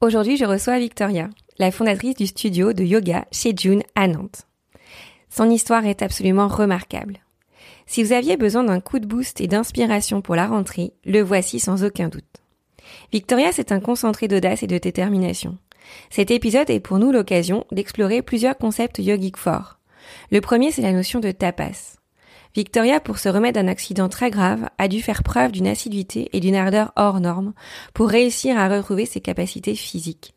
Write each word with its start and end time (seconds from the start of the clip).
Aujourd'hui, 0.00 0.36
je 0.36 0.44
reçois 0.44 0.78
Victoria, 0.78 1.30
la 1.58 1.70
fondatrice 1.70 2.16
du 2.16 2.26
studio 2.26 2.72
de 2.72 2.82
yoga 2.82 3.26
chez 3.30 3.52
June 3.56 3.82
à 3.94 4.08
Nantes. 4.08 4.48
Son 5.30 5.48
histoire 5.48 5.86
est 5.86 6.02
absolument 6.02 6.48
remarquable. 6.48 7.20
Si 7.86 8.02
vous 8.02 8.12
aviez 8.12 8.36
besoin 8.36 8.64
d'un 8.64 8.80
coup 8.80 8.98
de 8.98 9.06
boost 9.06 9.40
et 9.40 9.46
d'inspiration 9.46 10.22
pour 10.22 10.34
la 10.34 10.46
rentrée, 10.46 10.92
le 11.04 11.20
voici 11.20 11.60
sans 11.60 11.84
aucun 11.84 12.08
doute. 12.08 12.24
Victoria, 13.12 13.52
c'est 13.52 13.72
un 13.72 13.80
concentré 13.80 14.28
d'audace 14.28 14.62
et 14.62 14.66
de 14.66 14.78
détermination. 14.78 15.56
Cet 16.10 16.30
épisode 16.30 16.70
est 16.70 16.80
pour 16.80 16.98
nous 16.98 17.12
l'occasion 17.12 17.64
d'explorer 17.70 18.22
plusieurs 18.22 18.56
concepts 18.56 18.98
yogiques 18.98 19.36
forts. 19.36 19.78
Le 20.30 20.40
premier, 20.40 20.72
c'est 20.72 20.82
la 20.82 20.92
notion 20.92 21.20
de 21.20 21.30
tapas. 21.30 22.01
Victoria, 22.54 23.00
pour 23.00 23.18
se 23.18 23.28
remettre 23.28 23.60
d'un 23.60 23.68
accident 23.68 24.08
très 24.08 24.30
grave, 24.30 24.68
a 24.78 24.88
dû 24.88 25.00
faire 25.00 25.22
preuve 25.22 25.52
d'une 25.52 25.66
assiduité 25.66 26.28
et 26.32 26.40
d'une 26.40 26.54
ardeur 26.54 26.92
hors 26.96 27.20
norme 27.20 27.54
pour 27.94 28.08
réussir 28.08 28.58
à 28.58 28.68
retrouver 28.68 29.06
ses 29.06 29.20
capacités 29.20 29.74
physiques. 29.74 30.34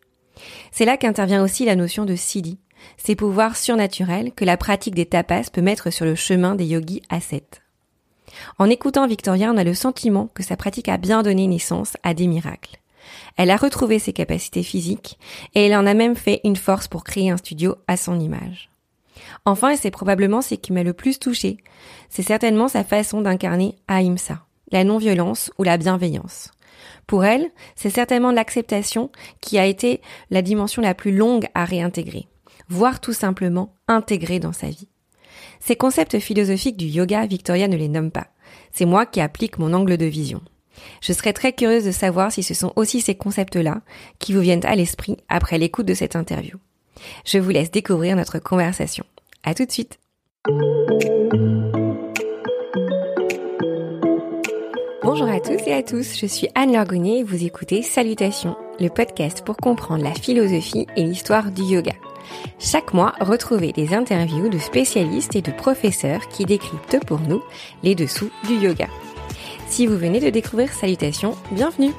C'est 0.72 0.86
là 0.86 0.98
qu'intervient 0.98 1.44
aussi 1.44 1.66
la 1.66 1.76
notion 1.76 2.06
de 2.06 2.16
siddhi, 2.16 2.58
ces 2.98 3.16
pouvoirs 3.16 3.58
surnaturels 3.58 4.32
que 4.34 4.46
la 4.46 4.58
pratique 4.58 4.96
des 4.96 5.06
tapas 5.06 5.50
peut 5.52 5.62
mettre 5.62 5.90
sur 5.92 6.06
le 6.06 6.16
chemin 6.16 6.56
des 6.56 6.66
yogis 6.66 7.02
ascètes. 7.10 7.62
En 8.60 8.70
écoutant 8.70 9.08
Victoria, 9.08 9.52
on 9.52 9.58
a 9.58 9.64
le 9.64 9.74
sentiment 9.74 10.30
que 10.34 10.44
sa 10.44 10.58
pratique 10.58 10.90
a 10.90 10.98
bien 10.98 11.24
donné 11.24 11.48
naissance 11.48 11.98
à 12.04 12.14
des 12.14 12.28
miracles. 12.28 12.78
Elle 13.38 13.52
a 13.52 13.58
retrouvé 13.58 14.00
ses 14.00 14.14
capacités 14.14 14.64
physiques 14.64 15.20
et 15.54 15.68
elle 15.68 15.76
en 15.76 15.86
a 15.86 15.94
même 15.94 16.16
fait 16.16 16.42
une 16.44 16.56
force 16.56 16.88
pour 16.88 17.04
créer 17.04 17.30
un 17.30 17.38
studio 17.38 17.76
à 17.88 17.98
son 17.98 18.20
image. 18.20 18.70
Enfin, 19.46 19.70
et 19.70 19.78
c'est 19.78 19.92
probablement 19.92 20.42
ce 20.42 20.56
qui 20.56 20.74
m'a 20.74 20.84
le 20.84 20.94
plus 20.94 21.20
touché, 21.20 21.58
c'est 22.10 22.24
certainement 22.24 22.68
sa 22.68 22.84
façon 22.84 23.22
d'incarner 23.22 23.76
Ahimsa, 23.88 24.44
la 24.72 24.84
non-violence 24.84 25.52
ou 25.60 25.64
la 25.64 25.78
bienveillance. 25.78 26.52
Pour 27.06 27.26
elle, 27.26 27.52
c'est 27.76 27.92
certainement 27.92 28.32
l'acceptation 28.32 29.12
qui 29.42 29.60
a 29.60 29.66
été 29.66 30.02
la 30.32 30.42
dimension 30.42 30.82
la 30.82 30.96
plus 30.96 31.16
longue 31.16 31.46
à 31.54 31.64
réintégrer, 31.64 32.28
voire 32.70 33.00
tout 33.00 33.14
simplement 33.14 33.76
intégrer 33.88 34.40
dans 34.40 34.54
sa 34.54 34.68
vie. 34.68 34.88
Ces 35.60 35.76
concepts 35.76 36.20
philosophiques 36.20 36.78
du 36.78 36.86
yoga, 36.86 37.26
Victoria 37.28 37.68
ne 37.68 37.78
les 37.78 37.90
nomme 37.90 38.12
pas. 38.12 38.28
C'est 38.72 38.86
moi 38.86 39.06
qui 39.06 39.22
applique 39.22 39.60
mon 39.60 39.74
angle 39.74 39.98
de 39.98 40.06
vision. 40.06 40.42
Je 41.02 41.14
serais 41.14 41.34
très 41.34 41.54
curieuse 41.54 41.86
de 41.86 41.92
savoir 41.92 42.32
si 42.32 42.44
ce 42.44 42.54
sont 42.54 42.74
aussi 42.76 43.00
ces 43.00 43.16
concepts-là 43.16 43.82
qui 44.20 44.34
vous 44.34 44.42
viennent 44.42 44.66
à 44.66 44.76
l'esprit 44.76 45.18
après 45.30 45.58
l'écoute 45.58 45.86
de 45.86 45.94
cette 45.94 46.16
interview. 46.16 46.58
Je 47.26 47.38
vous 47.38 47.52
laisse 47.52 47.72
découvrir 47.72 48.16
notre 48.16 48.40
conversation. 48.40 49.06
À 49.48 49.54
tout 49.54 49.64
de 49.64 49.72
suite. 49.72 50.00
Bonjour 55.04 55.30
à 55.30 55.40
tous 55.40 55.62
et 55.68 55.74
à 55.74 55.84
tous, 55.84 56.18
je 56.20 56.26
suis 56.26 56.48
Anne 56.56 56.74
Lorgonnet 56.74 57.20
et 57.20 57.24
vous 57.24 57.46
écoutez 57.46 57.84
Salutations, 57.84 58.58
le 58.80 58.90
podcast 58.90 59.46
pour 59.46 59.58
comprendre 59.58 60.04
la 60.04 60.16
philosophie 60.16 60.88
et 60.96 61.04
l'histoire 61.04 61.52
du 61.52 61.62
yoga. 61.62 61.94
Chaque 62.58 62.96
mois, 62.96 63.14
retrouvez 63.20 63.72
des 63.72 63.94
interviews 63.94 64.50
de 64.50 64.58
spécialistes 64.58 65.36
et 65.36 65.44
de 65.44 65.52
professeurs 65.52 66.28
qui 66.30 66.46
décryptent 66.46 67.06
pour 67.06 67.20
nous 67.20 67.44
les 67.84 67.94
dessous 67.94 68.32
du 68.48 68.56
yoga. 68.56 68.88
Si 69.68 69.86
vous 69.86 69.96
venez 69.96 70.20
de 70.20 70.32
découvrir 70.32 70.74
Salutations, 70.74 71.38
bienvenue 71.52 71.92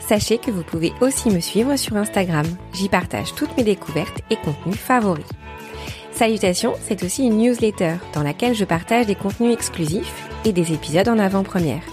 Sachez 0.00 0.38
que 0.38 0.50
vous 0.50 0.62
pouvez 0.62 0.94
aussi 1.02 1.28
me 1.28 1.40
suivre 1.40 1.76
sur 1.76 1.96
Instagram. 1.96 2.46
J'y 2.72 2.88
partage 2.88 3.34
toutes 3.34 3.54
mes 3.58 3.64
découvertes 3.64 4.22
et 4.30 4.36
contenus 4.36 4.78
favoris. 4.78 5.26
Salutations, 6.18 6.74
c'est 6.80 7.04
aussi 7.04 7.24
une 7.24 7.38
newsletter 7.38 7.94
dans 8.12 8.24
laquelle 8.24 8.52
je 8.52 8.64
partage 8.64 9.06
des 9.06 9.14
contenus 9.14 9.52
exclusifs 9.52 10.28
et 10.44 10.52
des 10.52 10.72
épisodes 10.72 11.08
en 11.08 11.16
avant-première. 11.16 11.84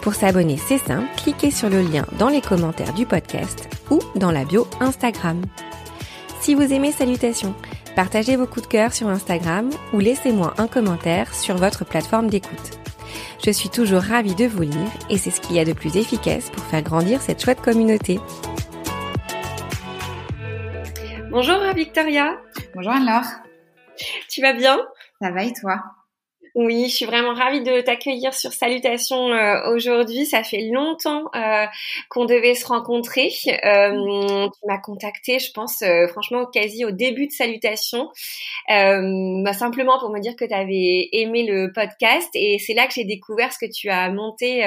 Pour 0.00 0.14
s'abonner, 0.14 0.56
c'est 0.56 0.78
simple, 0.78 1.08
cliquez 1.16 1.50
sur 1.50 1.68
le 1.68 1.82
lien 1.82 2.06
dans 2.20 2.28
les 2.28 2.40
commentaires 2.40 2.94
du 2.94 3.04
podcast 3.04 3.68
ou 3.90 3.98
dans 4.14 4.30
la 4.30 4.44
bio 4.44 4.68
Instagram. 4.78 5.42
Si 6.40 6.54
vous 6.54 6.72
aimez 6.72 6.92
Salutations, 6.92 7.56
partagez 7.96 8.36
vos 8.36 8.46
coups 8.46 8.62
de 8.62 8.70
cœur 8.70 8.92
sur 8.92 9.08
Instagram 9.08 9.68
ou 9.92 9.98
laissez-moi 9.98 10.54
un 10.58 10.68
commentaire 10.68 11.34
sur 11.34 11.56
votre 11.56 11.84
plateforme 11.84 12.30
d'écoute. 12.30 12.78
Je 13.44 13.50
suis 13.50 13.70
toujours 13.70 14.02
ravie 14.02 14.36
de 14.36 14.46
vous 14.46 14.62
lire 14.62 14.92
et 15.10 15.18
c'est 15.18 15.32
ce 15.32 15.40
qu'il 15.40 15.56
y 15.56 15.58
a 15.58 15.64
de 15.64 15.72
plus 15.72 15.96
efficace 15.96 16.48
pour 16.50 16.62
faire 16.62 16.82
grandir 16.82 17.20
cette 17.20 17.42
chouette 17.42 17.60
communauté. 17.60 18.20
Bonjour 21.28 21.58
Victoria. 21.74 22.36
Bonjour 22.76 22.92
alors. 22.92 23.24
Tu 24.34 24.42
vas 24.42 24.52
bien? 24.52 24.84
Ça 25.22 25.30
va 25.30 25.44
et 25.44 25.52
toi? 25.52 25.80
Oui, 26.54 26.88
je 26.88 26.94
suis 26.94 27.04
vraiment 27.04 27.34
ravie 27.34 27.62
de 27.62 27.80
t'accueillir 27.80 28.32
sur 28.32 28.52
Salutations 28.52 29.32
euh, 29.32 29.72
aujourd'hui. 29.74 30.24
Ça 30.24 30.44
fait 30.44 30.70
longtemps 30.72 31.24
euh, 31.34 31.66
qu'on 32.08 32.26
devait 32.26 32.54
se 32.54 32.64
rencontrer. 32.66 33.32
Euh, 33.64 34.46
tu 34.46 34.66
m'as 34.68 34.78
contacté, 34.78 35.40
je 35.40 35.50
pense, 35.50 35.82
euh, 35.82 36.06
franchement, 36.06 36.46
quasi 36.46 36.84
au 36.84 36.92
début 36.92 37.26
de 37.26 37.32
Salutations, 37.32 38.08
bah, 38.68 39.52
simplement 39.52 39.98
pour 39.98 40.10
me 40.10 40.20
dire 40.20 40.36
que 40.36 40.44
tu 40.44 40.54
avais 40.54 41.08
aimé 41.12 41.42
le 41.42 41.72
podcast. 41.72 42.28
Et 42.34 42.60
c'est 42.60 42.74
là 42.74 42.86
que 42.86 42.92
j'ai 42.94 43.04
découvert 43.04 43.52
ce 43.52 43.58
que 43.58 43.70
tu 43.70 43.88
as 43.90 44.08
monté 44.10 44.64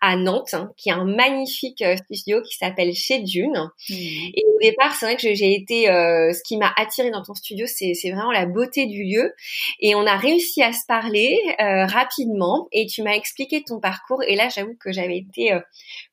à 0.00 0.16
Nantes, 0.16 0.54
hein, 0.54 0.72
qui 0.76 0.88
est 0.88 0.92
un 0.92 1.04
magnifique 1.04 1.84
studio 2.02 2.42
qui 2.42 2.56
s'appelle 2.56 2.92
Chez 2.92 3.20
Dune. 3.20 3.70
Mmh. 3.88 3.94
Et 3.94 4.44
au 4.52 4.58
départ, 4.60 4.94
c'est 4.96 5.06
vrai 5.06 5.16
que 5.16 5.32
j'ai 5.34 5.54
été, 5.54 5.84
ce 5.86 6.42
qui 6.42 6.56
m'a 6.56 6.72
attiré 6.76 7.10
dans 7.10 7.22
ton 7.22 7.34
studio, 7.34 7.66
c'est 7.68 8.10
vraiment 8.10 8.32
la 8.32 8.46
beauté 8.46 8.86
du 8.86 9.04
lieu. 9.04 9.32
Et 9.78 9.94
on 9.94 10.06
a 10.06 10.16
réussi 10.16 10.62
à 10.62 10.72
se 10.72 10.84
parler 10.88 11.19
euh, 11.60 11.86
rapidement 11.86 12.68
et 12.72 12.86
tu 12.86 13.02
m'as 13.02 13.14
expliqué 13.14 13.62
ton 13.62 13.80
parcours 13.80 14.22
et 14.22 14.36
là 14.36 14.48
j'avoue 14.48 14.76
que 14.78 14.92
j'avais 14.92 15.18
été 15.18 15.52
euh, 15.52 15.60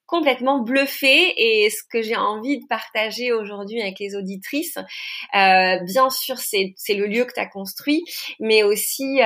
complètement 0.05 0.59
bluffée 0.59 1.33
et 1.35 1.69
ce 1.69 1.83
que 1.89 2.01
j'ai 2.01 2.15
envie 2.15 2.59
de 2.59 2.65
partager 2.67 3.31
aujourd'hui 3.31 3.81
avec 3.81 3.99
les 3.99 4.15
auditrices, 4.15 4.77
euh, 4.77 5.79
bien 5.83 6.09
sûr 6.09 6.37
c'est 6.37 6.73
le 6.89 7.07
lieu 7.07 7.25
que 7.25 7.33
tu 7.33 7.39
as 7.39 7.47
construit, 7.47 8.03
mais 8.39 8.63
aussi 8.63 9.19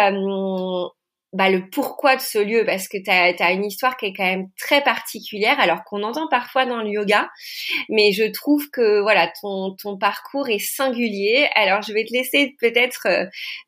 bah, 1.34 1.50
le 1.50 1.70
pourquoi 1.70 2.18
de 2.18 2.22
ce 2.22 2.40
lieu, 2.40 2.66
parce 2.66 2.90
que 2.90 2.98
tu 2.98 3.10
as, 3.10 3.52
une 3.54 3.64
histoire 3.64 3.96
qui 3.96 4.08
est 4.08 4.14
quand 4.14 4.26
même 4.26 4.50
très 4.60 4.84
particulière, 4.84 5.60
alors 5.62 5.84
qu'on 5.86 6.04
entend 6.04 6.28
parfois 6.28 6.66
dans 6.66 6.82
le 6.82 6.90
yoga, 6.90 7.30
mais 7.90 8.12
je 8.12 8.26
trouve 8.26 8.70
que 8.70 9.00
voilà 9.02 9.32
ton, 9.42 9.76
ton 9.82 9.98
parcours 9.98 10.50
est 10.50 10.60
singulier. 10.60 11.48
Alors 11.56 11.84
je 11.84 11.94
vais 11.94 12.04
te 12.04 12.12
laisser 12.12 12.56
peut-être 12.60 13.08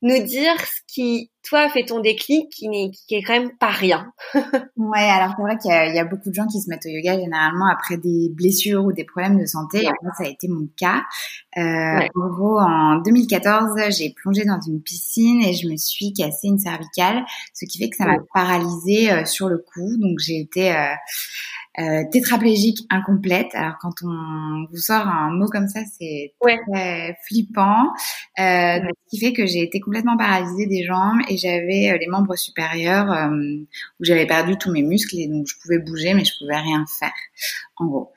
nous 0.02 0.22
dire 0.24 0.60
ce 0.60 0.82
qui 0.94 1.32
toi, 1.44 1.70
fait 1.70 1.86
ton 1.86 2.00
déclic 2.00 2.50
qui 2.50 2.70
n'est 2.70 2.92
qui 2.92 3.16
est 3.16 3.24
quand 3.24 3.34
même 3.34 3.52
pas 3.58 3.70
rien. 3.70 4.12
ouais, 4.34 5.00
alors 5.00 5.34
c'est 5.36 5.42
vrai 5.42 5.58
qu'il 5.58 5.72
y, 5.72 5.96
y, 5.96 6.00
a 6.00 6.06
beaucoup 6.06 6.30
de 6.30 6.34
gens 6.34 6.48
qui 6.48 6.62
se 6.62 6.70
mettent 6.70 6.86
au 6.86 6.90
yoga 6.90 7.20
généralement 7.20 7.68
après 7.72 7.98
des 7.98 8.30
blessures 8.34 8.84
ou 8.86 8.94
des 8.94 9.04
problèmes 9.04 9.40
de 9.40 9.46
santé. 9.46 9.84
Moi, 10.02 10.12
ça 10.18 10.24
a 10.24 10.28
été 10.28 10.48
mon 10.48 10.68
cas. 10.78 11.02
Euh, 11.58 12.08
En 12.16 12.30
gros, 12.30 12.60
en 12.60 13.02
2014, 13.02 13.80
j'ai 13.98 14.14
plongé 14.14 14.46
dans 14.46 14.60
une 14.62 14.82
piscine 14.82 15.42
et 15.42 15.54
je 15.54 15.68
me 15.68 15.78
suis 15.78 16.14
cassé 16.14 16.48
une 16.48 16.60
cervicale, 16.60 17.24
ce 17.54 17.66
qui 17.66 17.78
fait 17.78 17.90
que 17.90 17.96
ça 17.96 18.06
m'a 18.06 18.18
paralysée 18.34 19.12
euh, 19.12 19.26
sur 19.26 19.50
le 19.50 19.58
coup. 19.58 19.98
Donc 19.98 20.20
j'ai 20.20 20.40
été 20.40 20.76
euh, 20.76 20.94
euh, 21.80 22.04
tétraplégique 22.12 22.86
incomplète. 22.90 23.54
Alors 23.54 23.78
quand 23.80 23.94
on 24.04 24.66
vous 24.70 24.78
sort 24.78 25.08
un 25.08 25.32
mot 25.32 25.48
comme 25.48 25.68
ça, 25.68 25.80
c'est 25.98 26.34
très 26.42 27.18
flippant. 27.28 27.94
Euh, 28.40 28.80
Ce 28.80 29.10
qui 29.10 29.20
fait 29.20 29.34
que 29.34 29.46
j'ai 29.46 29.64
été 29.64 29.80
complètement 29.80 30.18
paralysée 30.18 30.68
des 30.68 30.84
jambes 30.84 31.20
et 31.30 31.38
j'avais 31.38 31.92
euh, 31.92 31.98
les 31.98 32.08
membres 32.08 32.36
supérieurs 32.36 33.12
euh, 33.12 33.30
où 34.00 34.04
j'avais 34.04 34.28
perdu 34.28 34.58
tous 34.58 34.72
mes 34.72 34.84
muscles 34.84 35.16
et 35.18 35.28
donc 35.28 35.48
je 35.48 35.56
pouvais 35.62 35.80
bouger 35.80 36.14
mais 36.14 36.26
je 36.26 36.34
pouvais 36.40 36.58
rien 36.58 36.86
faire 37.00 37.14
en 37.78 37.88
gros. 37.88 38.14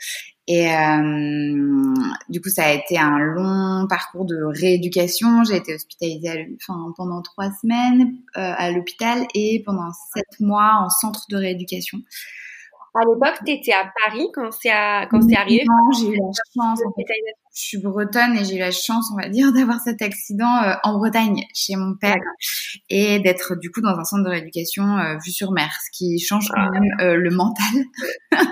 Et 0.49 0.71
euh, 0.71 1.95
du 2.29 2.41
coup, 2.41 2.51
ça 2.51 2.67
a 2.67 2.73
été 2.73 2.99
un 2.99 3.19
long 3.19 3.87
parcours 3.89 4.25
de 4.25 4.37
rééducation. 4.45 5.43
J'ai 5.43 5.57
été 5.57 5.75
hospitalisée 5.75 6.57
enfin, 6.63 6.93
pendant 6.97 7.21
trois 7.21 7.51
semaines 7.61 8.15
euh, 8.37 8.53
à 8.57 8.71
l'hôpital 8.71 9.27
et 9.35 9.63
pendant 9.67 9.91
sept 10.15 10.39
mois 10.41 10.79
en 10.85 10.89
centre 10.89 11.25
de 11.31 11.37
rééducation. 11.37 11.99
À 12.97 13.05
l'époque, 13.05 13.39
tu 13.45 13.53
étais 13.53 13.73
à 13.73 13.93
Paris 14.05 14.29
quand 14.35 14.51
c'est 14.53 14.71
quand 15.11 15.21
c'est 15.21 15.37
arrivé? 15.37 15.65
Non, 15.67 15.99
j'ai 15.99 16.09
eu 16.09 16.17
la 16.17 16.31
chance. 16.55 16.81
En 16.85 16.93
fait, 16.93 17.05
je 17.57 17.63
suis 17.63 17.79
bretonne 17.79 18.37
et 18.37 18.45
j'ai 18.45 18.57
eu 18.57 18.59
la 18.59 18.71
chance, 18.71 19.07
on 19.15 19.17
va 19.21 19.31
dire, 19.31 19.51
d'avoir 19.51 19.81
cet 19.81 20.03
accident 20.03 20.63
euh, 20.63 20.75
en 20.83 20.99
Bretagne 20.99 21.43
chez 21.55 21.75
mon 21.77 21.95
père 21.95 22.21
et 22.91 23.19
d'être 23.21 23.57
du 23.57 23.71
coup 23.71 23.81
dans 23.81 23.99
un 23.99 24.05
centre 24.05 24.25
de 24.25 24.29
rééducation 24.29 24.99
euh, 24.99 25.17
vue 25.25 25.31
sur 25.31 25.53
mer, 25.53 25.71
ce 25.87 25.91
qui 25.97 26.19
change 26.19 26.49
quand 26.49 26.61
ah. 26.61 26.71
même 26.71 26.91
euh, 27.01 27.17
le 27.17 27.31
mental. 27.31 27.65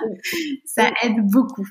Ça 0.64 0.90
aide 1.02 1.20
beaucoup. 1.30 1.66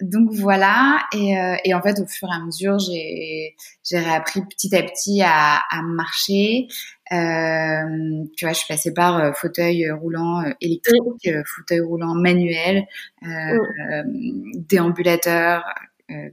donc 0.00 0.30
voilà. 0.32 0.98
Et, 1.14 1.34
et, 1.64 1.74
en 1.74 1.82
fait, 1.82 2.00
au 2.00 2.06
fur 2.06 2.28
et 2.28 2.34
à 2.34 2.44
mesure, 2.44 2.78
j'ai 2.78 3.54
j'ai 3.84 3.98
réappris 3.98 4.40
petit 4.46 4.74
à 4.74 4.82
petit 4.82 5.22
à, 5.22 5.60
à 5.70 5.82
marcher. 5.82 6.66
Euh, 7.12 8.24
tu 8.36 8.44
vois, 8.44 8.52
je 8.52 8.58
suis 8.58 8.68
passée 8.68 8.92
par 8.94 9.18
euh, 9.18 9.32
fauteuil 9.32 9.90
roulant 9.90 10.42
euh, 10.42 10.50
électrique, 10.60 11.28
fauteuil 11.46 11.80
roulant 11.80 12.14
manuel, 12.14 12.86
déambulateur, 14.68 15.64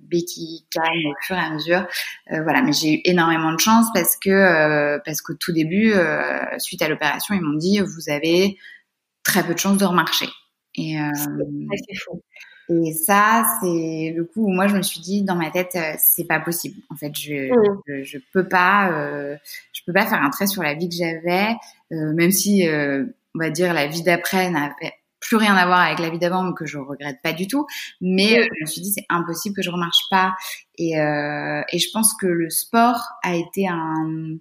béquille, 0.01 0.65
calme 0.69 1.07
au 1.07 1.13
fur 1.21 1.35
et 1.35 1.39
à 1.39 1.49
mesure. 1.49 1.87
voilà, 2.29 2.61
mais 2.61 2.73
j'ai 2.73 2.95
eu 2.95 3.01
énormément 3.05 3.53
de 3.53 3.59
chance 3.59 3.85
parce 3.93 4.17
que 4.17 4.99
parce 5.05 5.21
qu'au 5.21 5.33
tout 5.33 5.53
début, 5.53 5.93
suite 6.57 6.81
à 6.81 6.89
l'opération, 6.89 7.35
ils 7.35 7.41
m'ont 7.41 7.57
dit 7.57 7.79
vous 7.79 8.09
avez 8.09 8.57
très 9.23 9.43
peu 9.45 9.53
de 9.53 9.59
chances 9.59 9.77
de 9.77 9.85
remarcher. 9.85 10.27
Et, 10.75 10.99
euh, 10.99 11.09
c'est 11.13 11.97
fou. 11.97 12.21
Et 12.69 12.93
ça, 12.93 13.43
c'est 13.61 14.13
le 14.15 14.23
coup 14.23 14.45
où 14.45 14.49
moi 14.49 14.67
je 14.67 14.75
me 14.75 14.81
suis 14.81 15.01
dit 15.01 15.23
dans 15.23 15.35
ma 15.35 15.51
tête, 15.51 15.75
euh, 15.75 15.93
c'est 15.97 16.25
pas 16.25 16.39
possible. 16.39 16.81
En 16.89 16.95
fait, 16.95 17.11
je, 17.17 17.49
mmh. 17.51 18.03
je, 18.03 18.17
peux 18.31 18.47
pas, 18.47 18.91
euh, 18.93 19.35
je 19.81 19.91
peux 19.91 19.93
pas 19.93 20.05
faire 20.05 20.21
un 20.21 20.29
trait 20.29 20.47
sur 20.47 20.63
la 20.63 20.73
vie 20.73 20.89
que 20.89 20.95
j'avais, 20.95 21.55
euh, 21.91 22.13
même 22.13 22.31
si 22.31 22.67
on 22.67 23.39
va 23.39 23.49
dire 23.49 23.73
la 23.73 23.87
vie 23.87 24.03
d'après 24.03 24.49
n'avait 24.49 24.93
plus 25.19 25.37
rien 25.37 25.55
à 25.55 25.65
voir 25.65 25.81
avec 25.81 25.99
la 25.99 26.09
vie 26.09 26.17
d'avant, 26.17 26.51
que 26.53 26.65
je 26.65 26.77
regrette 26.77 27.21
pas 27.21 27.33
du 27.33 27.47
tout. 27.47 27.67
Mais 28.01 28.39
mmh. 28.39 28.43
je 28.43 28.61
me 28.61 28.65
suis 28.65 28.81
dit 28.81 28.91
c'est 28.91 29.05
impossible 29.09 29.55
que 29.55 29.61
je 29.61 29.69
remarche 29.69 30.03
pas. 30.09 30.33
Et, 30.77 30.93
et 30.93 31.79
je 31.79 31.87
pense 31.93 32.15
que 32.15 32.27
le 32.27 32.49
sport 32.49 33.01
a 33.23 33.35
été 33.35 33.67
un 33.67 34.37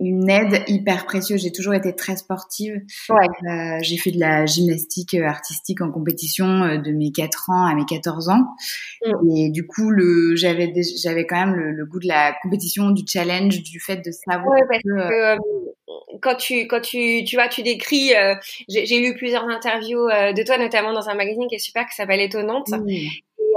une 0.00 0.28
aide 0.28 0.64
hyper 0.68 1.06
précieuse. 1.06 1.42
J'ai 1.42 1.52
toujours 1.52 1.74
été 1.74 1.94
très 1.94 2.16
sportive. 2.16 2.74
Euh, 3.10 3.78
j'ai 3.82 3.96
fait 3.96 4.10
de 4.10 4.20
la 4.20 4.46
gymnastique 4.46 5.14
euh, 5.14 5.26
artistique 5.26 5.80
en 5.80 5.90
compétition 5.90 6.62
euh, 6.62 6.78
de 6.78 6.90
mes 6.92 7.12
4 7.12 7.50
ans 7.50 7.66
à 7.66 7.74
mes 7.74 7.84
14 7.84 8.28
ans. 8.28 8.44
Mm. 9.04 9.36
Et 9.36 9.50
du 9.50 9.66
coup, 9.66 9.90
le, 9.90 10.36
j'avais, 10.36 10.72
j'avais 11.02 11.26
quand 11.26 11.46
même 11.46 11.54
le, 11.54 11.86
goût 11.86 12.00
de 12.00 12.08
la 12.08 12.34
compétition, 12.42 12.90
du 12.90 13.02
challenge, 13.06 13.62
du 13.62 13.80
fait 13.80 13.96
de 13.96 14.10
savoir 14.10 14.56
parce 14.68 14.82
que, 14.82 15.38
quand 16.20 16.36
tu 16.36 16.66
quand 16.66 16.80
tu 16.80 17.24
tu 17.24 17.36
vois 17.36 17.48
tu 17.48 17.62
décris 17.62 18.12
j'ai, 18.68 19.00
lu 19.00 19.14
plusieurs 19.14 19.44
interviews 19.44 20.06
de 20.08 20.44
toi 20.44 20.56
notamment 20.56 20.92
dans 20.92 21.08
un 21.08 21.14
magazine 21.14 21.46
qui 21.48 21.56
est 21.56 21.58
super 21.58 21.86
qui 21.86 21.94
s'appelle 21.94 22.20
Étonnante 22.20 22.70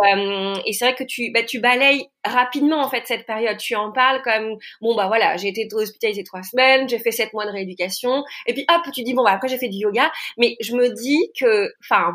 euh, 0.06 0.56
et 0.66 0.74
c'est 0.74 0.86
vrai 0.86 0.96
que 0.96 1.04
tu, 1.04 1.32
bah, 1.32 1.44
tu 1.44 1.60
balayes 1.60 2.06
rapidement 2.26 2.82
en 2.82 2.90
fait 2.90 3.04
cette 3.06 3.26
période. 3.26 3.58
Tu 3.58 3.76
en 3.76 3.92
parles 3.92 4.22
comme 4.24 4.58
bon 4.82 4.96
bah 4.96 5.08
voilà, 5.08 5.38
j'ai 5.38 5.50
été 5.50 5.68
hospitalisée 5.72 6.24
trois 6.24 6.44
semaines, 6.44 6.88
j'ai 6.90 7.00
fait 7.00 7.12
sept 7.12 7.34
mois 7.34 7.46
de 7.46 7.52
rééducation, 7.52 8.24
et 8.46 8.54
puis 8.54 8.66
hop, 8.70 8.82
tu 8.94 9.04
dis 9.04 9.14
bon 9.14 9.24
bah 9.24 9.32
après 9.32 9.48
j'ai 9.48 9.58
fait 9.58 9.70
du 9.70 9.78
yoga. 9.78 10.12
Mais 10.38 10.56
je 10.62 10.76
me 10.76 10.90
dis 10.90 11.32
que, 11.40 11.72
enfin, 11.84 12.14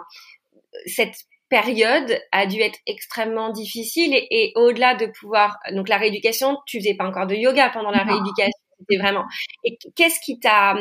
cette 0.87 1.15
période 1.49 2.19
a 2.33 2.47
dû 2.47 2.61
être 2.61 2.79
extrêmement 2.87 3.51
difficile 3.51 4.15
et, 4.15 4.27
et 4.31 4.53
au-delà 4.57 4.95
de 4.95 5.07
pouvoir 5.07 5.59
donc 5.73 5.89
la 5.89 5.99
rééducation, 5.99 6.57
tu 6.67 6.79
faisais 6.79 6.95
pas 6.95 7.05
encore 7.05 7.27
de 7.27 7.35
yoga 7.35 7.71
pendant 7.71 7.91
la 7.91 8.05
rééducation 8.05 8.59
c'était 8.83 9.01
vraiment. 9.01 9.25
Et 9.65 9.79
qu'est-ce 9.95 10.21
qui 10.21 10.39
t'a 10.39 10.75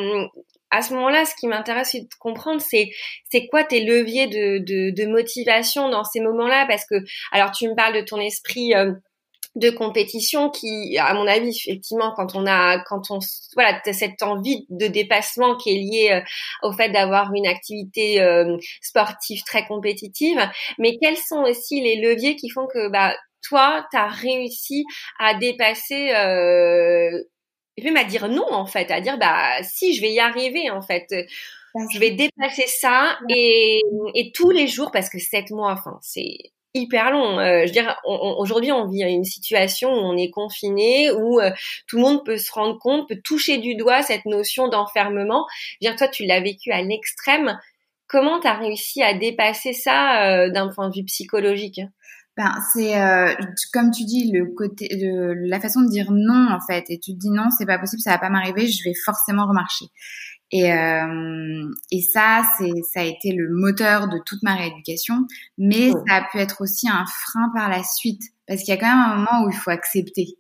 à 0.71 0.81
ce 0.81 0.93
moment-là, 0.93 1.25
ce 1.25 1.35
qui 1.35 1.47
m'intéresse 1.47 1.95
de 1.95 2.07
comprendre, 2.19 2.61
c'est 2.61 2.89
c'est 3.29 3.47
quoi 3.47 3.63
tes 3.63 3.83
leviers 3.83 4.27
de, 4.27 4.57
de, 4.59 4.89
de 4.91 5.05
motivation 5.07 5.89
dans 5.89 6.03
ces 6.03 6.21
moments-là? 6.21 6.65
Parce 6.67 6.85
que, 6.85 6.95
alors, 7.31 7.51
tu 7.51 7.67
me 7.67 7.75
parles 7.75 7.95
de 7.95 8.01
ton 8.01 8.19
esprit. 8.19 8.73
Euh, 8.73 8.93
de 9.55 9.69
compétition 9.69 10.49
qui, 10.49 10.97
à 10.97 11.13
mon 11.13 11.27
avis, 11.27 11.49
effectivement, 11.49 12.13
quand 12.15 12.35
on 12.35 12.45
a, 12.47 12.79
quand 12.85 13.11
on, 13.11 13.19
voilà, 13.55 13.81
cette 13.91 14.23
envie 14.23 14.65
de 14.69 14.87
dépassement 14.87 15.57
qui 15.57 15.71
est 15.71 15.79
liée 15.79 16.09
euh, 16.11 16.67
au 16.69 16.71
fait 16.71 16.89
d'avoir 16.89 17.33
une 17.33 17.47
activité 17.47 18.21
euh, 18.21 18.55
sportive 18.81 19.41
très 19.45 19.65
compétitive. 19.65 20.39
Mais 20.77 20.97
quels 21.01 21.17
sont 21.17 21.41
aussi 21.41 21.81
les 21.81 21.97
leviers 21.97 22.35
qui 22.37 22.49
font 22.49 22.67
que, 22.67 22.89
bah, 22.89 23.15
toi, 23.43 23.85
tu 23.91 23.97
as 23.97 24.07
réussi 24.07 24.85
à 25.19 25.33
dépasser 25.33 26.11
euh, 26.11 27.11
et 27.81 27.83
même 27.83 27.97
à 27.97 28.03
dire 28.03 28.29
non 28.29 28.51
en 28.51 28.65
fait, 28.65 28.91
à 28.91 29.01
dire 29.01 29.17
bah 29.17 29.63
si 29.63 29.95
je 29.95 30.01
vais 30.01 30.11
y 30.11 30.19
arriver 30.19 30.69
en 30.69 30.81
fait, 30.81 31.07
je 31.11 31.99
vais 31.99 32.11
dépasser 32.11 32.67
ça 32.67 33.17
et, 33.29 33.81
et 34.13 34.31
tous 34.31 34.51
les 34.51 34.67
jours 34.67 34.91
parce 34.91 35.09
que 35.09 35.19
sept 35.19 35.51
mois, 35.51 35.71
enfin 35.71 35.97
c'est 36.01 36.37
hyper 36.73 37.11
long. 37.11 37.39
Euh, 37.39 37.61
je 37.61 37.67
veux 37.67 37.71
dire, 37.71 37.95
aujourd'hui, 38.05 38.71
on 38.71 38.87
vit 38.87 39.03
une 39.03 39.25
situation 39.25 39.91
où 39.91 39.97
on 39.97 40.17
est 40.17 40.29
confiné, 40.29 41.11
où 41.11 41.39
euh, 41.39 41.51
tout 41.87 41.97
le 41.97 42.03
monde 42.03 42.25
peut 42.25 42.37
se 42.37 42.51
rendre 42.51 42.77
compte, 42.79 43.07
peut 43.09 43.19
toucher 43.23 43.57
du 43.57 43.75
doigt 43.75 44.01
cette 44.01 44.25
notion 44.25 44.67
d'enfermement. 44.67 45.45
Je 45.81 45.87
veux 45.87 45.91
dire, 45.91 45.97
toi, 45.97 46.07
tu 46.07 46.25
l'as 46.25 46.39
vécu 46.39 46.71
à 46.71 46.81
l'extrême. 46.81 47.59
Comment 48.07 48.39
tu 48.39 48.47
as 48.47 48.57
réussi 48.57 49.01
à 49.01 49.13
dépasser 49.13 49.73
ça 49.73 50.25
euh, 50.25 50.49
d'un 50.49 50.69
point 50.69 50.89
de 50.89 50.95
vue 50.95 51.05
psychologique? 51.05 51.81
Ben, 52.37 52.53
c'est 52.73 52.99
euh, 52.99 53.33
comme 53.73 53.91
tu 53.91 54.05
dis 54.05 54.31
le 54.31 54.45
côté 54.55 54.87
de 54.87 55.33
la 55.49 55.59
façon 55.59 55.81
de 55.81 55.89
dire 55.89 56.11
non 56.11 56.47
en 56.51 56.59
fait 56.65 56.85
et 56.89 56.97
tu 56.97 57.13
te 57.13 57.19
dis 57.19 57.29
non 57.29 57.49
c'est 57.57 57.65
pas 57.65 57.77
possible 57.77 58.01
ça 58.01 58.11
va 58.11 58.19
pas 58.19 58.29
m'arriver 58.29 58.67
je 58.67 58.83
vais 58.83 58.93
forcément 59.05 59.47
remarcher. 59.47 59.85
Et 60.53 60.71
euh, 60.71 61.65
et 61.91 62.01
ça 62.01 62.43
c'est 62.57 62.71
ça 62.93 63.01
a 63.01 63.03
été 63.03 63.33
le 63.33 63.49
moteur 63.51 64.07
de 64.07 64.17
toute 64.25 64.43
ma 64.43 64.55
rééducation 64.55 65.25
mais 65.57 65.91
ça 65.91 66.15
a 66.15 66.27
pu 66.29 66.39
être 66.39 66.61
aussi 66.61 66.89
un 66.89 67.05
frein 67.05 67.51
par 67.53 67.69
la 67.69 67.83
suite 67.83 68.21
parce 68.47 68.61
qu'il 68.63 68.73
y 68.73 68.77
a 68.77 68.79
quand 68.79 68.87
même 68.87 69.11
un 69.11 69.15
moment 69.17 69.45
où 69.45 69.49
il 69.49 69.55
faut 69.55 69.71
accepter 69.71 70.37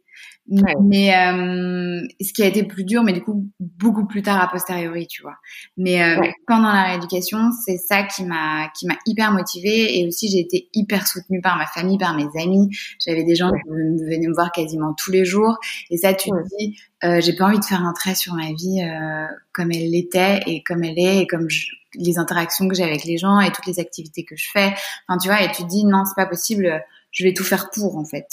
mais 0.83 1.15
euh, 1.15 2.01
ce 2.19 2.33
qui 2.33 2.43
a 2.43 2.47
été 2.47 2.63
plus 2.63 2.83
dur, 2.83 3.03
mais 3.03 3.13
du 3.13 3.21
coup 3.21 3.49
beaucoup 3.59 4.05
plus 4.05 4.21
tard 4.21 4.41
a 4.41 4.47
posteriori, 4.47 5.07
tu 5.07 5.21
vois. 5.21 5.35
Mais 5.77 6.03
euh, 6.03 6.21
pendant 6.47 6.71
la 6.71 6.83
rééducation, 6.83 7.51
c'est 7.65 7.77
ça 7.77 8.03
qui 8.03 8.25
m'a 8.25 8.69
qui 8.77 8.85
m'a 8.85 8.97
hyper 9.05 9.31
motivée 9.31 9.99
et 9.99 10.07
aussi 10.07 10.29
j'ai 10.29 10.39
été 10.39 10.69
hyper 10.73 11.07
soutenue 11.07 11.41
par 11.41 11.57
ma 11.57 11.65
famille, 11.67 11.97
par 11.97 12.15
mes 12.15 12.27
amis. 12.41 12.69
J'avais 12.99 13.23
des 13.23 13.35
gens 13.35 13.49
qui 13.51 13.69
venaient 13.69 14.27
me 14.27 14.33
voir 14.33 14.51
quasiment 14.51 14.93
tous 14.93 15.11
les 15.11 15.23
jours 15.23 15.57
et 15.89 15.97
ça, 15.97 16.13
tu 16.13 16.29
te 16.29 16.57
dis, 16.57 16.77
euh, 17.03 17.21
j'ai 17.21 17.33
pas 17.33 17.45
envie 17.45 17.59
de 17.59 17.65
faire 17.65 17.83
un 17.83 17.93
trait 17.93 18.15
sur 18.15 18.33
ma 18.33 18.51
vie 18.51 18.81
euh, 18.83 19.27
comme 19.53 19.71
elle 19.71 19.89
l'était 19.89 20.41
et 20.47 20.63
comme 20.63 20.83
elle 20.83 20.99
est 20.99 21.19
et 21.19 21.27
comme 21.27 21.47
les 21.95 22.17
interactions 22.17 22.67
que 22.67 22.75
j'ai 22.75 22.83
avec 22.83 23.05
les 23.05 23.17
gens 23.17 23.39
et 23.39 23.51
toutes 23.51 23.67
les 23.67 23.79
activités 23.79 24.25
que 24.25 24.35
je 24.35 24.49
fais. 24.51 24.73
Enfin, 25.07 25.17
tu 25.17 25.29
vois, 25.29 25.41
et 25.41 25.51
tu 25.51 25.63
te 25.63 25.67
dis 25.67 25.85
non, 25.85 26.03
c'est 26.05 26.15
pas 26.15 26.27
possible. 26.27 26.83
Je 27.11 27.23
vais 27.23 27.33
tout 27.33 27.43
faire 27.43 27.69
pour 27.71 27.97
en 27.97 28.05
fait. 28.05 28.27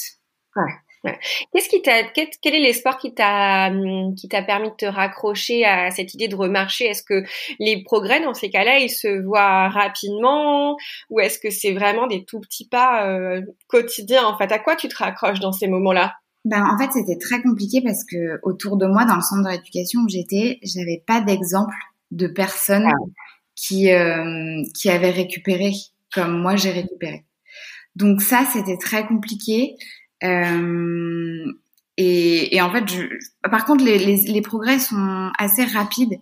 Ouais. 0.56 0.72
Qu'est-ce 1.52 1.68
qui 1.68 1.82
t'a, 1.82 2.04
quel, 2.04 2.54
est 2.54 2.60
l'espoir 2.60 2.98
qui 2.98 3.14
t'a, 3.14 3.68
hum, 3.68 4.14
qui 4.14 4.28
t'a 4.28 4.42
permis 4.42 4.70
de 4.70 4.74
te 4.74 4.86
raccrocher 4.86 5.64
à 5.64 5.90
cette 5.90 6.14
idée 6.14 6.28
de 6.28 6.36
remarcher? 6.36 6.86
Est-ce 6.86 7.02
que 7.02 7.24
les 7.58 7.82
progrès 7.82 8.20
dans 8.20 8.34
ces 8.34 8.50
cas-là, 8.50 8.78
ils 8.78 8.90
se 8.90 9.22
voient 9.22 9.68
rapidement 9.68 10.76
ou 11.10 11.20
est-ce 11.20 11.38
que 11.38 11.50
c'est 11.50 11.72
vraiment 11.72 12.06
des 12.06 12.24
tout 12.24 12.40
petits 12.40 12.68
pas 12.68 13.06
euh, 13.06 13.42
quotidiens 13.66 14.26
En 14.26 14.36
fait, 14.36 14.50
à 14.52 14.58
quoi 14.58 14.76
tu 14.76 14.88
te 14.88 14.96
raccroches 14.96 15.40
dans 15.40 15.52
ces 15.52 15.68
moments-là? 15.68 16.14
Ben, 16.44 16.64
en 16.64 16.78
fait, 16.78 16.90
c'était 16.92 17.18
très 17.18 17.42
compliqué 17.42 17.82
parce 17.82 18.04
que 18.04 18.38
autour 18.42 18.76
de 18.76 18.86
moi, 18.86 19.04
dans 19.04 19.16
le 19.16 19.22
centre 19.22 19.42
de 19.42 19.48
rééducation 19.48 20.00
où 20.00 20.08
j'étais, 20.08 20.58
j'avais 20.62 21.02
pas 21.06 21.20
d'exemple 21.20 21.74
de 22.10 22.26
personnes 22.26 22.86
ah. 22.86 22.94
qui, 23.54 23.90
euh, 23.90 24.62
qui 24.74 24.88
avaient 24.88 25.10
récupéré 25.10 25.72
comme 26.12 26.40
moi 26.40 26.56
j'ai 26.56 26.70
récupéré. 26.70 27.24
Donc 27.96 28.22
ça, 28.22 28.44
c'était 28.50 28.76
très 28.76 29.06
compliqué. 29.06 29.74
Euh, 30.24 31.44
et, 32.00 32.54
et, 32.54 32.62
en 32.62 32.70
fait, 32.70 32.88
je, 32.88 33.48
par 33.50 33.64
contre, 33.64 33.84
les, 33.84 33.98
les, 33.98 34.22
les, 34.28 34.40
progrès 34.40 34.78
sont 34.78 35.32
assez 35.36 35.64
rapides. 35.64 36.14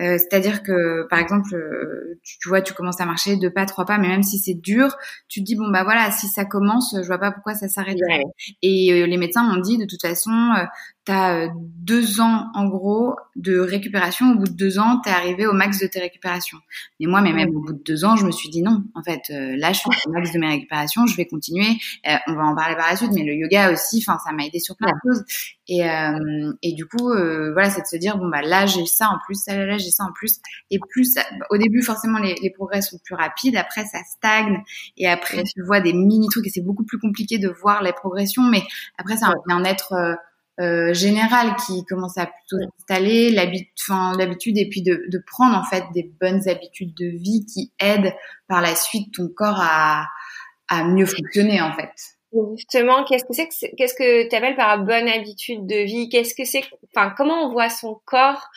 Euh, 0.00 0.16
C'est-à-dire 0.16 0.62
que, 0.62 1.06
par 1.08 1.18
exemple, 1.18 1.54
euh, 1.54 2.18
tu, 2.22 2.38
tu, 2.38 2.48
vois, 2.48 2.62
tu 2.62 2.72
commences 2.72 2.98
à 3.02 3.04
marcher 3.04 3.36
deux 3.36 3.52
pas, 3.52 3.66
trois 3.66 3.84
pas, 3.84 3.98
mais 3.98 4.08
même 4.08 4.22
si 4.22 4.38
c'est 4.38 4.54
dur, 4.54 4.96
tu 5.28 5.40
te 5.40 5.44
dis 5.44 5.54
bon 5.54 5.68
bah 5.70 5.84
voilà, 5.84 6.10
si 6.12 6.28
ça 6.28 6.46
commence, 6.46 6.96
je 6.98 7.06
vois 7.06 7.18
pas 7.18 7.30
pourquoi 7.30 7.54
ça 7.54 7.68
s'arrêterait. 7.68 8.22
Et 8.62 8.90
euh, 8.90 9.06
les 9.06 9.18
médecins 9.18 9.42
m'ont 9.42 9.60
dit 9.60 9.76
de 9.76 9.84
toute 9.84 10.00
façon, 10.00 10.30
euh, 10.30 10.64
tu 11.08 11.12
as 11.14 11.48
deux 11.54 12.20
ans 12.20 12.50
en 12.52 12.68
gros 12.68 13.16
de 13.34 13.58
récupération. 13.58 14.32
Au 14.32 14.34
bout 14.34 14.44
de 14.48 14.52
deux 14.52 14.78
ans, 14.78 15.00
tu 15.02 15.08
es 15.08 15.12
arrivé 15.12 15.46
au 15.46 15.54
max 15.54 15.80
de 15.80 15.86
tes 15.86 16.00
récupérations. 16.00 16.58
Mais 17.00 17.06
moi, 17.06 17.22
mais 17.22 17.32
même 17.32 17.48
au 17.56 17.60
bout 17.62 17.72
de 17.72 17.82
deux 17.82 18.04
ans, 18.04 18.14
je 18.14 18.26
me 18.26 18.30
suis 18.30 18.50
dit 18.50 18.60
non. 18.60 18.84
En 18.94 19.02
fait, 19.02 19.22
euh, 19.30 19.56
là, 19.56 19.72
je 19.72 19.78
suis 19.78 19.88
au 20.06 20.10
max 20.12 20.32
de 20.32 20.38
mes 20.38 20.48
récupérations. 20.48 21.06
Je 21.06 21.16
vais 21.16 21.24
continuer. 21.24 21.78
Euh, 22.06 22.14
on 22.26 22.34
va 22.34 22.42
en 22.42 22.54
parler 22.54 22.76
par 22.76 22.90
la 22.90 22.96
suite, 22.96 23.12
mais 23.14 23.24
le 23.24 23.32
yoga 23.32 23.72
aussi, 23.72 24.04
enfin, 24.06 24.18
ça 24.22 24.32
m'a 24.32 24.44
aidé 24.44 24.58
sur 24.58 24.76
plein 24.76 24.90
de 24.90 25.10
choses. 25.10 25.24
Et, 25.66 25.88
euh, 25.88 26.52
et 26.62 26.74
du 26.74 26.84
coup, 26.84 27.08
voilà, 27.08 27.70
c'est 27.70 27.80
de 27.80 27.86
se 27.86 27.96
dire 27.96 28.18
bon 28.18 28.28
bah 28.28 28.42
là, 28.42 28.66
j'ai 28.66 28.84
ça 28.84 29.08
en 29.08 29.18
plus, 29.24 29.46
là, 29.46 29.64
là 29.64 29.78
j'ai 29.78 29.90
ça 29.90 30.04
en 30.04 30.12
plus. 30.12 30.40
Et 30.70 30.78
plus, 30.90 31.14
au 31.48 31.56
début, 31.56 31.80
forcément, 31.82 32.18
les, 32.18 32.34
les, 32.42 32.50
progrès 32.50 32.82
sont 32.82 32.98
plus 33.02 33.14
rapides. 33.14 33.56
Après, 33.56 33.86
ça 33.86 34.00
stagne. 34.04 34.62
Et 34.98 35.08
après, 35.08 35.42
tu 35.44 35.62
vois 35.62 35.80
des 35.80 35.94
mini 35.94 36.28
trucs 36.28 36.46
et 36.46 36.50
c'est 36.50 36.60
beaucoup 36.60 36.84
plus 36.84 36.98
compliqué 36.98 37.38
de 37.38 37.48
voir 37.48 37.82
les 37.82 37.92
progressions. 37.94 38.42
Mais 38.42 38.62
après, 38.98 39.16
c'est 39.16 39.24
un 39.24 39.34
bien-être 39.46 40.18
euh, 40.60 40.92
générale 40.92 41.54
qui 41.66 41.84
commence 41.84 42.18
à 42.18 42.26
plutôt 42.26 42.56
s'installer, 42.58 43.30
l'habitude 43.30 44.58
et 44.58 44.68
puis 44.68 44.82
de, 44.82 45.04
de, 45.08 45.22
prendre 45.26 45.56
en 45.56 45.64
fait 45.64 45.84
des 45.94 46.10
bonnes 46.20 46.48
habitudes 46.48 46.94
de 46.98 47.06
vie 47.06 47.46
qui 47.46 47.72
aident 47.78 48.12
par 48.48 48.60
la 48.60 48.74
suite 48.74 49.14
ton 49.14 49.28
corps 49.28 49.60
à, 49.60 50.06
à 50.68 50.84
mieux 50.84 51.06
fonctionner 51.06 51.60
en 51.60 51.72
fait. 51.74 52.17
Justement, 52.56 53.04
qu'est-ce 53.04 53.24
que 53.24 53.32
c'est 53.32 53.48
que 53.48 53.76
qu'est-ce 53.76 53.94
que 53.94 54.28
tu 54.28 54.36
appelles 54.36 54.54
par 54.54 54.84
bonne 54.84 55.08
habitude 55.08 55.66
de 55.66 55.76
vie? 55.76 56.10
Qu'est-ce 56.10 56.34
que 56.34 56.44
c'est 56.44 56.60
Enfin, 56.94 57.14
comment 57.16 57.46
on 57.46 57.52
voit 57.52 57.70
son 57.70 57.98
corps 58.04 58.48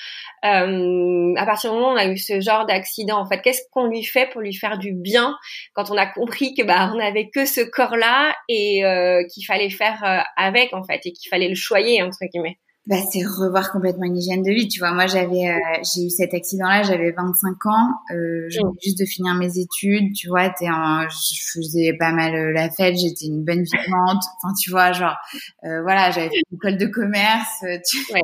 euh, 0.44 1.34
à 1.38 1.46
partir 1.46 1.72
du 1.72 1.78
moment 1.78 1.92
où 1.92 1.94
on 1.94 1.98
a 1.98 2.08
eu 2.08 2.18
ce 2.18 2.42
genre 2.42 2.66
d'accident 2.66 3.18
En 3.22 3.26
fait, 3.30 3.42
qu'est-ce 3.42 3.62
qu'on 3.72 3.86
lui 3.88 4.04
fait 4.04 4.28
pour 4.30 4.42
lui 4.42 4.54
faire 4.54 4.78
du 4.78 4.92
bien 4.92 5.38
quand 5.74 5.90
on 5.90 5.96
a 5.96 6.06
compris 6.06 6.54
que 6.54 6.64
bah 6.64 6.92
on 6.94 7.00
avait 7.00 7.30
que 7.30 7.46
ce 7.46 7.62
corps-là 7.62 8.36
et 8.50 8.84
euh, 8.84 9.24
qu'il 9.34 9.46
fallait 9.46 9.70
faire 9.70 10.04
euh, 10.04 10.20
avec 10.36 10.74
en 10.74 10.84
fait 10.84 11.00
et 11.06 11.14
qu'il 11.14 11.30
fallait 11.30 11.48
le 11.50 11.56
choyer 11.56 12.04
entre 12.04 12.20
guillemets? 12.30 12.58
Bah, 12.88 12.96
c'est 13.12 13.24
revoir 13.24 13.72
complètement 13.72 14.06
une 14.06 14.18
hygiène 14.18 14.42
de 14.42 14.52
vie. 14.52 14.68
Tu 14.68 14.80
vois, 14.80 14.92
moi, 14.92 15.06
j'avais, 15.06 15.50
euh, 15.50 15.60
j'ai 15.84 16.08
eu 16.08 16.10
cet 16.10 16.34
accident-là, 16.34 16.82
j'avais 16.82 17.12
25 17.12 17.66
ans, 17.68 17.90
euh, 18.10 18.48
je 18.50 18.58
venais 18.60 18.80
juste 18.84 19.00
de 19.00 19.06
finir 19.06 19.36
mes 19.36 19.60
études. 19.60 20.14
Tu 20.16 20.28
vois, 20.28 20.50
t'es 20.50 20.68
en, 20.68 21.08
je 21.08 21.42
faisais 21.54 21.94
pas 22.00 22.12
mal 22.12 22.34
euh, 22.34 22.52
la 22.52 22.72
fête, 22.72 22.96
j'étais 22.98 23.26
une 23.28 23.46
bonne 23.46 23.62
vivante. 23.62 24.24
Enfin, 24.38 24.54
tu 24.60 24.72
vois, 24.72 24.94
genre, 24.94 25.16
euh, 25.64 25.84
voilà, 25.84 26.10
j'avais 26.10 26.30
fait 26.30 26.42
une 26.50 26.58
école 26.58 26.78
de 26.78 26.88
commerce. 26.88 27.64
Euh, 27.64 27.78
tu... 27.88 27.98
Ouais, 28.14 28.22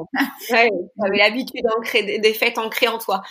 ouais 0.51 0.69
t'avais 0.99 1.17
l'habitude 1.17 1.61
d'ancrer 1.63 2.19
des 2.19 2.33
fêtes 2.33 2.57
ancrées 2.57 2.87
en 2.87 2.97
toi. 2.97 3.21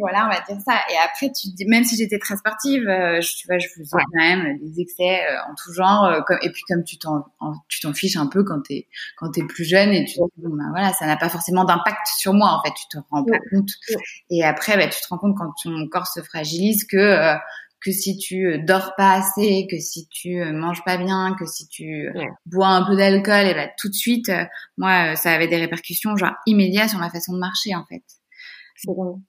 voilà, 0.00 0.26
on 0.26 0.30
va 0.30 0.40
dire 0.48 0.60
ça. 0.66 0.80
Et 0.90 0.96
après, 1.04 1.30
tu 1.30 1.48
dis, 1.54 1.64
même 1.66 1.84
si 1.84 1.96
j'étais 1.96 2.18
très 2.18 2.36
sportive, 2.36 2.82
je, 2.86 3.36
tu 3.36 3.46
vois, 3.46 3.58
je 3.58 3.68
faisais 3.68 3.90
quand 3.92 4.20
même 4.20 4.58
des 4.58 4.80
excès 4.80 5.20
en 5.48 5.54
tout 5.54 5.72
genre. 5.72 6.24
Comme, 6.26 6.38
et 6.42 6.50
puis, 6.50 6.62
comme 6.66 6.82
tu 6.82 6.98
t'en, 6.98 7.24
tu 7.68 7.80
t'en 7.80 7.92
fiches 7.92 8.16
un 8.16 8.26
peu 8.26 8.42
quand 8.42 8.62
t'es, 8.62 8.88
quand 9.16 9.30
t'es 9.30 9.44
plus 9.44 9.64
jeune 9.64 9.92
et 9.92 10.04
tu 10.04 10.18
ben 10.48 10.70
voilà, 10.70 10.92
ça 10.92 11.06
n'a 11.06 11.16
pas 11.16 11.28
forcément 11.28 11.64
d'impact 11.64 12.06
sur 12.16 12.32
moi 12.32 12.48
en 12.48 12.62
fait, 12.64 12.72
tu 12.74 12.86
te 12.88 13.02
rends 13.10 13.24
pas 13.24 13.38
compte. 13.50 13.70
Et 14.30 14.44
après, 14.44 14.76
bah, 14.76 14.88
tu 14.88 15.00
te 15.00 15.08
rends 15.08 15.18
compte 15.18 15.36
quand 15.36 15.52
ton 15.62 15.88
corps 15.88 16.06
se 16.06 16.20
fragilise 16.22 16.84
que 16.84 16.96
euh, 16.96 17.34
que 17.82 17.92
si 17.92 18.18
tu 18.18 18.46
euh, 18.46 18.58
dors 18.58 18.94
pas 18.96 19.12
assez, 19.12 19.66
que 19.70 19.78
si 19.78 20.06
tu 20.08 20.40
euh, 20.40 20.52
manges 20.52 20.84
pas 20.84 20.98
bien, 20.98 21.34
que 21.38 21.46
si 21.46 21.66
tu 21.68 22.08
bois 22.46 22.68
un 22.68 22.84
peu 22.84 22.96
d'alcool, 22.96 23.46
et 23.46 23.54
ben 23.54 23.70
tout 23.78 23.88
de 23.88 23.94
suite, 23.94 24.30
moi, 24.76 25.16
ça 25.16 25.32
avait 25.32 25.48
des 25.48 25.56
répercussions 25.56 26.16
genre 26.16 26.34
immédiates 26.46 26.90
sur 26.90 26.98
ma 26.98 27.10
façon 27.10 27.32
de 27.32 27.38
marcher 27.38 27.74
en 27.74 27.84
fait. 27.86 28.02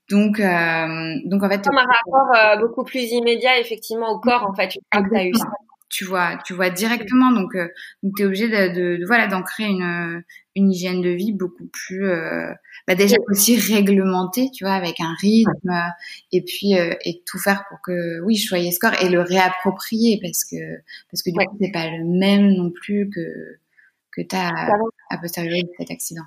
Donc, 0.09 0.39
euh, 0.39 1.15
donc 1.25 1.43
en 1.43 1.49
fait, 1.49 1.61
comme 1.61 1.77
un 1.77 1.85
rapport 1.85 2.59
beaucoup 2.59 2.83
plus 2.83 3.11
immédiat 3.11 3.59
effectivement 3.59 4.09
au 4.09 4.19
corps 4.19 4.45
en 4.49 4.53
fait. 4.53 4.69
Tu 4.69 4.79
as 4.91 5.25
eu 5.25 5.33
ça 5.33 5.45
tu 5.91 6.05
vois, 6.05 6.37
tu 6.45 6.53
vois 6.53 6.69
directement. 6.69 7.31
Donc, 7.31 7.55
euh, 7.55 7.67
tu 8.15 8.23
es 8.23 8.25
obligé 8.25 8.47
de, 8.47 8.97
de, 8.97 9.05
voilà 9.05 9.27
d'ancrer 9.27 9.65
une, 9.65 10.23
une 10.55 10.71
hygiène 10.71 11.01
de 11.01 11.09
vie 11.09 11.31
beaucoup 11.31 11.67
plus, 11.67 12.05
euh, 12.05 12.51
bah 12.87 12.95
déjà 12.95 13.15
aussi 13.29 13.57
réglementée, 13.57 14.49
tu 14.53 14.63
vois, 14.65 14.73
avec 14.73 14.99
un 14.99 15.13
rythme 15.21 15.69
euh, 15.69 15.89
et 16.31 16.41
puis 16.41 16.77
euh, 16.77 16.93
et 17.05 17.21
tout 17.25 17.39
faire 17.39 17.63
pour 17.69 17.79
que 17.81 18.21
oui, 18.21 18.35
je 18.35 18.47
sois 18.47 18.71
score 18.71 18.93
et 19.01 19.09
le 19.09 19.21
réapproprier 19.21 20.19
parce 20.21 20.43
que 20.45 20.57
parce 21.11 21.23
que 21.23 21.29
du 21.31 21.45
coup 21.45 21.57
c'est 21.61 21.71
pas 21.71 21.89
le 21.89 22.03
même 22.05 22.53
non 22.53 22.71
plus 22.71 23.09
que 23.09 23.57
que 24.11 24.21
t'as 24.21 24.49
à 25.09 25.17
posteriori 25.17 25.63
de 25.63 25.69
cet 25.77 25.91
accident. 25.91 26.23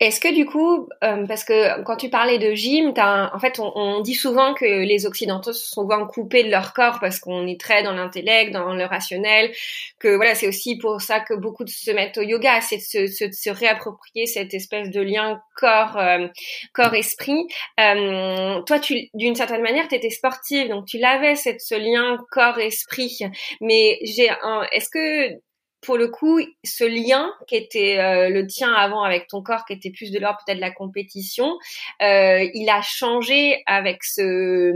Est-ce 0.00 0.18
que 0.18 0.34
du 0.34 0.44
coup, 0.44 0.88
euh, 1.04 1.24
parce 1.26 1.44
que 1.44 1.80
quand 1.84 1.96
tu 1.96 2.10
parlais 2.10 2.38
de 2.38 2.52
gym, 2.52 2.92
en 2.98 3.38
fait, 3.38 3.60
on, 3.60 4.00
dit 4.00 4.14
souvent 4.14 4.52
que 4.52 4.64
les 4.64 5.06
Occidentaux 5.06 5.52
se 5.52 5.66
sont 5.66 5.82
souvent 5.82 6.04
coupés 6.06 6.42
de 6.42 6.50
leur 6.50 6.72
corps 6.72 6.98
parce 7.00 7.20
qu'on 7.20 7.46
est 7.46 7.60
très 7.60 7.84
dans 7.84 7.92
l'intellect, 7.92 8.52
dans 8.52 8.74
le 8.74 8.84
rationnel, 8.84 9.52
que 10.00 10.16
voilà, 10.16 10.34
c'est 10.34 10.48
aussi 10.48 10.78
pour 10.78 11.00
ça 11.00 11.20
que 11.20 11.34
beaucoup 11.34 11.64
se 11.66 11.92
mettent 11.92 12.18
au 12.18 12.22
yoga, 12.22 12.60
c'est 12.60 12.78
de 12.78 13.06
se, 13.06 13.50
réapproprier 13.50 14.26
cette 14.26 14.52
espèce 14.52 14.90
de 14.90 15.00
lien 15.00 15.40
corps 15.56 15.96
euh, 15.96 16.26
corps 16.72 16.94
esprit. 16.94 17.46
Euh, 17.78 18.62
toi, 18.62 18.80
tu, 18.80 19.10
d'une 19.14 19.36
certaine 19.36 19.62
manière, 19.62 19.86
tu 19.86 19.94
étais 19.94 20.10
sportive, 20.10 20.68
donc 20.70 20.86
tu 20.86 20.98
l'avais 20.98 21.36
cette 21.36 21.60
ce 21.60 21.76
lien 21.76 22.18
corps 22.32 22.58
esprit. 22.58 23.20
Mais 23.60 24.00
j'ai, 24.02 24.28
est-ce 24.72 24.88
que 24.90 25.38
pour 25.84 25.98
le 25.98 26.08
coup, 26.08 26.40
ce 26.64 26.84
lien 26.84 27.32
qui 27.46 27.56
était 27.56 27.98
euh, 27.98 28.30
le 28.30 28.46
tien 28.46 28.72
avant 28.72 29.02
avec 29.02 29.28
ton 29.28 29.42
corps, 29.42 29.64
qui 29.64 29.74
était 29.74 29.90
plus 29.90 30.10
de 30.10 30.18
l'ordre 30.18 30.38
peut-être 30.44 30.56
de 30.56 30.62
la 30.62 30.70
compétition, 30.70 31.58
euh, 32.02 32.48
il 32.54 32.68
a 32.70 32.80
changé 32.82 33.62
avec 33.66 34.02
ce, 34.02 34.72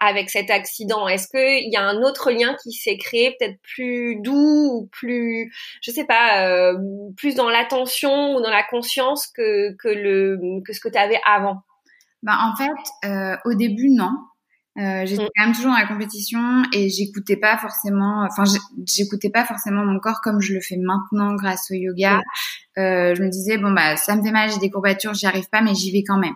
avec 0.00 0.30
cet 0.30 0.50
accident. 0.50 1.08
Est-ce 1.08 1.28
qu'il 1.28 1.72
y 1.72 1.76
a 1.76 1.82
un 1.82 2.02
autre 2.02 2.30
lien 2.30 2.56
qui 2.62 2.72
s'est 2.72 2.96
créé, 2.96 3.36
peut-être 3.38 3.58
plus 3.62 4.16
doux 4.22 4.70
ou 4.72 4.88
plus, 4.92 5.52
je 5.82 5.90
sais 5.90 6.06
pas, 6.06 6.46
euh, 6.46 6.74
plus 7.16 7.34
dans 7.34 7.50
l'attention 7.50 8.34
ou 8.34 8.40
dans 8.40 8.50
la 8.50 8.62
conscience 8.62 9.26
que 9.26 9.74
que 9.76 9.88
le 9.88 10.38
que 10.64 10.72
ce 10.72 10.80
que 10.80 10.88
tu 10.88 10.98
avais 10.98 11.20
avant? 11.26 11.62
Bah, 12.22 12.38
en 12.40 12.56
fait, 12.56 13.40
au 13.44 13.54
début 13.54 13.90
non. 13.90 14.12
Euh, 14.78 15.04
j'étais 15.04 15.24
mm. 15.24 15.28
quand 15.36 15.44
même 15.44 15.54
toujours 15.54 15.70
dans 15.70 15.78
la 15.78 15.86
compétition 15.86 16.62
et 16.72 16.88
j'écoutais 16.88 17.36
pas 17.36 17.58
forcément, 17.58 18.24
enfin 18.24 18.44
j'écoutais 18.86 19.28
pas 19.28 19.44
forcément 19.44 19.84
mon 19.84 19.98
corps 20.00 20.22
comme 20.22 20.40
je 20.40 20.54
le 20.54 20.60
fais 20.60 20.78
maintenant 20.78 21.34
grâce 21.34 21.70
au 21.70 21.74
yoga. 21.74 22.16
Mm. 22.16 22.80
Euh, 22.80 23.14
je 23.14 23.22
me 23.22 23.28
disais 23.28 23.58
bon 23.58 23.72
bah 23.72 23.96
ça 23.96 24.16
me 24.16 24.22
fait 24.22 24.30
mal, 24.30 24.50
j'ai 24.50 24.58
des 24.58 24.70
courbatures, 24.70 25.12
j'y 25.12 25.26
arrive 25.26 25.48
pas, 25.50 25.60
mais 25.60 25.74
j'y 25.74 25.92
vais 25.92 26.04
quand 26.04 26.18
même. 26.18 26.34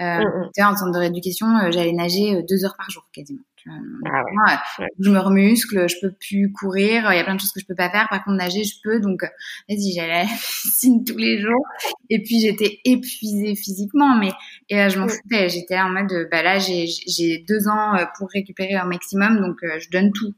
Euh, 0.00 0.24
mm, 0.24 0.62
en 0.62 0.76
centre 0.76 0.92
de 0.92 0.98
rééducation, 0.98 1.46
euh, 1.58 1.70
j'allais 1.70 1.92
nager 1.92 2.36
euh, 2.36 2.42
deux 2.48 2.64
heures 2.64 2.76
par 2.76 2.88
jour 2.88 3.06
quasiment. 3.12 3.42
Ah 3.66 4.62
je 4.98 5.10
me 5.10 5.18
remuscle, 5.18 5.88
je 5.88 5.96
peux 6.00 6.12
plus 6.12 6.52
courir, 6.52 7.12
il 7.12 7.16
y 7.16 7.20
a 7.20 7.24
plein 7.24 7.34
de 7.34 7.40
choses 7.40 7.52
que 7.52 7.60
je 7.60 7.66
peux 7.66 7.74
pas 7.74 7.90
faire. 7.90 8.06
Par 8.08 8.24
contre, 8.24 8.36
nager, 8.36 8.64
je 8.64 8.74
peux. 8.82 9.00
Donc, 9.00 9.22
vas-y, 9.68 9.92
j'allais 9.94 10.12
à 10.12 10.22
la 10.24 10.28
piscine 10.62 11.04
tous 11.04 11.16
les 11.16 11.40
jours. 11.40 11.64
Et 12.08 12.22
puis, 12.22 12.40
j'étais 12.40 12.80
épuisée 12.84 13.54
physiquement, 13.54 14.16
mais 14.16 14.30
et, 14.68 14.88
je 14.88 14.98
m'en 14.98 15.08
foutais. 15.08 15.48
J'étais 15.48 15.78
en 15.78 15.90
mode, 15.90 16.28
bah 16.30 16.42
là, 16.42 16.58
j'ai 16.58 17.44
deux 17.46 17.68
ans 17.68 17.96
euh, 17.96 18.04
pour 18.18 18.28
récupérer 18.32 18.74
un 18.74 18.86
maximum, 18.86 19.40
donc 19.40 19.62
euh, 19.62 19.78
je 19.80 19.90
donne 19.90 20.10
tout. 20.12 20.34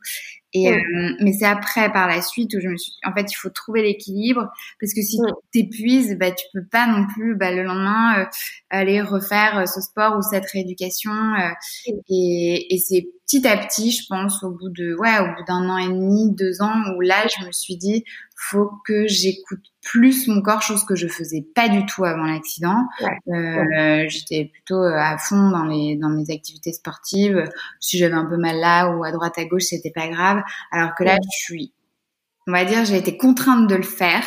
Et 0.54 0.70
euh, 0.72 0.80
mais 1.20 1.32
c'est 1.32 1.46
après, 1.46 1.90
par 1.92 2.06
la 2.06 2.20
suite, 2.22 2.54
où 2.54 2.60
je 2.60 2.68
me 2.68 2.76
suis, 2.76 2.92
en 3.06 3.12
fait, 3.14 3.26
il 3.30 3.34
faut 3.34 3.50
trouver 3.50 3.82
l'équilibre 3.82 4.48
parce 4.80 4.92
que 4.94 5.00
si 5.02 5.18
tu 5.52 5.62
t'épuises, 5.62 6.16
bah 6.18 6.30
tu 6.30 6.44
peux 6.52 6.64
pas 6.70 6.86
non 6.86 7.06
plus, 7.14 7.36
bah, 7.36 7.52
le 7.52 7.62
lendemain 7.62 8.26
aller 8.70 9.00
refaire 9.00 9.66
ce 9.68 9.80
sport 9.80 10.16
ou 10.18 10.22
cette 10.22 10.46
rééducation. 10.50 11.12
et, 12.10 12.74
et 12.74 12.78
c'est 12.78 13.06
petit 13.32 13.48
à 13.48 13.56
petit, 13.56 13.90
je 13.90 14.06
pense, 14.08 14.42
au 14.42 14.50
bout 14.50 14.68
de, 14.68 14.94
ouais, 14.94 15.18
au 15.20 15.26
bout 15.34 15.44
d'un 15.46 15.68
an 15.68 15.78
et 15.78 15.88
demi, 15.88 16.34
deux 16.34 16.60
ans, 16.60 16.74
où 16.94 17.00
là, 17.00 17.26
je 17.26 17.46
me 17.46 17.52
suis 17.52 17.76
dit, 17.76 18.04
faut 18.36 18.70
que 18.84 19.06
j'écoute 19.06 19.64
plus 19.80 20.28
mon 20.28 20.42
corps, 20.42 20.62
chose 20.62 20.84
que 20.84 20.94
je 20.94 21.08
faisais 21.08 21.44
pas 21.54 21.68
du 21.68 21.86
tout 21.86 22.04
avant 22.04 22.26
l'accident. 22.26 22.76
Euh, 23.28 24.04
J'étais 24.08 24.50
plutôt 24.52 24.82
euh, 24.82 24.96
à 24.96 25.16
fond 25.16 25.50
dans 25.50 25.64
les 25.64 25.96
dans 25.96 26.10
mes 26.10 26.30
activités 26.30 26.72
sportives. 26.72 27.44
Si 27.80 27.98
j'avais 27.98 28.14
un 28.14 28.26
peu 28.26 28.36
mal 28.36 28.58
là 28.58 28.90
ou 28.90 29.04
à 29.04 29.12
droite 29.12 29.38
à 29.38 29.44
gauche, 29.44 29.64
c'était 29.64 29.92
pas 29.92 30.08
grave. 30.08 30.42
Alors 30.70 30.94
que 30.94 31.04
là, 31.04 31.16
je 31.16 31.44
suis, 31.44 31.72
on 32.46 32.52
va 32.52 32.64
dire, 32.64 32.84
j'ai 32.84 32.96
été 32.96 33.16
contrainte 33.16 33.68
de 33.68 33.74
le 33.74 33.82
faire. 33.82 34.24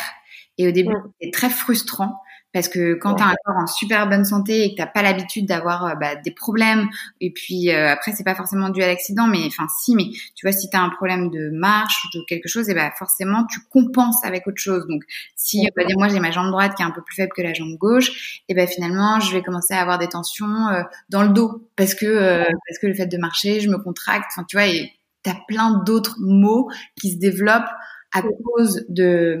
Et 0.58 0.66
au 0.66 0.72
début, 0.72 0.94
c'était 1.20 1.30
très 1.30 1.50
frustrant 1.50 2.20
parce 2.56 2.70
que 2.70 2.94
quand 2.94 3.16
tu 3.16 3.22
as 3.22 3.26
un 3.26 3.34
corps 3.44 3.56
en 3.58 3.66
super 3.66 4.08
bonne 4.08 4.24
santé 4.24 4.64
et 4.64 4.70
que 4.70 4.76
t'as 4.78 4.86
pas 4.86 5.02
l'habitude 5.02 5.44
d'avoir 5.44 5.84
euh, 5.84 5.94
bah, 5.94 6.16
des 6.16 6.30
problèmes, 6.30 6.88
et 7.20 7.30
puis 7.30 7.70
euh, 7.70 7.90
après 7.92 8.12
c'est 8.12 8.24
pas 8.24 8.34
forcément 8.34 8.70
dû 8.70 8.82
à 8.82 8.86
l'accident, 8.86 9.26
mais 9.26 9.44
enfin 9.46 9.66
si, 9.78 9.94
mais 9.94 10.04
tu 10.34 10.46
vois 10.46 10.52
si 10.52 10.70
tu 10.70 10.74
as 10.74 10.80
un 10.80 10.88
problème 10.88 11.28
de 11.28 11.50
marche 11.50 12.06
ou 12.06 12.18
de 12.18 12.24
quelque 12.26 12.48
chose, 12.48 12.70
et 12.70 12.74
bah 12.74 12.90
forcément 12.98 13.44
tu 13.44 13.60
compenses 13.70 14.24
avec 14.24 14.46
autre 14.46 14.56
chose. 14.56 14.86
Donc 14.88 15.02
si 15.34 15.68
va 15.76 15.84
dire 15.84 15.98
moi 15.98 16.08
j'ai 16.08 16.18
ma 16.18 16.30
jambe 16.30 16.50
droite 16.50 16.74
qui 16.74 16.82
est 16.82 16.86
un 16.86 16.92
peu 16.92 17.02
plus 17.02 17.14
faible 17.14 17.32
que 17.36 17.42
la 17.42 17.52
jambe 17.52 17.76
gauche, 17.76 18.40
et 18.48 18.54
ben 18.54 18.66
finalement 18.66 19.20
je 19.20 19.30
vais 19.34 19.42
commencer 19.42 19.74
à 19.74 19.82
avoir 19.82 19.98
des 19.98 20.08
tensions 20.08 20.68
euh, 20.68 20.80
dans 21.10 21.24
le 21.24 21.28
dos. 21.28 21.68
Parce 21.76 21.94
que 21.94 22.38
parce 22.38 22.78
que 22.80 22.86
le 22.86 22.94
fait 22.94 23.06
de 23.06 23.18
marcher, 23.18 23.60
je 23.60 23.68
me 23.68 23.76
contracte, 23.76 24.30
enfin 24.34 24.46
tu 24.48 24.56
vois, 24.56 24.66
et 24.66 24.92
t'as 25.22 25.36
plein 25.46 25.82
d'autres 25.84 26.16
mots 26.20 26.70
qui 26.98 27.12
se 27.12 27.18
développent 27.18 27.68
à 28.12 28.22
cause 28.22 28.84
de, 28.88 29.38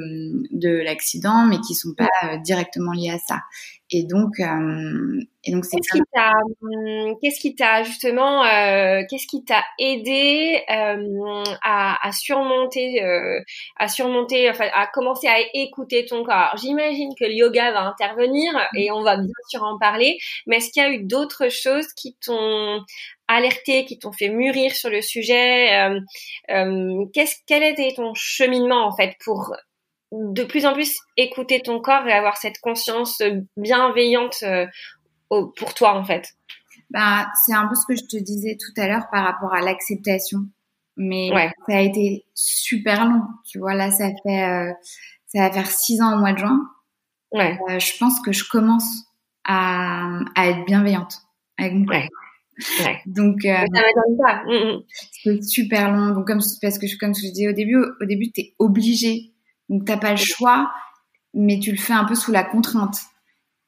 de 0.50 0.82
l'accident, 0.82 1.46
mais 1.46 1.58
qui 1.60 1.74
sont 1.74 1.94
pas 1.96 2.08
euh, 2.24 2.36
directement 2.44 2.92
liés 2.92 3.10
à 3.10 3.18
ça. 3.18 3.40
Et 3.90 4.02
donc, 4.02 4.40
euh, 4.40 5.20
et 5.44 5.52
donc 5.52 5.64
c'est 5.64 5.76
qu'est-ce 5.76 5.92
qui 5.92 6.02
t'a, 6.12 6.32
hum, 6.62 7.14
qu'est-ce 7.22 7.40
qui 7.40 7.54
t'a 7.54 7.84
justement, 7.84 8.44
euh, 8.44 9.02
qu'est-ce 9.08 9.28
qui 9.28 9.44
t'a 9.44 9.62
aidé 9.78 10.60
à, 10.66 12.08
à, 12.08 12.10
surmonter, 12.10 13.00
à 13.76 13.86
surmonter, 13.86 14.50
enfin, 14.50 14.66
à 14.74 14.88
commencer 14.88 15.28
à 15.28 15.36
écouter 15.54 16.04
ton 16.04 16.24
corps? 16.24 16.56
J'imagine 16.60 17.10
que 17.18 17.26
le 17.26 17.34
yoga 17.34 17.70
va 17.70 17.82
intervenir 17.82 18.52
et 18.76 18.90
on 18.90 19.04
va 19.04 19.16
bien 19.18 19.32
sûr 19.48 19.62
en 19.62 19.78
parler. 19.78 20.18
Mais 20.48 20.56
est-ce 20.56 20.72
qu'il 20.72 20.82
y 20.82 20.86
a 20.86 20.90
eu 20.90 21.04
d'autres 21.04 21.48
choses 21.48 21.86
qui 21.94 22.16
t'ont 22.20 22.82
alerté, 23.28 23.84
qui 23.84 23.98
t'ont 23.98 24.12
fait 24.12 24.28
mûrir 24.28 24.74
sur 24.74 24.90
le 24.90 25.02
sujet 25.02 25.76
euh, 25.76 26.00
euh, 26.50 27.04
qu'est-ce, 27.12 27.36
Quel 27.46 27.62
était 27.62 27.92
ton 27.94 28.14
cheminement 28.14 28.86
en 28.86 28.96
fait 28.96 29.16
pour 29.24 29.54
de 30.12 30.44
plus 30.44 30.66
en 30.66 30.72
plus 30.72 30.96
écouter 31.16 31.60
ton 31.60 31.80
corps 31.80 32.06
et 32.06 32.12
avoir 32.12 32.36
cette 32.36 32.58
conscience 32.60 33.20
bienveillante 33.56 34.38
euh, 34.42 34.66
pour 35.28 35.74
toi 35.74 35.94
en 35.94 36.04
fait? 36.04 36.28
Bah, 36.90 37.26
c'est 37.44 37.54
un 37.54 37.66
peu 37.66 37.74
ce 37.74 37.86
que 37.86 37.96
je 37.96 38.04
te 38.04 38.22
disais 38.22 38.56
tout 38.56 38.80
à 38.80 38.86
l'heure 38.86 39.06
par 39.10 39.24
rapport 39.24 39.52
à 39.52 39.60
l'acceptation. 39.60 40.38
Mais 40.96 41.30
ça 41.68 41.76
a 41.76 41.80
été 41.80 42.24
super 42.34 43.04
long. 43.04 43.20
Tu 43.44 43.58
vois, 43.58 43.74
là, 43.74 43.90
ça 43.90 44.08
fait, 44.22 44.44
euh, 44.44 44.72
ça 45.26 45.40
va 45.40 45.52
faire 45.52 45.70
six 45.70 46.00
ans 46.00 46.14
au 46.14 46.18
mois 46.18 46.32
de 46.32 46.38
juin. 46.38 46.60
Ouais. 47.32 47.58
Euh, 47.68 47.78
je 47.78 47.98
pense 47.98 48.20
que 48.20 48.32
je 48.32 48.48
commence 48.48 49.04
à, 49.44 50.20
à 50.34 50.48
être 50.48 50.64
bienveillante 50.64 51.18
avec 51.58 51.74
mon 51.74 51.84
corps. 51.84 51.96
Ouais. 51.96 52.08
Donc, 53.06 53.44
euh. 53.44 53.64
Mm, 53.64 54.48
mm. 54.48 54.82
c'est 55.22 55.42
super 55.42 55.92
long. 55.92 56.14
Donc, 56.14 56.26
comme 56.26 56.40
parce 56.62 56.78
que 56.78 56.86
comme 56.98 57.14
je 57.14 57.20
disais 57.20 57.48
au 57.48 57.52
début, 57.52 57.76
au 57.76 58.04
début, 58.04 58.30
t'es 58.32 58.54
obligé 58.58 59.32
donc 59.68 59.84
t'as 59.84 59.96
pas 59.96 60.12
le 60.12 60.16
choix, 60.16 60.70
mais 61.34 61.58
tu 61.58 61.70
le 61.70 61.76
fais 61.76 61.92
un 61.92 62.04
peu 62.04 62.14
sous 62.14 62.32
la 62.32 62.44
contrainte. 62.44 62.98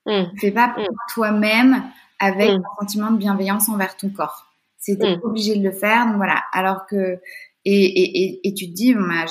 Mm. 0.07 0.25
Tu 0.35 0.40
fais 0.40 0.50
pas 0.52 0.68
pour 0.68 0.83
mm. 0.83 1.12
toi-même 1.12 1.85
avec 2.18 2.50
mm. 2.50 2.57
un 2.57 2.80
sentiment 2.80 3.11
de 3.11 3.18
bienveillance 3.18 3.68
envers 3.68 3.97
ton 3.97 4.11
corps. 4.11 4.47
C'était 4.76 5.18
obligé 5.23 5.57
de 5.57 5.62
le 5.62 5.73
faire, 5.73 6.07
donc 6.07 6.16
voilà. 6.16 6.42
Alors 6.52 6.87
que 6.87 7.18
et, 7.64 7.85
et, 7.85 8.49
et, 8.49 8.54
tu 8.54 8.68
te 8.68 8.75
dis, 8.75 8.95
bah, 8.95 9.26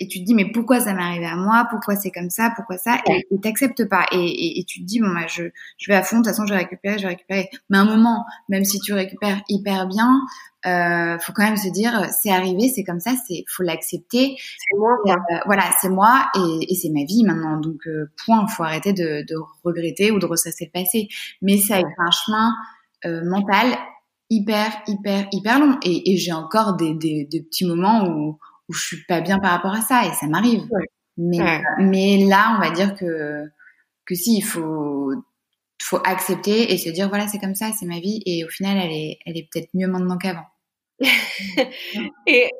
et 0.00 0.08
tu 0.08 0.20
te 0.20 0.24
dis 0.24 0.34
mais 0.34 0.50
pourquoi 0.50 0.80
ça 0.80 0.94
m'est 0.94 1.02
arrivé 1.02 1.26
à 1.26 1.36
moi? 1.36 1.66
Pourquoi 1.70 1.96
c'est 1.96 2.10
comme 2.10 2.30
ça? 2.30 2.52
Pourquoi 2.56 2.78
ça? 2.78 2.98
Et 3.08 3.40
t'acceptes 3.40 3.88
pas. 3.88 4.06
Et, 4.12 4.60
et, 4.60 4.64
tu 4.64 4.80
te 4.80 4.84
dis 4.86 5.00
bon 5.00 5.08
bah 5.08 5.26
je 5.28 5.44
je 5.78 5.90
vais 5.90 5.96
à 5.96 6.02
fond. 6.02 6.16
De 6.16 6.22
toute 6.22 6.28
façon 6.30 6.46
je 6.46 6.52
vais 6.54 6.60
récupérer 6.60 6.98
je 6.98 7.02
vais 7.02 7.08
récupérer. 7.08 7.48
Mais 7.70 7.78
à 7.78 7.80
un 7.82 7.84
moment 7.84 8.24
même 8.48 8.64
si 8.64 8.80
tu 8.80 8.92
récupères 8.92 9.42
hyper 9.48 9.86
bien 9.86 10.20
euh, 10.66 11.18
faut 11.20 11.32
quand 11.32 11.44
même 11.44 11.56
se 11.56 11.68
dire 11.68 12.06
c'est 12.10 12.30
arrivé 12.30 12.68
c'est 12.68 12.84
comme 12.84 13.00
ça 13.00 13.12
c'est 13.26 13.44
faut 13.48 13.62
l'accepter. 13.62 14.36
C'est 14.38 14.78
moi 14.78 14.90
euh, 15.06 15.38
voilà 15.46 15.64
c'est 15.80 15.88
moi 15.88 16.26
et, 16.36 16.72
et 16.72 16.74
c'est 16.74 16.90
ma 16.90 17.04
vie 17.04 17.24
maintenant. 17.24 17.58
Donc 17.60 17.86
euh, 17.86 18.10
point 18.24 18.46
faut 18.48 18.64
arrêter 18.64 18.92
de, 18.92 19.24
de 19.28 19.34
regretter 19.64 20.10
ou 20.10 20.18
de 20.18 20.26
ressasser 20.26 20.70
le 20.72 20.80
passé. 20.80 21.08
Mais 21.42 21.58
ça 21.58 21.76
a 21.76 21.80
été 21.80 21.90
un 21.98 22.10
chemin 22.10 22.52
euh, 23.04 23.22
mental 23.24 23.78
hyper 24.30 24.70
hyper 24.86 25.26
hyper 25.32 25.60
long. 25.60 25.78
Et, 25.82 26.12
et 26.12 26.16
j'ai 26.16 26.32
encore 26.32 26.74
des, 26.76 26.94
des, 26.94 27.24
des 27.30 27.42
petits 27.42 27.64
moments 27.66 28.06
où 28.08 28.38
où 28.68 28.72
je 28.72 28.80
suis 28.84 29.04
pas 29.06 29.20
bien 29.20 29.38
par 29.38 29.52
rapport 29.52 29.72
à 29.72 29.80
ça 29.82 30.06
et 30.06 30.12
ça 30.12 30.26
m'arrive. 30.26 30.62
Mais 31.16 31.38
mais 31.78 32.26
là, 32.26 32.56
on 32.56 32.60
va 32.60 32.70
dire 32.70 32.94
que 32.94 33.44
que 34.04 34.14
si 34.14 34.38
il 34.38 34.42
faut 34.42 35.12
faut 35.82 36.00
accepter 36.04 36.72
et 36.72 36.78
se 36.78 36.90
dire 36.90 37.08
voilà 37.08 37.28
c'est 37.28 37.38
comme 37.38 37.54
ça, 37.54 37.70
c'est 37.78 37.86
ma 37.86 38.00
vie 38.00 38.22
et 38.26 38.44
au 38.44 38.48
final 38.48 38.78
elle 38.78 38.92
est 38.92 39.18
elle 39.26 39.36
est 39.36 39.48
peut-être 39.50 39.70
mieux 39.74 39.88
maintenant 39.88 40.18
qu'avant. 40.18 40.46
et, 42.26 42.50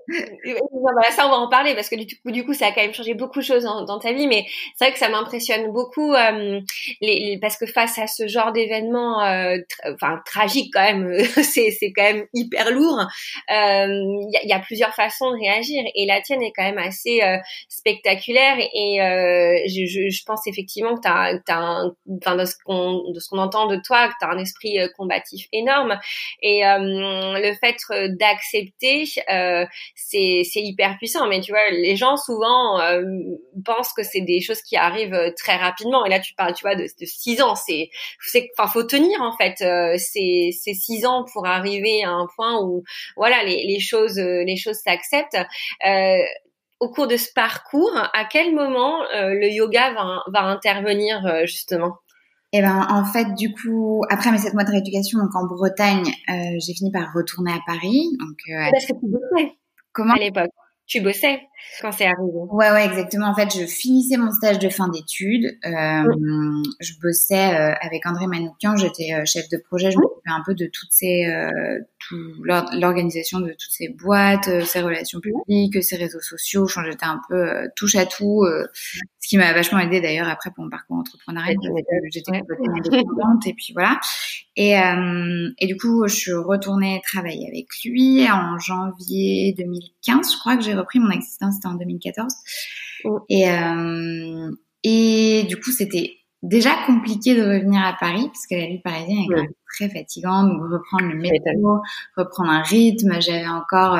voilà, 0.72 1.10
ça 1.10 1.26
on 1.26 1.30
va 1.30 1.36
en 1.36 1.48
parler 1.48 1.74
parce 1.74 1.88
que 1.88 1.96
du 2.30 2.44
coup, 2.44 2.54
ça 2.54 2.66
a 2.66 2.72
quand 2.72 2.82
même 2.82 2.94
changé 2.94 3.14
beaucoup 3.14 3.40
de 3.40 3.44
choses 3.44 3.64
dans, 3.64 3.98
ta 3.98 4.12
vie 4.12 4.28
mais 4.28 4.46
c'est 4.76 4.84
vrai 4.84 4.92
que 4.92 4.98
ça 4.98 5.08
m'impressionne 5.08 5.72
beaucoup 5.72 6.14
euh, 6.14 6.60
parce 7.40 7.56
que 7.56 7.66
face 7.66 7.98
à 7.98 8.06
ce 8.06 8.28
genre 8.28 8.52
d'événement 8.52 9.22
euh, 9.22 9.56
enfin 9.92 10.20
tragique 10.24 10.70
quand 10.72 10.82
même 10.82 11.18
c'est 11.42 11.92
quand 11.94 12.02
même 12.02 12.26
hyper 12.34 12.70
lourd 12.70 13.00
euh, 13.00 13.06
il 13.50 14.30
y, 14.32 14.36
a, 14.36 14.46
y, 14.46 14.52
a, 14.52 14.60
plusieurs 14.60 14.94
façons 14.94 15.30
de 15.32 15.36
réagir 15.38 15.82
et 15.94 16.06
la 16.06 16.20
tienne 16.20 16.42
est 16.42 16.52
quand 16.54 16.64
même 16.64 16.78
assez 16.78 17.22
euh, 17.22 17.38
spectaculaire 17.68 18.58
et 18.58 18.98
je, 19.68 20.24
pense 20.26 20.46
effectivement 20.46 20.94
que 20.94 21.00
tu 21.00 21.08
as, 21.08 21.40
as 22.26 22.36
de 22.36 22.44
ce 22.44 22.54
qu'on 22.64 23.38
entend 23.38 23.66
de 23.66 23.80
toi 23.84 24.08
que 24.08 24.14
tu 24.20 24.26
as 24.26 24.30
un 24.30 24.38
esprit 24.38 24.78
combatif 24.96 25.46
énorme 25.52 25.98
et 26.42 26.62
le 26.62 27.54
fait 27.54 27.76
d'être 27.88 28.27
accepter, 28.28 29.04
euh, 29.30 29.66
c'est 29.94 30.44
hyper 30.56 30.96
puissant. 30.98 31.26
Mais 31.28 31.40
tu 31.40 31.52
vois, 31.52 31.70
les 31.70 31.96
gens 31.96 32.16
souvent 32.16 32.80
euh, 32.80 33.02
pensent 33.64 33.92
que 33.92 34.02
c'est 34.02 34.20
des 34.20 34.40
choses 34.40 34.62
qui 34.62 34.76
arrivent 34.76 35.14
euh, 35.14 35.30
très 35.36 35.56
rapidement. 35.56 36.04
Et 36.04 36.10
là, 36.10 36.20
tu 36.20 36.34
parles, 36.34 36.54
tu 36.54 36.62
vois, 36.62 36.74
de, 36.74 36.82
de 36.82 37.06
six 37.06 37.40
ans. 37.42 37.54
C'est, 37.54 37.90
enfin, 38.56 38.70
faut 38.70 38.84
tenir 38.84 39.20
en 39.22 39.32
fait. 39.36 39.56
C'est, 39.98 40.50
six 40.52 41.06
ans 41.06 41.24
pour 41.32 41.46
arriver 41.46 42.04
à 42.04 42.10
un 42.10 42.26
point 42.36 42.60
où, 42.62 42.84
voilà, 43.16 43.42
les, 43.44 43.80
choses, 43.80 44.18
les 44.18 44.56
choses 44.56 44.76
s'acceptent. 44.84 45.38
Au 46.80 46.90
cours 46.90 47.08
de 47.08 47.16
ce 47.16 47.32
parcours, 47.34 47.96
à 47.96 48.24
quel 48.24 48.54
moment 48.54 49.02
le 49.12 49.48
yoga 49.48 49.92
va, 49.94 50.22
va 50.28 50.42
intervenir 50.42 51.44
justement? 51.44 51.98
Et 52.50 52.58
eh 52.58 52.62
ben 52.62 52.86
en 52.88 53.04
fait 53.04 53.34
du 53.34 53.52
coup 53.52 54.02
après 54.08 54.32
mes 54.32 54.38
sept 54.38 54.54
mois 54.54 54.64
de 54.64 54.70
rééducation 54.70 55.18
donc 55.18 55.34
en 55.34 55.46
Bretagne 55.46 56.06
euh, 56.30 56.56
j'ai 56.58 56.72
fini 56.72 56.90
par 56.90 57.12
retourner 57.14 57.52
à 57.52 57.58
Paris. 57.66 58.08
Donc 58.18 58.38
euh, 58.48 58.70
parce 58.72 58.86
que 58.86 58.94
tu 58.94 59.06
bossais. 59.06 59.52
Comment? 59.92 60.14
À 60.14 60.18
l'époque. 60.18 60.50
Tu 60.86 61.02
bossais 61.02 61.42
quand 61.80 61.92
c'est 61.92 62.06
arrivé. 62.06 62.32
Ouais, 62.50 62.70
ouais, 62.70 62.86
exactement. 62.86 63.28
En 63.28 63.34
fait, 63.34 63.50
je 63.54 63.64
finissais 63.66 64.16
mon 64.16 64.30
stage 64.30 64.58
de 64.58 64.68
fin 64.68 64.88
d'études. 64.88 65.46
Euh, 65.64 66.62
Je 66.80 66.92
bossais 67.00 67.54
euh, 67.54 67.74
avec 67.80 68.06
André 68.06 68.26
Manoukian. 68.26 68.76
J'étais 68.76 69.14
euh, 69.14 69.24
chef 69.24 69.48
de 69.48 69.58
projet. 69.58 69.90
Je 69.90 69.98
m'occupais 69.98 70.30
un 70.30 70.42
peu 70.44 70.54
de 70.54 70.66
toutes 70.66 70.90
ces, 70.90 71.26
tout, 72.08 72.16
l'organisation 72.44 73.40
de 73.40 73.50
toutes 73.50 73.70
ces 73.70 73.88
boîtes, 73.88 74.48
ces 74.64 74.80
relations 74.80 75.20
publiques, 75.20 75.82
ces 75.82 75.96
réseaux 75.96 76.20
sociaux. 76.20 76.66
J'étais 76.66 77.06
un 77.06 77.20
peu 77.28 77.68
touche 77.76 77.96
à 77.96 78.06
tout. 78.06 78.44
ce 79.20 79.28
qui 79.28 79.36
m'a 79.36 79.52
vachement 79.52 79.78
aidé 79.78 80.00
d'ailleurs 80.00 80.28
après 80.28 80.50
pour 80.50 80.64
mon 80.64 80.70
parcours 80.70 80.96
entrepreneurial. 80.98 81.56
J'étais 82.12 82.40
complètement 82.40 82.74
indépendante 82.84 83.46
et 83.46 83.54
puis 83.54 83.72
voilà. 83.72 83.98
Et, 84.56 84.74
et 85.58 85.66
du 85.66 85.76
coup, 85.76 86.06
je 86.06 86.14
suis 86.14 86.32
retournée 86.32 87.00
travailler 87.04 87.48
avec 87.48 87.66
lui 87.84 88.28
en 88.30 88.58
janvier 88.58 89.54
2015. 89.56 90.32
Je 90.32 90.38
crois 90.38 90.56
que 90.56 90.62
j'ai 90.62 90.74
repris 90.74 90.98
mon 90.98 91.10
existence 91.10 91.47
c'était 91.52 91.68
en 91.68 91.74
2014. 91.74 92.32
Et, 93.28 93.50
euh, 93.50 94.50
et 94.84 95.44
du 95.48 95.56
coup, 95.56 95.70
c'était 95.70 96.16
déjà 96.42 96.70
compliqué 96.86 97.34
de 97.34 97.42
revenir 97.42 97.82
à 97.84 97.96
Paris 97.98 98.26
parce 98.26 98.46
que 98.46 98.54
la 98.54 98.66
vie 98.66 98.80
parisienne 98.80 99.18
est 99.18 99.26
quand 99.28 99.42
même 99.42 99.52
très 99.74 99.88
fatigante. 99.88 100.48
Donc 100.48 100.62
reprendre 100.62 101.12
le 101.12 101.18
métro, 101.18 101.80
reprendre 102.16 102.50
un 102.50 102.62
rythme. 102.62 103.20
J'avais 103.20 103.48
encore 103.48 103.98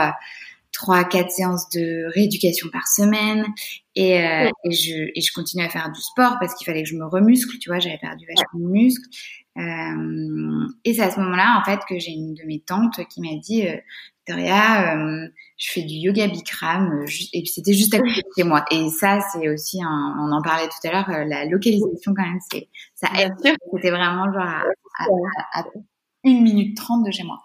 trois, 0.78 1.04
quatre 1.04 1.30
séances 1.30 1.68
de 1.70 2.06
rééducation 2.14 2.68
par 2.72 2.86
semaine 2.86 3.44
et, 3.96 4.24
euh, 4.24 4.48
et, 4.64 4.70
je, 4.70 5.10
et 5.12 5.20
je 5.20 5.32
continuais 5.32 5.66
à 5.66 5.68
faire 5.68 5.90
du 5.90 6.00
sport 6.00 6.36
parce 6.38 6.54
qu'il 6.54 6.64
fallait 6.66 6.84
que 6.84 6.88
je 6.88 6.94
me 6.94 7.04
remuscle. 7.04 7.58
Tu 7.58 7.68
vois, 7.68 7.80
j'avais 7.80 7.98
perdu 7.98 8.24
vachement 8.26 8.60
de 8.60 8.72
muscles. 8.72 9.08
Euh, 9.58 10.68
et 10.84 10.94
c'est 10.94 11.02
à 11.02 11.10
ce 11.10 11.18
moment-là, 11.18 11.60
en 11.60 11.64
fait, 11.64 11.80
que 11.88 11.98
j'ai 11.98 12.12
une 12.12 12.34
de 12.34 12.44
mes 12.44 12.60
tantes 12.60 13.00
qui 13.10 13.20
m'a 13.20 13.36
dit, 13.40 13.66
euh, 13.66 13.76
Victoria, 14.24 14.94
euh, 14.94 15.26
je 15.56 15.72
fais 15.72 15.82
du 15.82 15.94
yoga 15.94 16.28
Bikram, 16.28 17.04
et 17.32 17.40
puis 17.40 17.48
c'était 17.48 17.72
juste 17.72 17.92
à 17.94 17.98
côté 17.98 18.20
de 18.20 18.28
chez 18.36 18.44
moi. 18.44 18.64
Et 18.70 18.88
ça, 18.90 19.18
c'est 19.32 19.48
aussi, 19.48 19.82
un, 19.82 20.16
on 20.20 20.30
en 20.30 20.42
parlait 20.42 20.68
tout 20.68 20.86
à 20.86 20.92
l'heure, 20.92 21.26
la 21.26 21.44
localisation 21.46 22.14
quand 22.14 22.22
même, 22.22 22.38
c'est 22.52 22.68
ça 22.94 23.08
aide. 23.18 23.34
C'était 23.74 23.90
vraiment 23.90 24.32
genre 24.32 24.42
à, 24.42 24.62
à, 25.00 25.60
à, 25.60 25.64
une 26.28 26.42
minute 26.42 26.76
trente 26.76 27.04
de 27.04 27.10
chez 27.10 27.24
moi. 27.24 27.42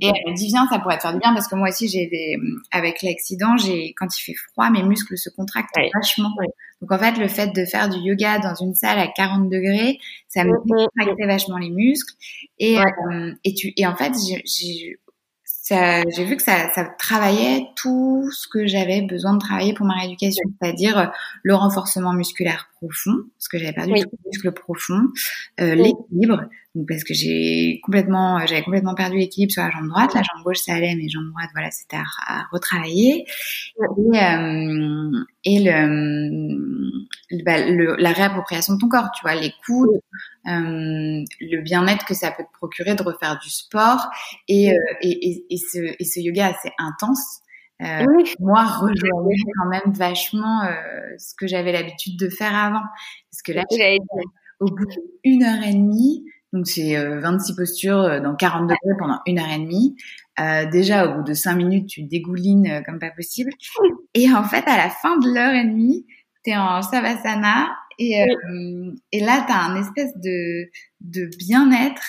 Et 0.00 0.06
elle 0.06 0.32
me 0.32 0.36
dit 0.36 0.48
viens, 0.48 0.66
ça 0.68 0.78
pourrait 0.78 0.96
te 0.96 1.02
faire 1.02 1.12
du 1.12 1.18
bien 1.18 1.32
parce 1.34 1.48
que 1.48 1.56
moi 1.56 1.68
aussi 1.68 1.88
j'ai 1.88 2.06
des, 2.06 2.36
avec 2.70 3.02
l'accident, 3.02 3.56
j'ai 3.56 3.94
quand 3.94 4.06
il 4.16 4.22
fait 4.22 4.34
froid, 4.34 4.70
mes 4.70 4.82
muscles 4.82 5.16
se 5.16 5.30
contractent 5.30 5.74
vachement. 5.94 6.30
Donc 6.80 6.92
en 6.92 6.98
fait, 6.98 7.18
le 7.18 7.28
fait 7.28 7.48
de 7.48 7.64
faire 7.64 7.88
du 7.88 7.98
yoga 7.98 8.38
dans 8.38 8.54
une 8.54 8.74
salle 8.74 8.98
à 8.98 9.08
40 9.08 9.50
degrés, 9.50 9.98
ça 10.28 10.44
me 10.44 10.56
contractait 10.58 11.26
vachement 11.26 11.58
les 11.58 11.70
muscles. 11.70 12.14
Et, 12.58 12.76
et 13.44 13.54
tu, 13.54 13.72
et 13.76 13.86
en 13.86 13.96
fait, 13.96 14.12
j'ai 14.46 14.96
j'ai 16.10 16.24
vu 16.24 16.36
que 16.36 16.42
ça, 16.42 16.70
ça, 16.74 16.84
travaillait 16.98 17.66
tout 17.76 18.28
ce 18.32 18.48
que 18.48 18.66
j'avais 18.66 19.02
besoin 19.02 19.34
de 19.34 19.38
travailler 19.38 19.74
pour 19.74 19.86
ma 19.86 19.94
rééducation, 19.94 20.42
c'est-à-dire 20.60 20.98
euh, 20.98 21.06
le 21.42 21.54
renforcement 21.54 22.12
musculaire 22.12 22.70
profond, 22.80 23.16
parce 23.36 23.48
que 23.48 23.58
j'avais 23.58 23.72
perdu 23.72 23.92
oui. 23.92 24.00
le 24.00 24.18
muscle 24.26 24.52
profond, 24.52 25.08
euh, 25.60 25.74
l'équilibre, 25.74 26.44
donc 26.74 26.86
parce 26.88 27.04
que 27.04 27.14
j'ai 27.14 27.80
complètement, 27.82 28.38
j'avais 28.46 28.62
complètement 28.62 28.94
perdu 28.94 29.18
l'équilibre 29.18 29.52
sur 29.52 29.62
la 29.62 29.70
jambe 29.70 29.88
droite, 29.88 30.14
la 30.14 30.22
jambe 30.22 30.44
gauche 30.44 30.58
ça 30.58 30.74
allait, 30.74 30.94
mais 30.94 31.08
jambe 31.08 31.28
droite 31.30 31.50
voilà 31.54 31.70
c'était 31.70 31.96
à, 31.96 32.04
à, 32.26 32.44
retravailler, 32.52 33.24
et, 33.26 34.18
euh, 34.22 35.24
et 35.44 35.58
le, 35.60 37.44
bah, 37.44 37.66
le, 37.66 37.96
la 37.96 38.12
réappropriation 38.12 38.74
de 38.74 38.78
ton 38.78 38.88
corps, 38.88 39.10
tu 39.14 39.22
vois, 39.22 39.34
les 39.34 39.52
coudes, 39.66 40.00
euh, 40.46 41.24
le 41.40 41.62
bien-être 41.62 42.04
que 42.06 42.14
ça 42.14 42.30
peut 42.30 42.44
te 42.44 42.56
procurer 42.56 42.94
de 42.94 43.02
refaire 43.02 43.38
du 43.42 43.50
sport, 43.50 44.08
et, 44.48 44.72
euh, 44.72 44.74
et, 45.02 45.30
et, 45.30 45.46
et, 45.50 45.58
ce, 45.58 45.78
et 45.98 46.04
ce 46.04 46.20
yoga 46.20 46.46
assez 46.46 46.72
intense. 46.78 47.40
Euh, 47.80 48.04
moi 48.40 48.64
rejoignait 48.64 49.42
quand 49.56 49.68
même 49.68 49.92
vachement 49.92 50.64
euh, 50.64 50.74
ce 51.18 51.34
que 51.36 51.46
j'avais 51.46 51.72
l'habitude 51.72 52.18
de 52.18 52.28
faire 52.28 52.54
avant. 52.54 52.82
Parce 53.30 53.42
que 53.44 53.52
là 53.52 53.64
au 54.60 54.66
bout 54.66 54.86
d'une 55.24 55.44
heure 55.44 55.62
et 55.62 55.74
demie 55.74 56.24
donc 56.52 56.66
c'est 56.66 56.96
26 56.96 57.52
euh, 57.52 57.56
postures 57.56 58.00
euh, 58.00 58.20
dans 58.20 58.34
40 58.34 58.62
degrés 58.62 58.96
pendant 58.98 59.20
une 59.26 59.38
heure 59.38 59.50
et 59.50 59.58
demie. 59.58 59.96
Euh, 60.40 60.66
déjà 60.70 61.06
au 61.06 61.16
bout 61.16 61.22
de 61.22 61.34
5 61.34 61.54
minutes 61.54 61.88
tu 61.88 62.02
dégoulines 62.02 62.82
comme 62.86 62.98
pas 62.98 63.10
possible. 63.10 63.50
Et 64.14 64.32
en 64.32 64.44
fait 64.44 64.64
à 64.66 64.76
la 64.76 64.88
fin 64.88 65.18
de 65.18 65.32
l'heure 65.32 65.54
et 65.54 65.64
demie 65.64 66.06
t'es 66.44 66.56
en 66.56 66.80
savasana 66.82 67.68
et, 67.98 68.24
et 69.12 69.20
là 69.20 69.44
t'as 69.46 69.60
un 69.60 69.80
espèce 69.80 70.16
de 70.16 70.70
de 71.00 71.28
bien-être 71.36 72.02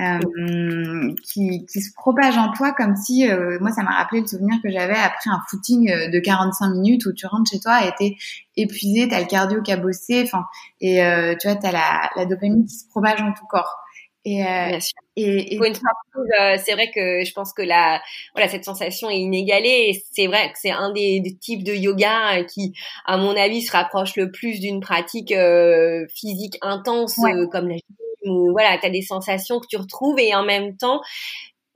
euh, 0.00 1.14
qui, 1.22 1.66
qui, 1.66 1.80
se 1.80 1.92
propage 1.94 2.36
en 2.38 2.52
toi 2.52 2.72
comme 2.72 2.96
si, 2.96 3.28
euh, 3.28 3.58
moi 3.60 3.70
ça 3.70 3.82
m'a 3.82 3.90
rappelé 3.90 4.22
le 4.22 4.26
souvenir 4.26 4.56
que 4.62 4.70
j'avais 4.70 4.96
après 4.96 5.30
un 5.30 5.40
footing 5.48 5.90
euh, 5.90 6.08
de 6.08 6.18
45 6.18 6.70
minutes 6.70 7.06
où 7.06 7.12
tu 7.12 7.26
rentres 7.26 7.50
chez 7.50 7.60
toi 7.60 7.84
et 7.86 7.92
t'es 7.98 8.16
épuisé, 8.56 9.08
t'as 9.08 9.20
le 9.20 9.26
cardio 9.26 9.62
qui 9.62 9.72
a 9.72 9.76
bossé, 9.76 10.22
enfin, 10.24 10.46
et 10.80 11.04
euh, 11.04 11.34
tu 11.40 11.48
vois, 11.48 11.56
t'as 11.56 11.72
la, 11.72 12.10
la 12.16 12.24
dopamine 12.24 12.64
qui 12.64 12.74
se 12.74 12.88
propage 12.88 13.20
en 13.20 13.32
tout 13.32 13.46
corps. 13.48 13.80
Et, 14.26 14.44
euh, 14.44 14.78
et, 15.16 15.54
et... 15.54 15.58
Euh, 15.58 16.56
c'est 16.62 16.72
vrai 16.72 16.90
que 16.94 17.24
je 17.24 17.32
pense 17.32 17.54
que 17.54 17.62
la, 17.62 18.02
voilà, 18.34 18.48
cette 18.48 18.64
sensation 18.64 19.08
est 19.08 19.18
inégalée. 19.18 20.02
C'est 20.12 20.26
vrai 20.26 20.52
que 20.52 20.58
c'est 20.60 20.70
un 20.70 20.92
des, 20.92 21.20
des, 21.20 21.36
types 21.36 21.64
de 21.64 21.72
yoga 21.72 22.44
qui, 22.44 22.74
à 23.06 23.16
mon 23.16 23.34
avis, 23.34 23.62
se 23.62 23.72
rapproche 23.72 24.16
le 24.16 24.30
plus 24.30 24.60
d'une 24.60 24.80
pratique 24.80 25.32
euh, 25.32 26.06
physique 26.14 26.58
intense 26.60 27.16
comme 27.50 27.68
la 27.68 27.76
ou 28.24 28.50
voilà, 28.52 28.78
tu 28.78 28.86
as 28.86 28.90
des 28.90 29.02
sensations 29.02 29.60
que 29.60 29.66
tu 29.68 29.76
retrouves 29.76 30.18
et 30.18 30.34
en 30.34 30.44
même 30.44 30.76
temps, 30.76 31.00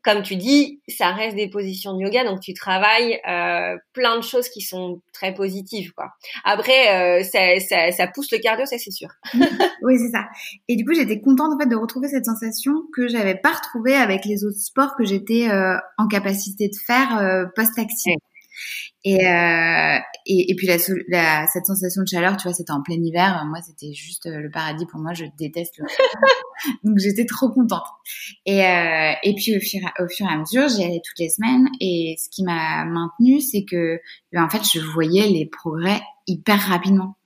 comme 0.04 0.22
tu 0.22 0.36
dis, 0.36 0.82
ça 0.86 1.12
reste 1.12 1.34
des 1.34 1.48
positions 1.48 1.96
de 1.96 2.02
yoga, 2.02 2.24
donc 2.24 2.40
tu 2.40 2.52
travailles 2.52 3.18
euh, 3.26 3.76
plein 3.94 4.16
de 4.18 4.22
choses 4.22 4.50
qui 4.50 4.60
sont 4.60 5.00
très 5.14 5.32
positives, 5.32 5.92
quoi. 5.92 6.10
Après, 6.44 7.20
euh, 7.20 7.24
ça, 7.24 7.58
ça, 7.66 7.90
ça, 7.90 8.06
pousse 8.08 8.30
le 8.30 8.38
cardio, 8.38 8.66
ça 8.66 8.76
c'est 8.76 8.90
sûr. 8.90 9.08
oui, 9.82 9.98
c'est 9.98 10.10
ça. 10.10 10.26
Et 10.68 10.76
du 10.76 10.84
coup, 10.84 10.92
j'étais 10.92 11.22
contente 11.22 11.54
en 11.54 11.58
fait 11.58 11.68
de 11.68 11.76
retrouver 11.76 12.08
cette 12.08 12.26
sensation 12.26 12.72
que 12.94 13.08
j'avais 13.08 13.34
pas 13.34 13.52
retrouvée 13.52 13.94
avec 13.94 14.26
les 14.26 14.44
autres 14.44 14.58
sports 14.58 14.94
que 14.96 15.04
j'étais 15.04 15.48
euh, 15.48 15.76
en 15.96 16.06
capacité 16.06 16.68
de 16.68 16.76
faire 16.86 17.16
euh, 17.16 17.46
post-accident. 17.56 18.20
Et, 19.04 19.26
euh, 19.26 19.98
et, 20.26 20.50
et, 20.50 20.54
puis 20.56 20.66
cette 20.66 21.66
sensation 21.66 22.02
de 22.02 22.08
chaleur, 22.08 22.36
tu 22.38 22.44
vois, 22.44 22.54
c'était 22.54 22.72
en 22.72 22.82
plein 22.82 22.96
hiver. 22.96 23.44
Moi, 23.46 23.58
c'était 23.60 23.92
juste 23.92 24.26
le 24.26 24.50
paradis 24.50 24.86
pour 24.86 25.00
moi. 25.00 25.12
Je 25.12 25.24
déteste 25.38 25.78
le 25.78 25.84
Donc 26.84 26.98
j'étais 26.98 27.26
trop 27.26 27.50
contente. 27.50 27.84
Et, 28.46 28.64
euh, 28.64 29.12
et 29.22 29.34
puis 29.34 29.56
au 29.56 29.60
fur, 29.60 29.80
au 29.98 30.08
fur 30.08 30.26
et 30.26 30.32
à 30.32 30.38
mesure, 30.38 30.68
j'y 30.68 30.84
allais 30.84 31.02
toutes 31.04 31.18
les 31.18 31.28
semaines. 31.28 31.68
Et 31.80 32.16
ce 32.18 32.28
qui 32.30 32.44
m'a 32.44 32.84
maintenue, 32.86 33.40
c'est 33.40 33.64
que 33.64 34.00
ben, 34.32 34.44
en 34.44 34.48
fait, 34.48 34.62
je 34.72 34.80
voyais 34.80 35.26
les 35.28 35.46
progrès 35.46 36.00
hyper 36.26 36.58
rapidement. 36.58 37.16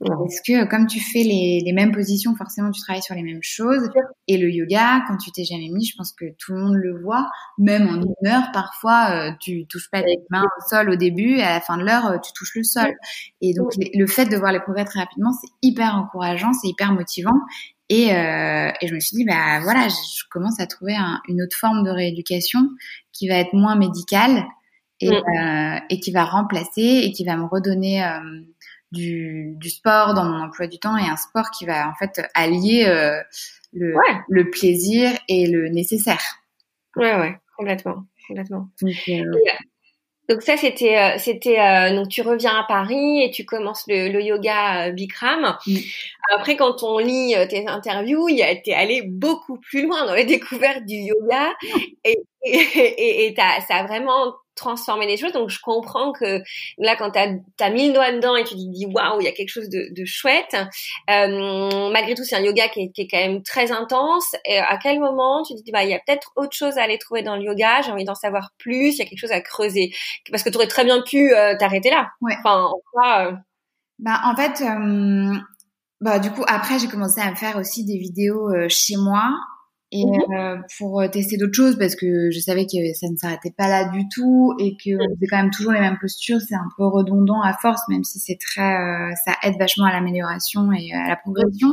Parce 0.00 0.40
que 0.46 0.64
comme 0.66 0.86
tu 0.86 1.00
fais 1.00 1.24
les, 1.24 1.60
les, 1.64 1.72
mêmes 1.72 1.90
positions, 1.90 2.36
forcément 2.36 2.70
tu 2.70 2.80
travailles 2.80 3.02
sur 3.02 3.16
les 3.16 3.22
mêmes 3.22 3.42
choses. 3.42 3.88
Et 4.28 4.38
le 4.38 4.48
yoga, 4.48 5.02
quand 5.08 5.16
tu 5.16 5.32
t'es 5.32 5.44
jamais 5.44 5.68
mis, 5.70 5.84
je 5.84 5.96
pense 5.96 6.12
que 6.12 6.26
tout 6.38 6.52
le 6.52 6.60
monde 6.60 6.76
le 6.76 7.00
voit. 7.02 7.28
Même 7.58 7.88
en 7.88 7.96
une 7.96 8.28
heure, 8.28 8.50
parfois, 8.52 9.10
euh, 9.10 9.32
tu 9.40 9.66
touches 9.66 9.90
pas 9.90 10.02
tes 10.02 10.18
mains 10.30 10.44
au 10.44 10.68
sol 10.68 10.90
au 10.90 10.96
début, 10.96 11.38
et 11.38 11.42
à 11.42 11.50
la 11.50 11.60
fin 11.60 11.76
de 11.76 11.84
l'heure, 11.84 12.06
euh, 12.06 12.18
tu 12.18 12.32
touches 12.32 12.54
le 12.54 12.62
sol. 12.62 12.92
Et 13.40 13.54
donc 13.54 13.72
le 13.76 14.06
fait 14.06 14.26
de 14.26 14.36
voir 14.36 14.52
les 14.52 14.60
progrès 14.60 14.84
très 14.84 15.00
rapidement, 15.00 15.32
c'est 15.32 15.50
hyper 15.62 15.96
encourageant, 15.96 16.52
c'est 16.52 16.68
hyper 16.68 16.92
motivant. 16.92 17.38
Et, 17.88 18.14
euh, 18.14 18.70
et, 18.80 18.86
je 18.86 18.94
me 18.94 19.00
suis 19.00 19.16
dit, 19.16 19.24
bah 19.24 19.60
voilà, 19.62 19.88
je, 19.88 20.22
commence 20.30 20.60
à 20.60 20.66
trouver 20.66 20.94
un, 20.94 21.20
une 21.26 21.42
autre 21.42 21.56
forme 21.56 21.84
de 21.84 21.90
rééducation 21.90 22.60
qui 23.12 23.28
va 23.28 23.36
être 23.36 23.54
moins 23.54 23.76
médicale 23.76 24.44
et, 25.00 25.10
euh, 25.10 25.78
et 25.90 26.00
qui 26.00 26.10
va 26.10 26.24
remplacer 26.24 27.02
et 27.04 27.12
qui 27.12 27.24
va 27.24 27.36
me 27.36 27.46
redonner 27.46 28.04
euh, 28.04 28.20
du, 28.92 29.54
du, 29.56 29.70
sport 29.70 30.14
dans 30.14 30.24
mon 30.24 30.44
emploi 30.44 30.66
du 30.66 30.78
temps 30.78 30.96
et 30.96 31.08
un 31.08 31.16
sport 31.16 31.50
qui 31.50 31.66
va 31.66 31.88
en 31.88 31.94
fait 31.94 32.20
allier 32.34 32.84
euh, 32.86 33.20
le, 33.72 33.94
le, 34.28 34.50
plaisir 34.50 35.10
et 35.28 35.46
le 35.46 35.68
nécessaire. 35.68 36.22
Ouais, 36.96 37.16
ouais, 37.18 37.36
complètement, 37.56 38.04
complètement. 38.26 38.68
Donc, 38.82 38.94
euh, 39.08 39.24
donc 40.28 40.42
ça 40.42 40.56
c'était 40.56 40.98
euh, 40.98 41.18
c'était 41.18 41.58
euh, 41.58 41.94
donc 41.94 42.08
tu 42.08 42.22
reviens 42.22 42.56
à 42.56 42.64
Paris 42.64 43.22
et 43.22 43.30
tu 43.30 43.44
commences 43.44 43.84
le, 43.88 44.10
le 44.10 44.22
yoga 44.22 44.90
Bikram. 44.90 45.56
Après 46.34 46.56
quand 46.56 46.82
on 46.82 46.98
lit 46.98 47.34
tes 47.48 47.66
interviews, 47.66 48.28
il 48.28 48.62
t'es 48.64 48.74
allé 48.74 49.02
beaucoup 49.02 49.58
plus 49.58 49.86
loin 49.86 50.06
dans 50.06 50.14
les 50.14 50.24
découvertes 50.24 50.84
du 50.84 50.96
yoga 50.96 51.54
et 52.04 52.16
et, 52.44 53.26
et, 53.26 53.34
ça 53.36 53.74
a 53.74 53.86
vraiment 53.86 54.34
transformer 54.58 55.06
les 55.06 55.16
choses. 55.16 55.32
Donc 55.32 55.48
je 55.48 55.60
comprends 55.60 56.12
que 56.12 56.42
là, 56.76 56.96
quand 56.96 57.12
tu 57.12 57.18
as, 57.18 57.70
mis 57.70 57.88
le 57.88 57.94
doigt 57.94 58.12
dedans 58.12 58.36
et 58.36 58.44
tu 58.44 58.54
te 58.54 58.72
dis 58.72 58.86
waouh, 58.86 59.20
il 59.20 59.24
y 59.24 59.28
a 59.28 59.32
quelque 59.32 59.48
chose 59.48 59.68
de, 59.68 59.88
de 59.94 60.04
chouette. 60.04 60.56
Euh, 61.08 61.90
malgré 61.90 62.14
tout, 62.14 62.24
c'est 62.24 62.36
un 62.36 62.42
yoga 62.42 62.68
qui 62.68 62.82
est, 62.82 62.90
qui 62.90 63.02
est, 63.02 63.08
quand 63.08 63.18
même 63.18 63.42
très 63.42 63.72
intense. 63.72 64.34
Et 64.44 64.58
à 64.58 64.76
quel 64.76 65.00
moment 65.00 65.42
tu 65.42 65.54
te 65.54 65.62
dis 65.62 65.70
bah 65.70 65.84
il 65.84 65.90
y 65.90 65.94
a 65.94 66.00
peut-être 66.04 66.32
autre 66.36 66.54
chose 66.54 66.76
à 66.76 66.82
aller 66.82 66.98
trouver 66.98 67.22
dans 67.22 67.36
le 67.36 67.42
yoga. 67.42 67.80
J'ai 67.82 67.92
envie 67.92 68.04
d'en 68.04 68.14
savoir 68.14 68.50
plus. 68.58 68.94
Il 68.94 68.98
y 68.98 69.02
a 69.02 69.06
quelque 69.06 69.20
chose 69.20 69.32
à 69.32 69.40
creuser 69.40 69.94
parce 70.30 70.42
que 70.42 70.50
tu 70.50 70.56
aurais 70.56 70.68
très 70.68 70.84
bien 70.84 71.00
pu 71.02 71.32
euh, 71.32 71.56
t'arrêter 71.56 71.90
là. 71.90 72.10
Ouais. 72.20 72.34
Enfin, 72.38 72.70
en 72.94 73.26
euh... 73.26 73.32
bah 73.98 74.20
en 74.24 74.36
fait. 74.36 74.62
Euh, 74.62 75.34
bah 76.00 76.20
du 76.20 76.30
coup 76.30 76.44
après 76.46 76.78
j'ai 76.78 76.86
commencé 76.86 77.20
à 77.20 77.34
faire 77.34 77.56
aussi 77.56 77.84
des 77.84 77.98
vidéos 77.98 78.52
chez 78.68 78.94
moi 78.96 79.32
et 79.90 80.04
mhm. 80.04 80.36
euh, 80.36 80.56
pour 80.76 81.00
euh, 81.00 81.08
tester 81.08 81.38
d'autres 81.38 81.54
choses 81.54 81.78
parce 81.78 81.96
que 81.96 82.30
je 82.30 82.38
savais 82.40 82.66
que 82.66 82.76
ça 82.94 83.08
ne 83.10 83.16
s'arrêtait 83.16 83.54
pas 83.56 83.68
là 83.68 83.88
du 83.88 84.02
tout 84.14 84.54
et 84.58 84.76
que 84.76 84.94
on 84.94 85.14
faisait 85.14 85.26
quand 85.30 85.38
même 85.38 85.50
toujours 85.50 85.72
les 85.72 85.80
mêmes 85.80 85.98
postures 85.98 86.40
c'est 86.40 86.54
un 86.54 86.68
peu 86.76 86.86
redondant 86.86 87.40
à 87.40 87.54
force 87.54 87.80
même 87.88 88.04
si 88.04 88.18
c'est 88.18 88.38
très 88.38 88.76
euh, 88.76 89.10
ça 89.24 89.36
aide 89.42 89.54
vachement 89.58 89.86
à 89.86 89.92
l'amélioration 89.92 90.72
et 90.72 90.92
à 90.92 91.08
la 91.08 91.16
progression. 91.16 91.68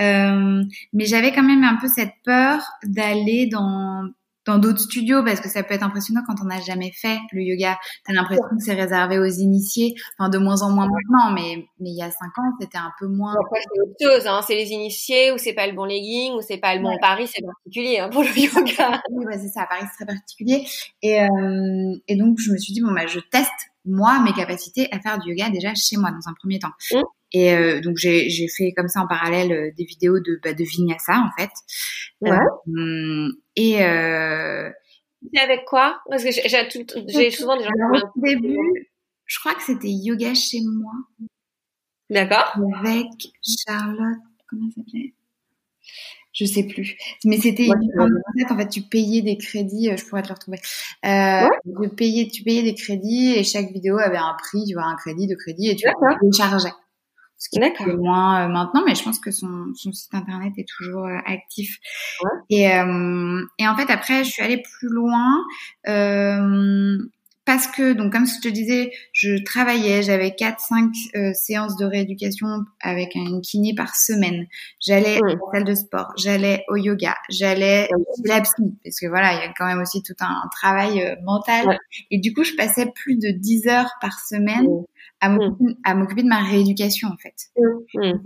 Euh, 0.00 0.62
mais 0.92 1.04
j'avais 1.06 1.32
quand 1.32 1.42
même 1.42 1.64
un 1.64 1.76
peu 1.76 1.88
cette 1.88 2.14
peur 2.24 2.62
d'aller 2.84 3.46
dans 3.46 4.08
dans 4.46 4.58
d'autres 4.58 4.80
studios 4.80 5.22
parce 5.24 5.40
que 5.40 5.48
ça 5.48 5.62
peut 5.62 5.74
être 5.74 5.82
impressionnant 5.82 6.22
quand 6.26 6.42
on 6.42 6.46
n'a 6.46 6.60
jamais 6.60 6.92
fait 6.92 7.18
le 7.32 7.42
yoga. 7.42 7.78
T'as 8.06 8.12
l'impression 8.12 8.44
que 8.50 8.64
c'est 8.64 8.74
réservé 8.74 9.18
aux 9.18 9.24
initiés, 9.24 9.94
enfin 10.18 10.28
de 10.28 10.38
moins 10.38 10.62
en 10.62 10.70
moins 10.70 10.86
maintenant, 10.86 11.32
mais 11.34 11.66
mais 11.78 11.90
il 11.90 11.96
y 11.96 12.02
a 12.02 12.10
cinq 12.10 12.38
ans 12.38 12.52
c'était 12.60 12.78
un 12.78 12.92
peu 12.98 13.06
moins. 13.06 13.34
C'est 13.52 13.80
autre 13.80 13.94
chose, 14.00 14.26
hein. 14.26 14.40
c'est 14.46 14.54
les 14.54 14.70
initiés 14.70 15.32
ou 15.32 15.38
c'est 15.38 15.52
pas 15.52 15.66
le 15.66 15.74
bon 15.74 15.84
legging 15.84 16.32
ou 16.34 16.40
c'est 16.40 16.58
pas 16.58 16.74
le 16.74 16.82
bon 16.82 16.96
Paris, 17.00 17.28
c'est 17.32 17.44
particulier 17.44 17.98
hein, 17.98 18.08
pour 18.10 18.22
le 18.22 18.38
yoga. 18.38 19.02
oui, 19.10 19.24
c'est 19.32 19.48
ça, 19.48 19.66
Paris 19.68 19.84
c'est 19.90 20.04
très 20.04 20.14
particulier 20.14 20.66
et 21.02 21.22
euh, 21.22 21.94
et 22.08 22.16
donc 22.16 22.38
je 22.38 22.52
me 22.52 22.58
suis 22.58 22.72
dit 22.72 22.80
bon 22.80 22.92
bah 22.92 23.06
je 23.06 23.20
teste 23.20 23.50
moi 23.84 24.20
mes 24.20 24.32
capacités 24.32 24.88
à 24.92 25.00
faire 25.00 25.18
du 25.18 25.30
yoga 25.30 25.50
déjà 25.50 25.74
chez 25.74 25.96
moi 25.96 26.10
dans 26.10 26.30
un 26.30 26.34
premier 26.34 26.58
temps. 26.58 26.72
Mmh. 26.92 27.00
Et 27.32 27.54
euh, 27.54 27.80
donc 27.80 27.96
j'ai 27.96 28.28
j'ai 28.28 28.48
fait 28.48 28.72
comme 28.72 28.88
ça 28.88 29.00
en 29.00 29.06
parallèle 29.06 29.52
euh, 29.52 29.70
des 29.76 29.84
vidéos 29.84 30.18
de 30.18 30.40
bah, 30.42 30.52
de 30.52 30.64
vinyasa 30.64 31.14
en 31.14 31.30
fait. 31.38 31.50
Ouais. 32.20 32.36
Euh, 32.76 33.28
et 33.56 33.82
euh, 33.84 34.70
avec 35.38 35.64
quoi? 35.66 36.00
Parce 36.08 36.24
que 36.24 36.30
j'ai 36.32 36.48
j'ai 36.48 37.30
souvent 37.30 37.56
des 37.56 37.64
gens. 37.64 38.10
au 38.16 38.20
début, 38.20 38.90
je 39.26 39.38
crois 39.38 39.54
que 39.54 39.62
c'était 39.62 39.90
yoga 39.90 40.34
chez 40.34 40.60
moi. 40.64 40.92
D'accord. 42.10 42.52
Avec 42.80 43.06
Charlotte, 43.42 44.18
comment 44.48 44.68
ça 44.70 44.80
s'appelait? 44.80 45.14
Je 46.32 46.44
sais 46.44 46.64
plus. 46.64 46.96
Mais 47.24 47.38
c'était 47.38 47.68
en 47.68 48.56
fait 48.56 48.68
tu 48.68 48.82
payais 48.82 49.22
des 49.22 49.36
crédits, 49.36 49.90
je 49.96 50.04
pourrais 50.04 50.22
te 50.22 50.28
le 50.28 50.34
retrouver. 50.34 50.58
Euh, 51.04 51.48
ouais. 51.78 51.88
payais, 51.96 52.28
tu 52.28 52.42
payais 52.42 52.62
des 52.62 52.74
crédits 52.74 53.34
et 53.36 53.44
chaque 53.44 53.70
vidéo 53.70 53.98
avait 53.98 54.16
un 54.16 54.34
prix, 54.38 54.64
tu 54.66 54.74
vois, 54.74 54.84
un 54.84 54.96
crédit, 54.96 55.28
de 55.28 55.34
crédit 55.36 55.70
et 55.70 55.76
tu 55.76 55.86
le 55.86 56.32
chargeais 56.36 56.70
ce 57.40 57.48
qui 57.48 57.58
est 57.58 57.96
moins 57.96 58.44
euh, 58.44 58.48
maintenant, 58.48 58.82
mais 58.86 58.94
je 58.94 59.02
pense 59.02 59.18
que 59.18 59.30
son, 59.30 59.72
son 59.74 59.92
site 59.92 60.14
internet 60.14 60.52
est 60.58 60.68
toujours 60.68 61.06
euh, 61.06 61.16
actif. 61.24 61.78
Ouais. 62.22 62.30
Et, 62.50 62.70
euh, 62.70 63.42
et 63.58 63.66
en 63.66 63.74
fait, 63.76 63.90
après, 63.90 64.24
je 64.24 64.30
suis 64.30 64.42
allée 64.42 64.62
plus 64.62 64.88
loin 64.88 65.42
parce 67.50 67.66
que, 67.66 67.94
donc, 67.94 68.12
comme 68.12 68.28
je 68.28 68.40
te 68.40 68.46
disais, 68.46 68.92
je 69.12 69.42
travaillais, 69.42 70.04
j'avais 70.04 70.28
4-5 70.28 71.34
séances 71.34 71.76
de 71.76 71.84
rééducation 71.84 72.46
avec 72.80 73.16
une 73.16 73.40
kiné 73.40 73.74
par 73.74 73.96
semaine. 73.96 74.46
J'allais 74.78 75.16
à 75.16 75.26
la 75.26 75.36
salle 75.52 75.64
de 75.64 75.74
sport, 75.74 76.12
j'allais 76.16 76.62
au 76.68 76.76
yoga, 76.76 77.16
j'allais 77.28 77.88
à 77.90 77.96
la 78.28 78.40
psy, 78.42 78.78
parce 78.84 79.00
que 79.00 79.08
voilà, 79.08 79.32
il 79.32 79.38
y 79.40 79.42
a 79.42 79.52
quand 79.58 79.66
même 79.66 79.80
aussi 79.80 80.00
tout 80.00 80.14
un, 80.20 80.48
travail 80.52 81.18
mental. 81.24 81.76
Et 82.12 82.20
du 82.20 82.32
coup, 82.32 82.44
je 82.44 82.54
passais 82.54 82.86
plus 82.94 83.16
de 83.16 83.30
10 83.36 83.66
heures 83.66 83.90
par 84.00 84.12
semaine 84.20 84.68
à 85.20 85.94
m'occuper 85.96 86.22
de 86.22 86.28
ma 86.28 86.44
rééducation 86.44 87.08
en 87.08 87.16
fait. 87.16 87.34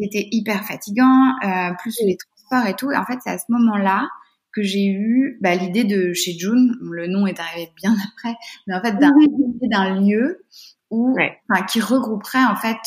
C'était 0.02 0.28
hyper 0.32 0.66
fatigant, 0.66 1.30
euh, 1.42 1.72
plus 1.80 1.96
les 2.04 2.18
transports 2.18 2.68
et 2.68 2.76
tout. 2.76 2.92
Et 2.92 2.96
en 2.98 3.06
fait, 3.06 3.16
c'est 3.24 3.30
à 3.30 3.38
ce 3.38 3.46
moment-là 3.48 4.06
que 4.54 4.62
j'ai 4.62 4.86
eu 4.86 5.38
bah, 5.40 5.54
l'idée 5.54 5.84
de 5.84 6.12
chez 6.12 6.32
June. 6.38 6.76
Le 6.80 7.06
nom 7.06 7.26
est 7.26 7.40
arrivé 7.40 7.70
bien 7.76 7.94
après, 8.12 8.36
mais 8.66 8.74
en 8.74 8.82
fait 8.82 8.96
d'un 8.96 10.00
lieu 10.00 10.44
où, 10.90 11.16
enfin, 11.50 11.64
qui 11.64 11.80
regrouperait 11.80 12.44
en 12.44 12.56
fait 12.56 12.78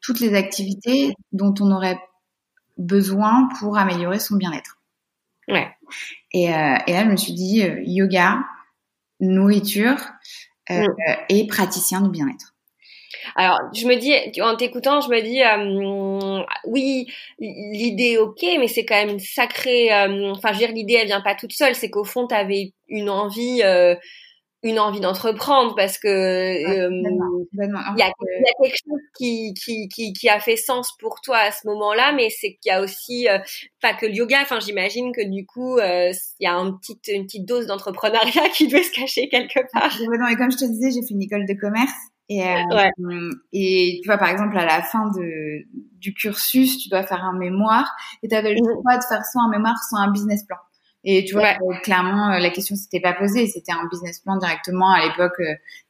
toutes 0.00 0.20
les 0.20 0.34
activités 0.34 1.14
dont 1.32 1.54
on 1.60 1.70
aurait 1.70 1.98
besoin 2.76 3.48
pour 3.58 3.78
améliorer 3.78 4.18
son 4.18 4.36
bien-être. 4.36 4.78
Ouais. 5.48 5.68
Et, 6.32 6.52
euh, 6.52 6.76
et 6.86 6.92
là, 6.92 7.04
je 7.04 7.10
me 7.10 7.16
suis 7.16 7.32
dit 7.32 7.62
euh, 7.62 7.80
yoga, 7.84 8.44
nourriture 9.20 9.96
euh, 10.70 10.86
et 11.28 11.46
praticien 11.46 12.00
du 12.00 12.10
bien-être. 12.10 12.53
Alors, 13.36 13.60
je 13.74 13.86
me 13.86 13.96
dis, 13.96 14.12
en 14.40 14.56
t'écoutant, 14.56 15.00
je 15.00 15.08
me 15.08 15.20
dis, 15.20 15.42
euh, 15.42 16.44
oui, 16.64 17.06
l'idée, 17.38 18.18
ok, 18.18 18.42
mais 18.58 18.68
c'est 18.68 18.84
quand 18.84 19.06
même 19.06 19.18
sacré. 19.18 19.92
Euh, 19.92 20.32
enfin, 20.32 20.52
je 20.52 20.60
veux 20.60 20.66
dire, 20.66 20.72
l'idée, 20.72 20.94
elle 20.94 21.06
vient 21.06 21.20
pas 21.20 21.34
toute 21.34 21.52
seule. 21.52 21.74
C'est 21.74 21.90
qu'au 21.90 22.04
fond, 22.04 22.26
tu 22.26 22.34
avais 22.34 22.72
une 22.88 23.10
envie, 23.10 23.62
euh, 23.62 23.94
une 24.62 24.78
envie 24.78 25.00
d'entreprendre 25.00 25.74
parce 25.74 25.98
que 25.98 26.08
il 26.08 26.62
y, 27.98 28.02
a, 28.02 28.12
quelque 28.62 28.76
chose 28.86 29.00
qui, 29.16 29.52
qui, 29.54 29.88
qui, 29.88 30.12
qui, 30.14 30.28
a 30.28 30.40
fait 30.40 30.56
sens 30.56 30.92
pour 30.98 31.20
toi 31.22 31.36
à 31.36 31.50
ce 31.50 31.66
moment-là, 31.66 32.12
mais 32.12 32.30
c'est 32.30 32.54
qu'il 32.54 32.70
y 32.70 32.72
a 32.72 32.80
aussi 32.80 33.26
pas 33.82 33.94
que 33.94 34.06
le 34.06 34.14
yoga. 34.14 34.40
Enfin, 34.42 34.60
j'imagine 34.60 35.12
que 35.12 35.22
du 35.22 35.44
coup, 35.44 35.78
il 35.80 36.14
y 36.40 36.46
a 36.46 36.54
un 36.54 36.72
petit, 36.72 36.98
une 37.12 37.24
petite 37.24 37.46
dose 37.46 37.66
d'entrepreneuriat 37.66 38.48
qui 38.54 38.68
doit 38.68 38.82
se 38.82 38.92
cacher 38.92 39.28
quelque 39.28 39.60
part. 39.72 39.98
Non, 40.00 40.28
et 40.28 40.36
comme 40.36 40.50
je 40.50 40.58
te 40.58 40.64
disais, 40.64 40.90
j'ai 40.90 41.06
fait 41.06 41.14
une 41.14 41.22
école 41.22 41.46
de 41.46 41.54
commerce. 41.60 42.13
Et, 42.28 42.42
euh, 42.42 43.30
et 43.52 44.00
tu 44.02 44.08
vois, 44.08 44.16
par 44.16 44.28
exemple, 44.28 44.56
à 44.56 44.64
la 44.64 44.82
fin 44.82 45.10
de, 45.10 45.64
du 45.98 46.14
cursus, 46.14 46.78
tu 46.78 46.88
dois 46.88 47.02
faire 47.02 47.22
un 47.22 47.36
mémoire 47.36 47.94
et 48.22 48.28
tu 48.28 48.34
avais 48.34 48.54
le 48.54 48.60
mmh. 48.60 48.82
choix 48.82 48.96
de 48.96 49.04
faire 49.04 49.24
soit 49.24 49.42
un 49.42 49.50
mémoire, 49.50 49.76
soit 49.88 50.00
un 50.00 50.10
business 50.10 50.44
plan. 50.44 50.56
Et 51.06 51.22
tu 51.26 51.34
vois, 51.34 51.50
euh, 51.50 51.74
clairement, 51.82 52.32
euh, 52.32 52.38
la 52.38 52.48
question 52.48 52.76
s'était 52.76 53.00
pas 53.00 53.12
posée. 53.12 53.46
C'était 53.46 53.72
un 53.72 53.86
business 53.90 54.20
plan 54.20 54.38
directement. 54.38 54.90
À 54.90 55.04
l'époque, 55.04 55.38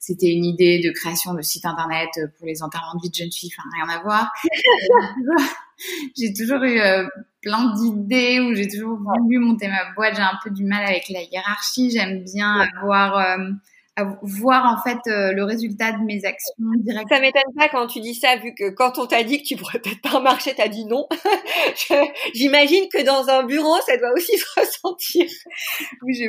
c'était 0.00 0.26
une 0.26 0.44
idée 0.44 0.80
de 0.84 0.90
création 0.90 1.34
de 1.34 1.42
site 1.42 1.66
internet 1.66 2.08
pour 2.36 2.48
les 2.48 2.64
enterrements 2.64 2.96
de 2.96 3.02
vie 3.02 3.10
de 3.10 3.14
jeunes 3.14 3.30
filles. 3.30 3.52
Enfin, 3.56 3.68
rien 3.72 3.96
à 3.96 4.02
voir. 4.02 4.32
j'ai 6.18 6.32
toujours 6.32 6.64
eu 6.64 6.80
plein 7.42 7.72
d'idées 7.74 8.40
où 8.40 8.56
j'ai 8.56 8.66
toujours 8.66 8.98
voulu 9.20 9.38
monter 9.38 9.68
ma 9.68 9.92
boîte. 9.94 10.16
J'ai 10.16 10.22
un 10.22 10.36
peu 10.42 10.50
du 10.50 10.64
mal 10.64 10.84
avec 10.84 11.08
la 11.08 11.22
hiérarchie. 11.22 11.92
J'aime 11.92 12.24
bien 12.24 12.66
avoir 12.76 13.38
voir 14.22 14.64
en 14.66 14.82
fait 14.82 14.98
euh, 15.06 15.32
le 15.32 15.44
résultat 15.44 15.92
de 15.92 16.04
mes 16.04 16.24
actions 16.24 16.54
directement. 16.78 17.16
Ça 17.16 17.20
m'étonne 17.20 17.54
pas 17.56 17.68
quand 17.68 17.86
tu 17.86 18.00
dis 18.00 18.14
ça, 18.14 18.36
vu 18.36 18.52
que 18.54 18.70
quand 18.70 18.98
on 18.98 19.06
t'a 19.06 19.22
dit 19.22 19.38
que 19.38 19.46
tu 19.46 19.56
pourrais 19.56 19.78
peut-être 19.78 20.00
pas 20.02 20.20
marcher, 20.20 20.52
t'as 20.56 20.66
dit 20.66 20.84
non. 20.84 21.06
J'imagine 22.34 22.86
que 22.92 23.04
dans 23.04 23.28
un 23.28 23.44
bureau, 23.44 23.76
ça 23.86 23.96
doit 23.96 24.12
aussi 24.12 24.36
se 24.38 24.60
ressentir. 24.60 25.26
Oui, 26.02 26.14
je, 26.14 26.24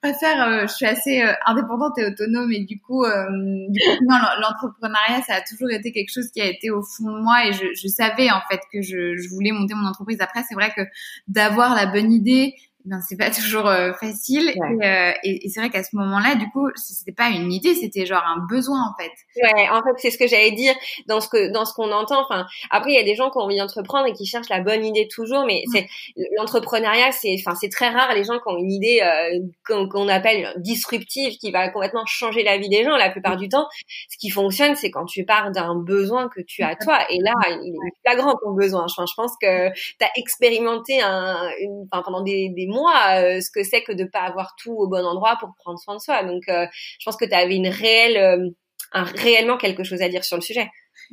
préfère, 0.00 0.48
euh, 0.48 0.66
je 0.68 0.72
suis 0.72 0.86
assez 0.86 1.20
euh, 1.20 1.32
indépendante 1.46 1.98
et 1.98 2.06
autonome 2.06 2.52
et 2.52 2.64
du 2.64 2.80
coup, 2.80 3.04
du 3.04 3.80
coup 3.80 4.04
l'entrepreneuriat, 4.40 5.22
ça 5.26 5.34
a 5.34 5.40
toujours 5.40 5.70
été 5.70 5.90
quelque 5.90 6.12
chose 6.12 6.30
qui 6.32 6.40
a 6.40 6.46
été 6.46 6.70
au 6.70 6.82
fond 6.82 7.10
de 7.10 7.20
moi 7.20 7.46
et 7.46 7.52
je, 7.52 7.66
je 7.74 7.88
savais 7.88 8.30
en 8.30 8.40
fait 8.48 8.60
que 8.72 8.80
je, 8.80 9.16
je 9.16 9.28
voulais 9.30 9.50
monter 9.50 9.74
mon 9.74 9.88
entreprise. 9.88 10.18
Après, 10.20 10.42
c'est 10.48 10.54
vrai 10.54 10.72
que 10.76 10.82
d'avoir 11.26 11.74
la 11.74 11.86
bonne 11.86 12.12
idée, 12.12 12.54
ben 12.84 13.00
c'est 13.00 13.16
pas 13.16 13.30
toujours 13.30 13.66
euh, 13.66 13.92
facile. 13.94 14.52
Euh, 14.82 15.12
et, 15.24 15.46
et, 15.46 15.48
c'est 15.48 15.60
vrai 15.60 15.70
qu'à 15.70 15.82
ce 15.82 15.96
moment-là 15.96 16.34
du 16.36 16.48
coup 16.50 16.68
c'était 16.76 17.12
pas 17.12 17.28
une 17.28 17.52
idée 17.52 17.74
c'était 17.74 18.06
genre 18.06 18.24
un 18.24 18.46
besoin 18.48 18.80
en 18.80 18.94
fait. 19.00 19.10
Ouais 19.42 19.68
en 19.68 19.82
fait 19.82 19.94
c'est 19.96 20.10
ce 20.10 20.18
que 20.18 20.26
j'allais 20.26 20.52
dire. 20.52 20.74
Dans 21.06 21.20
ce 21.20 21.28
que 21.28 21.52
dans 21.52 21.64
ce 21.64 21.74
qu'on 21.74 21.90
entend 21.92 22.22
enfin 22.22 22.46
après 22.70 22.92
il 22.92 22.96
y 22.96 23.00
a 23.00 23.04
des 23.04 23.14
gens 23.14 23.30
qui 23.30 23.38
ont 23.38 23.42
envie 23.42 23.58
d'entreprendre 23.58 24.06
et 24.06 24.12
qui 24.12 24.26
cherchent 24.26 24.48
la 24.48 24.60
bonne 24.60 24.84
idée 24.84 25.08
toujours 25.08 25.44
mais 25.44 25.62
c'est 25.72 25.88
l'entrepreneuriat 26.36 27.12
c'est 27.12 27.34
enfin 27.38 27.56
c'est 27.60 27.68
très 27.68 27.88
rare 27.88 28.14
les 28.14 28.24
gens 28.24 28.38
qui 28.38 28.44
ont 28.46 28.58
une 28.58 28.72
idée 28.72 29.00
euh, 29.02 29.84
qu'on 29.90 30.08
appelle 30.08 30.52
disruptive 30.58 31.36
qui 31.38 31.50
va 31.50 31.68
complètement 31.68 32.06
changer 32.06 32.42
la 32.42 32.58
vie 32.58 32.68
des 32.68 32.84
gens 32.84 32.96
la 32.96 33.10
plupart 33.10 33.36
du 33.36 33.48
temps. 33.48 33.66
Ce 34.08 34.16
qui 34.18 34.30
fonctionne 34.30 34.76
c'est 34.76 34.90
quand 34.90 35.04
tu 35.04 35.24
pars 35.24 35.50
d'un 35.50 35.74
besoin 35.74 36.28
que 36.28 36.40
tu 36.40 36.62
as 36.62 36.76
toi. 36.76 36.98
Et 37.10 37.18
là 37.20 37.32
il 37.48 37.74
est 37.74 38.08
flagrant 38.08 38.34
ton 38.42 38.52
besoin. 38.52 38.84
Enfin, 38.84 39.04
je 39.08 39.14
pense 39.14 39.32
que 39.40 39.68
tu 39.70 40.04
as 40.04 40.10
expérimenté 40.16 41.00
un 41.00 41.48
une, 41.60 41.86
enfin, 41.90 42.02
pendant 42.02 42.22
des, 42.22 42.48
des 42.50 42.66
moi 42.68 42.92
euh, 43.16 43.40
ce 43.40 43.50
que 43.50 43.64
c'est 43.64 43.82
que 43.82 43.92
de 43.92 44.04
pas 44.04 44.20
avoir 44.20 44.54
tout 44.56 44.72
au 44.72 44.88
bon 44.88 45.04
endroit 45.04 45.36
pour 45.40 45.54
prendre 45.56 45.78
soin 45.78 45.96
de 45.96 46.00
soi. 46.00 46.22
Donc, 46.24 46.42
euh, 46.48 46.66
je 46.98 47.04
pense 47.04 47.16
que 47.16 47.24
tu 47.24 47.34
avais 47.34 47.56
une 47.56 47.68
réelle, 47.68 48.16
euh, 48.16 48.50
un, 48.92 49.04
réellement 49.04 49.56
quelque 49.56 49.82
chose 49.82 50.02
à 50.02 50.08
dire 50.08 50.24
sur 50.24 50.36
le 50.36 50.42
sujet. 50.42 50.70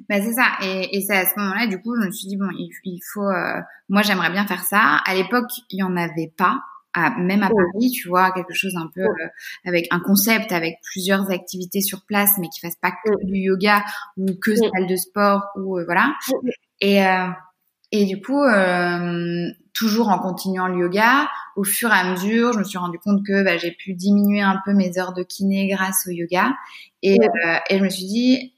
Bah 0.10 0.22
c'est 0.22 0.34
ça. 0.34 0.58
Et, 0.62 0.98
et 0.98 1.02
c'est 1.02 1.15
à 1.15 1.26
ce 1.26 1.39
moment-là 1.39 1.68
du 1.68 1.80
coup 1.80 1.96
je 1.96 2.08
me 2.08 2.12
suis 2.12 2.28
dit 2.28 2.38
bon 2.38 2.50
il, 2.52 3.00
faut 3.13 3.30
moi 3.88 4.02
j'aimerais 4.02 4.32
bien 4.32 4.46
faire 4.46 4.63
ça. 4.63 5.00
À 5.06 5.13
l'époque 5.13 5.50
il 5.70 5.80
y 5.80 5.84
en 5.84 5.96
avait 5.96 6.34
pas 6.38 6.60
à, 6.94 7.12
même 7.12 7.44
à 7.44 7.50
Paris 7.50 7.91
tu 7.91 8.10
vois 8.10 8.32
quelque 8.32 8.54
chose 8.54 8.76
un 8.76 8.89
peu 8.94 9.06
avec 9.63 9.88
un 9.91 10.00
concept 10.00 10.52
avec 10.52 10.80
plusieurs 10.82 11.30
activités 11.30 11.82
sur 11.82 12.04
place 12.06 12.32
mais 12.39 12.50
qui 12.50 12.60
fasse 12.60 12.76
pas 12.76 12.91
que 12.91 13.26
du 13.26 13.38
yoga 13.38 13.86
ou 14.18 14.26
que 14.41 14.56
salle 14.56 14.88
de 14.88 14.96
sport 14.96 15.44
ou 15.56 15.80
voilà. 15.86 16.13
Et 16.82 17.00
et 18.01 18.05
du 18.05 18.21
coup 18.21 18.43
toujours 19.75 20.10
en 20.10 20.17
continuant 20.17 20.67
le 20.67 20.79
yoga, 20.79 21.29
au 21.55 21.63
fur 21.63 21.89
et 21.89 21.97
à 21.97 22.10
mesure, 22.10 22.53
je 22.53 22.60
me 22.60 22.63
suis 22.63 22.77
rendu 22.77 22.97
compte 22.97 23.23
que 23.25 23.43
bah, 23.43 23.58
j'ai 23.58 23.71
pu 23.71 23.93
diminuer 23.93 24.41
un 24.41 24.62
peu 24.65 24.73
mes 24.73 24.97
heures 24.97 25.13
de 25.13 25.21
kiné 25.21 25.67
grâce 25.67 26.08
au 26.08 26.12
yoga. 26.12 26.53
Et, 27.03 27.17
euh, 27.19 27.58
et 27.69 27.77
je 27.77 27.84
me 27.84 27.89
suis 27.89 28.05
dit, 28.05 28.53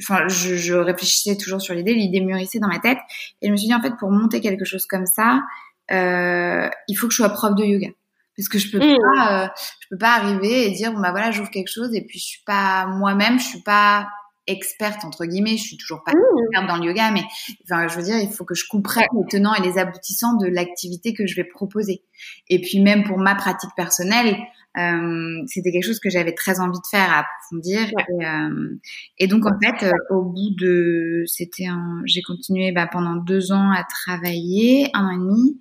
enfin, 0.00 0.28
je, 0.28 0.54
je, 0.54 0.74
réfléchissais 0.74 1.36
toujours 1.36 1.60
sur 1.60 1.74
l'idée, 1.74 1.94
l'idée 1.94 2.20
mûrissait 2.20 2.60
dans 2.60 2.68
ma 2.68 2.78
tête. 2.78 2.98
Et 3.42 3.48
je 3.48 3.52
me 3.52 3.56
suis 3.56 3.66
dit, 3.66 3.74
en 3.74 3.82
fait, 3.82 3.96
pour 3.98 4.10
monter 4.10 4.40
quelque 4.40 4.64
chose 4.64 4.86
comme 4.86 5.06
ça, 5.06 5.42
euh, 5.90 6.70
il 6.88 6.94
faut 6.94 7.08
que 7.08 7.12
je 7.12 7.16
sois 7.16 7.30
prof 7.30 7.54
de 7.56 7.64
yoga. 7.64 7.88
Parce 8.36 8.48
que 8.48 8.58
je 8.58 8.70
peux 8.70 8.78
mmh. 8.78 8.98
pas, 9.16 9.44
euh, 9.44 9.48
je 9.80 9.88
peux 9.90 9.98
pas 9.98 10.14
arriver 10.14 10.66
et 10.66 10.70
dire 10.70 10.90
bon 10.92 11.00
bah 11.00 11.10
voilà 11.10 11.30
j'ouvre 11.32 11.50
quelque 11.50 11.70
chose 11.70 11.94
et 11.94 12.00
puis 12.00 12.18
je 12.18 12.24
suis 12.24 12.42
pas 12.46 12.86
moi-même, 12.86 13.38
je 13.38 13.44
suis 13.44 13.60
pas 13.60 14.08
experte 14.46 15.04
entre 15.04 15.24
guillemets, 15.24 15.56
je 15.56 15.62
suis 15.62 15.76
toujours 15.76 16.02
pas 16.04 16.12
mmh. 16.12 16.44
experte 16.44 16.68
dans 16.68 16.76
le 16.76 16.86
yoga, 16.86 17.10
mais 17.10 17.22
enfin 17.64 17.88
je 17.88 17.96
veux 17.96 18.02
dire, 18.02 18.18
il 18.18 18.30
faut 18.30 18.44
que 18.44 18.54
je 18.54 18.64
comprenne 18.68 19.06
les 19.16 19.26
tenants 19.28 19.54
et 19.54 19.62
les 19.62 19.78
aboutissants 19.78 20.36
de 20.36 20.46
l'activité 20.46 21.14
que 21.14 21.26
je 21.26 21.36
vais 21.36 21.44
proposer. 21.44 22.02
Et 22.48 22.60
puis 22.60 22.80
même 22.80 23.04
pour 23.04 23.18
ma 23.18 23.34
pratique 23.34 23.70
personnelle, 23.76 24.36
euh, 24.78 25.42
c'était 25.46 25.70
quelque 25.70 25.84
chose 25.84 26.00
que 26.00 26.08
j'avais 26.08 26.32
très 26.32 26.60
envie 26.60 26.78
de 26.78 26.86
faire, 26.90 27.10
à 27.10 27.20
approfondir. 27.20 27.88
Et, 27.88 28.26
euh, 28.26 28.78
et, 29.18 29.26
donc 29.26 29.44
en 29.46 29.58
fait, 29.60 29.86
euh, 29.86 29.92
au 30.10 30.22
bout 30.22 30.50
de, 30.58 31.24
c'était 31.26 31.66
un, 31.66 32.00
j'ai 32.06 32.22
continué 32.22 32.72
bah, 32.72 32.88
pendant 32.90 33.16
deux 33.16 33.52
ans 33.52 33.70
à 33.70 33.84
travailler, 33.84 34.88
un 34.94 35.06
an 35.06 35.10
et 35.10 35.18
demi, 35.18 35.58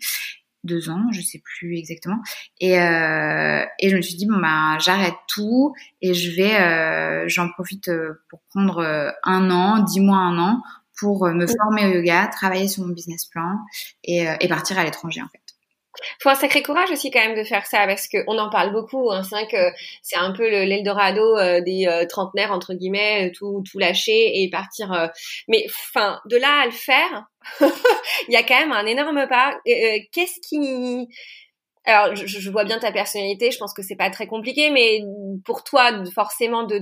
deux 0.63 0.89
ans, 0.89 1.12
je 1.12 1.21
sais 1.21 1.41
plus 1.43 1.78
exactement. 1.78 2.19
Et, 2.60 2.80
euh, 2.80 3.65
et 3.80 3.89
je 3.89 3.95
me 3.95 4.02
suis 4.02 4.15
dit 4.15 4.26
bon 4.26 4.39
bah 4.39 4.78
j'arrête 4.80 5.15
tout 5.28 5.74
et 6.02 6.13
je 6.13 6.36
vais, 6.36 6.60
euh, 6.60 7.28
j'en 7.28 7.50
profite 7.50 7.88
euh, 7.88 8.21
pour 8.30 8.41
prendre 8.50 8.80
euh, 8.80 9.12
un 9.24 9.50
an, 9.52 9.84
dix 9.84 10.00
mois, 10.00 10.17
un 10.17 10.38
an 10.38 10.62
pour 11.00 11.28
me 11.28 11.47
former 11.47 11.88
au 11.88 11.93
yoga, 11.93 12.28
travailler 12.28 12.67
sur 12.67 12.84
mon 12.84 12.93
business 12.93 13.26
plan 13.26 13.58
et, 14.04 14.28
et 14.39 14.47
partir 14.47 14.78
à 14.78 14.84
l'étranger 14.84 15.21
en 15.21 15.28
fait 15.30 15.51
faut 16.19 16.30
un 16.30 16.36
sacré 16.36 16.62
courage 16.62 16.91
aussi 16.91 17.12
quand 17.12 17.19
même 17.19 17.38
de 17.38 17.43
faire 17.43 17.65
ça 17.65 17.86
parce 17.86 18.08
qu'on 18.08 18.38
en 18.38 18.49
parle 18.49 18.71
beaucoup. 18.71 19.12
Hein. 19.12 19.23
C'est 19.23 19.36
vrai 19.36 19.47
que 19.47 19.77
c'est 20.01 20.17
un 20.17 20.32
peu 20.32 20.47
l'Eldorado 20.47 21.38
euh, 21.38 21.62
des 21.62 21.86
euh, 21.88 22.06
trentenaires 22.06 22.51
entre 22.51 22.73
guillemets, 22.73 23.27
euh, 23.27 23.32
tout 23.34 23.63
tout 23.69 23.80
lâcher 23.80 24.41
et 24.41 24.49
partir. 24.49 25.10
mais 25.47 25.65
enfin, 25.67 26.19
de 26.25 26.38
là 26.38 26.62
à 26.62 26.65
le 26.65 26.71
faire, 26.71 27.25
il 27.62 28.34
y 28.34 28.36
a 28.36 28.43
quand 28.43 28.60
même 28.60 28.71
un 28.71 28.86
énorme 28.86 29.27
pas. 29.27 29.60
Qu'est-ce 29.65 30.39
qui 30.47 31.08
alors, 31.84 32.15
je, 32.15 32.49
vois 32.51 32.63
bien 32.63 32.77
ta 32.77 32.91
personnalité. 32.91 33.49
Je 33.49 33.58
pense 33.58 33.73
que 33.73 33.82
c'est 33.82 33.95
pas 33.95 34.12
très 34.12 34.27
compliqué, 34.27 34.69
mais 34.69 35.01
pour 35.43 35.63
toi, 35.63 35.91
forcément, 36.13 36.63
de 36.63 36.80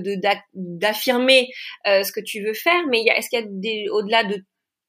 d'affirmer 0.54 1.48
ce 1.86 2.12
que 2.12 2.20
tu 2.20 2.44
veux 2.44 2.52
faire. 2.52 2.82
Mais 2.90 3.02
est-ce 3.06 3.30
qu'il 3.30 3.40
y 3.40 3.42
a 3.42 3.46
des 3.48 3.86
au-delà 3.90 4.24
de 4.24 4.44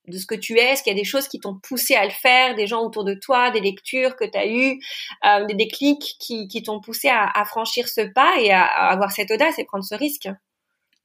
de 0.07 0.17
ce 0.17 0.25
que 0.25 0.35
tu 0.35 0.57
es 0.57 0.71
Est-ce 0.71 0.83
qu'il 0.83 0.93
y 0.93 0.95
a 0.95 0.99
des 0.99 1.05
choses 1.05 1.27
qui 1.27 1.39
t'ont 1.39 1.57
poussé 1.57 1.95
à 1.95 2.05
le 2.05 2.11
faire, 2.11 2.55
des 2.55 2.67
gens 2.67 2.81
autour 2.81 3.03
de 3.03 3.13
toi, 3.13 3.51
des 3.51 3.61
lectures 3.61 4.15
que 4.15 4.25
tu 4.25 4.37
as 4.37 4.47
eues, 4.47 4.81
euh, 5.25 5.45
des 5.45 5.53
déclics 5.53 6.15
qui, 6.19 6.47
qui 6.47 6.63
t'ont 6.63 6.81
poussé 6.81 7.09
à, 7.09 7.29
à, 7.33 7.45
franchir 7.45 7.87
ce 7.87 8.01
pas 8.01 8.39
et 8.39 8.51
à, 8.51 8.65
avoir 8.65 9.11
cette 9.11 9.31
audace 9.31 9.59
et 9.59 9.65
prendre 9.65 9.83
ce 9.83 9.95
risque? 9.95 10.29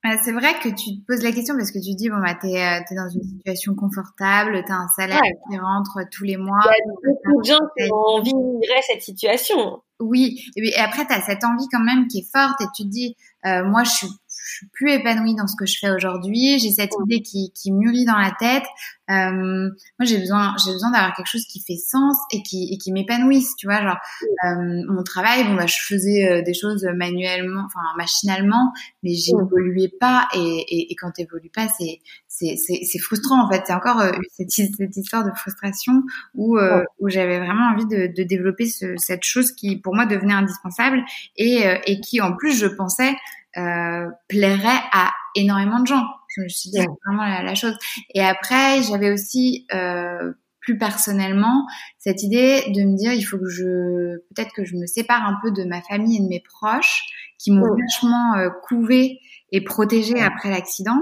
Euh, 0.06 0.16
c'est 0.22 0.32
vrai 0.32 0.54
que 0.62 0.68
tu 0.68 1.00
te 1.00 1.06
poses 1.06 1.22
la 1.22 1.32
question 1.32 1.56
parce 1.56 1.70
que 1.70 1.78
tu 1.78 1.94
dis 1.94 2.10
bon 2.10 2.18
bah 2.18 2.34
t'es 2.40 2.62
euh, 2.62 2.80
es 2.90 2.94
dans 2.94 3.08
une 3.08 3.22
situation 3.22 3.74
confortable, 3.74 4.62
t'as 4.66 4.74
un 4.74 4.88
salaire 4.94 5.20
qui 5.50 5.58
rentre 5.58 6.00
tous 6.12 6.22
les 6.22 6.36
mois. 6.36 6.60
Il 6.64 6.68
y 6.68 6.70
a 6.70 6.94
beaucoup 6.94 7.40
de 7.40 7.46
gens 7.46 7.58
qui 7.76 7.90
ont 7.90 8.18
envie 8.18 8.32
de 8.32 8.82
cette 8.86 9.02
situation. 9.02 9.82
Oui, 9.98 10.38
et, 10.56 10.76
après 10.76 11.06
t'as 11.06 11.22
cette 11.22 11.42
envie 11.44 11.66
quand 11.72 11.82
même 11.82 12.06
qui 12.08 12.18
est 12.18 12.30
forte 12.30 12.60
et 12.60 12.66
tu 12.76 12.84
te 12.84 12.88
dis 12.88 13.16
euh, 13.46 13.64
moi 13.64 13.82
je 13.84 13.90
suis 13.90 14.08
je 14.46 14.52
suis 14.58 14.66
plus 14.68 14.92
épanouie 14.92 15.34
dans 15.34 15.46
ce 15.46 15.56
que 15.56 15.66
je 15.66 15.78
fais 15.78 15.90
aujourd'hui. 15.90 16.58
J'ai 16.58 16.70
cette 16.70 16.92
idée 17.04 17.20
qui, 17.20 17.52
qui 17.52 17.72
mûrit 17.72 18.04
dans 18.04 18.16
la 18.16 18.30
tête. 18.30 18.64
Euh, 19.10 19.70
moi, 19.98 20.04
j'ai 20.04 20.18
besoin, 20.18 20.54
j'ai 20.64 20.72
besoin 20.72 20.90
d'avoir 20.90 21.14
quelque 21.14 21.28
chose 21.28 21.44
qui 21.46 21.60
fait 21.60 21.76
sens 21.76 22.16
et 22.32 22.42
qui, 22.42 22.68
et 22.72 22.78
qui 22.78 22.92
m'épanouisse. 22.92 23.56
Tu 23.56 23.66
vois, 23.66 23.82
genre 23.82 23.98
euh, 24.44 24.82
mon 24.88 25.02
travail, 25.02 25.44
bon 25.44 25.54
bah, 25.54 25.66
je 25.66 25.76
faisais 25.80 26.28
euh, 26.30 26.42
des 26.42 26.54
choses 26.54 26.84
manuellement, 26.94 27.64
enfin 27.66 27.80
machinalement, 27.96 28.72
mais 29.02 29.14
j'évoluais 29.14 29.92
pas. 30.00 30.28
Et, 30.34 30.38
et, 30.38 30.92
et 30.92 30.94
quand 30.94 31.10
t'évolues 31.10 31.50
pas, 31.54 31.66
c'est 31.68 32.00
c'est 32.38 32.98
frustrant 32.98 33.44
en 33.44 33.50
fait. 33.50 33.62
C'est 33.66 33.72
encore 33.72 34.00
euh, 34.00 34.12
cette, 34.32 34.50
cette, 34.50 34.96
histoire 34.96 35.24
de 35.24 35.30
frustration 35.36 36.02
où, 36.34 36.58
euh, 36.58 36.82
où 36.98 37.08
j'avais 37.08 37.38
vraiment 37.38 37.70
envie 37.72 37.86
de, 37.86 38.12
de 38.14 38.22
développer 38.22 38.66
ce, 38.66 38.94
cette 38.96 39.24
chose 39.24 39.52
qui 39.52 39.76
pour 39.76 39.94
moi 39.94 40.06
devenait 40.06 40.34
indispensable 40.34 41.02
et, 41.36 41.66
euh, 41.66 41.78
et 41.86 42.00
qui 42.00 42.20
en 42.20 42.34
plus 42.34 42.58
je 42.58 42.66
pensais 42.66 43.14
euh, 43.56 44.08
plairait 44.28 44.82
à 44.92 45.12
énormément 45.34 45.80
de 45.80 45.86
gens. 45.86 46.04
Je 46.28 46.42
me 46.42 46.48
suis 46.48 46.70
dit 46.70 46.78
vraiment 47.06 47.24
la, 47.24 47.42
la, 47.42 47.54
chose. 47.54 47.76
Et 48.14 48.22
après, 48.22 48.82
j'avais 48.82 49.10
aussi 49.10 49.66
euh, 49.72 50.32
plus 50.60 50.76
personnellement 50.76 51.64
cette 51.98 52.22
idée 52.22 52.64
de 52.74 52.82
me 52.82 52.96
dire 52.96 53.12
il 53.12 53.22
faut 53.22 53.38
que 53.38 53.48
je 53.48 54.18
peut-être 54.34 54.52
que 54.52 54.64
je 54.64 54.74
me 54.76 54.86
sépare 54.86 55.24
un 55.24 55.36
peu 55.42 55.52
de 55.52 55.64
ma 55.64 55.80
famille 55.80 56.18
et 56.18 56.22
de 56.22 56.28
mes 56.28 56.42
proches 56.42 57.02
qui 57.38 57.52
m'ont 57.52 57.74
vachement 57.74 58.34
euh, 58.34 58.50
couvé 58.64 59.20
et 59.52 59.62
protégé 59.62 60.20
après 60.20 60.50
l'accident 60.50 60.98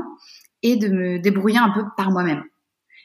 et 0.62 0.76
de 0.76 0.88
me 0.88 1.18
débrouiller 1.18 1.58
un 1.58 1.70
peu 1.70 1.82
par 1.96 2.10
moi-même. 2.10 2.44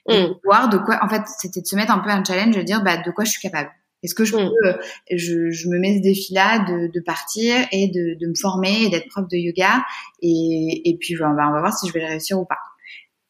Et 0.09 0.27
mm. 0.27 0.35
voir 0.43 0.69
de 0.69 0.77
quoi 0.77 0.99
en 1.01 1.09
fait 1.09 1.23
c'était 1.39 1.61
de 1.61 1.65
se 1.65 1.75
mettre 1.75 1.91
un 1.91 1.99
peu 1.99 2.09
un 2.09 2.23
challenge 2.23 2.55
de 2.55 2.61
dire 2.61 2.83
bah 2.83 2.97
de 2.97 3.11
quoi 3.11 3.23
je 3.23 3.31
suis 3.31 3.41
capable 3.41 3.71
est-ce 4.03 4.15
que 4.15 4.25
je 4.25 4.35
mm. 4.35 4.49
peux, 4.49 4.73
je, 5.11 5.51
je, 5.51 5.67
me 5.67 5.79
mets 5.79 5.97
ce 5.97 6.01
défi-là 6.01 6.59
de, 6.59 6.87
de, 6.87 6.99
partir 7.01 7.55
et 7.71 7.87
de, 7.87 8.17
de 8.19 8.27
me 8.27 8.35
former 8.35 8.83
et 8.83 8.89
d'être 8.89 9.07
prof 9.07 9.27
de 9.27 9.37
yoga 9.37 9.83
et, 10.21 10.81
et 10.89 10.97
puis 10.97 11.15
on 11.21 11.33
va, 11.35 11.49
on 11.49 11.53
va 11.53 11.59
voir 11.59 11.77
si 11.77 11.87
je 11.87 11.93
vais 11.93 12.05
réussir 12.05 12.39
ou 12.39 12.45
pas. 12.45 12.59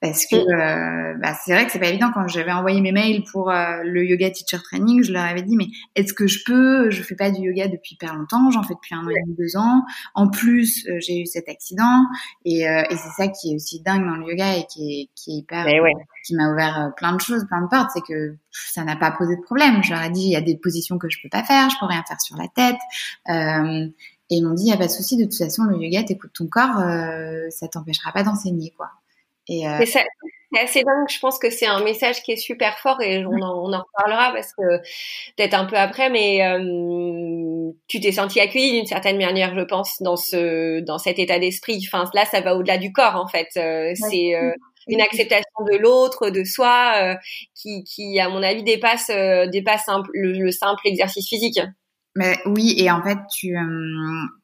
Parce 0.01 0.25
que 0.25 0.36
mm. 0.36 1.15
euh, 1.17 1.17
bah, 1.21 1.34
c'est 1.43 1.53
vrai 1.53 1.65
que 1.65 1.71
c'est 1.71 1.79
pas 1.79 1.89
évident. 1.89 2.12
Quand 2.13 2.27
j'avais 2.27 2.51
envoyé 2.51 2.79
mes 2.79 2.91
mails 2.91 3.23
pour 3.32 3.49
euh, 3.51 3.82
le 3.84 4.05
yoga 4.05 4.29
teacher 4.29 4.62
training 4.63 5.03
je 5.03 5.12
leur 5.12 5.23
avais 5.23 5.41
dit 5.41 5.58
mais 5.58 5.67
est-ce 5.95 6.13
que 6.13 6.27
je 6.27 6.39
peux? 6.45 6.89
Je 6.89 7.01
fais 7.03 7.15
pas 7.15 7.32
du 7.32 7.41
yoga 7.41 7.67
depuis 7.67 7.95
hyper 7.95 8.15
longtemps. 8.15 8.49
J'en 8.51 8.63
fais 8.63 8.75
depuis 8.75 8.95
un 8.95 9.05
an 9.05 9.10
et 9.10 9.21
demi 9.25 9.36
deux 9.38 9.58
ans. 9.58 9.84
En 10.15 10.29
plus 10.29 10.88
euh, 10.88 10.99
j'ai 10.99 11.19
eu 11.19 11.25
cet 11.25 11.49
accident. 11.49 12.05
Et, 12.45 12.62
et 12.62 12.95
c'est 12.95 13.23
ça 13.23 13.27
qui 13.27 13.51
est 13.51 13.55
aussi 13.55 13.82
dingue 13.82 14.05
dans 14.05 14.15
le 14.15 14.29
yoga 14.29 14.58
et 14.58 14.63
qui 14.71 15.01
est, 15.01 15.10
qui 15.15 15.32
est 15.32 15.39
hyper 15.39 15.65
qui 16.25 16.36
m'a 16.36 16.51
ouvert 16.51 16.93
plein 16.97 17.13
de 17.13 17.21
choses 17.21 17.45
plein 17.47 17.62
de 17.62 17.67
portes 17.67 17.89
c'est 17.93 18.01
que 18.01 18.36
ça 18.51 18.84
n'a 18.84 18.95
pas 18.95 19.12
posé 19.12 19.36
de 19.36 19.41
problème 19.41 19.84
je 19.84 19.93
leur 19.93 20.01
ai 20.03 20.10
dit 20.10 20.23
il 20.23 20.32
y 20.32 20.36
a 20.36 20.41
des 20.41 20.58
positions 20.58 20.97
que 20.97 21.10
je 21.10 21.17
peux 21.21 21.29
pas 21.29 21.43
faire 21.43 21.69
je 21.69 21.75
peux 21.79 21.86
rien 21.86 22.03
faire 22.08 22.21
sur 22.21 22.38
la 22.38 22.47
tête 22.47 22.79
et 24.32 24.36
ils 24.36 24.43
m'ont 24.43 24.53
dit 24.53 24.65
il 24.65 24.69
y 24.69 24.73
a 24.73 24.77
pas 24.77 24.88
de 24.88 24.91
souci 24.91 25.17
de 25.17 25.23
toute 25.23 25.38
façon 25.38 25.63
le 25.63 25.77
yoga 25.77 26.03
t'écoutes 26.03 26.34
ton 26.34 26.47
corps 26.47 26.82
ça 27.49 27.67
t'empêchera 27.67 28.12
pas 28.12 28.23
d'enseigner 28.23 28.73
quoi 28.75 28.89
euh, 29.49 29.86
c'est 29.86 30.05
assez 30.62 30.84
dingue. 30.84 31.08
Je 31.10 31.19
pense 31.19 31.39
que 31.39 31.49
c'est 31.49 31.65
un 31.65 31.84
message 31.84 32.21
qui 32.23 32.32
est 32.32 32.38
super 32.38 32.77
fort 32.79 33.01
et 33.01 33.25
on 33.25 33.34
en, 33.34 33.69
on 33.69 33.73
en 33.73 33.84
reparlera 33.84 34.32
parce 34.34 34.53
que 34.53 34.77
peut-être 35.38 35.53
un 35.53 35.65
peu 35.65 35.75
après, 35.75 36.10
mais 36.10 36.45
euh, 36.45 37.71
tu 37.88 37.99
t'es 37.99 38.12
senti 38.12 38.39
accueilli 38.39 38.71
d'une 38.71 38.86
certaine 38.86 39.17
manière, 39.17 39.55
je 39.55 39.63
pense, 39.63 40.01
dans 40.01 40.15
ce 40.15 40.79
dans 40.82 40.97
cet 40.97 41.19
état 41.19 41.39
d'esprit. 41.39 41.84
Enfin, 41.88 42.10
là, 42.13 42.25
ça 42.25 42.41
va 42.41 42.55
au-delà 42.55 42.77
du 42.77 42.91
corps, 42.91 43.15
en 43.15 43.27
fait. 43.27 43.49
C'est 43.53 44.36
une 44.89 45.02
acceptation 45.02 45.63
de 45.71 45.78
l'autre, 45.78 46.30
de 46.30 46.43
soi, 46.43 47.17
qui, 47.56 47.84
qui, 47.84 48.19
à 48.19 48.30
mon 48.30 48.43
avis, 48.43 48.63
dépasse 48.63 49.10
dépasse 49.52 49.86
le, 50.13 50.52
simple 50.52 50.82
exercice 50.86 51.28
physique. 51.28 51.60
Mais 52.15 52.38
oui, 52.45 52.75
et 52.78 52.91
en 52.91 53.04
fait, 53.04 53.17
tu 53.34 53.56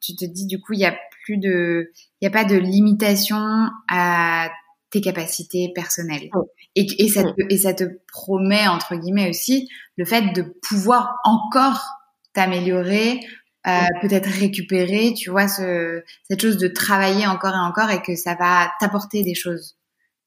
tu 0.00 0.14
te 0.14 0.24
dis 0.24 0.46
du 0.46 0.60
coup, 0.60 0.72
il 0.72 0.80
y 0.80 0.86
a 0.86 0.96
plus 1.24 1.38
de, 1.38 1.90
il 2.20 2.24
y 2.24 2.28
a 2.28 2.30
pas 2.30 2.44
de 2.44 2.56
limitation 2.56 3.68
à 3.88 4.48
tes 4.90 5.00
capacités 5.00 5.72
personnelles. 5.74 6.30
Et, 6.74 6.86
et, 6.98 7.08
ça 7.08 7.24
te, 7.24 7.42
et 7.50 7.58
ça 7.58 7.74
te 7.74 7.84
promet, 8.12 8.68
entre 8.68 8.94
guillemets 8.94 9.28
aussi, 9.28 9.68
le 9.96 10.04
fait 10.04 10.32
de 10.32 10.42
pouvoir 10.62 11.16
encore 11.24 11.84
t'améliorer, 12.32 13.20
euh, 13.66 13.80
peut-être 14.02 14.28
récupérer, 14.28 15.14
tu 15.14 15.30
vois, 15.30 15.48
ce, 15.48 16.02
cette 16.28 16.40
chose 16.40 16.58
de 16.58 16.68
travailler 16.68 17.26
encore 17.26 17.54
et 17.54 17.58
encore 17.58 17.90
et 17.90 18.00
que 18.02 18.14
ça 18.14 18.36
va 18.36 18.70
t'apporter 18.78 19.24
des 19.24 19.34
choses. 19.34 19.76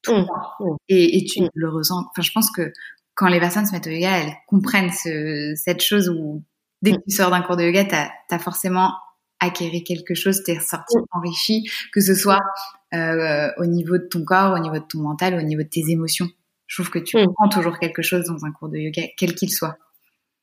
Tout 0.01 0.13
le 0.13 0.25
temps. 0.25 0.77
Et, 0.87 1.17
et 1.17 1.25
tu 1.25 1.41
le 1.53 1.69
ressens. 1.69 2.05
Enfin, 2.09 2.21
je 2.21 2.31
pense 2.31 2.51
que 2.51 2.71
quand 3.15 3.27
les 3.27 3.39
personnes 3.39 3.65
se 3.65 3.73
mettent 3.73 3.87
au 3.87 3.91
yoga, 3.91 4.19
elles 4.19 4.33
comprennent 4.47 4.91
ce, 4.91 5.53
cette 5.55 5.81
chose 5.81 6.09
où 6.09 6.43
dès 6.81 6.91
que 6.93 7.01
tu 7.07 7.15
sors 7.15 7.29
d'un 7.29 7.41
cours 7.41 7.57
de 7.57 7.63
yoga, 7.63 7.83
t'as 7.83 8.09
as 8.29 8.39
forcément 8.39 8.93
acquérir 9.39 9.81
quelque 9.85 10.15
chose, 10.15 10.43
t'es 10.43 10.57
ressorti 10.57 10.95
enrichi, 11.11 11.69
que 11.93 12.01
ce 12.01 12.13
soit 12.13 12.39
euh, 12.93 13.49
au 13.57 13.65
niveau 13.65 13.97
de 13.97 14.07
ton 14.09 14.23
corps, 14.23 14.53
au 14.53 14.59
niveau 14.59 14.75
de 14.79 14.85
ton 14.87 14.99
mental, 14.99 15.35
au 15.35 15.41
niveau 15.41 15.63
de 15.63 15.67
tes 15.67 15.83
émotions. 15.89 16.27
Je 16.67 16.81
trouve 16.81 16.91
que 16.91 16.99
tu 16.99 17.17
prends 17.35 17.49
toujours 17.49 17.79
quelque 17.79 18.01
chose 18.01 18.25
dans 18.25 18.45
un 18.45 18.51
cours 18.51 18.69
de 18.69 18.77
yoga, 18.77 19.03
quel 19.17 19.33
qu'il 19.35 19.51
soit. 19.51 19.77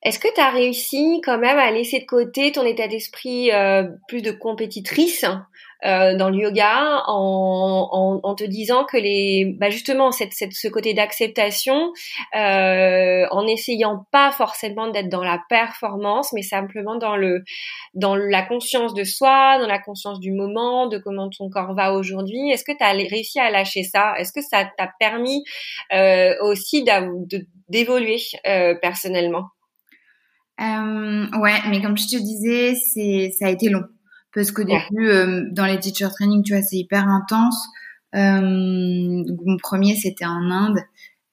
Est-ce 0.07 0.21
que 0.21 0.33
tu 0.33 0.41
as 0.41 0.51
réussi 0.51 1.21
quand 1.25 1.37
même 1.37 1.59
à 1.59 1.73
laisser 1.73 1.99
de 1.99 2.05
côté 2.05 2.53
ton 2.53 2.65
état 2.65 2.87
d'esprit 2.87 3.51
euh, 3.51 3.83
plus 4.07 4.23
de 4.23 4.31
compétitrice 4.31 5.25
euh, 5.85 6.17
dans 6.17 6.31
le 6.31 6.37
yoga 6.37 7.03
en, 7.09 8.35
te 8.39 8.45
disant 8.45 8.85
que 8.85 8.97
les 8.99 9.57
bah 9.59 9.69
justement 9.69 10.13
cette, 10.13 10.33
ce 10.33 10.69
côté 10.69 10.95
d'acceptation 10.95 11.93
euh, 12.37 13.27
en 13.33 13.49
essayant 13.49 14.07
pas 14.13 14.31
forcément 14.31 14.89
d'être 14.89 15.09
dans 15.09 15.25
la 15.25 15.41
performance 15.49 16.33
mais 16.33 16.43
simplement 16.43 16.95
dans 16.95 17.17
le 17.17 17.43
dans 17.95 18.15
la 18.15 18.43
conscience 18.43 18.95
de 18.95 19.03
soi 19.03 19.59
dans 19.59 19.67
la 19.67 19.81
conscience 19.81 20.21
du 20.21 20.31
moment 20.31 20.87
de 20.87 20.99
comment 20.99 21.31
ton 21.37 21.51
corps 21.51 21.75
va 21.75 21.93
aujourd'hui. 21.95 22.49
Est-ce 22.53 22.65
que 22.65 22.77
tu 22.77 22.85
as 22.85 22.93
réussi 22.93 23.41
à 23.41 23.51
lâcher 23.51 23.83
ça? 23.83 24.15
Est-ce 24.19 24.33
que 24.33 24.41
ça 24.41 24.71
t'a 24.79 24.89
permis 25.01 25.43
aussi 26.43 26.85
d'évoluer 27.69 28.19
personnellement? 28.81 29.47
Euh, 30.61 31.39
ouais 31.39 31.61
mais 31.69 31.83
comme 31.83 31.99
je 31.99 32.07
te 32.07 32.17
disais 32.17 32.75
c'est 32.75 33.33
ça 33.39 33.47
a 33.47 33.51
été 33.51 33.69
long 33.69 33.85
parce 34.37 34.53
qu'au 34.53 34.65
début, 34.65 35.09
euh, 35.09 35.45
dans 35.51 35.65
les 35.65 35.81
teacher 35.81 36.09
training, 36.15 36.43
tu 36.43 36.53
vois, 36.53 36.63
c'est 36.63 36.77
hyper 36.77 37.09
intense. 37.09 37.57
Euh, 38.15 38.41
mon 38.43 39.57
premier, 39.57 39.97
c'était 39.97 40.27
en 40.27 40.51
Inde. 40.51 40.79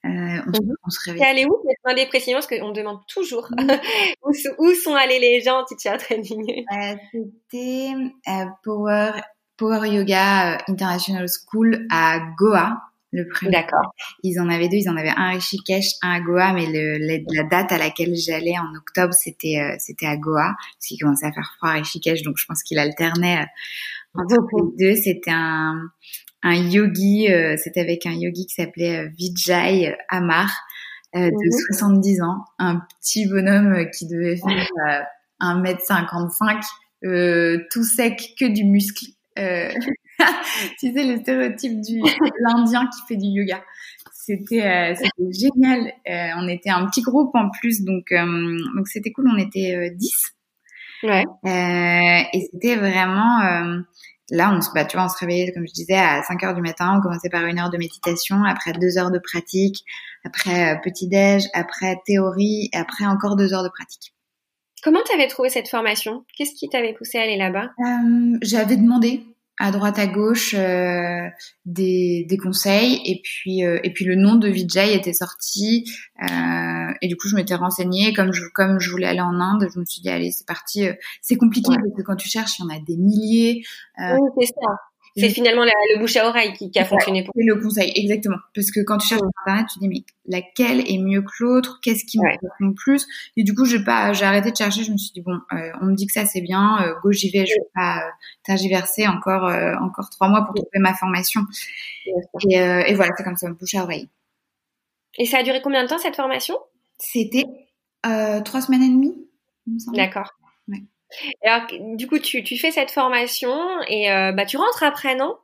Euh, 0.06 0.10
on, 0.10 0.10
mhm. 0.10 0.76
on, 0.86 0.90
se 0.90 1.00
réveille. 1.04 1.24
allé 1.24 1.46
où? 1.46 1.54
Demandez 1.84 2.06
précisément 2.06 2.40
parce 2.40 2.48
qu'on 2.48 2.72
demande 2.72 3.00
toujours 3.08 3.50
où, 4.24 4.32
où, 4.58 4.74
sont 4.74 4.96
allés 4.96 5.20
les 5.20 5.42
gens 5.42 5.62
en 5.62 5.66
teacher 5.66 5.98
training. 5.98 6.66
Euh, 6.72 6.96
c'était 7.12 7.94
euh, 8.30 8.46
Power 8.64 9.12
Power 9.58 9.88
Yoga 9.88 10.58
International 10.68 11.28
School 11.28 11.86
à 11.92 12.20
Goa 12.38 12.82
le 13.14 13.28
premier. 13.28 13.52
D'accord. 13.52 13.94
Ils 14.24 14.40
en 14.40 14.50
avaient 14.50 14.68
deux, 14.68 14.78
ils 14.78 14.90
en 14.90 14.98
avaient 14.98 15.10
un 15.10 15.30
à 15.30 15.32
Rishikesh, 15.32 15.86
un 16.02 16.14
à 16.14 16.20
Goa, 16.20 16.54
mais 16.54 16.66
le, 16.66 16.98
la, 17.34 17.44
date 17.44 17.72
à 17.72 17.78
laquelle 17.78 18.16
j'allais 18.16 18.58
en 18.58 18.76
octobre, 18.76 19.14
c'était 19.14 19.60
euh, 19.60 19.76
c'était 19.80 20.08
à 20.08 20.18
Goa, 20.18 20.56
parce 20.58 20.88
qu'il 20.88 21.00
commençait 21.00 21.28
à 21.28 21.32
faire 21.32 21.54
froid 21.58 21.70
à 21.70 21.74
Rishikesh, 21.74 22.24
donc 22.24 22.38
je 22.38 22.46
pense 22.46 22.64
qu'il 22.64 22.80
alternait 22.80 23.42
euh, 23.42 24.22
entre 24.22 24.36
les 24.58 24.94
deux. 24.94 24.96
C'était 25.00 25.32
un 25.32 25.80
un 26.42 26.56
yogi, 26.56 27.32
euh, 27.32 27.56
c'était 27.58 27.80
avec 27.80 28.06
un 28.06 28.14
yogi 28.14 28.48
qui 28.48 28.56
s'appelait 28.56 29.08
Vijay 29.10 29.96
Amar, 30.10 30.52
de 31.16 31.30
70 31.72 32.18
mhm. 32.18 32.26
ans, 32.26 32.44
un 32.58 32.82
petit 33.00 33.28
bonhomme 33.28 33.86
qui 33.96 34.08
devait 34.08 34.36
faire 34.36 35.06
1m55, 35.40 36.64
tout 37.72 37.84
sec, 37.84 38.34
que 38.40 38.46
du 38.46 38.66
muscle. 38.66 39.06
tu 40.80 40.94
sais, 40.94 41.04
le 41.04 41.18
stéréotype 41.18 41.82
du 41.82 42.02
l'Indien 42.40 42.88
qui 42.88 43.02
fait 43.08 43.18
du 43.18 43.28
yoga. 43.28 43.62
C'était 44.14 44.66
euh, 44.66 44.94
génial. 45.32 45.92
Euh, 46.10 46.42
on 46.42 46.48
était 46.48 46.70
un 46.70 46.86
petit 46.86 47.02
groupe 47.02 47.36
en 47.36 47.50
plus, 47.50 47.84
donc 47.84 48.12
euh, 48.12 48.58
donc 48.76 48.88
c'était 48.88 49.12
cool. 49.12 49.30
On 49.34 49.38
était 49.38 49.92
10. 49.92 50.36
Ouais. 51.04 51.26
et 51.44 52.48
c'était 52.50 52.78
vraiment 52.78 53.40
là 54.30 54.54
on 54.56 54.62
se 54.62 54.70
bah, 54.74 54.86
tu 54.86 54.96
vois 54.96 55.08
on 55.08 55.10
se 55.10 55.18
réveillait 55.18 55.52
comme 55.52 55.68
je 55.68 55.74
disais 55.74 55.98
à 55.98 56.24
5 56.24 56.42
heures 56.46 56.54
du 56.54 56.62
matin 56.62 56.96
on 56.98 57.02
commençait 57.02 57.28
par 57.28 57.44
une 57.46 57.60
heure 57.60 57.70
de 57.70 57.78
méditation 57.78 58.46
après 58.46 58.72
deux 58.72 58.98
heures 58.98 59.12
de 59.12 59.20
pratique 59.20 59.84
après 60.24 60.80
petit 60.82 61.10
déj 61.10 61.44
après 61.54 61.98
théorie 62.06 62.70
et 62.72 62.78
après 62.78 63.06
encore 63.06 63.36
deux 63.36 63.54
heures 63.54 63.66
de 63.66 63.70
pratique 63.70 64.14
comment 64.84 65.00
tu 65.06 65.14
avais 65.14 65.28
trouvé 65.28 65.50
cette 65.50 65.70
formation? 65.70 66.26
Qu'est-ce 66.38 66.54
qui 66.54 66.70
t'avait 66.70 66.94
poussé 66.94 67.18
à 67.18 67.24
aller 67.24 67.38
là-bas? 67.38 67.72
J'avais 68.42 68.76
demandé 68.76 69.24
à 69.60 69.72
droite 69.72 70.00
à 70.00 70.08
gauche 70.08 70.56
euh, 70.56 71.28
des, 71.66 72.26
des, 72.28 72.38
conseils. 72.38 73.02
Et 73.06 73.22
puis 73.24 73.66
euh, 73.66 73.80
et 73.84 73.94
puis 73.94 74.06
le 74.06 74.16
nom 74.16 74.36
de 74.36 74.48
Vijay 74.48 74.96
était 74.96 75.14
sorti. 75.14 75.86
Euh, 76.22 76.94
et 77.02 77.08
du 77.08 77.16
coup 77.16 77.28
je 77.28 77.36
m'étais 77.36 77.56
renseignée. 77.56 78.14
Comme 78.14 78.34
je 78.34 78.44
comme 78.54 78.80
je 78.80 78.90
voulais 78.90 79.08
aller 79.08 79.22
en 79.22 79.40
Inde 79.40 79.68
je 79.74 79.80
me 79.80 79.86
suis 79.86 80.02
dit 80.02 80.10
allez 80.10 80.32
c'est 80.32 80.48
parti. 80.48 80.88
C'est 81.22 81.38
compliqué 81.38 81.70
parce 81.70 81.96
que 81.96 82.02
quand 82.02 82.16
tu 82.16 82.30
cherches 82.30 82.60
il 82.60 82.64
y 82.64 82.66
en 82.66 82.76
a 82.76 82.80
des 82.80 82.98
milliers. 82.98 83.64
Oui 84.00 84.20
c'est 84.40 84.48
ça 84.48 84.76
c'est 85.16 85.30
finalement 85.30 85.64
le 85.64 86.00
bouche 86.00 86.16
à 86.16 86.28
oreille 86.28 86.54
qui, 86.54 86.72
qui 86.72 86.80
a 86.80 86.86
fonctionné 86.86 87.24
pour. 87.24 87.34
C'est 87.38 87.44
le 87.44 87.62
conseil, 87.62 87.92
exactement. 87.96 88.38
Parce 88.56 88.72
que 88.72 88.80
quand 88.82 88.98
tu 88.98 89.08
cherches 89.08 89.22
sur 89.22 89.30
internet, 89.46 89.68
tu 89.72 89.80
dis 89.80 89.88
mais 89.88 90.04
laquelle 90.26 90.80
est 90.90 90.98
mieux 90.98 91.22
que 91.22 91.32
l'autre? 91.42 91.80
Qu'est-ce 91.84 92.06
qui 92.06 92.18
me 92.18 92.24
correspond 92.24 92.68
le 92.68 92.74
plus? 92.74 93.06
Et 93.38 93.44
du 93.44 93.54
coup, 93.54 93.66
j'ai 93.66 93.84
pas, 93.84 94.14
j'ai 94.14 94.26
arrêté 94.26 94.52
de 94.52 94.58
chercher. 94.58 94.84
Je 94.84 94.92
me 94.92 94.98
suis 94.98 95.12
dit 95.12 95.22
bon, 95.22 95.40
euh, 95.52 95.72
on 95.82 95.86
me 95.86 95.96
dit 95.96 96.08
que 96.08 96.14
ça 96.14 96.26
c'est 96.26 96.42
bien, 96.42 96.82
euh, 96.82 96.94
go 97.04 97.12
j'y 97.12 97.30
vais. 97.30 97.46
Je 97.46 97.54
vais 97.54 97.68
pas 97.76 98.00
euh, 98.00 98.10
tergiverser 98.44 99.08
encore 99.08 99.46
euh, 99.48 99.76
encore 99.76 100.10
trois 100.10 100.30
mois 100.30 100.46
pour 100.46 100.56
trouver 100.56 100.80
ma 100.80 100.94
formation. 100.94 101.42
Et, 102.50 102.56
et 102.56 102.94
voilà, 102.96 103.12
c'est 103.16 103.24
comme 103.24 103.36
ça, 103.36 103.50
bouche 103.52 103.76
à 103.76 103.84
oreille. 103.84 104.10
Et 105.18 105.26
ça 105.26 105.38
a 105.38 105.44
duré 105.44 105.62
combien 105.62 105.84
de 105.84 105.90
temps 105.90 106.00
cette 106.00 106.16
formation? 106.16 106.56
C'était 106.98 107.46
trois 108.02 108.62
semaines 108.62 108.84
et 108.84 108.90
demie. 108.90 109.16
D'accord. 109.94 110.32
Alors, 111.44 111.68
du 111.96 112.08
coup, 112.08 112.20
tu, 112.20 112.44
tu 112.44 112.58
fais 112.58 112.72
cette 112.72 112.92
formation 112.92 113.56
et 113.88 114.12
euh, 114.12 114.32
bah, 114.32 114.46
tu 114.46 114.58
rentres 114.58 114.84
après, 114.84 115.16
non? 115.16 115.38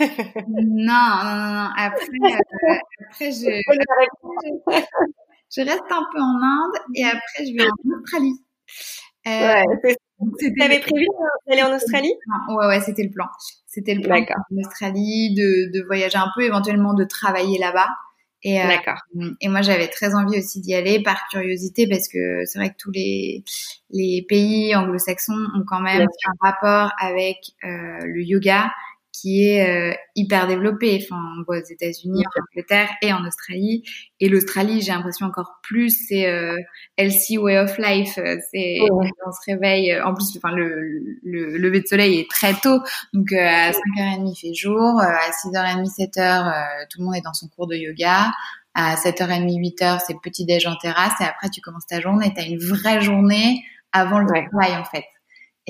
Non, 0.00 0.04
non, 0.48 1.34
non, 1.34 1.68
Après, 1.76 2.06
euh, 2.24 2.74
après 3.10 3.32
je, 3.32 3.62
je, 5.56 5.60
reste 5.62 5.90
un 5.90 6.06
peu 6.12 6.20
en 6.20 6.36
Inde 6.42 6.76
et 6.94 7.04
après 7.04 7.46
je 7.46 7.56
vais 7.56 7.66
en 7.66 7.98
Australie. 7.98 8.44
Euh, 9.26 9.30
ouais, 9.30 9.96
T'avais 10.58 10.80
prévu 10.80 11.06
d'aller 11.46 11.62
en 11.62 11.74
Australie? 11.74 12.12
Ouais, 12.48 12.66
ouais, 12.66 12.80
c'était 12.80 13.04
le 13.04 13.10
plan. 13.10 13.26
C'était 13.66 13.94
le 13.94 14.02
plan 14.02 14.16
en 14.16 14.68
Australie, 14.68 15.34
de, 15.34 15.78
de 15.78 15.84
voyager 15.86 16.18
un 16.18 16.30
peu, 16.34 16.42
éventuellement 16.42 16.92
de 16.92 17.04
travailler 17.04 17.58
là-bas. 17.58 17.88
Et, 18.42 18.60
euh, 18.62 18.66
et 19.40 19.48
moi, 19.48 19.60
j'avais 19.60 19.88
très 19.88 20.14
envie 20.14 20.38
aussi 20.38 20.60
d'y 20.60 20.74
aller 20.74 21.02
par 21.02 21.28
curiosité 21.30 21.86
parce 21.86 22.08
que 22.08 22.44
c'est 22.46 22.58
vrai 22.58 22.70
que 22.70 22.76
tous 22.78 22.90
les, 22.90 23.44
les 23.90 24.24
pays 24.28 24.74
anglo-saxons 24.74 25.46
ont 25.54 25.64
quand 25.66 25.80
même 25.80 26.02
un 26.02 26.32
rapport 26.40 26.90
avec 26.98 27.36
euh, 27.64 27.98
le 28.04 28.22
yoga 28.22 28.70
qui 29.12 29.44
est 29.44 29.68
euh, 29.68 29.94
hyper 30.14 30.46
développé. 30.46 31.00
Enfin, 31.02 31.20
on 31.38 31.42
voit 31.42 31.58
aux 31.58 31.64
États-Unis, 31.64 32.24
en 32.24 32.42
Angleterre 32.52 32.88
et 33.02 33.12
en 33.12 33.26
Australie. 33.26 33.82
Et 34.20 34.28
l'Australie, 34.28 34.80
j'ai 34.82 34.92
l'impression 34.92 35.26
encore 35.26 35.58
plus, 35.62 36.06
c'est 36.08 36.26
euh, 36.26 36.56
LC 36.96 37.38
Way 37.38 37.58
of 37.58 37.78
Life. 37.78 38.18
Euh, 38.18 38.36
c'est 38.50 38.78
on 38.90 39.32
se 39.32 39.50
réveille. 39.50 39.92
Euh, 39.92 40.04
en 40.04 40.14
plus, 40.14 40.36
enfin, 40.36 40.54
le, 40.54 41.18
le, 41.22 41.56
lever 41.56 41.80
de 41.80 41.86
soleil 41.86 42.20
est 42.20 42.30
très 42.30 42.54
tôt, 42.54 42.80
donc 43.12 43.32
à 43.32 43.70
5h30 43.70 44.30
il 44.30 44.36
fait 44.36 44.54
jour, 44.54 45.00
à 45.00 45.30
6h30, 45.30 45.86
7h, 45.86 46.86
tout 46.90 47.00
le 47.00 47.04
monde 47.04 47.16
est 47.16 47.22
dans 47.22 47.34
son 47.34 47.48
cours 47.48 47.66
de 47.66 47.76
yoga. 47.76 48.30
À 48.74 48.94
7h30, 48.94 49.46
8h, 49.46 50.00
c'est 50.06 50.14
petit 50.22 50.44
déj 50.44 50.66
en 50.66 50.76
terrasse 50.76 51.20
et 51.20 51.24
après 51.24 51.50
tu 51.50 51.60
commences 51.60 51.86
ta 51.86 52.00
journée. 52.00 52.32
Tu 52.34 52.40
as 52.40 52.46
une 52.46 52.58
vraie 52.58 53.00
journée 53.00 53.64
avant 53.92 54.20
le 54.20 54.26
travail 54.26 54.76
en 54.76 54.84
fait. 54.84 55.04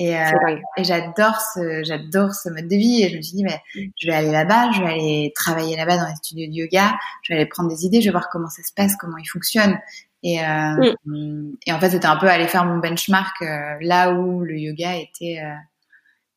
Et, 0.01 0.17
euh, 0.17 0.57
et 0.77 0.83
j'adore 0.83 1.39
ce, 1.53 1.83
j'adore 1.83 2.33
ce 2.33 2.49
mode 2.49 2.67
de 2.67 2.75
vie. 2.75 3.03
Et 3.03 3.09
je 3.11 3.17
me 3.17 3.21
suis 3.21 3.37
dit, 3.37 3.43
mais 3.43 3.61
je 3.75 4.07
vais 4.07 4.15
aller 4.15 4.31
là-bas, 4.31 4.71
je 4.71 4.81
vais 4.81 4.89
aller 4.89 5.31
travailler 5.35 5.75
là-bas 5.77 5.97
dans 5.97 6.07
les 6.07 6.15
studios 6.15 6.47
de 6.47 6.53
yoga, 6.53 6.97
je 7.21 7.31
vais 7.31 7.39
aller 7.39 7.47
prendre 7.47 7.69
des 7.69 7.85
idées, 7.85 8.01
je 8.01 8.07
vais 8.07 8.11
voir 8.11 8.29
comment 8.31 8.49
ça 8.49 8.63
se 8.63 8.73
passe, 8.73 8.95
comment 8.95 9.17
il 9.17 9.27
fonctionne. 9.27 9.79
Et, 10.23 10.43
euh, 10.43 10.93
mm. 11.05 11.51
et 11.67 11.71
en 11.71 11.79
fait, 11.79 11.91
c'était 11.91 12.07
un 12.07 12.17
peu 12.17 12.27
aller 12.27 12.47
faire 12.47 12.65
mon 12.65 12.79
benchmark 12.79 13.43
euh, 13.43 13.75
là 13.81 14.11
où 14.11 14.41
le 14.41 14.57
yoga 14.57 14.95
était, 14.95 15.39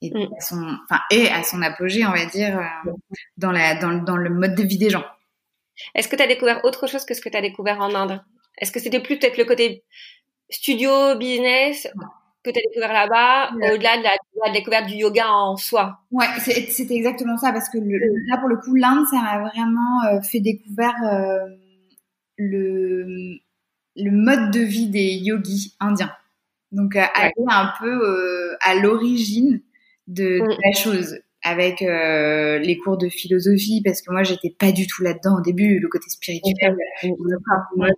était 0.03 0.19
mm. 0.19 0.35
à 0.37 0.41
son, 0.43 0.77
enfin, 0.85 1.01
et 1.11 1.29
à 1.29 1.43
son 1.43 1.63
apogée, 1.63 2.05
on 2.05 2.13
va 2.13 2.27
dire, 2.27 2.61
dans 3.39 3.51
la, 3.51 3.77
dans, 3.77 3.95
dans 3.95 4.17
le 4.19 4.29
mode 4.29 4.57
de 4.57 4.63
vie 4.63 4.79
des 4.79 4.91
gens. 4.91 5.05
Est-ce 5.95 6.09
que 6.09 6.17
tu 6.17 6.23
as 6.23 6.27
découvert 6.27 6.63
autre 6.67 6.87
chose 6.87 7.07
que 7.07 7.15
ce 7.15 7.23
que 7.23 7.31
tu 7.31 7.37
as 7.39 7.41
découvert 7.43 7.81
en 7.81 7.95
Inde? 7.95 8.23
Est-ce 8.59 8.73
que 8.73 8.79
c'était 8.79 9.01
plus 9.01 9.19
peut-être 9.19 9.39
le 9.39 9.47
côté 9.47 9.85
studio, 10.51 11.17
business? 11.17 11.89
Que 12.45 12.51
tu 12.51 12.59
as 12.59 12.63
découvert 12.69 12.93
là-bas, 12.93 13.51
au-delà 13.73 13.99
de 13.99 14.03
la, 14.03 14.53
découverte 14.53 14.87
du 14.87 14.97
yoga 14.97 15.27
en 15.29 15.57
soi. 15.57 15.99
Ouais, 16.11 16.27
c'était 16.39 16.95
exactement 16.95 17.37
ça, 17.39 17.53
parce 17.53 17.69
que 17.71 17.79
là, 17.79 18.37
pour 18.39 18.49
le 18.49 18.57
coup, 18.59 18.75
l'Inde, 18.75 19.07
ça 19.11 19.17
m'a 19.17 19.49
vraiment 19.49 20.21
fait 20.23 20.41
découvrir 20.41 20.93
le, 22.37 23.39
le 23.97 24.11
mode 24.11 24.51
de 24.51 24.61
vie 24.61 24.89
des 24.89 25.15
yogis 25.15 25.75
indiens. 25.81 26.13
Donc, 26.71 26.97
aller 26.97 27.33
un 27.49 27.73
peu 27.81 28.57
à 28.61 28.75
l'origine 28.75 29.61
de, 30.07 30.41
mm. 30.41 30.59
la 30.65 30.73
chose 30.73 31.19
avec 31.43 31.83
euh, 31.83 32.59
les 32.59 32.79
cours 32.79 32.97
de 32.97 33.09
philosophie 33.09 33.83
parce 33.85 34.01
que 34.01 34.11
moi 34.11 34.23
j'étais 34.23 34.55
pas 34.59 34.73
du 34.73 34.87
tout 34.87 35.03
là-dedans 35.03 35.39
au 35.39 35.43
début 35.43 35.79
le 35.79 35.89
côté 35.89 36.09
spirituel 36.09 36.75
mode 37.77 37.93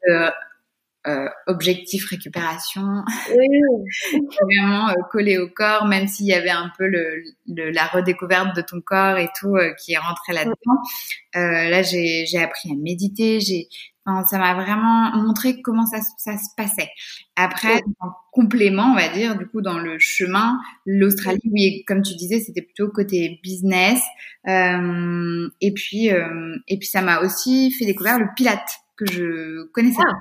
euh, 1.07 1.29
objectif 1.47 2.07
récupération 2.09 2.83
vraiment 4.43 4.89
euh, 4.89 4.95
collé 5.11 5.39
au 5.39 5.49
corps 5.49 5.87
même 5.87 6.07
s'il 6.07 6.27
y 6.27 6.35
avait 6.35 6.51
un 6.51 6.71
peu 6.77 6.87
le, 6.87 7.23
la 7.47 7.87
redécouverte 7.87 8.57
de 8.57 8.63
ton 8.63 8.81
corps 8.81 9.17
et 9.17 9.29
tout 9.39 9.57
euh, 9.57 9.73
qui 9.75 9.93
est 9.93 9.99
rentré 9.99 10.33
là-dedans 10.33 10.81
là 11.35 11.83
j'ai 11.83 12.25
j'ai 12.27 12.43
appris 12.43 12.71
à 12.71 12.75
méditer 12.75 13.41
j'ai 13.41 13.69
ça 14.29 14.39
m'a 14.39 14.55
vraiment 14.55 15.11
montré 15.17 15.61
comment 15.63 15.85
ça, 15.85 15.99
ça 16.19 16.39
se 16.39 16.49
passait. 16.57 16.91
Après, 17.35 17.83
en 18.01 18.11
complément, 18.31 18.93
on 18.93 18.95
va 18.95 19.09
dire, 19.09 19.37
du 19.37 19.47
coup, 19.49 19.63
dans 19.63 19.79
le 19.79 19.99
chemin, 19.99 20.59
l'Australie, 20.85 21.41
oui, 21.51 21.85
comme 21.87 22.03
tu 22.03 22.15
disais, 22.15 22.41
c'était 22.41 22.63
plutôt 22.63 22.89
côté 22.89 23.41
business. 23.43 24.01
Euh, 24.47 25.49
et 25.61 25.73
puis, 25.73 26.13
euh, 26.13 26.57
et 26.69 26.79
puis, 26.79 26.87
ça 26.87 27.03
m'a 27.03 27.21
aussi 27.21 27.73
fait 27.73 27.85
découvrir 27.85 28.19
le 28.19 28.27
Pilate 28.37 28.69
que 28.97 29.07
je 29.11 29.67
connaissais 29.73 30.03
ah. 30.07 30.13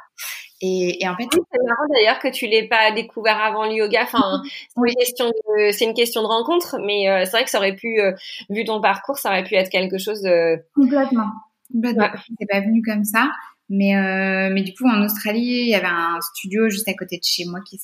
Et, 0.61 1.03
et, 1.03 1.07
en 1.07 1.15
fait, 1.17 1.27
c'est 1.31 1.63
marrant 1.63 1.85
d'ailleurs 1.93 2.19
que 2.19 2.29
tu 2.29 2.47
l'aies 2.47 2.67
pas 2.67 2.91
découvert 2.91 3.41
avant 3.41 3.65
le 3.65 3.73
yoga. 3.73 4.03
Enfin, 4.03 4.41
c'est 4.69 4.81
une 4.87 4.95
question 4.95 5.27
de, 5.27 5.71
c'est 5.71 5.85
une 5.85 5.93
question 5.93 6.21
de 6.21 6.27
rencontre, 6.27 6.77
mais 6.85 7.09
euh, 7.09 7.25
c'est 7.25 7.31
vrai 7.31 7.43
que 7.43 7.49
ça 7.49 7.57
aurait 7.57 7.75
pu, 7.75 7.99
euh, 7.99 8.13
vu 8.49 8.63
ton 8.63 8.79
parcours, 8.81 9.17
ça 9.17 9.29
aurait 9.29 9.43
pu 9.43 9.55
être 9.55 9.69
quelque 9.69 9.97
chose 9.97 10.21
de 10.21 10.57
complètement. 10.73 11.31
Complètement. 11.71 12.07
C'est 12.39 12.47
pas 12.49 12.61
venu 12.61 12.81
comme 12.81 13.03
ça. 13.03 13.31
Mais, 13.67 13.97
euh, 13.97 14.49
mais 14.53 14.61
du 14.61 14.73
coup, 14.73 14.87
en 14.87 15.03
Australie, 15.03 15.63
il 15.63 15.69
y 15.69 15.75
avait 15.75 15.87
un 15.87 16.19
studio 16.21 16.69
juste 16.69 16.87
à 16.87 16.93
côté 16.93 17.17
de 17.17 17.23
chez 17.23 17.45
moi 17.45 17.59
qui 17.67 17.79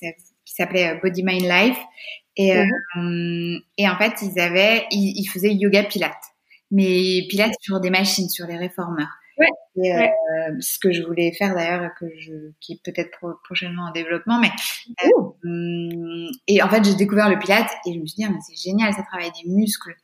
s'appelait 0.46 1.00
Body 1.02 1.24
Mind 1.24 1.42
Life. 1.42 1.80
Et, 2.38 2.54
et 3.78 3.90
en 3.90 3.98
fait, 3.98 4.14
ils 4.22 4.40
avaient, 4.40 4.86
ils, 4.92 5.28
faisaient 5.28 5.54
yoga 5.54 5.84
pilates. 5.84 6.14
Mais 6.70 7.26
pilates 7.30 7.56
sur 7.60 7.82
des 7.82 7.90
machines, 7.90 8.30
sur 8.30 8.46
les 8.46 8.58
réformeurs. 8.58 9.10
Ouais, 9.76 10.12
euh, 10.12 10.56
ce 10.60 10.80
que 10.80 10.92
je 10.92 11.02
voulais 11.02 11.32
faire 11.32 11.56
d'ailleurs, 11.56 11.92
que 12.00 12.06
je, 12.20 12.52
qui 12.60 12.74
est 12.74 12.82
peut-être 12.84 13.40
prochainement 13.44 13.88
en 13.90 13.92
développement, 13.92 14.40
mais 14.40 14.52
euh, 15.06 16.28
et 16.48 16.62
en 16.62 16.70
fait 16.70 16.84
j'ai 16.84 16.96
découvert 16.96 17.30
le 17.30 17.40
Pilates 17.40 17.72
et 17.86 17.94
je 17.94 18.00
me 18.00 18.06
suis 18.06 18.18
dit 18.18 18.26
ah, 18.26 18.32
mais 18.32 18.40
c'est 18.46 18.62
génial, 18.62 18.94
ça 18.94 19.04
travaille 19.04 19.32
des 19.44 19.50
muscles 19.50 19.96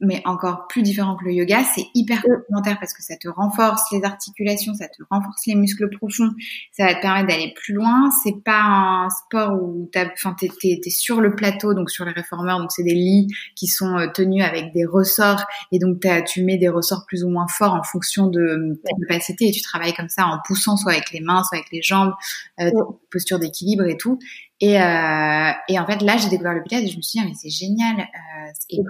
mais 0.00 0.22
encore 0.24 0.66
plus 0.68 0.82
différent 0.82 1.16
que 1.16 1.24
le 1.24 1.32
yoga, 1.32 1.64
c'est 1.74 1.86
hyper 1.94 2.22
complémentaire 2.22 2.78
parce 2.78 2.92
que 2.92 3.02
ça 3.02 3.16
te 3.16 3.28
renforce 3.28 3.82
les 3.92 4.04
articulations, 4.04 4.74
ça 4.74 4.88
te 4.88 5.02
renforce 5.10 5.46
les 5.46 5.54
muscles 5.54 5.88
profonds, 5.90 6.30
ça 6.72 6.86
va 6.86 6.94
te 6.94 7.00
permettre 7.00 7.28
d'aller 7.28 7.52
plus 7.56 7.74
loin. 7.74 8.10
C'est 8.22 8.42
pas 8.44 8.60
un 8.62 9.08
sport 9.10 9.60
où 9.60 9.88
t'as, 9.92 10.06
enfin, 10.12 10.36
t'es, 10.38 10.48
t'es, 10.60 10.80
t'es 10.82 10.90
sur 10.90 11.20
le 11.20 11.34
plateau, 11.34 11.74
donc 11.74 11.90
sur 11.90 12.04
les 12.04 12.12
réformeurs, 12.12 12.58
donc 12.58 12.70
c'est 12.70 12.84
des 12.84 12.94
lits 12.94 13.28
qui 13.56 13.66
sont 13.66 13.96
euh, 13.98 14.06
tenus 14.12 14.44
avec 14.44 14.72
des 14.72 14.84
ressorts 14.84 15.44
et 15.72 15.78
donc 15.78 16.04
tu 16.26 16.44
mets 16.44 16.58
des 16.58 16.68
ressorts 16.68 17.04
plus 17.06 17.24
ou 17.24 17.28
moins 17.28 17.46
forts 17.48 17.74
en 17.74 17.82
fonction 17.82 18.28
de 18.28 18.80
ta 18.84 18.90
capacité 19.00 19.48
et 19.48 19.50
tu 19.50 19.62
travailles 19.62 19.94
comme 19.94 20.08
ça 20.08 20.26
en 20.26 20.38
poussant 20.46 20.76
soit 20.76 20.92
avec 20.92 21.12
les 21.12 21.20
mains, 21.20 21.42
soit 21.44 21.58
avec 21.58 21.70
les 21.72 21.82
jambes, 21.82 22.12
euh, 22.60 22.70
posture 23.10 23.38
d'équilibre 23.38 23.84
et 23.84 23.96
tout. 23.96 24.18
Et, 24.60 24.80
euh, 24.80 25.50
et 25.68 25.78
en 25.78 25.86
fait, 25.86 26.02
là, 26.02 26.16
j'ai 26.16 26.28
découvert 26.28 26.54
le 26.54 26.62
pilates 26.62 26.82
et 26.84 26.88
je 26.88 26.96
me 26.96 27.02
suis 27.02 27.18
dit, 27.20 27.24
ah, 27.24 27.28
mais 27.28 27.34
c'est 27.34 27.50
génial. 27.50 28.00
Euh, 28.00 28.52
et 28.70 28.80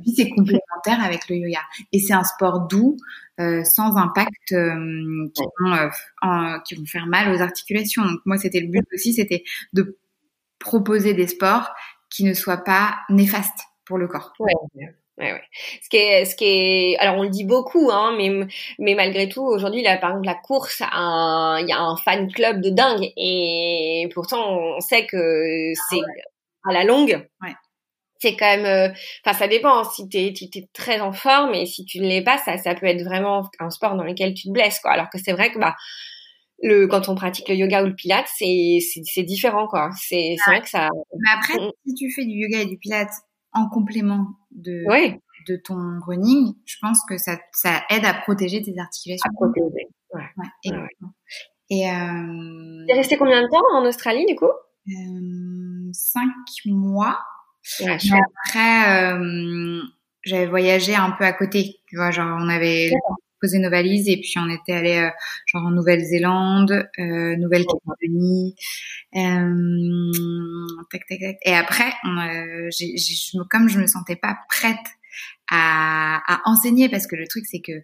puis, 0.00 0.12
c'est 0.16 0.28
complémentaire 0.30 1.04
avec 1.04 1.28
le 1.28 1.36
yoga. 1.36 1.60
Et 1.92 2.00
c'est 2.00 2.12
un 2.12 2.24
sport 2.24 2.66
doux, 2.66 2.96
euh, 3.40 3.62
sans 3.62 3.96
impact, 3.96 4.52
euh, 4.52 5.28
qui, 5.34 5.42
vont, 5.60 5.72
euh, 5.74 6.58
qui 6.66 6.74
vont 6.74 6.86
faire 6.86 7.06
mal 7.06 7.32
aux 7.34 7.40
articulations. 7.40 8.04
Donc, 8.04 8.20
moi, 8.24 8.36
c'était 8.36 8.60
le 8.60 8.68
but 8.68 8.84
aussi, 8.92 9.14
c'était 9.14 9.44
de 9.72 9.96
proposer 10.58 11.14
des 11.14 11.28
sports 11.28 11.70
qui 12.10 12.24
ne 12.24 12.34
soient 12.34 12.64
pas 12.64 12.96
néfastes 13.08 13.60
pour 13.84 13.98
le 13.98 14.08
corps. 14.08 14.32
Ouais. 14.40 14.52
Ouais, 15.18 15.32
ouais. 15.32 15.42
Ce 15.82 15.88
qui 15.90 15.96
est, 15.98 16.24
ce 16.24 16.34
qui 16.34 16.44
est, 16.46 16.96
alors 16.98 17.16
on 17.18 17.22
le 17.22 17.28
dit 17.28 17.44
beaucoup, 17.44 17.90
hein, 17.92 18.14
mais 18.16 18.30
mais 18.78 18.94
malgré 18.94 19.28
tout, 19.28 19.42
aujourd'hui, 19.42 19.82
là, 19.82 19.98
par 19.98 20.10
exemple, 20.10 20.26
la 20.26 20.34
course, 20.34 20.80
il 20.80 21.66
y 21.68 21.72
a 21.72 21.80
un 21.80 21.96
fan 21.96 22.32
club 22.32 22.62
de 22.62 22.70
dingue, 22.70 23.12
et 23.16 24.08
pourtant, 24.14 24.58
on 24.76 24.80
sait 24.80 25.06
que 25.06 25.72
c'est 25.90 26.00
à 26.64 26.72
la 26.72 26.84
longue. 26.84 27.28
Ouais. 27.42 27.52
C'est 28.20 28.36
quand 28.36 28.46
même, 28.56 28.66
euh, 28.66 28.94
enfin, 29.24 29.36
ça 29.38 29.48
dépend. 29.48 29.84
Si 29.84 30.08
t'es, 30.08 30.32
tu 30.34 30.46
es 30.58 30.68
très 30.72 31.00
en 31.00 31.12
forme, 31.12 31.54
et 31.54 31.66
si 31.66 31.84
tu 31.84 32.00
ne 32.00 32.08
l'es 32.08 32.22
pas, 32.22 32.38
ça, 32.38 32.56
ça 32.58 32.74
peut 32.74 32.86
être 32.86 33.02
vraiment 33.04 33.50
un 33.60 33.70
sport 33.70 33.96
dans 33.96 34.04
lequel 34.04 34.34
tu 34.34 34.48
te 34.48 34.52
blesses, 34.52 34.80
quoi. 34.80 34.92
Alors 34.92 35.10
que 35.10 35.18
c'est 35.18 35.32
vrai 35.32 35.52
que 35.52 35.58
bah 35.58 35.76
le 36.62 36.86
quand 36.86 37.08
on 37.08 37.14
pratique 37.16 37.48
le 37.48 37.56
yoga 37.56 37.82
ou 37.82 37.86
le 37.88 37.94
pilate, 37.94 38.26
c'est 38.38 38.78
c'est 38.80 39.22
différent, 39.24 39.66
quoi. 39.68 39.90
C'est 40.00 40.36
c'est 40.44 40.50
vrai 40.50 40.62
que 40.62 40.68
ça. 40.70 40.88
Mais 41.14 41.30
après, 41.36 41.54
mm. 41.66 41.70
si 41.86 41.94
tu 41.94 42.12
fais 42.14 42.24
du 42.24 42.34
yoga 42.34 42.60
et 42.60 42.66
du 42.66 42.78
pilate 42.78 43.10
en 43.52 43.68
complément 43.68 44.28
de, 44.50 44.84
de 45.48 45.56
ton 45.56 46.00
running, 46.06 46.54
je 46.64 46.76
pense 46.80 47.04
que 47.08 47.18
ça, 47.18 47.38
ça 47.52 47.82
aide 47.90 48.04
à 48.04 48.14
protéger 48.14 48.62
tes 48.62 48.78
articulations. 48.78 49.28
À 49.28 49.32
protéger, 49.34 49.88
ouais. 50.14 50.22
ouais, 50.36 50.88
Et 51.70 51.90
euh... 51.90 52.84
T'es 52.86 52.94
resté 52.94 53.16
combien 53.16 53.42
de 53.42 53.48
temps 53.48 53.62
en 53.74 53.84
Australie 53.86 54.26
du 54.26 54.36
coup? 54.36 54.44
Euh, 54.46 55.90
Cinq 55.92 56.30
mois. 56.66 57.18
Ouais, 57.80 57.96
après, 58.46 59.12
euh, 59.12 59.80
j'avais 60.24 60.46
voyagé 60.46 60.94
un 60.94 61.12
peu 61.12 61.24
à 61.24 61.32
côté. 61.32 61.80
Tu 61.86 61.96
vois, 61.96 62.10
genre 62.10 62.36
on 62.40 62.48
avait 62.48 62.90
posé 63.42 63.58
nos 63.58 63.68
valises 63.70 64.08
et 64.08 64.16
puis 64.16 64.34
on 64.38 64.48
était 64.48 64.72
allé 64.72 64.96
euh, 64.98 65.10
genre 65.46 65.66
en 65.66 65.70
Nouvelle-Zélande, 65.72 66.88
euh, 66.98 67.36
Nouvelle-Calédonie, 67.36 68.54
euh, 69.16 70.82
tac. 70.90 71.02
Et 71.44 71.54
après, 71.54 71.92
comme 73.50 73.68
je 73.68 73.80
me 73.80 73.86
sentais 73.86 74.16
pas 74.16 74.38
prête 74.48 74.78
à 75.50 76.40
enseigner 76.46 76.88
parce 76.88 77.06
que 77.06 77.16
le 77.16 77.26
truc 77.26 77.44
c'est 77.46 77.60
que 77.60 77.82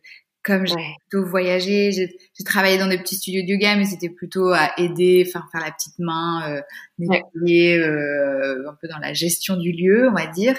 comme 0.49 0.67
j'ai 0.67 0.75
plutôt 1.09 1.27
voyagé, 1.27 1.93
j'ai 1.93 2.45
travaillé 2.45 2.79
dans 2.79 2.89
des 2.89 2.97
petits 2.97 3.17
studios 3.17 3.43
de 3.43 3.49
yoga, 3.49 3.77
mais 3.77 3.85
c'était 3.85 4.09
plutôt 4.09 4.49
à 4.49 4.73
aider, 4.79 5.27
faire 5.27 5.47
faire 5.53 5.61
la 5.61 5.71
petite 5.71 5.99
main, 5.99 6.51
euh, 6.51 6.63
nettoyer, 6.99 7.79
euh, 7.79 8.69
un 8.69 8.75
peu 8.81 8.89
dans 8.89 8.99
la 8.99 9.13
gestion 9.13 9.59
du 9.59 9.73
lieu, 9.73 10.09
on 10.09 10.15
va 10.15 10.27
dire. 10.27 10.59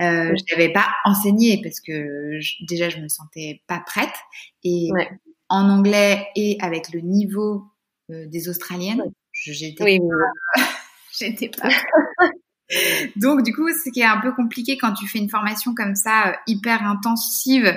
Euh, 0.00 0.34
Je 0.34 0.54
n'avais 0.54 0.72
pas 0.72 0.88
enseigné 1.04 1.60
parce 1.62 1.78
que 1.80 2.40
déjà 2.66 2.88
je 2.88 2.98
me 2.98 3.08
sentais 3.08 3.62
pas 3.68 3.80
prête. 3.86 4.14
Et 4.64 4.90
en 5.48 5.70
anglais 5.70 6.26
et 6.34 6.58
avec 6.60 6.92
le 6.92 7.00
niveau 7.00 7.64
euh, 8.10 8.26
des 8.26 8.48
Australiennes, 8.48 9.04
j'étais 9.32 9.84
oui, 9.84 10.00
j'étais 11.18 11.48
pas. 11.48 11.68
Donc 13.16 13.42
du 13.44 13.54
coup, 13.54 13.68
ce 13.68 13.90
qui 13.90 14.00
est 14.00 14.04
un 14.04 14.20
peu 14.20 14.32
compliqué 14.34 14.76
quand 14.76 14.92
tu 14.92 15.06
fais 15.06 15.18
une 15.18 15.30
formation 15.30 15.74
comme 15.74 15.94
ça 15.94 16.38
hyper 16.46 16.82
intensive 16.82 17.74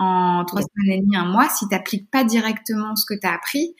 en 0.00 0.44
trois 0.44 0.62
semaines 0.62 0.98
et 0.98 1.00
demie, 1.02 1.16
un 1.16 1.26
mois, 1.26 1.48
si 1.48 1.68
tu 1.68 1.74
n'appliques 1.74 2.10
pas 2.10 2.24
directement 2.24 2.96
ce 2.96 3.04
que 3.06 3.18
tu 3.20 3.26
as 3.26 3.34
appris, 3.34 3.76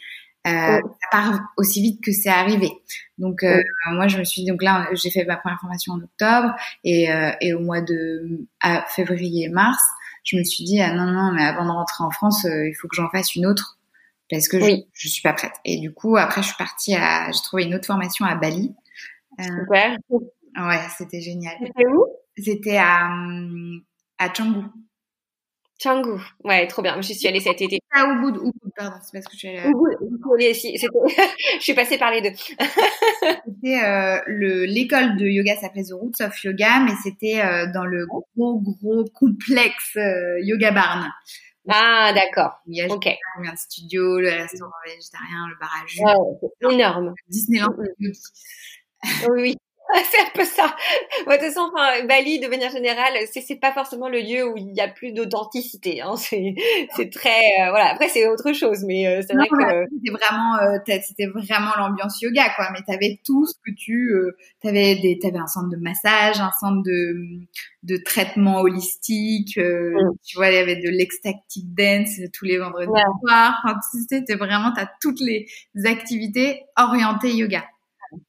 euh, 0.47 0.79
ça 0.79 1.09
part 1.11 1.41
aussi 1.59 1.83
vite 1.83 2.01
que 2.03 2.13
c'est 2.13 2.31
arrivé. 2.31 2.71
Donc 3.19 3.43
euh, 3.43 3.61
moi 3.93 4.09
je 4.09 4.17
me 4.19 4.25
suis 4.25 4.45
donc 4.47 4.63
là 4.63 4.89
j'ai 4.93 5.11
fait 5.11 5.25
ma 5.27 5.37
première 5.37 5.61
formation 5.61 5.93
en 5.95 6.01
octobre 6.01 6.55
et, 6.85 7.13
euh, 7.13 7.31
et 7.43 7.53
au 7.53 7.61
mois 7.61 7.83
de 7.83 8.47
à 8.63 8.83
février 8.89 9.51
mars 9.51 9.83
je 10.25 10.39
me 10.39 10.45
suis 10.45 10.65
dit 10.65 10.81
ah 10.81 10.95
non 10.95 11.11
non 11.13 11.33
mais 11.33 11.43
avant 11.45 11.67
de 11.67 11.71
rentrer 11.71 12.05
en 12.05 12.11
France 12.11 12.47
euh, 12.47 12.69
il 12.69 12.75
faut 12.75 12.89
que 12.89 12.97
j'en 12.97 13.11
fasse 13.11 13.35
une 13.35 13.45
autre 13.45 13.79
parce 14.31 14.49
que 14.49 14.59
je, 14.61 14.77
je 14.95 15.09
suis 15.09 15.21
pas 15.21 15.35
prête. 15.35 15.53
Et 15.67 15.79
du 15.79 15.93
coup 15.93 16.17
après 16.17 16.41
je 16.41 16.47
suis 16.47 16.57
partie 16.57 16.95
à 16.95 17.31
j'ai 17.33 17.43
trouvé 17.43 17.65
une 17.65 17.75
autre 17.75 17.87
formation 17.87 18.25
à 18.25 18.35
Bali. 18.35 18.75
Euh, 19.41 19.45
Super. 19.45 19.97
Ouais 20.57 20.81
c'était 20.97 21.21
génial. 21.21 21.55
C'était 21.61 21.87
où? 21.87 22.07
C'était 22.39 22.79
à 22.79 23.11
à 24.19 24.29
Canggu. 24.31 24.65
Canggu, 25.83 26.21
ouais, 26.45 26.67
trop 26.67 26.83
bien. 26.83 27.01
Je 27.01 27.13
suis 27.15 27.27
allée 27.27 27.41
cet 27.41 27.63
été. 27.63 27.81
Ah, 27.91 28.05
Ubud, 28.13 28.37
Ubud, 28.37 28.53
pardon, 28.77 28.97
c'est 29.03 29.13
parce 29.13 29.25
que 29.25 29.33
je 29.33 29.39
suis 29.39 29.49
allée. 29.49 29.71
Ubud, 29.71 30.55
si, 30.55 30.77
je 31.59 31.63
suis 31.63 31.75
passée 31.75 31.97
par 31.97 32.11
les 32.11 32.21
deux. 32.21 32.33
c'était 32.37 33.83
euh, 33.83 34.21
le 34.27 34.67
l'école 34.67 35.17
de 35.17 35.27
yoga 35.27 35.57
s'appelait 35.57 35.85
The 35.85 35.93
Roots 35.93 36.21
of 36.21 36.45
Yoga, 36.45 36.81
mais 36.81 36.93
c'était 37.03 37.41
euh, 37.41 37.67
dans 37.73 37.87
le 37.87 38.07
gros 38.07 38.61
gros 38.61 39.05
complexe 39.15 39.97
euh, 39.97 40.39
Yoga 40.43 40.71
Barn. 40.71 41.11
Ah, 41.69 42.13
d'accord. 42.15 42.61
Il 42.67 42.77
y 42.77 42.83
a 42.83 42.87
ok. 42.87 43.09
Combien 43.37 43.53
de 43.53 43.59
studios, 43.59 44.21
le 44.21 44.31
restaurant 44.31 44.73
végétarien, 44.85 45.47
le 45.49 45.59
bar 45.59 45.71
à 45.83 45.87
jus. 45.87 46.75
énorme. 46.75 47.15
Disneyland. 47.29 47.75
oui, 48.01 48.13
oui. 49.31 49.57
c'est 50.11 50.21
un 50.21 50.31
peu 50.35 50.45
ça. 50.45 50.75
de 51.27 51.33
toute 51.33 51.41
façon, 51.41 51.71
enfin, 51.73 52.05
Bali, 52.07 52.39
de 52.39 52.49
manière 52.49 52.71
générale, 52.71 53.15
c'est 53.33 53.41
c'est 53.41 53.57
pas 53.57 53.73
forcément 53.73 54.09
le 54.09 54.21
lieu 54.21 54.47
où 54.47 54.57
il 54.57 54.73
y 54.75 54.81
a 54.81 54.89
plus 54.89 55.13
d'authenticité. 55.13 56.01
Hein. 56.01 56.15
C'est 56.17 56.55
c'est 56.97 57.11
très 57.11 57.41
euh, 57.61 57.71
voilà. 57.71 57.91
Après, 57.91 58.09
c'est 58.09 58.29
autre 58.29 58.53
chose, 58.53 58.85
mais 58.87 59.07
euh, 59.07 59.23
c'est 59.27 59.35
vrai 59.35 59.49
que 59.49 59.87
c'était 59.97 60.13
vraiment 60.13 60.57
euh, 60.59 60.79
c'était 60.87 61.27
vraiment 61.27 61.73
l'ambiance 61.79 62.21
yoga 62.21 62.51
quoi. 62.57 62.69
Mais 62.73 62.81
t'avais 62.87 63.21
tout 63.25 63.47
ce 63.47 63.55
que 63.55 63.75
tu 63.75 64.13
euh, 64.13 64.37
t'avais 64.63 64.97
des 64.97 65.19
t'avais 65.19 65.39
un 65.39 65.47
centre 65.47 65.69
de 65.69 65.77
massage, 65.77 66.41
un 66.41 66.53
centre 66.61 66.83
de 66.85 67.17
de 67.83 67.97
traitement 67.97 68.61
holistique. 68.61 69.57
Mm. 69.57 70.11
Tu 70.25 70.37
vois, 70.37 70.51
il 70.51 70.55
y 70.55 70.59
avait 70.59 70.77
de 70.77 70.89
l'ecstatic 70.89 71.75
dance 71.75 72.21
tous 72.33 72.45
les 72.45 72.59
vendredis 72.59 72.91
soirs. 73.27 73.61
Enfin, 73.65 73.79
c'était 74.09 74.35
vraiment 74.35 74.73
t'as 74.73 74.89
toutes 75.01 75.21
les 75.21 75.47
activités 75.85 76.65
orientées 76.77 77.33
yoga. 77.35 77.65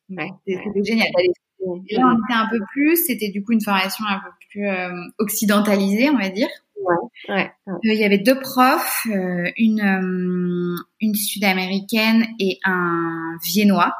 C'était 0.10 0.84
génial. 0.84 1.08
Et 1.88 1.96
là, 1.96 2.08
on 2.08 2.24
était 2.24 2.34
un 2.34 2.48
peu 2.50 2.60
plus, 2.72 2.96
c'était 3.06 3.30
du 3.30 3.44
coup 3.44 3.52
une 3.52 3.62
formation 3.62 4.06
un 4.08 4.20
peu 4.20 4.30
plus 4.50 4.68
euh, 4.68 4.90
occidentalisée, 5.20 6.10
on 6.10 6.18
va 6.18 6.30
dire. 6.30 6.50
Ouais, 7.30 7.52
euh, 7.68 7.74
il 7.84 7.94
y 7.94 8.04
avait 8.04 8.18
deux 8.18 8.40
profs, 8.40 9.06
euh, 9.06 9.52
une, 9.58 10.76
une 11.00 11.16
sud-américaine 11.16 12.26
et 12.40 12.58
un 12.64 13.38
viennois. 13.44 13.94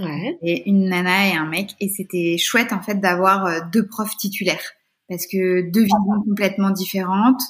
Ouais. 0.00 0.38
Et 0.42 0.68
une 0.68 0.88
nana 0.88 1.28
et 1.28 1.32
un 1.34 1.46
mec. 1.46 1.70
Et 1.80 1.88
c'était 1.88 2.36
chouette 2.36 2.72
en 2.72 2.82
fait 2.82 3.00
d'avoir 3.00 3.70
deux 3.70 3.86
profs 3.86 4.16
titulaires. 4.18 4.72
Parce 5.08 5.26
que 5.26 5.70
deux 5.70 5.82
visions 5.82 6.22
complètement 6.26 6.70
différentes. 6.70 7.40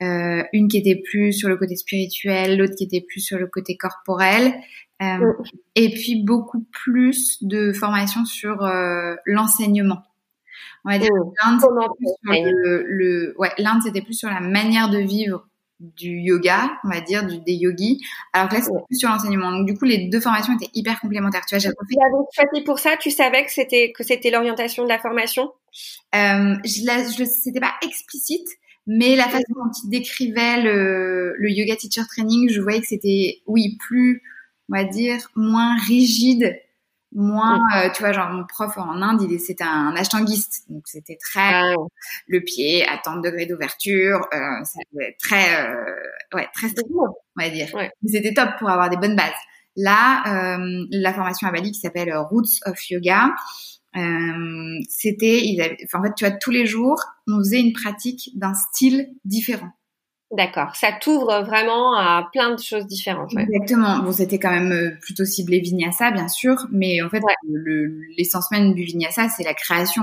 une 0.00 0.68
qui 0.68 0.76
était 0.76 1.00
plus 1.02 1.32
sur 1.32 1.48
le 1.48 1.56
côté 1.56 1.76
spirituel, 1.76 2.58
l'autre 2.58 2.74
qui 2.76 2.84
était 2.84 3.00
plus 3.00 3.20
sur 3.20 3.38
le 3.38 3.46
côté 3.46 3.76
corporel. 3.76 4.52
Euh, 5.02 5.32
et 5.74 5.90
puis 5.90 6.22
beaucoup 6.24 6.64
plus 6.70 7.42
de 7.42 7.72
formation 7.72 8.24
sur 8.24 8.62
euh, 8.62 9.16
l'enseignement. 9.26 10.02
On 10.84 10.90
va 10.90 10.98
dire 10.98 11.10
ouais, 13.38 13.50
l'Inde 13.58 13.80
c'était 13.82 14.02
plus 14.02 14.14
sur 14.14 14.28
la 14.28 14.40
manière 14.40 14.90
de 14.90 14.98
vivre 14.98 15.48
du 15.80 16.20
yoga, 16.20 16.70
on 16.84 16.88
va 16.88 17.00
dire, 17.00 17.26
du, 17.26 17.38
des 17.38 17.54
yogis, 17.54 18.00
alors 18.32 18.48
que 18.48 18.54
là 18.54 18.62
c'était 18.62 18.84
plus 18.86 18.98
sur 18.98 19.08
l'enseignement. 19.08 19.50
Donc 19.50 19.66
du 19.66 19.76
coup 19.76 19.84
les 19.84 20.08
deux 20.08 20.20
formations 20.20 20.54
étaient 20.54 20.70
hyper 20.74 21.00
complémentaires. 21.00 21.44
Tu 21.46 21.56
vois, 21.56 21.58
j'ai 21.58 21.70
fait. 22.36 22.64
pour 22.64 22.78
ça, 22.78 22.96
tu 22.96 23.10
savais 23.10 23.44
que 23.44 23.50
c'était 23.52 23.92
que 23.92 24.04
c'était 24.04 24.30
l'orientation 24.30 24.84
de 24.84 24.88
la 24.88 24.98
formation? 24.98 25.50
Euh, 26.14 26.54
je, 26.64 26.86
la, 26.86 27.02
je 27.02 27.24
c'était 27.24 27.60
pas 27.60 27.74
explicite, 27.82 28.46
mais 28.86 29.16
la 29.16 29.24
façon 29.28 29.52
dont 29.56 29.70
il 29.84 29.90
décrivait 29.90 30.62
le, 30.62 31.34
le 31.36 31.50
yoga 31.50 31.74
teacher 31.76 32.06
training, 32.08 32.48
je 32.48 32.60
voyais 32.60 32.80
que 32.80 32.86
c'était 32.86 33.42
oui 33.46 33.76
plus 33.80 34.22
on 34.70 34.76
va 34.76 34.84
dire, 34.84 35.18
moins 35.36 35.76
rigide, 35.86 36.58
moins, 37.12 37.58
euh, 37.76 37.90
tu 37.94 38.02
vois, 38.02 38.12
genre 38.12 38.30
mon 38.30 38.44
prof 38.44 38.76
en 38.76 39.00
Inde, 39.00 39.22
il 39.30 39.38
c'était 39.38 39.64
un 39.64 39.94
ashtangiste, 39.96 40.64
donc 40.68 40.82
c'était 40.86 41.16
très 41.16 41.40
ah 41.40 41.74
le 42.26 42.40
pied 42.40 42.86
à 42.88 42.98
tant 42.98 43.16
de 43.16 43.22
degrés 43.22 43.46
d'ouverture, 43.46 44.26
euh, 44.34 44.38
c'était 44.64 45.16
très, 45.22 45.64
euh, 45.64 45.94
ouais, 46.34 46.48
très 46.54 46.68
strict, 46.68 46.90
on 46.90 47.42
va 47.42 47.50
dire. 47.50 47.68
Mais 47.74 48.10
c'était 48.10 48.34
top 48.34 48.50
pour 48.58 48.68
avoir 48.68 48.90
des 48.90 48.96
bonnes 48.96 49.16
bases. 49.16 49.30
Là, 49.76 50.56
euh, 50.56 50.86
la 50.90 51.12
formation 51.12 51.48
à 51.48 51.52
Bali 51.52 51.72
qui 51.72 51.80
s'appelle 51.80 52.14
Roots 52.16 52.60
of 52.66 52.90
Yoga, 52.90 53.30
euh, 53.96 54.78
c'était, 54.88 55.56
en 55.92 56.02
fait, 56.02 56.12
tu 56.16 56.24
vois, 56.24 56.36
tous 56.36 56.50
les 56.50 56.66
jours, 56.66 57.00
on 57.28 57.38
faisait 57.38 57.60
une 57.60 57.72
pratique 57.72 58.30
d'un 58.34 58.54
style 58.54 59.10
différent. 59.24 59.70
D'accord, 60.34 60.74
ça 60.74 60.90
t'ouvre 60.90 61.44
vraiment 61.44 61.94
à 61.94 62.28
plein 62.32 62.54
de 62.54 62.60
choses 62.60 62.86
différentes. 62.86 63.32
Exactement. 63.38 64.00
Bon, 64.00 64.10
c'était 64.10 64.40
quand 64.40 64.50
même 64.50 64.72
euh, 64.72 64.90
plutôt 65.00 65.24
ciblé 65.24 65.60
vinyasa, 65.60 66.10
bien 66.10 66.26
sûr, 66.26 66.66
mais 66.72 67.00
en 67.02 67.08
fait, 67.08 67.22
l'essence 68.18 68.50
même 68.50 68.74
du 68.74 68.82
vinyasa, 68.82 69.28
c'est 69.28 69.44
la 69.44 69.54
création. 69.54 70.02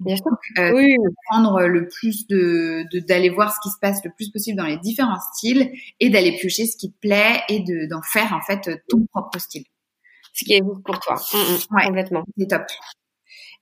Bien 0.00 0.16
sûr. 0.16 0.26
Euh, 0.58 0.72
oui. 0.74 0.96
Prendre 1.30 1.62
le 1.66 1.86
plus 1.86 2.26
de, 2.26 2.84
d'aller 3.06 3.30
voir 3.30 3.54
ce 3.54 3.60
qui 3.62 3.72
se 3.72 3.78
passe 3.80 4.04
le 4.04 4.10
plus 4.10 4.30
possible 4.30 4.58
dans 4.58 4.66
les 4.66 4.78
différents 4.78 5.20
styles 5.34 5.70
et 6.00 6.10
d'aller 6.10 6.36
piocher 6.36 6.66
ce 6.66 6.76
qui 6.76 6.90
te 6.90 6.98
plaît 6.98 7.40
et 7.48 7.60
de, 7.60 7.88
d'en 7.88 8.02
faire 8.02 8.32
en 8.32 8.40
fait 8.40 8.82
ton 8.88 9.06
propre 9.06 9.38
style. 9.38 9.64
Ce 10.32 10.44
qui 10.44 10.54
est 10.54 10.62
pour 10.62 10.98
toi. 10.98 11.14
Mm, 11.32 11.36
mm, 11.36 11.76
ouais. 11.76 11.86
Complètement. 11.86 12.24
C'est 12.36 12.48
top. 12.48 12.62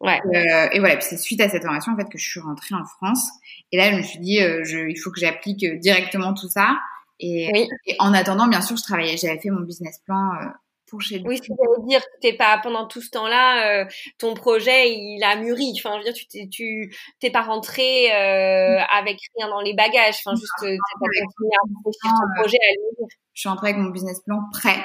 Ouais. 0.02 0.20
Euh, 0.26 0.68
et 0.72 0.80
voilà, 0.80 1.00
c'est 1.00 1.16
suite 1.16 1.40
à 1.40 1.48
cette 1.48 1.62
formation 1.62 1.92
en 1.92 1.96
fait 1.96 2.08
que 2.08 2.18
je 2.18 2.28
suis 2.28 2.40
rentrée 2.40 2.74
en 2.74 2.84
France. 2.84 3.24
Et 3.70 3.76
là, 3.76 3.92
je 3.92 3.96
me 3.96 4.02
suis 4.02 4.18
dit, 4.18 4.42
euh, 4.42 4.64
je, 4.64 4.88
il 4.88 4.96
faut 4.96 5.12
que 5.12 5.20
j'applique 5.20 5.64
euh, 5.64 5.78
directement 5.78 6.34
tout 6.34 6.48
ça. 6.48 6.76
Et, 7.20 7.68
et, 7.86 7.96
en 8.00 8.12
attendant, 8.12 8.48
bien 8.48 8.60
sûr, 8.60 8.76
je 8.76 8.82
travaillais, 8.82 9.16
j'avais 9.16 9.38
fait 9.38 9.50
mon 9.50 9.60
business 9.60 10.00
plan 10.04 10.30
euh, 10.34 10.46
pour 10.90 11.00
chez 11.00 11.22
Oui, 11.24 11.36
ce 11.36 11.42
que 11.42 11.54
j'allais 11.56 11.86
dire, 11.86 12.00
t'es 12.20 12.32
pas 12.32 12.58
pendant 12.58 12.88
tout 12.88 13.00
ce 13.00 13.10
temps-là, 13.10 13.82
euh, 13.82 13.84
ton 14.18 14.34
projet 14.34 14.92
il 14.92 15.22
a 15.22 15.36
mûri. 15.36 15.72
Enfin, 15.78 15.92
je 15.94 15.98
veux 15.98 16.04
dire, 16.04 16.14
tu 16.14 16.26
t'es, 16.26 16.48
tu 16.50 16.92
t'es 17.20 17.30
pas 17.30 17.42
rentré 17.42 18.12
euh, 18.12 18.80
avec 18.92 19.18
rien 19.36 19.48
dans 19.48 19.60
les 19.60 19.74
bagages. 19.74 20.16
Enfin, 20.26 20.34
juste 20.34 20.52
t'es 20.60 20.76
pas 20.76 21.06
continué 21.06 21.50
à 21.54 21.62
réfléchir 21.68 22.12
ton 22.20 22.42
projet 22.42 22.58
à 22.58 23.06
Je 23.34 23.40
suis 23.40 23.48
rentrée 23.48 23.68
avec 23.68 23.80
mon 23.80 23.90
business 23.90 24.20
plan 24.26 24.40
prêt 24.52 24.84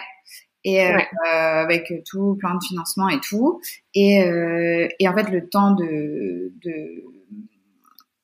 et 0.67 0.85
euh, 0.85 0.99
avec 1.25 1.93
tout 2.05 2.35
plein 2.35 2.53
de 2.55 2.63
financement 2.63 3.07
et 3.07 3.21
tout 3.21 3.61
et, 3.95 4.21
euh, 4.21 4.87
et 4.99 5.07
en 5.07 5.15
fait 5.15 5.29
le 5.31 5.47
temps 5.47 5.71
de, 5.71 6.51
de 6.63 7.03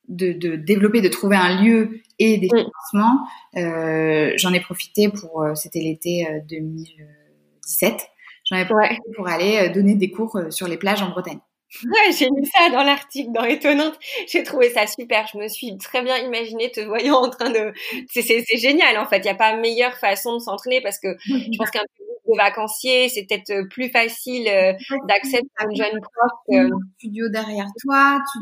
de, 0.10 0.34
de, 0.34 0.58
développer, 0.58 1.02
de 1.02 1.08
trouver 1.08 1.38
un 1.38 1.64
lieu 1.64 2.02
et 2.20 2.38
des 2.38 2.50
financements, 2.50 3.26
euh, 3.56 4.34
j'en 4.36 4.54
ai 4.54 4.60
profité 4.60 5.10
pour, 5.10 5.44
c'était 5.56 5.80
l'été 5.80 6.28
2017, 6.50 8.10
j'en 8.44 8.58
ai 8.58 8.66
profité 8.66 9.00
pour 9.16 9.28
aller 9.30 9.70
donner 9.70 9.96
des 9.96 10.12
cours 10.12 10.40
sur 10.50 10.68
les 10.68 10.78
plages 10.78 11.02
en 11.02 11.10
Bretagne. 11.10 11.40
Ouais, 11.84 12.12
j'ai 12.16 12.26
lu 12.26 12.46
ça 12.54 12.70
dans 12.70 12.84
l'article 12.84 13.32
dans 13.32 13.46
Étonnante. 13.46 13.98
J'ai 14.28 14.44
trouvé 14.44 14.70
ça 14.70 14.86
super. 14.86 15.26
Je 15.34 15.40
me 15.40 15.48
suis 15.48 15.76
très 15.78 16.04
bien 16.04 16.18
imaginé 16.18 16.70
te 16.70 16.82
voyant 16.82 17.16
en 17.16 17.30
train 17.30 17.50
de. 17.50 17.74
C'est 18.12 18.46
génial 18.58 18.98
en 19.00 19.08
fait. 19.08 19.18
Il 19.18 19.24
n'y 19.24 19.30
a 19.30 19.36
pas 19.36 19.56
meilleure 19.56 19.96
façon 19.98 20.34
de 20.34 20.40
s'entraîner 20.40 20.82
parce 20.82 21.00
que 21.00 21.18
je 21.26 21.58
pense 21.58 21.72
qu'un 21.72 21.82
de 22.28 22.38
vacancier, 22.38 23.10
c'est 23.10 23.26
peut-être 23.28 23.50
euh, 23.50 23.68
plus 23.70 23.90
facile 23.90 24.48
euh, 24.48 24.74
d'accès 25.08 25.40
pour 25.40 25.70
une 25.70 25.76
jeune 25.76 26.00
prof. 26.00 26.32
Que... 26.50 26.70
studio 26.98 27.30
derrière 27.30 27.68
toi, 27.82 28.20
tu 28.32 28.40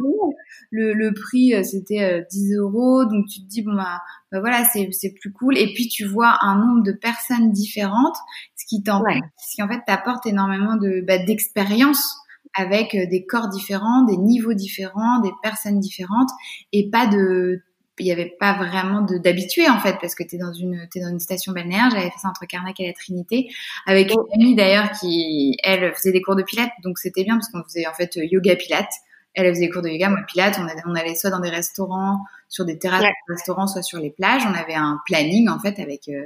le, 0.71 0.93
le 0.93 1.13
prix 1.13 1.53
euh, 1.53 1.63
c'était 1.63 2.25
10 2.32 2.55
euros, 2.55 3.05
donc 3.05 3.25
tu 3.27 3.41
te 3.41 3.47
dis 3.47 3.61
bon 3.63 3.73
bah, 3.73 3.99
bah 4.32 4.39
voilà 4.39 4.63
c'est 4.65 4.89
c'est 4.91 5.13
plus 5.19 5.32
cool. 5.32 5.57
Et 5.57 5.73
puis 5.73 5.88
tu 5.88 6.05
vois 6.05 6.38
un 6.41 6.55
nombre 6.55 6.84
de 6.84 6.91
personnes 6.91 7.51
différentes, 7.51 8.17
ce 8.55 8.65
qui 8.67 8.84
t'en 8.84 9.03
ce 9.38 9.55
qui 9.55 9.63
en 9.63 9.67
fait 9.67 9.82
t'apporte 9.86 10.25
énormément 10.25 10.75
de 10.75 11.01
bah, 11.05 11.17
d'expérience 11.17 12.17
avec 12.53 12.91
des 12.91 13.25
corps 13.25 13.47
différents, 13.47 14.03
des 14.03 14.17
niveaux 14.17 14.53
différents, 14.53 15.21
des 15.21 15.32
personnes 15.41 15.79
différentes, 15.79 16.29
et 16.73 16.89
pas 16.89 17.07
de 17.07 17.61
il 18.00 18.06
n'y 18.06 18.12
avait 18.12 18.34
pas 18.39 18.54
vraiment 18.54 19.02
d'habitués 19.02 19.70
en 19.70 19.80
fait 19.80 19.98
parce 20.02 20.16
que 20.16 20.24
tu 20.24 20.36
es 20.36 20.39
dans 20.39 20.54
une 20.54 20.88
es 20.96 21.00
dans 21.00 21.10
une 21.10 21.20
station 21.20 21.52
balnéaire 21.52 21.89
j'avais 21.92 22.10
fait 22.10 22.20
ça 22.20 22.30
entre 22.30 22.46
Carnac 22.48 22.80
et 22.80 22.88
la 22.88 22.94
Trinité 22.94 23.50
avec 23.86 24.12
une 24.12 24.42
amie 24.42 24.56
d'ailleurs 24.56 24.89
qui 24.92 25.56
elle 25.64 25.94
faisait 25.94 26.12
des 26.12 26.22
cours 26.22 26.36
de 26.36 26.44
pilates 26.44 26.72
donc 26.84 26.98
c'était 26.98 27.24
bien 27.24 27.36
parce 27.36 27.50
qu'on 27.50 27.64
faisait 27.64 27.86
en 27.88 27.94
fait 27.94 28.16
yoga 28.16 28.56
pilates. 28.56 28.94
Elle 29.34 29.48
faisait 29.50 29.68
des 29.68 29.70
cours 29.70 29.82
de 29.82 29.89
yoga 29.89 30.10
moi 30.10 30.20
pilates. 30.28 30.60
On, 30.86 30.96
allait 30.96 31.16
soit 31.16 31.30
dans 31.30 31.39
des 31.39 31.50
restaurants 31.50 32.20
sur 32.50 32.66
des 32.66 32.78
terrasses 32.78 33.04
de 33.04 33.34
restaurants 33.34 33.68
soit 33.68 33.82
sur 33.82 34.00
les 34.00 34.10
plages. 34.10 34.44
On 34.46 34.54
avait 34.54 34.76
un 34.76 35.00
planning 35.06 35.50
en 35.50 35.60
fait 35.60 35.80
avec 35.80 36.10
euh, 36.10 36.26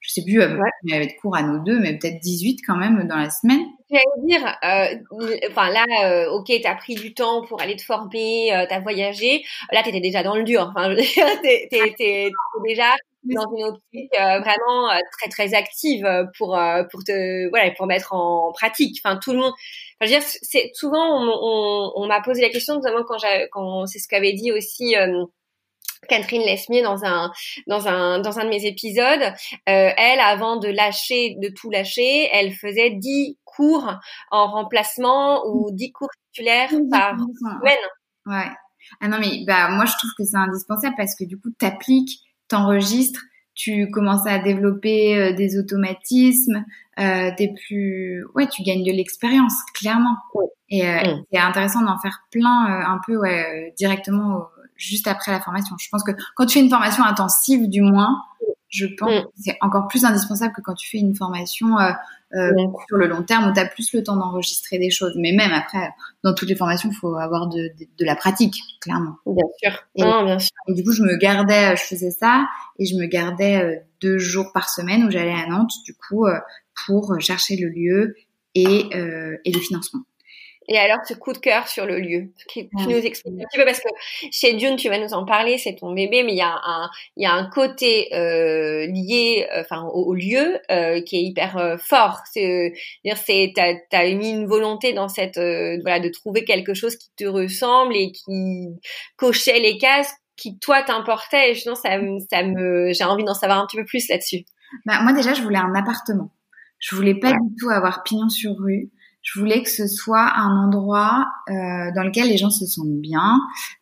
je 0.00 0.12
sais 0.12 0.22
plus, 0.22 0.40
euh, 0.40 0.58
il 0.84 0.92
y 0.92 0.96
avait 0.96 1.06
de 1.06 1.12
cours 1.20 1.36
à 1.36 1.42
nous 1.42 1.62
deux, 1.62 1.78
mais 1.78 1.98
peut-être 1.98 2.20
18 2.20 2.60
quand 2.66 2.76
même 2.76 3.06
dans 3.06 3.16
la 3.16 3.30
semaine. 3.30 3.60
J'allais 3.90 4.04
dire, 4.24 4.46
euh, 4.64 5.48
enfin 5.50 5.70
là, 5.70 5.84
euh, 6.04 6.30
ok, 6.30 6.50
t'as 6.62 6.74
pris 6.76 6.94
du 6.94 7.12
temps 7.12 7.44
pour 7.44 7.60
aller 7.60 7.76
te 7.76 7.82
former, 7.82 8.54
euh, 8.54 8.64
t'as 8.68 8.80
voyagé. 8.80 9.42
Là, 9.72 9.82
t'étais 9.82 10.00
déjà 10.00 10.22
dans 10.22 10.36
le 10.36 10.44
dur. 10.44 10.72
Enfin, 10.74 10.94
t'es, 11.42 11.68
t'es, 11.70 11.94
t'es, 11.98 12.30
déjà 12.66 12.94
dans 13.24 13.44
une 13.54 13.64
optique 13.64 14.10
euh, 14.18 14.38
vraiment 14.38 14.88
très 15.18 15.28
très 15.28 15.54
active 15.54 16.08
pour 16.38 16.58
pour 16.90 17.04
te 17.04 17.50
voilà 17.50 17.70
pour 17.72 17.86
mettre 17.86 18.14
en 18.14 18.52
pratique. 18.52 19.00
Enfin, 19.04 19.18
tout 19.22 19.32
le 19.32 19.38
monde. 19.38 19.52
Enfin, 20.00 20.08
je 20.10 20.14
veux 20.14 20.20
dire, 20.20 20.22
c'est 20.22 20.70
souvent 20.72 21.22
on, 21.22 21.28
on, 21.42 21.92
on 21.96 22.06
m'a 22.06 22.22
posé 22.22 22.40
la 22.40 22.48
question, 22.48 22.76
notamment 22.76 23.04
quand 23.04 23.18
j'ai 23.18 23.48
quand 23.50 23.86
c'est 23.86 23.98
ce 23.98 24.08
qu'avait 24.08 24.32
dit 24.32 24.52
aussi. 24.52 24.94
Catherine 26.08 26.42
Lesmier 26.42 26.82
dans 26.82 27.04
un 27.04 27.30
dans 27.66 27.86
un 27.88 28.20
dans 28.20 28.38
un 28.38 28.44
de 28.44 28.48
mes 28.48 28.66
épisodes, 28.66 29.22
euh, 29.22 29.90
elle 29.96 30.20
avant 30.20 30.56
de 30.56 30.68
lâcher 30.68 31.36
de 31.40 31.48
tout 31.48 31.70
lâcher, 31.70 32.28
elle 32.32 32.52
faisait 32.52 32.90
10 32.90 33.38
cours 33.44 33.92
en 34.30 34.50
remplacement 34.50 35.46
ou 35.46 35.70
10 35.72 35.92
cours 35.92 36.10
titulaires 36.32 36.70
par 36.90 37.16
semaine. 37.18 37.78
Ouais. 38.26 38.50
Ah 39.00 39.08
non 39.08 39.18
mais 39.20 39.44
bah 39.46 39.68
moi 39.70 39.84
je 39.84 39.92
trouve 39.96 40.10
que 40.16 40.24
c'est 40.24 40.36
indispensable 40.36 40.94
parce 40.96 41.14
que 41.14 41.24
du 41.24 41.38
coup 41.38 41.50
tu 41.58 41.66
appliques, 41.66 42.20
t'enregistres, 42.48 43.20
tu 43.54 43.90
commences 43.90 44.26
à 44.26 44.38
développer 44.38 45.16
euh, 45.16 45.32
des 45.34 45.58
automatismes, 45.58 46.64
euh, 46.98 47.30
t'es 47.36 47.52
plus 47.66 48.24
ouais, 48.34 48.48
tu 48.48 48.62
gagnes 48.62 48.84
de 48.84 48.92
l'expérience 48.92 49.54
clairement. 49.74 50.16
Et 50.70 50.88
euh, 50.88 51.00
mm. 51.02 51.24
c'est 51.32 51.38
intéressant 51.38 51.82
d'en 51.82 51.98
faire 51.98 52.20
plein 52.30 52.82
un 52.86 53.00
peu 53.06 53.16
ouais, 53.16 53.74
directement 53.76 54.46
juste 54.80 55.06
après 55.06 55.30
la 55.30 55.40
formation. 55.40 55.76
Je 55.78 55.88
pense 55.90 56.02
que 56.02 56.12
quand 56.34 56.46
tu 56.46 56.58
fais 56.58 56.64
une 56.64 56.70
formation 56.70 57.04
intensive, 57.04 57.68
du 57.68 57.82
moins, 57.82 58.16
je 58.68 58.86
pense 58.86 59.10
mm. 59.10 59.22
que 59.22 59.28
c'est 59.36 59.58
encore 59.60 59.88
plus 59.88 60.04
indispensable 60.04 60.54
que 60.54 60.60
quand 60.62 60.74
tu 60.74 60.88
fais 60.88 60.98
une 60.98 61.14
formation 61.14 61.78
euh, 61.78 61.90
euh, 62.34 62.50
sur 62.88 62.96
le 62.96 63.08
long 63.08 63.22
terme 63.22 63.50
où 63.50 63.52
tu 63.52 63.60
as 63.60 63.66
plus 63.66 63.92
le 63.92 64.02
temps 64.02 64.16
d'enregistrer 64.16 64.78
des 64.78 64.90
choses. 64.90 65.12
Mais 65.16 65.32
même 65.32 65.52
après, 65.52 65.90
dans 66.24 66.34
toutes 66.34 66.48
les 66.48 66.56
formations, 66.56 66.88
il 66.90 66.96
faut 66.96 67.16
avoir 67.16 67.48
de, 67.48 67.70
de, 67.78 68.04
la 68.04 68.16
pratique, 68.16 68.56
clairement. 68.80 69.16
Bien 69.26 69.44
sûr. 69.62 69.72
Et, 69.96 70.02
bien 70.02 70.38
sûr. 70.38 70.50
Et 70.68 70.74
du 70.74 70.84
coup, 70.84 70.92
je 70.92 71.02
me 71.02 71.16
gardais, 71.16 71.76
je 71.76 71.82
faisais 71.82 72.12
ça 72.12 72.46
et 72.78 72.86
je 72.86 72.94
me 72.94 73.06
gardais 73.06 73.84
deux 74.00 74.18
jours 74.18 74.52
par 74.54 74.70
semaine 74.70 75.04
où 75.04 75.10
j'allais 75.10 75.34
à 75.34 75.46
Nantes, 75.46 75.72
du 75.84 75.94
coup, 75.94 76.26
pour 76.86 77.20
chercher 77.20 77.56
le 77.56 77.68
lieu 77.68 78.14
et, 78.54 78.88
et 79.44 79.52
le 79.52 79.60
financement. 79.60 80.00
Et 80.72 80.78
alors, 80.78 80.98
ce 81.04 81.14
coup 81.14 81.32
de 81.32 81.38
cœur 81.38 81.66
sur 81.66 81.84
le 81.84 81.98
lieu, 81.98 82.28
qui, 82.48 82.68
qui 82.68 82.86
nous 82.86 82.98
explique 82.98 83.34
un 83.34 83.44
petit 83.44 83.58
peu, 83.58 83.64
parce 83.64 83.80
que 83.80 83.88
chez 84.30 84.54
Dune, 84.54 84.76
tu 84.76 84.88
vas 84.88 84.98
nous 84.98 85.14
en 85.14 85.24
parler, 85.24 85.58
c'est 85.58 85.74
ton 85.74 85.92
bébé, 85.92 86.22
mais 86.22 86.32
il 86.32 86.38
y 86.38 86.42
a 86.42 86.60
un, 86.64 86.88
il 87.16 87.24
y 87.24 87.26
a 87.26 87.32
un 87.32 87.50
côté 87.50 88.08
euh, 88.14 88.86
lié, 88.86 89.48
euh, 89.52 89.62
enfin, 89.62 89.82
au, 89.92 90.14
lieu 90.14 90.60
euh, 90.70 91.02
qui 91.02 91.16
est 91.16 91.22
hyper 91.22 91.56
euh, 91.58 91.76
fort. 91.76 92.20
C'est, 92.32 92.72
dire, 93.04 93.16
c'est, 93.16 93.52
t'as, 93.52 93.74
as 93.90 94.14
mis 94.14 94.30
une 94.30 94.46
volonté 94.46 94.92
dans 94.92 95.08
cette, 95.08 95.38
euh, 95.38 95.78
voilà, 95.82 95.98
de 95.98 96.08
trouver 96.08 96.44
quelque 96.44 96.72
chose 96.72 96.94
qui 96.94 97.10
te 97.16 97.24
ressemble 97.24 97.96
et 97.96 98.12
qui 98.12 98.68
cochait 99.16 99.58
les 99.58 99.76
cases 99.76 100.14
qui 100.36 100.56
toi 100.60 100.82
t'importait. 100.84 101.50
Et 101.50 101.54
ça, 101.56 101.74
ça 101.74 101.98
me, 101.98 102.92
j'ai 102.92 103.04
envie 103.04 103.24
d'en 103.24 103.34
savoir 103.34 103.58
un 103.58 103.66
petit 103.66 103.76
peu 103.76 103.84
plus 103.84 104.08
là-dessus. 104.08 104.44
Bah, 104.86 105.00
moi 105.02 105.12
déjà, 105.14 105.34
je 105.34 105.42
voulais 105.42 105.58
un 105.58 105.74
appartement. 105.74 106.30
Je 106.78 106.94
voulais 106.94 107.16
pas 107.16 107.32
du 107.32 107.56
tout 107.60 107.70
avoir 107.70 108.04
pignon 108.04 108.28
sur 108.28 108.52
rue 108.56 108.88
je 109.22 109.38
voulais 109.38 109.62
que 109.62 109.70
ce 109.70 109.86
soit 109.86 110.32
un 110.36 110.66
endroit 110.66 111.26
euh, 111.48 111.90
dans 111.94 112.02
lequel 112.04 112.28
les 112.28 112.36
gens 112.36 112.50
se 112.50 112.66
sentent 112.66 113.00
bien, 113.00 113.38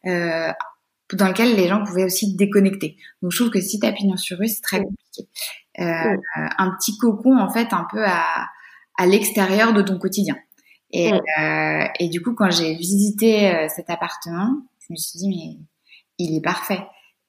euh, 0.06 0.50
dans 1.12 1.28
lequel 1.28 1.56
les 1.56 1.68
gens 1.68 1.84
pouvaient 1.84 2.04
aussi 2.04 2.34
déconnecter. 2.34 2.96
Donc 3.22 3.32
je 3.32 3.38
trouve 3.38 3.50
que 3.50 3.60
si 3.60 3.78
t'as 3.78 3.92
pignon 3.92 4.16
sur 4.16 4.38
rue, 4.38 4.48
c'est 4.48 4.62
très 4.62 4.82
compliqué. 4.82 5.28
Euh, 5.80 6.16
un 6.58 6.70
petit 6.72 6.96
cocon 6.98 7.38
en 7.38 7.50
fait 7.50 7.72
un 7.72 7.86
peu 7.90 8.04
à, 8.04 8.46
à 8.98 9.06
l'extérieur 9.06 9.72
de 9.72 9.82
ton 9.82 9.98
quotidien. 9.98 10.36
Et, 10.90 11.12
euh, 11.12 11.84
et 12.00 12.08
du 12.08 12.22
coup, 12.22 12.34
quand 12.34 12.50
j'ai 12.50 12.74
visité 12.74 13.54
euh, 13.54 13.68
cet 13.68 13.90
appartement, 13.90 14.62
je 14.80 14.92
me 14.92 14.96
suis 14.96 15.18
dit 15.18 15.28
mais 15.28 15.64
il 16.18 16.36
est 16.36 16.40
parfait. 16.40 16.80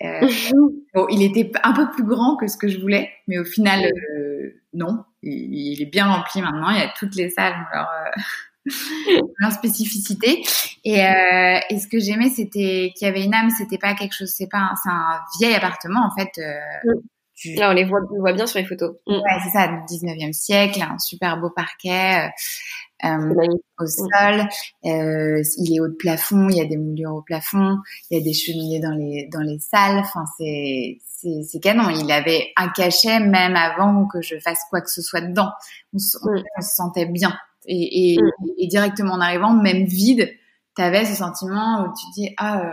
Euh, 0.03 0.21
bon, 0.93 1.07
il 1.09 1.23
était 1.23 1.51
un 1.63 1.73
peu 1.73 1.89
plus 1.91 2.03
grand 2.03 2.37
que 2.37 2.47
ce 2.47 2.57
que 2.57 2.67
je 2.67 2.79
voulais, 2.79 3.09
mais 3.27 3.37
au 3.37 3.45
final, 3.45 3.85
euh, 3.85 4.28
non. 4.73 5.03
Il, 5.21 5.53
il, 5.53 5.81
est 5.81 5.85
bien 5.85 6.07
rempli 6.07 6.41
maintenant. 6.41 6.69
Il 6.69 6.79
y 6.79 6.83
a 6.83 6.91
toutes 6.97 7.15
les 7.15 7.29
salles 7.29 7.55
leur, 7.73 7.89
euh, 7.89 9.21
leur 9.39 9.51
spécificité. 9.51 10.43
Et, 10.83 11.05
euh, 11.05 11.59
et, 11.69 11.79
ce 11.79 11.87
que 11.87 11.99
j'aimais, 11.99 12.29
c'était 12.29 12.91
qu'il 12.95 13.07
y 13.07 13.09
avait 13.09 13.23
une 13.23 13.33
âme. 13.33 13.49
C'était 13.49 13.77
pas 13.77 13.93
quelque 13.95 14.15
chose. 14.15 14.29
C'est 14.29 14.49
pas. 14.49 14.71
C'est 14.81 14.89
un 14.89 15.19
vieil 15.39 15.55
appartement 15.55 16.05
en 16.05 16.17
fait. 16.17 16.41
Tu... 17.35 17.53
Là, 17.55 17.69
on 17.69 17.73
les 17.73 17.85
voit, 17.85 18.01
on 18.11 18.19
voit 18.19 18.33
bien 18.33 18.47
sur 18.47 18.59
les 18.59 18.65
photos. 18.65 18.97
Mm. 19.07 19.13
Ouais, 19.13 19.39
c'est 19.43 19.51
ça, 19.51 19.67
du 19.67 19.95
19e 19.95 20.33
siècle, 20.33 20.81
un 20.81 20.99
super 20.99 21.39
beau 21.39 21.49
parquet 21.49 22.29
euh, 23.03 23.33
au 23.79 23.85
sol. 23.85 24.47
Euh, 24.85 25.41
il 25.57 25.75
est 25.75 25.79
haut 25.79 25.87
de 25.87 25.95
plafond, 25.97 26.49
il 26.49 26.57
y 26.57 26.61
a 26.61 26.65
des 26.65 26.77
moulures 26.77 27.15
au 27.15 27.21
plafond, 27.21 27.77
il 28.09 28.17
y 28.17 28.21
a 28.21 28.23
des 28.23 28.33
cheminées 28.33 28.79
dans 28.79 28.91
les 28.91 29.27
dans 29.31 29.41
les 29.41 29.59
salles. 29.59 29.97
Enfin, 29.99 30.25
c'est 30.37 30.99
c'est 31.21 31.59
canon. 31.59 31.89
Il 31.89 32.11
avait 32.11 32.51
un 32.55 32.69
cachet 32.69 33.19
même 33.19 33.55
avant 33.55 34.07
que 34.07 34.21
je 34.21 34.39
fasse 34.39 34.59
quoi 34.69 34.81
que 34.81 34.89
ce 34.89 35.01
soit 35.01 35.21
dedans. 35.21 35.51
On, 35.93 35.99
se, 35.99 36.17
sentait 36.61 37.05
bien. 37.05 37.37
Et, 37.65 38.13
et, 38.13 38.19
et, 38.57 38.67
directement 38.67 39.13
en 39.13 39.21
arrivant, 39.21 39.53
même 39.53 39.83
vide, 39.83 40.31
tu 40.75 40.81
avais 40.81 41.05
ce 41.05 41.13
sentiment 41.13 41.83
où 41.83 41.93
tu 41.93 42.05
dis 42.15 42.33
ah 42.37 42.61
euh, 42.61 42.71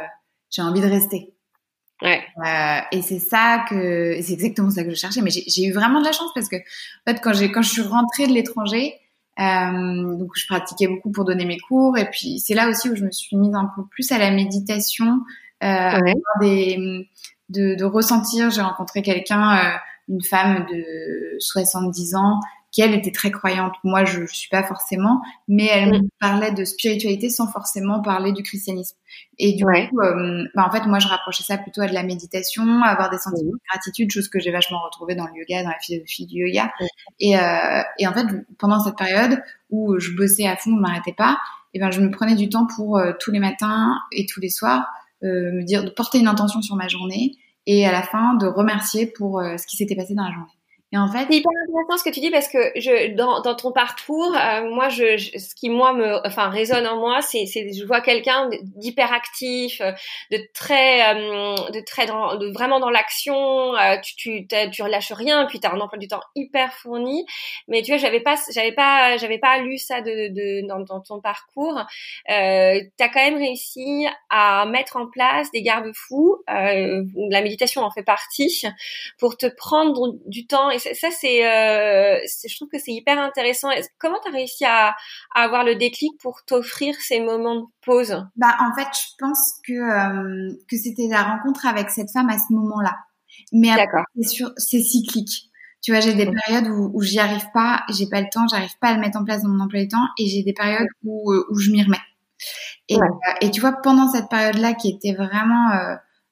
j'ai 0.51 0.63
envie 0.63 0.81
de 0.81 0.87
rester. 0.87 1.33
Ouais. 2.03 2.23
Euh, 2.45 2.81
et 2.93 3.01
c'est 3.01 3.19
ça 3.19 3.65
que 3.69 4.19
c'est 4.21 4.35
exactement 4.35 4.71
ça 4.71 4.85
que 4.85 4.91
je 4.91 4.97
cherchais. 4.97 5.23
Mais 5.23 5.31
j'ai 5.31 5.65
eu 5.65 5.73
vraiment 5.73 6.01
de 6.01 6.05
la 6.05 6.13
chance 6.13 6.31
parce 6.35 6.49
que 6.49 6.57
en 6.57 7.13
fait 7.13 7.21
quand 7.21 7.33
j'ai 7.33 7.51
quand 7.51 7.63
je 7.63 7.71
suis 7.71 7.83
rentrée 7.83 8.27
de 8.27 8.33
l'étranger, 8.33 8.95
euh, 9.39 10.17
donc 10.17 10.31
je 10.35 10.47
pratiquais 10.47 10.89
beaucoup 10.89 11.11
pour 11.11 11.25
donner 11.25 11.45
mes 11.45 11.59
cours 11.59 11.99
et 11.99 12.09
puis 12.11 12.39
c'est 12.39 12.55
là 12.55 12.69
aussi 12.69 12.89
où 12.89 12.97
je 12.97 13.05
me 13.05 13.11
suis 13.11 13.37
mise 13.37 13.55
un 13.55 13.71
peu 13.77 13.83
plus 13.91 14.11
à 14.13 14.19
la 14.19 14.31
méditation, 14.31 15.21
euh, 15.63 16.01
des, 16.41 17.07
de, 17.51 17.75
de 17.75 17.85
ressentir. 17.85 18.51
J'ai 18.51 18.63
rencontré 18.63 19.03
quelqu'un, 19.03 19.59
euh, 19.59 19.77
une 20.09 20.23
femme 20.23 20.67
de 20.73 21.39
70 21.39 22.15
ans 22.15 22.41
qui 22.77 22.83
elle 22.83 22.93
était 22.93 23.11
très 23.11 23.31
croyante. 23.31 23.73
Moi, 23.85 24.05
je, 24.05 24.27
je 24.27 24.35
suis 24.35 24.51
pas 24.51 24.63
forcément, 24.63 25.23
mais 25.49 25.65
elle 25.65 25.91
me 25.93 25.99
mm. 26.01 26.09
parlait 26.21 26.53
de 26.53 26.63
spiritualité 26.67 27.31
sans 27.31 27.51
forcément 27.51 28.03
parler 28.03 28.33
du 28.33 28.43
christianisme. 28.43 28.95
Et 29.39 29.55
du 29.55 29.65
coup, 29.65 30.01
euh, 30.03 30.45
bah, 30.55 30.67
en 30.69 30.71
fait, 30.71 30.87
moi, 30.87 30.99
je 30.99 31.09
rapprochais 31.09 31.43
ça 31.43 31.57
plutôt 31.57 31.81
à 31.81 31.87
de 31.87 31.95
la 31.95 32.03
méditation, 32.03 32.83
à 32.83 32.89
avoir 32.89 33.09
des 33.09 33.17
sentiments 33.17 33.53
de 33.53 33.61
gratitude, 33.71 34.13
chose 34.13 34.29
que 34.29 34.39
j'ai 34.39 34.51
vachement 34.51 34.79
retrouvée 34.85 35.15
dans 35.15 35.25
le 35.25 35.33
yoga, 35.39 35.63
dans 35.63 35.71
la 35.71 35.79
philosophie 35.79 36.27
du 36.27 36.47
yoga. 36.47 36.71
Et, 37.19 37.39
euh, 37.39 37.81
et 37.99 38.07
en 38.07 38.13
fait, 38.13 38.27
pendant 38.59 38.79
cette 38.81 38.97
période 38.97 39.43
où 39.71 39.99
je 39.99 40.11
bossais 40.11 40.47
à 40.47 40.57
fond, 40.57 40.77
je 40.77 40.81
m'arrêtais 40.81 41.15
pas, 41.15 41.39
et 41.73 41.81
ben, 41.81 41.91
je 41.91 42.03
me 42.03 42.11
prenais 42.11 42.35
du 42.35 42.51
temps 42.51 42.67
pour 42.67 42.99
euh, 42.99 43.13
tous 43.19 43.31
les 43.31 43.41
matins 43.41 43.95
et 44.13 44.27
tous 44.27 44.41
les 44.41 44.51
soirs 44.51 44.87
euh, 45.25 45.51
me 45.51 45.63
dire 45.63 45.83
de 45.83 45.89
porter 45.89 46.19
une 46.19 46.29
intention 46.29 46.61
sur 46.61 46.77
ma 46.77 46.89
journée 46.89 47.33
et 47.65 47.87
à 47.87 47.93
la 47.93 48.03
fin 48.03 48.35
de 48.35 48.47
remercier 48.47 49.07
pour 49.07 49.41
ce 49.41 49.67
qui 49.67 49.77
s'était 49.79 49.97
passé 49.97 50.15
dans 50.15 50.25
la 50.25 50.33
journée. 50.33 50.56
Et 50.93 50.99
en 50.99 51.09
fait, 51.09 51.27
c'est 51.29 51.39
hyper 51.39 51.51
intéressant 51.69 51.99
ce 51.99 52.09
que 52.09 52.15
tu 52.15 52.21
dis 52.21 52.31
parce 52.31 52.47
que 52.47 52.59
je 52.77 53.13
dans, 53.17 53.41
dans 53.41 53.57
ton 53.57 53.73
parcours, 53.73 54.33
euh, 54.37 54.71
moi 54.71 54.89
je, 54.89 55.17
ce 55.19 55.53
qui 55.57 55.69
moi 55.69 55.93
me 55.93 56.25
enfin 56.25 56.49
résonne 56.49 56.87
en 56.87 56.97
moi, 57.01 57.23
c'est 57.23 57.45
c'est 57.47 57.73
je 57.73 57.85
vois 57.85 58.01
quelqu'un 58.01 58.49
d'hyper 58.63 59.13
actif, 59.13 59.81
euh, 59.81 59.91
de 60.31 60.39
très 60.55 61.13
euh, 61.13 61.57
de 61.73 61.81
très 61.81 62.07
dans, 62.07 62.37
de 62.37 62.53
vraiment 62.53 62.79
dans 62.79 62.91
l'action, 62.91 63.73
tu 64.05 64.15
tu 64.47 64.71
tu 64.71 64.83
relâches 64.83 65.11
rien, 65.11 65.47
puis 65.47 65.59
tu 65.59 65.67
as 65.67 65.73
un 65.73 65.81
emploi 65.81 65.99
du 65.99 66.07
temps 66.07 66.21
hyper 66.37 66.73
fourni. 66.73 67.27
Mais 67.67 67.83
tu 67.83 67.91
vois, 67.91 67.99
j'avais 67.99 68.21
pas 68.21 68.37
j'avais 68.55 68.73
pas 68.73 69.17
j'avais 69.17 69.39
pas 69.39 69.59
lu 69.59 69.79
ça 69.79 70.03
de, 70.03 70.29
de 70.29 70.69
dans, 70.69 70.79
dans 70.79 71.01
ton 71.01 71.21
parcours. 71.21 71.81
Euh, 72.31 72.81
tu 72.97 73.05
as 73.05 73.09
quand 73.09 73.25
même 73.25 73.39
réussi 73.39 74.07
à 74.31 74.67
mettre 74.67 74.97
en 74.97 75.09
place 75.09 75.51
des 75.51 75.63
garde-fous, 75.63 76.45
la 76.47 77.43
méditation 77.43 77.83
en 77.83 77.91
fait 77.91 78.05
partie 78.05 78.63
pour 79.19 79.37
te 79.37 79.47
prendre 79.47 80.15
du 80.27 80.47
temps 80.47 80.71
et 80.77 80.95
ça, 80.95 81.09
euh, 81.09 82.19
c'est, 82.27 82.49
je 82.49 82.57
trouve 82.57 82.69
que 82.69 82.79
c'est 82.79 82.93
hyper 82.93 83.19
intéressant. 83.19 83.69
Comment 83.99 84.19
tu 84.23 84.31
as 84.31 84.33
réussi 84.33 84.65
à, 84.65 84.95
avoir 85.35 85.65
le 85.65 85.75
déclic 85.77 86.13
pour 86.21 86.45
t'offrir 86.45 86.95
ces 87.01 87.21
moments 87.21 87.57
de 87.57 87.67
pause? 87.85 88.25
Bah, 88.37 88.57
en 88.61 88.75
fait, 88.75 88.89
je 88.93 89.15
pense 89.19 89.55
que 89.67 89.73
euh, 89.73 90.55
que 90.71 90.77
c'était 90.77 91.09
la 91.11 91.23
rencontre 91.23 91.67
avec 91.67 91.91
cette 91.91 92.11
femme 92.13 92.29
à 92.29 92.39
ce 92.39 92.53
moment-là. 92.53 92.97
Mais 93.53 93.71
c'est 94.57 94.81
cyclique. 94.81 95.51
Tu 95.83 95.93
vois, 95.93 96.01
j'ai 96.01 96.15
des 96.15 96.27
périodes 96.27 96.69
où, 96.69 96.91
où 96.95 97.03
j'y 97.03 97.19
arrive 97.21 97.47
pas, 97.53 97.85
j'ai 97.91 98.09
pas 98.09 98.21
le 98.21 98.27
temps, 98.33 98.47
j'arrive 98.51 98.77
pas 98.81 98.89
à 98.89 98.95
le 98.95 99.01
mettre 99.01 99.19
en 99.19 99.25
place 99.25 99.43
dans 99.43 99.49
mon 99.49 99.63
emploi 99.65 99.83
du 99.83 99.89
temps, 99.89 100.09
et 100.19 100.27
j'ai 100.27 100.43
des 100.43 100.53
périodes 100.53 100.89
où, 101.05 101.33
euh, 101.33 101.47
où 101.51 101.59
je 101.59 101.71
m'y 101.71 101.83
remets. 101.83 101.99
Et, 102.89 102.97
et 103.41 103.51
tu 103.51 103.61
vois, 103.61 103.73
pendant 103.83 104.11
cette 104.11 104.29
période-là 104.29 104.75
qui 104.75 104.91
était 104.91 105.15
vraiment 105.15 105.71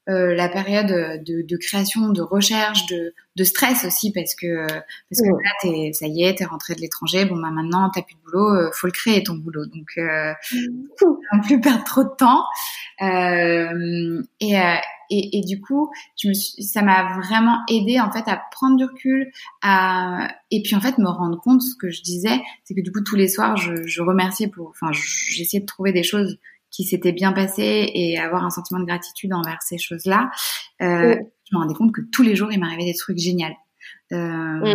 euh, 0.09 0.35
la 0.35 0.49
période 0.49 0.87
de, 1.23 1.41
de, 1.41 1.57
création, 1.57 2.09
de 2.09 2.21
recherche, 2.21 2.85
de, 2.87 3.13
de, 3.35 3.43
stress 3.43 3.85
aussi 3.85 4.11
parce 4.11 4.35
que 4.35 4.67
parce 4.67 5.21
que 5.21 5.29
là 5.29 5.51
t'es 5.61 5.91
ça 5.93 6.07
y 6.07 6.23
est 6.23 6.35
t'es 6.35 6.45
rentré 6.45 6.75
de 6.75 6.81
l'étranger 6.81 7.25
bon 7.25 7.35
bah 7.37 7.49
maintenant 7.51 7.89
t'as 7.93 8.01
plus 8.01 8.15
de 8.15 8.21
boulot 8.21 8.55
euh, 8.55 8.69
faut 8.73 8.87
le 8.87 8.91
créer 8.91 9.23
ton 9.23 9.35
boulot. 9.35 9.65
Donc 9.65 9.87
euh, 9.97 10.33
mmh. 10.51 11.41
plus 11.41 11.59
perdre 11.59 11.83
trop 11.83 12.03
de 12.03 12.15
temps. 12.17 12.45
Euh, 13.01 14.21
et, 14.39 14.57
euh, 14.57 14.75
et, 15.09 15.37
et 15.37 15.41
du 15.41 15.59
coup 15.59 15.91
je 16.17 16.29
me 16.29 16.33
suis, 16.33 16.63
ça 16.63 16.81
m'a 16.81 17.17
vraiment 17.19 17.59
aidé 17.69 17.99
en 17.99 18.11
fait 18.11 18.23
à 18.27 18.41
prendre 18.51 18.77
du 18.77 18.85
recul 18.85 19.31
à 19.61 20.29
et 20.49 20.61
puis 20.63 20.75
en 20.75 20.81
fait 20.81 20.97
me 20.97 21.09
rendre 21.09 21.39
compte 21.41 21.61
ce 21.61 21.75
que 21.75 21.91
je 21.91 22.01
disais 22.01 22.41
c'est 22.63 22.73
que 22.73 22.81
du 22.81 22.91
coup 22.91 23.01
tous 23.03 23.17
les 23.17 23.27
soirs 23.27 23.57
je, 23.57 23.85
je 23.85 24.01
remerciais 24.01 24.47
pour 24.47 24.69
enfin 24.69 24.91
j'essayais 24.93 25.59
de 25.59 25.65
trouver 25.65 25.91
des 25.91 26.03
choses 26.03 26.39
qui 26.75 26.83
s'était 26.83 27.13
bien 27.13 27.31
passé 27.31 27.89
et 27.93 28.19
avoir 28.19 28.43
un 28.43 28.49
sentiment 28.49 28.79
de 28.79 28.85
gratitude 28.85 29.33
envers 29.33 29.61
ces 29.61 29.77
choses-là, 29.77 30.29
euh, 30.81 31.15
je 31.49 31.55
me 31.55 31.61
rendais 31.61 31.73
compte 31.73 31.93
que 31.93 32.01
tous 32.11 32.23
les 32.23 32.35
jours, 32.35 32.51
il 32.51 32.59
m'arrivait 32.59 32.85
des 32.85 32.97
trucs 32.97 33.17
géniaux. 33.17 33.47
Euh, 34.11 34.73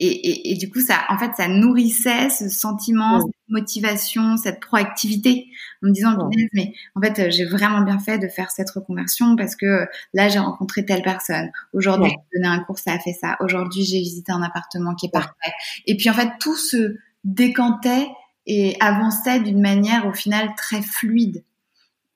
et, 0.00 0.08
et, 0.08 0.52
et, 0.52 0.56
du 0.56 0.68
coup, 0.68 0.80
ça, 0.80 1.04
en 1.10 1.18
fait, 1.18 1.30
ça 1.36 1.46
nourrissait 1.46 2.28
ce 2.28 2.48
sentiment, 2.48 3.20
cette 3.20 3.34
motivation, 3.48 4.36
cette 4.36 4.58
proactivité, 4.58 5.46
en 5.82 5.88
me 5.88 5.92
disant, 5.92 6.28
mais 6.54 6.72
en 6.96 7.00
fait, 7.00 7.30
j'ai 7.30 7.44
vraiment 7.44 7.82
bien 7.82 8.00
fait 8.00 8.18
de 8.18 8.26
faire 8.26 8.50
cette 8.50 8.70
reconversion 8.70 9.36
parce 9.36 9.54
que 9.54 9.86
là, 10.12 10.28
j'ai 10.28 10.40
rencontré 10.40 10.84
telle 10.84 11.02
personne. 11.02 11.50
Aujourd'hui, 11.72 12.10
j'ai 12.10 12.40
donné 12.40 12.48
un 12.48 12.64
cours, 12.64 12.78
ça 12.78 12.92
a 12.92 12.98
fait 12.98 13.12
ça. 13.12 13.36
Aujourd'hui, 13.40 13.84
j'ai 13.84 13.98
visité 13.98 14.32
un 14.32 14.42
appartement 14.42 14.94
qui 14.94 15.06
est 15.06 15.12
parfait. 15.12 15.52
Et 15.86 15.96
puis, 15.96 16.10
en 16.10 16.14
fait, 16.14 16.30
tout 16.40 16.56
se 16.56 16.96
décantait 17.22 18.08
et 18.46 18.76
avançait 18.80 19.40
d'une 19.40 19.60
manière 19.60 20.06
au 20.06 20.12
final 20.12 20.54
très 20.56 20.82
fluide. 20.82 21.44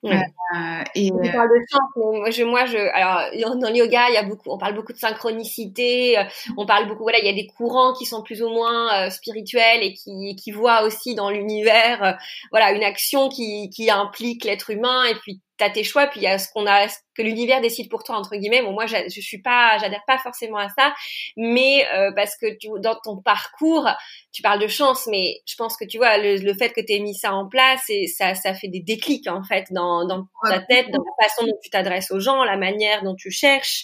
Euh, 0.05 0.83
et 0.95 1.11
on 1.11 1.17
parle 1.17 1.49
de 1.49 1.65
chance, 1.69 1.89
mais 1.97 2.19
moi 2.19 2.29
je, 2.29 2.43
moi 2.43 2.65
je, 2.65 2.77
alors 2.77 3.57
dans 3.57 3.69
le 3.69 3.75
yoga, 3.75 4.07
il 4.09 4.13
y 4.13 4.17
a 4.17 4.23
beaucoup, 4.23 4.49
on 4.51 4.57
parle 4.57 4.75
beaucoup 4.75 4.93
de 4.93 4.97
synchronicité, 4.97 6.17
euh, 6.17 6.23
on 6.55 6.65
parle 6.65 6.87
beaucoup, 6.87 7.03
voilà, 7.03 7.19
il 7.19 7.25
y 7.25 7.29
a 7.29 7.33
des 7.33 7.47
courants 7.47 7.93
qui 7.93 8.05
sont 8.05 8.21
plus 8.21 8.41
ou 8.41 8.49
moins 8.49 9.07
euh, 9.07 9.09
spirituels 9.09 9.83
et 9.83 9.93
qui, 9.93 10.35
qui 10.35 10.51
voient 10.51 10.83
aussi 10.83 11.15
dans 11.15 11.29
l'univers, 11.29 12.17
voilà, 12.51 12.71
une 12.71 12.83
action 12.83 13.27
qui, 13.27 13.69
qui 13.69 13.89
implique 13.89 14.45
l'être 14.45 14.69
humain, 14.69 15.03
et 15.05 15.15
puis 15.15 15.41
t'as 15.57 15.69
tes 15.69 15.83
choix, 15.83 16.07
puis 16.07 16.19
il 16.19 16.23
y 16.23 16.27
a 16.27 16.37
ce 16.37 16.51
qu'on 16.51 16.65
a, 16.67 16.87
ce 16.87 16.97
que 17.15 17.21
l'univers 17.21 17.61
décide 17.61 17.89
pour 17.89 18.03
toi 18.03 18.15
entre 18.15 18.35
guillemets. 18.35 18.61
Bon, 18.61 18.71
moi, 18.71 18.85
je 18.85 19.09
suis 19.09 19.41
pas, 19.41 19.77
j'adhère 19.79 20.03
pas 20.05 20.17
forcément 20.17 20.57
à 20.57 20.69
ça, 20.69 20.93
mais 21.35 21.85
euh, 21.93 22.11
parce 22.15 22.37
que 22.37 22.57
tu, 22.57 22.67
dans 22.79 22.95
ton 23.03 23.21
parcours, 23.21 23.87
tu 24.31 24.41
parles 24.41 24.61
de 24.61 24.67
chance, 24.67 25.07
mais 25.07 25.41
je 25.45 25.55
pense 25.55 25.75
que 25.77 25.85
tu 25.85 25.97
vois 25.97 26.17
le, 26.17 26.53
fait 26.53 26.71
que 26.71 26.81
tu 26.81 26.93
aies 26.93 26.99
mis 26.99 27.15
ça 27.15 27.33
en 27.33 27.47
place, 27.47 27.83
et 27.89 28.07
ça, 28.07 28.35
ça 28.35 28.53
fait 28.53 28.67
des 28.67 28.81
déclics 28.81 29.27
en 29.27 29.43
fait 29.43 29.65
dans, 29.71 30.05
dans 30.05 30.27
ta 30.49 30.59
tête, 30.59 30.91
dans 30.91 31.03
la 31.03 31.27
façon 31.27 31.45
dont 31.45 31.57
tu 31.61 31.69
t'adresses 31.69 32.11
aux 32.11 32.19
gens, 32.19 32.43
la 32.43 32.57
manière 32.57 33.03
dont 33.03 33.15
tu 33.15 33.31
cherches, 33.31 33.83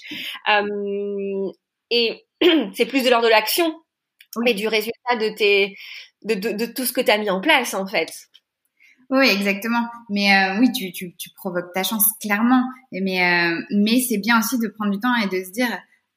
euh, 0.49 1.51
et 1.89 2.25
c'est 2.73 2.85
plus 2.85 3.03
de 3.03 3.09
l'ordre 3.09 3.25
de 3.25 3.31
l'action 3.31 3.73
et 4.45 4.53
du 4.53 4.67
résultat 4.67 5.15
de 5.15 5.35
tes, 5.35 5.75
de, 6.23 6.35
de, 6.35 6.51
de 6.51 6.65
tout 6.65 6.85
ce 6.85 6.93
que 6.93 7.01
tu 7.01 7.11
as 7.11 7.17
mis 7.17 7.29
en 7.29 7.41
place 7.41 7.73
en 7.73 7.85
fait. 7.85 8.11
Oui, 9.13 9.27
exactement. 9.27 9.87
Mais 10.09 10.35
euh, 10.35 10.59
oui, 10.59 10.71
tu, 10.71 10.91
tu, 10.91 11.15
tu, 11.15 11.29
provoques 11.35 11.71
ta 11.71 11.83
chance 11.83 12.03
clairement. 12.19 12.63
Mais, 12.91 13.23
euh, 13.23 13.61
mais 13.69 14.01
c'est 14.01 14.17
bien 14.17 14.39
aussi 14.39 14.57
de 14.57 14.67
prendre 14.67 14.91
du 14.91 14.99
temps 14.99 15.13
et 15.17 15.27
de 15.27 15.43
se 15.45 15.51
dire 15.51 15.69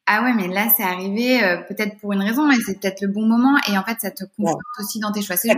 ah 0.07 0.23
ouais, 0.23 0.33
mais 0.33 0.49
là 0.49 0.69
c'est 0.75 0.83
arrivé 0.83 1.45
euh, 1.45 1.59
peut-être 1.69 1.99
pour 1.99 2.15
une 2.15 2.23
raison 2.23 2.51
et 2.51 2.57
c'est 2.65 2.81
peut-être 2.81 3.03
le 3.03 3.09
bon 3.09 3.27
moment 3.27 3.59
et 3.69 3.77
en 3.77 3.85
fait 3.85 4.01
ça 4.01 4.11
te 4.11 4.25
conforte 4.39 4.61
aussi 4.81 4.99
dans 4.99 5.13
tes 5.13 5.21
choix. 5.21 5.37
C'est 5.37 5.51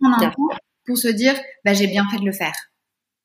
prendre 0.00 0.16
un 0.20 0.30
temps 0.30 0.48
pour 0.84 0.98
se 0.98 1.06
dire 1.06 1.34
bah 1.64 1.74
j'ai 1.74 1.86
bien 1.86 2.04
fait 2.10 2.18
de 2.18 2.24
le 2.24 2.32
faire. 2.32 2.54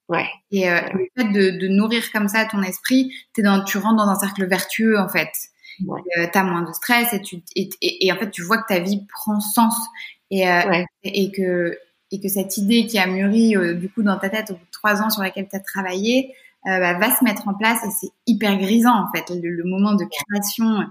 Ouais. 0.10 0.28
Et 0.52 0.70
le 0.70 1.08
fait 1.18 1.32
de, 1.32 1.58
de, 1.58 1.68
nourrir 1.70 2.04
comme 2.12 2.28
ça 2.28 2.46
ton 2.46 2.62
esprit, 2.62 3.12
es 3.38 3.42
dans, 3.42 3.64
tu 3.64 3.80
rentres 3.80 3.98
dans 3.98 4.10
un 4.10 4.20
cercle 4.20 4.46
vertueux 4.48 5.00
en 5.00 5.10
fait. 5.10 5.32
Ouais. 5.88 6.02
tu 6.32 6.38
as 6.38 6.44
moins 6.44 6.64
de 6.64 6.74
stress 6.74 7.14
et, 7.14 7.22
tu, 7.22 7.38
et, 7.56 7.70
et, 7.82 8.12
en 8.12 8.18
fait 8.18 8.30
tu 8.30 8.44
vois 8.44 8.58
que 8.58 8.68
ta 8.68 8.80
vie 8.80 9.08
prend 9.08 9.40
sens 9.40 9.76
et, 10.30 10.46
et 11.04 11.32
que 11.32 11.78
et 12.12 12.20
que 12.20 12.28
cette 12.28 12.58
idée 12.58 12.88
qui 12.88 12.98
a 12.98 13.08
mûri 13.08 13.56
euh, 13.56 13.74
du 13.74 13.90
coup 13.90 14.04
dans 14.04 14.18
ta 14.18 14.30
tête 14.30 14.52
au 14.52 14.54
bout 14.54 14.66
de 14.66 14.72
trois 14.72 15.02
ans 15.02 15.10
sur 15.10 15.22
laquelle 15.22 15.48
tu 15.50 15.56
as 15.56 15.60
travaillé 15.60 16.34
euh, 16.68 16.80
bah, 16.80 16.98
va 16.98 17.16
se 17.16 17.24
mettre 17.24 17.48
en 17.48 17.54
place 17.54 17.84
et 17.86 17.90
c'est 18.02 18.12
hyper 18.28 18.58
grisant 18.58 18.96
en 18.96 19.08
fait. 19.16 19.34
Le, 19.34 19.64
moment 19.64 19.94
de 19.94 20.04
création 20.06 20.86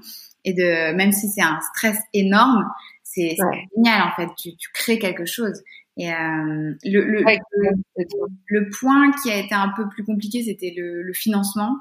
et 0.44 0.54
de 0.54 0.94
même 0.94 1.12
si 1.12 1.28
c'est 1.28 1.42
un 1.42 1.58
stress 1.74 1.98
énorme 2.14 2.64
c'est 3.02 3.36
génial 3.74 4.02
en 4.02 4.12
fait. 4.16 4.28
Tu, 4.38 4.56
tu, 4.56 4.70
crées 4.72 4.98
quelque 4.98 5.26
chose. 5.26 5.62
Et 5.96 6.12
euh, 6.12 6.74
le, 6.84 7.04
le, 7.04 7.24
le, 8.46 8.70
point 8.70 9.10
qui 9.20 9.30
a 9.30 9.36
été 9.36 9.54
un 9.54 9.70
peu 9.76 9.88
plus 9.88 10.04
compliqué 10.04 10.44
c'était 10.44 10.72
le, 10.76 11.02
le 11.02 11.12
financement 11.12 11.76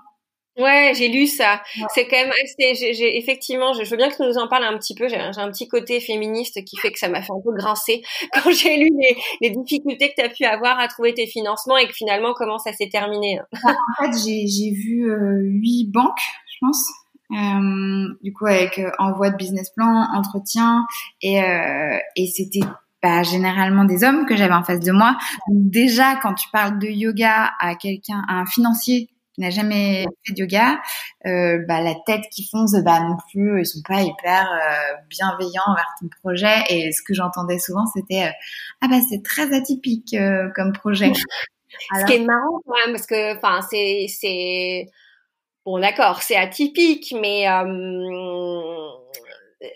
Ouais, 0.58 0.94
j'ai 0.96 1.08
lu 1.08 1.28
ça. 1.28 1.62
C'est 1.94 2.08
quand 2.08 2.18
même 2.18 2.32
assez. 2.44 2.94
J'ai 2.94 3.18
effectivement, 3.18 3.74
je, 3.74 3.84
veux 3.90 3.98
bien 3.98 4.10
que 4.10 4.16
tu 4.16 4.24
nous 4.24 4.38
en 4.38 4.48
parles 4.48 4.64
un 4.64 4.78
petit 4.78 4.96
peu. 4.96 5.08
J'ai 5.08 5.18
un 5.18 5.52
petit 5.52 5.68
côté 5.68 6.00
féministe 6.00 6.64
qui 6.66 6.78
fait 6.78 6.92
que 6.92 7.00
ça 7.00 7.10
m'a 7.10 7.22
fait 7.22 7.34
un 7.34 7.42
peu 7.44 7.54
grincer 7.56 8.02
quand 8.34 8.52
j'ai 8.52 8.78
lu 8.78 8.90
les, 9.00 9.18
les, 9.42 9.50
difficultés 9.52 10.10
que 10.10 10.16
tu 10.22 10.26
as 10.26 10.30
pu 10.30 10.46
avoir 10.46 10.80
à 10.80 10.88
trouver 10.88 11.14
tes 11.14 11.28
financements 11.28 11.78
et 11.78 11.88
que 11.88 11.94
finalement 11.94 12.34
comment 12.34 12.58
ça 12.58 12.74
s'est 12.74 12.90
terminé. 12.90 13.40
en 13.64 14.04
fait, 14.04 14.18
j'ai 14.26 14.72
vu 14.72 15.10
euh, 15.10 15.42
huit 15.44 15.92
banques, 15.92 16.22
je 16.48 16.58
pense. 16.62 16.88
Euh, 17.32 18.08
du 18.24 18.32
coup, 18.34 18.46
avec 18.46 18.80
euh, 18.80 18.90
envoi 19.00 19.30
de 19.30 19.36
business 19.36 19.70
plan, 19.72 20.08
entretien, 20.14 20.86
et, 21.22 21.44
euh, 21.44 21.98
et 22.16 22.28
c'était 22.28 22.66
bah, 23.04 23.24
généralement 23.24 23.84
des 23.84 24.04
hommes 24.04 24.26
que 24.26 24.38
j'avais 24.38 24.54
en 24.54 24.64
face 24.64 24.80
de 24.80 24.92
moi. 24.92 25.18
Donc 25.50 25.70
déjà, 25.70 26.16
quand 26.16 26.34
tu 26.34 26.50
parles 26.52 26.80
de 26.80 26.88
yoga 26.88 27.52
à 27.60 27.76
quelqu'un, 27.76 28.24
à 28.30 28.36
un 28.36 28.46
financier 28.46 29.10
qui 29.38 29.42
n'a 29.42 29.52
jamais 29.52 30.06
fait 30.26 30.34
de 30.34 30.40
yoga, 30.40 30.80
euh, 31.28 31.60
bah, 31.68 31.82
la 31.82 31.94
tête 32.06 32.24
qui 32.32 32.50
fonce, 32.50 32.74
bah 32.84 33.00
non 33.02 33.18
plus, 33.32 33.62
ils 33.62 33.66
sont 33.66 33.82
pas 33.88 34.02
hyper 34.02 34.52
euh, 34.52 34.96
bienveillants 35.10 35.62
envers 35.68 35.94
ton 36.00 36.08
projet. 36.22 36.64
Et 36.70 36.92
ce 36.92 37.04
que 37.04 37.14
j'entendais 37.14 37.60
souvent, 37.60 37.86
c'était 37.86 38.24
euh, 38.24 38.32
ah 38.82 38.88
bah 38.88 38.98
c'est 39.08 39.24
très 39.24 39.56
atypique 39.56 40.16
comme 40.56 40.74
projet. 40.74 41.12
Ce 42.00 42.06
qui 42.06 42.14
est 42.14 42.26
marrant 42.26 42.60
quand 42.66 42.74
même, 42.86 42.96
parce 42.96 43.06
que 43.06 43.38
enfin 43.38 43.60
c'est 43.70 44.08
c'est 44.08 44.88
bon 45.64 45.80
d'accord, 45.80 46.24
c'est 46.24 46.36
atypique, 46.36 47.14
mais 47.22 47.48
on 47.48 47.62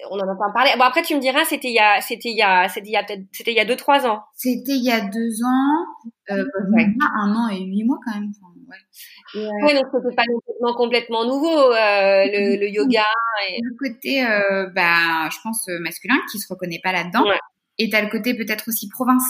en 0.10 0.28
a 0.28 0.36
pas 0.36 0.52
parlé. 0.52 0.72
Bon 0.78 0.86
après 0.86 1.04
tu 1.04 1.16
me 1.16 1.20
diras 1.20 1.46
c'était 1.46 1.68
il 1.68 1.76
y 1.76 1.80
a 1.80 2.02
c'était 2.02 2.30
il 2.30 2.38
y 2.38 2.42
a 2.42 2.68
c'était 2.70 2.88
il 2.88 2.94
y 2.94 2.98
a 2.98 3.04
peut-être 3.04 3.22
c'était 3.32 3.52
il 3.52 3.58
y 3.58 3.60
a 3.60 3.66
deux 3.66 3.76
trois 3.76 4.08
ans. 4.08 4.24
C'était 4.36 4.72
il 4.72 4.84
y 4.84 4.92
a 4.92 5.02
deux 5.02 5.44
ans, 5.44 5.86
un 6.30 7.36
an 7.36 7.50
et 7.50 7.60
huit 7.60 7.84
mois 7.84 8.00
quand 8.04 8.20
même. 8.20 8.32
Ouais. 8.72 9.50
ouais 9.64 9.74
donc 9.76 9.86
c'était 9.94 10.16
pas 10.16 10.24
complètement, 10.26 10.74
complètement 10.74 11.26
nouveau 11.26 11.72
euh, 11.72 12.26
le, 12.26 12.60
le, 12.60 12.70
yoga. 12.70 13.06
Et... 13.50 13.60
Le 13.62 13.76
côté 13.78 14.26
euh, 14.26 14.68
bah 14.74 15.30
je 15.30 15.38
pense 15.44 15.68
masculin 15.80 16.20
qui 16.32 16.40
se 16.40 16.48
reconnaît 16.52 16.82
pas 16.84 16.92
là-dedans. 16.92 17.28
Ouais. 17.28 17.40
Et 17.78 17.90
t'as 17.90 18.02
le 18.02 18.10
côté 18.10 18.36
peut-être 18.36 18.68
aussi 18.68 18.90
province 18.90 19.24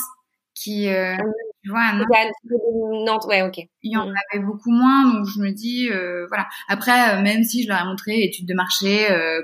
qui 0.54 0.90
euh, 0.90 1.16
ah 1.18 1.24
tu 1.64 1.70
vois 1.70 1.94
Nantes. 1.94 3.26
ouais 3.28 3.42
ok 3.44 3.60
il 3.84 3.92
y 3.92 3.98
en 3.98 4.08
mm. 4.08 4.14
avait 4.32 4.44
beaucoup 4.44 4.72
moins 4.72 5.06
donc 5.12 5.28
je 5.28 5.40
me 5.40 5.52
dis 5.52 5.90
euh, 5.90 6.26
voilà 6.28 6.48
après 6.68 7.16
euh, 7.16 7.22
même 7.22 7.44
si 7.44 7.64
je 7.64 7.68
leur 7.68 7.82
ai 7.82 7.86
montré 7.86 8.24
études 8.24 8.48
de 8.48 8.54
marché 8.54 9.12
euh, 9.12 9.42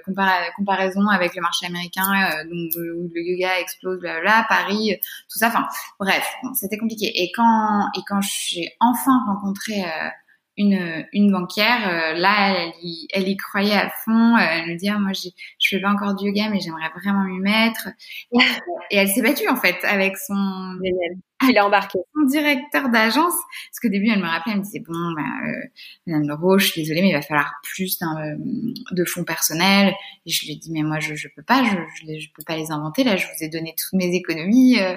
comparaison 0.56 1.08
avec 1.08 1.36
le 1.36 1.42
marché 1.42 1.66
américain 1.68 2.32
euh, 2.32 2.44
donc 2.44 2.72
où 2.76 3.10
le 3.14 3.22
yoga 3.22 3.60
explose 3.60 4.02
là 4.02 4.46
Paris 4.50 4.98
tout 5.32 5.40
ça 5.40 5.48
enfin 5.48 5.68
bref 6.00 6.28
c'était 6.54 6.78
compliqué 6.78 7.12
et 7.24 7.32
quand 7.36 7.88
et 7.96 8.02
quand 8.08 8.22
j'ai 8.22 8.76
enfin 8.80 9.24
rencontré 9.28 9.84
une, 10.58 11.06
une 11.14 11.32
banquière, 11.32 11.88
euh, 11.88 12.14
là, 12.14 12.56
elle, 12.58 12.74
y, 12.82 13.08
elle 13.14 13.28
y 13.28 13.38
croyait 13.38 13.76
à 13.76 13.90
fond. 14.04 14.36
Euh, 14.36 14.40
elle 14.40 14.72
me 14.72 14.78
dit, 14.78 14.90
ah, 14.90 14.98
moi, 14.98 15.12
je 15.14 15.30
fais 15.70 15.80
pas 15.80 15.90
encore 15.90 16.16
du 16.16 16.28
yoga, 16.28 16.50
mais 16.50 16.60
j'aimerais 16.60 16.90
vraiment 17.00 17.24
m'y 17.24 17.40
mettre. 17.40 17.90
Et, 18.90 18.98
elle 18.98 19.08
s'est 19.08 19.22
battue, 19.22 19.48
en 19.48 19.56
fait, 19.56 19.78
avec 19.84 20.18
son... 20.18 20.80
Il 21.44 21.58
a 21.58 21.66
embarqué. 21.66 22.00
Son 22.16 22.26
directeur 22.26 22.90
d'agence, 22.90 23.34
parce 23.70 23.80
qu'au 23.82 23.90
début, 23.90 24.10
elle 24.12 24.20
me 24.20 24.28
rappelait, 24.28 24.54
elle 24.54 24.60
me 24.60 24.64
disait, 24.64 24.80
bon, 24.80 24.94
bah, 25.16 25.22
euh, 25.22 25.68
Madame 26.08 26.28
Leroux, 26.28 26.58
je 26.58 26.68
suis 26.68 26.82
désolée, 26.82 27.02
mais 27.02 27.10
il 27.10 27.14
va 27.14 27.22
falloir 27.22 27.54
plus 27.62 28.00
euh, 28.02 28.36
de 28.92 29.06
fonds 29.06 29.24
personnels. 29.24 29.94
Et 30.26 30.32
je 30.32 30.46
lui 30.46 30.54
ai 30.54 30.56
dit, 30.56 30.72
mais 30.72 30.82
moi, 30.82 31.00
je, 31.00 31.14
je 31.14 31.28
peux 31.36 31.44
pas, 31.44 31.64
je, 31.64 31.76
je, 32.06 32.20
je, 32.20 32.28
peux 32.34 32.44
pas 32.46 32.58
les 32.58 32.72
inventer. 32.72 33.04
Là, 33.04 33.18
je 33.18 33.26
vous 33.28 33.44
ai 33.44 33.50
donné 33.50 33.76
toutes 33.78 34.00
mes 34.00 34.16
économies. 34.16 34.80
Euh, 34.80 34.96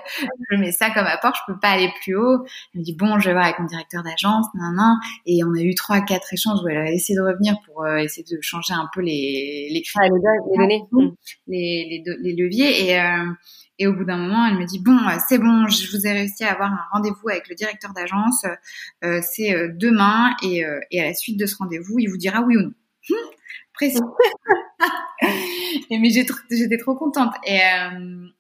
je 0.51 0.57
mets 0.57 0.73
ça 0.73 0.91
comme 0.91 1.05
apport, 1.05 1.35
je 1.35 1.53
peux 1.53 1.59
pas 1.59 1.71
aller 1.71 1.93
plus 2.03 2.17
haut. 2.17 2.45
Elle 2.75 2.81
me 2.81 2.85
dit, 2.85 2.95
bon, 2.95 3.19
je 3.19 3.27
vais 3.27 3.33
voir 3.35 3.45
avec 3.45 3.59
mon 3.59 3.67
directeur 3.67 4.03
d'agence, 4.03 4.47
nan, 4.55 4.75
nan. 4.75 4.97
Et 5.27 5.45
on 5.45 5.55
a 5.55 5.61
eu 5.61 5.75
trois, 5.75 6.01
quatre 6.01 6.33
échanges 6.33 6.61
où 6.65 6.69
elle 6.69 6.79
a 6.79 6.91
essayé 6.91 7.19
de 7.19 7.23
revenir 7.23 7.57
pour 7.67 7.85
euh, 7.85 7.99
essayer 7.99 8.25
de 8.25 8.41
changer 8.41 8.73
un 8.73 8.89
peu 8.95 9.03
les, 9.03 9.69
les, 9.71 9.83
ah, 9.97 10.05
les, 10.05 10.09
les 10.09 10.57
données, 10.57 10.83
les, 11.47 12.03
les, 12.07 12.17
les 12.19 12.33
leviers. 12.35 12.93
Et, 12.93 13.01
et 13.81 13.87
au 13.87 13.95
bout 13.95 14.05
d'un 14.05 14.19
moment, 14.19 14.47
elle 14.47 14.59
me 14.59 14.67
dit 14.67 14.79
bon, 14.79 14.97
euh, 14.97 15.17
c'est 15.27 15.39
bon, 15.39 15.67
je 15.67 15.91
vous 15.91 16.07
ai 16.07 16.13
réussi 16.13 16.45
à 16.45 16.53
avoir 16.53 16.71
un 16.71 16.85
rendez-vous 16.93 17.31
avec 17.31 17.49
le 17.49 17.55
directeur 17.55 17.95
d'agence. 17.95 18.45
Euh, 19.03 19.21
c'est 19.23 19.55
euh, 19.55 19.71
demain 19.75 20.37
et, 20.43 20.63
et, 20.91 21.01
à 21.01 21.05
la 21.05 21.15
suite 21.15 21.41
de 21.41 21.47
ce 21.47 21.57
rendez-vous, 21.57 21.99
il 21.99 22.09
vous 22.09 22.19
dira 22.19 22.43
oui 22.43 22.59
ou 22.59 22.61
non. 22.61 22.73
Hum, 23.11 23.17
précis. 23.73 23.99
et 25.91 25.99
mais 25.99 26.11
j'étais 26.11 26.77
trop 26.77 26.95
contente. 26.95 27.33
Et, 27.47 27.61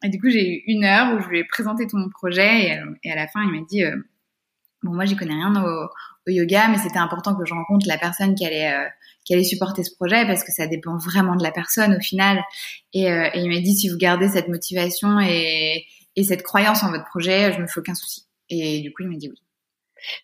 et, 0.05 0.09
du 0.11 0.21
coup, 0.21 0.29
j'ai 0.29 0.59
eu 0.59 0.63
une 0.67 0.85
heure 0.85 1.15
où 1.15 1.23
je 1.23 1.29
lui 1.29 1.39
ai 1.39 1.45
présenté 1.45 1.87
tout 1.87 1.97
mon 1.97 2.11
projet 2.11 2.67
et, 2.67 2.83
et 3.03 3.11
à 3.11 3.17
la 3.17 3.27
fin, 3.27 3.43
il 3.43 3.51
m'a 3.51 3.67
dit 3.67 3.83
bon, 4.83 4.95
moi, 4.95 5.05
j'y 5.05 5.17
connais 5.17 5.35
rien 5.35 5.55
au, 5.63 5.89
au 6.27 6.31
yoga, 6.31 6.69
mais 6.69 6.79
c'était 6.79 6.99
important 6.99 7.35
que 7.35 7.45
je 7.45 7.55
rencontre 7.55 7.87
la 7.87 7.99
personne 7.99 8.35
qui 8.35 8.45
allait 8.45 8.73
qui 9.25 9.35
allait 9.35 9.45
supporter 9.45 9.85
ce 9.85 9.95
projet 9.95 10.27
parce 10.27 10.45
que 10.45 10.53
ça 10.53 10.67
dépend 10.67 10.97
vraiment 10.97 11.37
de 11.37 11.43
la 11.43 11.53
personne 11.53 11.95
au 11.95 12.01
final. 12.01 12.43
Et, 12.93 13.11
euh, 13.11 13.29
et 13.33 13.41
il 13.41 13.49
m'a 13.49 13.61
dit 13.61 13.75
si 13.75 13.89
vous 13.89 13.97
gardez 13.97 14.29
cette 14.29 14.49
motivation 14.49 15.21
et, 15.21 15.85
et, 16.17 16.25
cette 16.25 16.43
croyance 16.43 16.83
en 16.83 16.91
votre 16.91 17.05
projet, 17.07 17.53
je 17.53 17.61
me 17.61 17.67
fais 17.67 17.81
aucun 17.81 17.95
souci. 17.95 18.27
Et 18.49 18.81
du 18.81 18.93
coup, 18.93 19.03
il 19.03 19.09
m'a 19.09 19.17
dit 19.17 19.29
oui. 19.31 19.41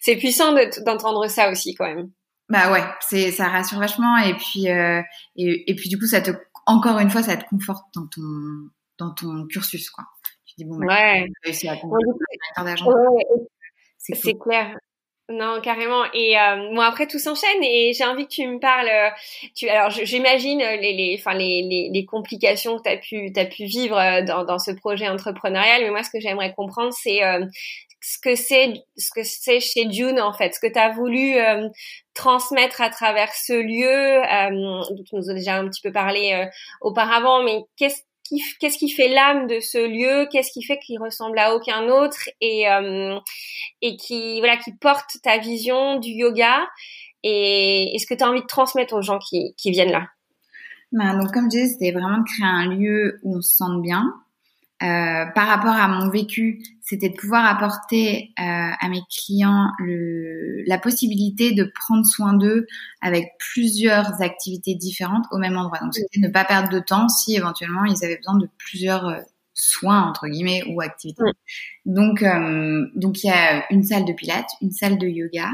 C'est 0.00 0.16
puissant 0.16 0.54
d'entendre 0.84 1.28
ça 1.28 1.50
aussi 1.50 1.74
quand 1.74 1.86
même. 1.86 2.10
Bah 2.48 2.72
ouais, 2.72 2.82
c'est 3.00 3.30
ça 3.32 3.48
rassure 3.48 3.78
vachement 3.78 4.16
et 4.18 4.34
puis 4.34 4.70
euh, 4.70 5.02
et, 5.34 5.70
et, 5.70 5.74
puis 5.74 5.88
du 5.88 5.98
coup 5.98 6.06
ça 6.06 6.20
te 6.20 6.30
encore 6.64 7.00
une 7.00 7.10
fois 7.10 7.22
ça 7.22 7.36
te 7.36 7.44
conforte 7.48 7.84
dans 7.94 8.06
ton 8.06 8.22
dans 8.98 9.12
ton 9.12 9.46
cursus 9.48 9.90
quoi. 9.90 10.04
Tu 10.46 10.54
dis 10.58 10.64
bon 10.64 10.78
bah, 10.78 10.86
ouais. 10.86 11.28
C'est 14.14 14.38
clair. 14.38 14.76
Non, 15.28 15.60
carrément. 15.60 16.04
Et 16.14 16.38
euh, 16.38 16.72
bon, 16.72 16.80
après 16.80 17.08
tout 17.08 17.18
s'enchaîne 17.18 17.62
et 17.62 17.92
j'ai 17.92 18.04
envie 18.04 18.28
que 18.28 18.32
tu 18.32 18.46
me 18.46 18.60
parles. 18.60 18.88
Euh, 18.88 19.10
tu, 19.56 19.68
alors, 19.68 19.90
j'imagine 19.90 20.60
les, 20.60 20.92
les, 20.92 21.16
enfin 21.18 21.34
les, 21.34 21.62
les, 21.62 21.90
les, 21.92 22.04
complications 22.04 22.78
que 22.78 22.82
tu 22.84 22.88
as 22.90 22.96
pu, 22.96 23.32
as 23.34 23.44
pu 23.44 23.64
vivre 23.64 23.98
euh, 23.98 24.22
dans, 24.22 24.44
dans 24.44 24.60
ce 24.60 24.70
projet 24.70 25.08
entrepreneurial. 25.08 25.82
Mais 25.82 25.90
moi, 25.90 26.04
ce 26.04 26.10
que 26.10 26.20
j'aimerais 26.20 26.54
comprendre, 26.54 26.92
c'est 26.92 27.24
euh, 27.24 27.44
ce 28.00 28.18
que 28.20 28.36
c'est, 28.36 28.74
ce 28.96 29.10
que 29.12 29.24
c'est 29.24 29.58
chez 29.58 29.90
June 29.90 30.20
en 30.20 30.32
fait, 30.32 30.54
ce 30.54 30.60
que 30.60 30.72
tu 30.72 30.78
as 30.78 30.90
voulu 30.90 31.34
transmettre 32.14 32.80
à 32.80 32.88
travers 32.88 33.34
ce 33.34 33.52
lieu. 33.52 34.22
dont 34.94 35.02
tu 35.02 35.16
nous 35.16 35.28
as 35.28 35.34
déjà 35.34 35.56
un 35.56 35.66
petit 35.68 35.82
peu 35.82 35.90
parlé 35.90 36.46
auparavant, 36.80 37.42
mais 37.42 37.62
qu'est-ce 37.76 38.02
qu'est-ce 38.60 38.78
qui 38.78 38.90
fait 38.90 39.08
l'âme 39.08 39.46
de 39.46 39.60
ce 39.60 39.78
lieu, 39.78 40.28
qu'est-ce 40.30 40.50
qui 40.52 40.62
fait 40.62 40.78
qu'il 40.78 41.00
ressemble 41.00 41.38
à 41.38 41.54
aucun 41.54 41.88
autre 41.88 42.28
et 42.40 42.68
euh, 42.68 43.18
et 43.82 43.96
qui 43.96 44.38
voilà 44.40 44.56
qui 44.56 44.72
porte 44.74 45.18
ta 45.22 45.38
vision 45.38 45.98
du 45.98 46.10
yoga 46.10 46.66
et 47.28 47.94
est-ce 47.94 48.06
que 48.06 48.14
tu 48.14 48.22
as 48.22 48.30
envie 48.30 48.40
de 48.40 48.46
transmettre 48.46 48.94
aux 48.94 49.02
gens 49.02 49.18
qui, 49.18 49.52
viennent 49.64 49.90
là? 49.90 50.06
Ben, 50.92 51.18
donc 51.18 51.32
comme 51.32 51.44
je 51.46 51.58
disais, 51.58 51.68
c'était 51.72 51.90
vraiment 51.90 52.18
de 52.18 52.24
créer 52.24 52.46
un 52.46 52.68
lieu 52.68 53.18
où 53.24 53.38
on 53.38 53.40
se 53.40 53.56
sente 53.56 53.82
bien, 53.82 54.14
par 54.80 55.46
rapport 55.46 55.74
à 55.74 55.88
mon 55.88 56.10
vécu, 56.10 56.62
c'était 56.86 57.08
de 57.08 57.16
pouvoir 57.16 57.44
apporter 57.46 58.30
euh, 58.38 58.42
à 58.42 58.88
mes 58.88 59.00
clients 59.10 59.70
le, 59.80 60.62
la 60.66 60.78
possibilité 60.78 61.52
de 61.52 61.64
prendre 61.64 62.06
soin 62.06 62.32
d'eux 62.32 62.66
avec 63.00 63.32
plusieurs 63.38 64.22
activités 64.22 64.76
différentes 64.76 65.24
au 65.32 65.38
même 65.38 65.56
endroit. 65.56 65.80
Donc, 65.80 65.94
c'était 65.94 66.20
ne 66.20 66.28
pas 66.28 66.44
perdre 66.44 66.68
de 66.68 66.78
temps 66.78 67.08
si 67.08 67.34
éventuellement 67.34 67.84
ils 67.84 68.04
avaient 68.04 68.18
besoin 68.18 68.36
de 68.36 68.48
plusieurs 68.56 69.08
euh, 69.08 69.20
soins 69.52 70.02
entre 70.02 70.28
guillemets 70.28 70.62
ou 70.68 70.80
activités. 70.80 71.24
Donc, 71.86 72.22
euh, 72.22 72.86
donc 72.94 73.24
il 73.24 73.28
y 73.28 73.30
a 73.30 73.64
une 73.72 73.82
salle 73.82 74.04
de 74.04 74.12
pilates, 74.12 74.50
une 74.62 74.70
salle 74.70 74.98
de 74.98 75.08
yoga, 75.08 75.50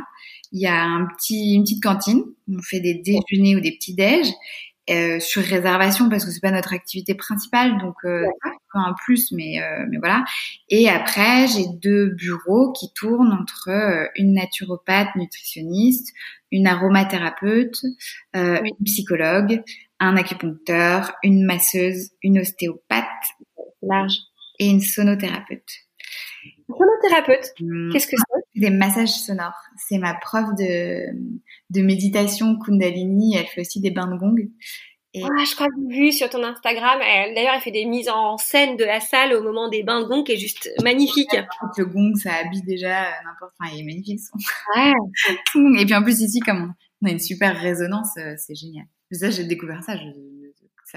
il 0.53 0.61
y 0.61 0.67
a 0.67 0.83
un 0.83 1.07
petit, 1.07 1.55
une 1.55 1.63
petite 1.63 1.83
cantine. 1.83 2.25
On 2.47 2.61
fait 2.61 2.81
des 2.81 2.95
déjeuners 2.95 3.57
ou 3.57 3.61
des 3.61 3.73
petits 3.73 3.95
déj 3.95 4.27
euh, 4.91 5.21
sur 5.21 5.43
réservation 5.43 6.09
parce 6.09 6.25
que 6.25 6.31
c'est 6.31 6.41
pas 6.41 6.51
notre 6.51 6.73
activité 6.73 7.15
principale, 7.15 7.79
donc 7.79 7.95
euh, 8.05 8.27
un 8.75 8.95
plus, 9.05 9.31
mais 9.33 9.63
euh, 9.63 9.87
mais 9.91 9.99
voilà. 9.99 10.25
Et 10.69 10.89
après, 10.89 11.47
j'ai 11.47 11.67
deux 11.81 12.07
bureaux 12.09 12.73
qui 12.73 12.93
tournent 12.95 13.33
entre 13.33 13.69
euh, 13.69 14.09
une 14.17 14.35
naturopathe 14.35 15.15
nutritionniste, 15.17 16.13
une 16.51 16.67
aromathérapeute, 16.67 17.81
euh, 18.37 18.61
une 18.63 18.85
psychologue, 18.85 19.63
un 20.01 20.17
acupuncteur, 20.17 21.13
une 21.23 21.45
masseuse, 21.45 22.11
une 22.23 22.41
ostéopathe, 22.41 23.07
large, 23.83 24.17
et 24.59 24.67
une 24.69 24.81
sonothérapeute. 24.81 25.71
Sonothérapeute, 26.77 27.53
mmh. 27.61 27.93
qu'est-ce 27.93 28.07
que 28.07 28.17
c'est? 28.17 28.61
Des 28.61 28.71
massages 28.71 29.11
sonores. 29.11 29.61
C'est 29.77 29.99
ma 29.99 30.15
prof 30.15 30.45
de, 30.59 31.07
de 31.71 31.83
méditation 31.83 32.59
Kundalini. 32.59 33.37
Elle 33.37 33.47
fait 33.47 33.63
aussi 33.63 33.81
des 33.81 33.91
bains 33.91 34.09
de 34.09 34.17
gong. 34.17 34.37
Et... 35.15 35.23
Ah, 35.23 35.45
je 35.45 35.55
crois 35.55 35.67
que 35.67 35.75
j'ai 35.91 36.01
vu 36.01 36.13
sur 36.13 36.31
ton 36.31 36.43
Instagram. 36.43 36.99
D'ailleurs, 37.35 37.55
elle 37.55 37.61
fait 37.61 37.71
des 37.71 37.85
mises 37.85 38.09
en 38.09 38.39
scène 38.39 38.77
de 38.77 38.85
la 38.85 39.01
salle 39.01 39.35
au 39.35 39.43
moment 39.43 39.69
des 39.69 39.83
bains 39.83 40.01
de 40.01 40.07
gong 40.07 40.25
qui 40.25 40.33
est 40.33 40.39
juste 40.39 40.71
magnifique. 40.83 41.37
Le 41.77 41.85
gong, 41.85 42.15
ça 42.17 42.33
habille 42.35 42.63
déjà 42.63 43.11
n'importe. 43.25 43.53
Enfin, 43.61 43.73
il 43.75 43.81
est 43.81 43.85
magnifique. 43.85 44.21
Son... 44.21 44.39
Ouais. 44.75 45.81
Et 45.81 45.85
puis 45.85 45.95
en 45.95 46.03
plus 46.03 46.21
ici, 46.21 46.41
comme 46.41 46.75
on 47.03 47.09
a 47.09 47.11
une 47.11 47.19
super 47.19 47.59
résonance, 47.61 48.17
euh, 48.17 48.35
c'est 48.39 48.55
génial. 48.55 48.87
Ça, 49.11 49.29
j'ai 49.29 49.45
découvert 49.45 49.83
ça. 49.83 49.97
Je, 49.97 50.05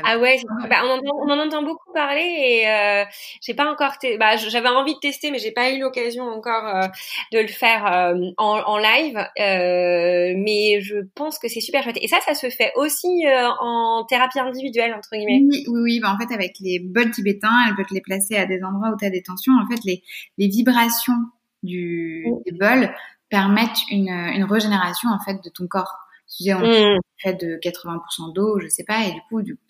ah 0.04 0.18
ouais, 0.18 0.38
bah, 0.70 0.82
on, 0.84 0.90
entend, 0.90 1.16
on, 1.22 1.30
en 1.30 1.40
entend 1.40 1.64
beaucoup 1.64 1.92
parler 1.94 2.22
et 2.22 2.70
euh, 2.70 3.06
j'ai 3.42 3.54
pas 3.54 3.72
encore, 3.72 3.94
bah, 4.20 4.36
j'avais 4.38 4.68
envie 4.68 4.94
de 4.94 5.00
tester, 5.00 5.32
mais 5.32 5.40
j'ai 5.40 5.52
pas 5.52 5.72
eu 5.72 5.80
l'occasion 5.80 6.26
encore 6.26 6.66
euh, 6.68 6.88
de 7.32 7.40
le 7.40 7.48
faire 7.48 7.86
euh, 7.86 8.32
en, 8.38 8.60
en, 8.60 8.78
live. 8.78 9.18
Euh, 9.18 10.34
mais 10.38 10.82
je 10.82 10.98
pense 11.16 11.40
que 11.40 11.48
c'est 11.48 11.62
super 11.62 11.84
chouette. 11.84 11.98
Et 12.02 12.08
ça, 12.08 12.18
ça 12.26 12.34
se 12.34 12.50
fait 12.50 12.72
aussi 12.76 13.26
euh, 13.26 13.50
en 13.60 14.06
thérapie 14.06 14.40
individuelle 14.40 14.94
entre 14.94 15.10
guillemets? 15.14 15.42
Oui, 15.42 15.66
oui, 15.68 15.82
oui. 15.82 16.00
Bah, 16.02 16.14
en 16.14 16.18
fait, 16.18 16.34
avec 16.34 16.56
les 16.60 16.80
bols 16.80 17.12
tibétains, 17.12 17.66
elles 17.68 17.76
peuvent 17.76 17.86
les 17.92 18.02
placer 18.02 18.36
à 18.36 18.46
des 18.46 18.64
endroits 18.64 18.90
où 18.90 18.98
tu 18.98 19.06
as 19.06 19.10
des 19.10 19.24
tensions. 19.24 19.54
En 19.54 19.68
fait, 19.70 19.80
les, 19.86 20.04
les 20.38 20.48
vibrations 20.48 21.14
du, 21.64 22.26
des 22.46 22.52
bols 22.52 22.94
permettent 23.30 23.90
une, 23.90 24.10
une 24.10 24.44
régénération 24.44 25.10
en 25.10 25.20
fait 25.20 25.44
de 25.44 25.50
ton 25.50 25.68
corps. 25.68 26.05
Tu 26.38 26.54
on 26.54 26.60
mmh. 26.60 27.00
fait 27.18 27.34
de 27.34 27.58
80% 27.58 28.34
d'eau, 28.34 28.60
je 28.60 28.68
sais 28.68 28.84
pas, 28.84 29.06
et 29.06 29.12
du 29.12 29.22
coup, 29.30 29.42
du 29.42 29.56
coup, 29.56 29.64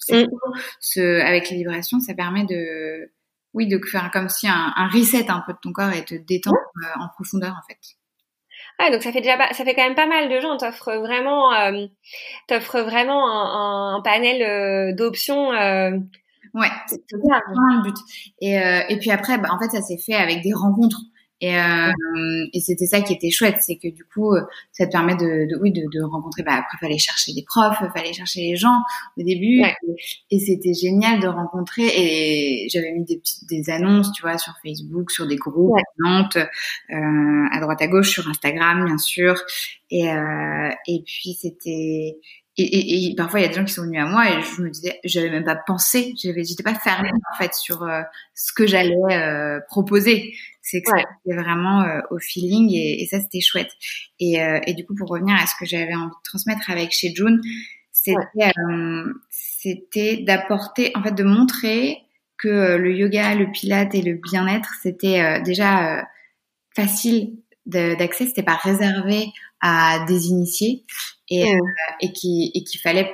ce, 0.79 1.21
avec 1.21 1.49
les 1.49 1.57
vibrations, 1.57 1.99
ça 1.99 2.13
permet 2.13 2.43
de, 2.45 3.11
oui, 3.53 3.67
de 3.67 3.79
faire 3.85 4.09
comme 4.11 4.29
si 4.29 4.47
un, 4.47 4.73
un 4.75 4.87
reset 4.89 5.29
un 5.29 5.41
peu 5.45 5.53
de 5.53 5.57
ton 5.61 5.71
corps 5.71 5.91
et 5.91 6.03
te 6.03 6.15
détendre 6.15 6.57
euh, 6.83 7.01
en 7.01 7.07
profondeur, 7.09 7.51
en 7.51 7.65
fait. 7.67 7.79
Ouais, 8.79 8.91
donc 8.91 9.01
ça 9.01 9.11
fait 9.11 9.21
déjà, 9.21 9.37
ça 9.53 9.63
fait 9.63 9.73
quand 9.73 9.83
même 9.83 9.95
pas 9.95 10.07
mal 10.07 10.29
de 10.29 10.39
gens. 10.41 10.57
T'offres 10.57 10.97
vraiment, 10.97 11.53
euh, 11.53 11.85
t'offres 12.47 12.81
vraiment 12.81 13.29
un, 13.29 13.95
un 13.95 14.01
panel 14.01 14.41
euh, 14.41 14.93
d'options. 14.93 15.53
Euh... 15.53 15.91
Ouais, 16.53 16.67
c'est 16.87 17.01
vraiment 17.11 17.75
le 17.77 17.83
but. 17.83 17.97
Et, 18.41 18.55
et 18.55 18.97
puis 18.99 19.11
après, 19.11 19.37
bah, 19.37 19.49
en 19.51 19.59
fait, 19.59 19.69
ça 19.69 19.81
s'est 19.81 19.97
fait 19.97 20.13
avec 20.13 20.41
des 20.41 20.53
rencontres. 20.53 20.99
Et, 21.41 21.57
euh, 21.57 21.91
et 22.53 22.61
c'était 22.61 22.85
ça 22.85 23.01
qui 23.01 23.13
était 23.13 23.29
chouette, 23.29 23.57
c'est 23.59 23.75
que 23.75 23.89
du 23.89 24.05
coup, 24.05 24.33
ça 24.71 24.85
te 24.85 24.91
permet 24.91 25.15
de, 25.15 25.49
de 25.49 25.59
oui, 25.61 25.71
de, 25.71 25.81
de 25.91 26.01
rencontrer. 26.01 26.43
Bah, 26.43 26.53
après, 26.53 26.77
fallait 26.79 26.97
chercher 26.97 27.33
des 27.33 27.43
profs, 27.43 27.77
fallait 27.93 28.13
chercher 28.13 28.41
les 28.41 28.55
gens 28.55 28.79
au 29.17 29.23
début, 29.23 29.61
et, 30.31 30.39
c'était 30.39 30.73
génial 30.73 31.19
de 31.19 31.27
rencontrer. 31.27 31.87
Et 31.87 32.67
j'avais 32.69 32.91
mis 32.93 33.03
des 33.03 33.17
petites 33.17 33.47
des 33.49 33.69
annonces, 33.69 34.11
tu 34.13 34.21
vois, 34.21 34.37
sur 34.37 34.53
Facebook, 34.63 35.11
sur 35.11 35.27
des 35.27 35.35
groupes, 35.35 35.77
Nantes, 35.99 36.37
euh, 36.37 37.45
à 37.51 37.59
droite 37.59 37.81
à 37.81 37.87
gauche, 37.87 38.09
sur 38.09 38.27
Instagram, 38.29 38.85
bien 38.85 38.97
sûr. 38.97 39.35
Et 39.91 40.09
euh, 40.09 40.69
et 40.87 41.03
puis 41.05 41.33
c'était 41.39 42.17
et, 42.57 42.63
et, 42.63 43.11
et, 43.11 43.15
parfois 43.15 43.39
il 43.39 43.43
y 43.43 43.45
a 43.45 43.49
des 43.49 43.55
gens 43.55 43.65
qui 43.65 43.73
sont 43.73 43.83
venus 43.83 44.01
à 44.01 44.05
moi 44.05 44.29
et 44.29 44.41
je 44.41 44.61
me 44.61 44.69
disais 44.69 44.99
j'avais 45.03 45.29
même 45.29 45.43
pas 45.43 45.55
pensé 45.55 46.13
j'avais 46.21 46.43
j'étais 46.43 46.63
pas 46.63 46.73
fermée 46.73 47.09
en 47.31 47.37
fait 47.37 47.53
sur 47.53 47.83
euh, 47.83 48.01
ce 48.33 48.53
que 48.53 48.65
j'allais 48.65 48.95
euh, 49.11 49.59
proposer 49.67 50.33
c'est 50.67 50.81
que 50.81 50.91
c'était 50.97 51.35
vraiment 51.35 51.81
euh, 51.83 51.99
au 52.11 52.19
feeling 52.19 52.71
et, 52.71 53.03
et 53.03 53.07
ça 53.07 53.19
c'était 53.19 53.41
chouette. 53.41 53.71
Et, 54.19 54.37
et 54.65 54.73
du 54.73 54.85
coup 54.85 54.95
pour 54.95 55.09
revenir 55.09 55.35
à 55.35 55.45
ce 55.45 55.53
que 55.59 55.65
j'avais 55.65 55.95
envie 55.95 56.07
de 56.09 56.23
transmettre 56.23 56.69
avec 56.69 56.91
chez 56.91 57.13
June 57.13 57.41
c'était 57.91 58.51
c'était 59.29 60.17
d'apporter 60.17 60.91
en 60.95 61.03
fait 61.03 61.13
de 61.13 61.23
montrer 61.23 61.99
que 62.37 62.75
le 62.75 62.93
yoga 62.95 63.35
le 63.35 63.51
pilate 63.51 63.95
et 63.95 64.01
le 64.01 64.15
bien-être 64.15 64.69
c'était 64.81 65.41
déjà 65.41 66.05
facile 66.75 67.37
d'accès. 67.65 68.27
C'était 68.27 68.43
pas 68.43 68.55
réservé 68.55 69.27
à 69.61 70.05
des 70.05 70.27
initiés 70.27 70.85
et, 71.29 71.55
euh, 71.55 71.59
et 72.01 72.11
qui 72.11 72.51
et 72.53 72.63
qu'il 72.63 72.79
fallait 72.81 73.11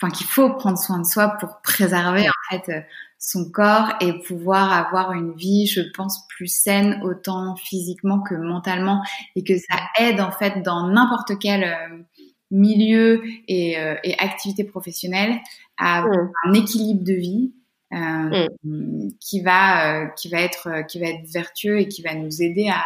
enfin 0.00 0.10
qu'il 0.10 0.26
faut 0.26 0.50
prendre 0.54 0.78
soin 0.78 0.98
de 0.98 1.06
soi 1.06 1.36
pour 1.40 1.60
préserver 1.62 2.28
en 2.28 2.32
fait 2.50 2.72
euh, 2.72 2.80
son 3.24 3.50
corps 3.50 3.94
et 4.00 4.18
pouvoir 4.20 4.72
avoir 4.72 5.12
une 5.12 5.34
vie 5.34 5.66
je 5.66 5.80
pense 5.94 6.26
plus 6.28 6.48
saine 6.48 7.00
autant 7.02 7.56
physiquement 7.56 8.20
que 8.20 8.34
mentalement 8.34 9.02
et 9.36 9.44
que 9.44 9.56
ça 9.56 9.78
aide 9.98 10.20
en 10.20 10.30
fait 10.30 10.62
dans 10.62 10.88
n'importe 10.88 11.38
quel 11.38 11.64
euh, 11.64 12.02
milieu 12.50 13.22
et, 13.48 13.76
et, 14.04 14.18
activité 14.18 14.62
professionnelle 14.62 15.40
à 15.78 15.98
avoir 15.98 16.16
mmh. 16.16 16.32
un 16.44 16.52
équilibre 16.52 17.02
de 17.02 17.14
vie 17.14 17.54
euh, 17.92 18.46
mmh. 18.62 19.08
qui 19.18 19.40
va 19.40 20.06
qui 20.10 20.28
va 20.28 20.40
être 20.40 20.86
qui 20.86 21.00
va 21.00 21.06
être 21.06 21.26
vertueux 21.32 21.80
et 21.80 21.88
qui 21.88 22.02
va 22.02 22.14
nous 22.14 22.42
aider 22.42 22.68
à, 22.68 22.84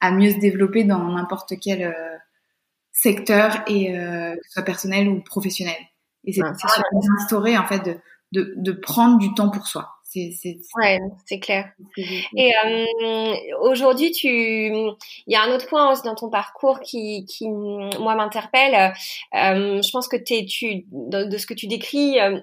à 0.00 0.12
mieux 0.12 0.30
se 0.30 0.38
développer 0.38 0.84
dans 0.84 1.02
n'importe 1.08 1.54
quel 1.60 1.92
secteur 2.92 3.62
et 3.66 3.96
euh, 3.96 4.34
que 4.34 4.40
ce 4.46 4.52
soit 4.52 4.62
personnel 4.62 5.08
ou 5.08 5.20
professionnel. 5.20 5.76
Et 6.24 6.32
c'est 6.32 6.42
instaurer 6.42 7.56
en 7.56 7.66
fait 7.66 7.80
de, 7.80 7.96
de, 8.32 8.54
de 8.56 8.72
prendre 8.72 9.18
du 9.18 9.32
temps 9.34 9.50
pour 9.50 9.66
soi. 9.66 9.88
C'est 10.12 10.32
c'est 10.32 10.58
ouais, 10.74 10.98
c'est 11.24 11.38
clair. 11.38 11.70
Et 12.36 12.50
euh, 12.64 13.34
aujourd'hui, 13.60 14.10
tu 14.10 14.26
il 14.26 14.96
y 15.28 15.36
a 15.36 15.42
un 15.44 15.54
autre 15.54 15.68
point 15.68 15.92
aussi 15.92 16.02
dans 16.02 16.16
ton 16.16 16.30
parcours 16.30 16.80
qui 16.80 17.24
qui 17.26 17.48
moi 17.48 18.16
m'interpelle. 18.16 18.92
Euh, 19.36 19.80
je 19.80 19.90
pense 19.92 20.08
que 20.08 20.16
t'es 20.16 20.46
tu 20.46 20.84
de, 20.90 21.38
ce 21.38 21.46
que 21.46 21.54
tu 21.54 21.68
décris, 21.68 22.18
euh, 22.18 22.40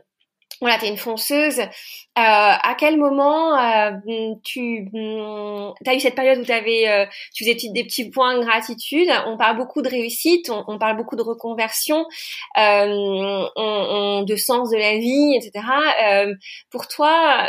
voilà, 0.62 0.78
t'es 0.80 0.88
une 0.88 0.98
fonceuse. 0.98 1.60
Euh, 1.60 1.68
à 2.16 2.76
quel 2.78 2.98
moment 2.98 3.58
euh, 3.58 3.92
tu 4.44 4.90
mm, 4.92 5.74
as 5.86 5.96
eu 5.96 6.00
cette 6.00 6.16
période 6.16 6.40
où 6.40 6.52
avais, 6.52 6.88
euh, 6.88 7.06
tu 7.34 7.44
faisais 7.44 7.58
des 7.72 7.84
petits 7.84 8.10
points 8.10 8.38
de 8.38 8.44
gratitude 8.44 9.08
On 9.28 9.38
parle 9.38 9.58
beaucoup 9.58 9.82
de 9.82 9.90
réussite, 9.90 10.50
on, 10.50 10.80
parle 10.80 10.98
beaucoup 10.98 11.16
de 11.16 11.22
reconversion, 11.22 12.06
euh, 12.58 13.48
on, 13.56 14.24
de 14.24 14.36
sens 14.36 14.72
de 14.72 14.78
la 14.78 14.98
vie, 14.98 15.36
etc. 15.36 15.66
Euh, 16.10 16.34
pour 16.72 16.88
toi, 16.88 17.48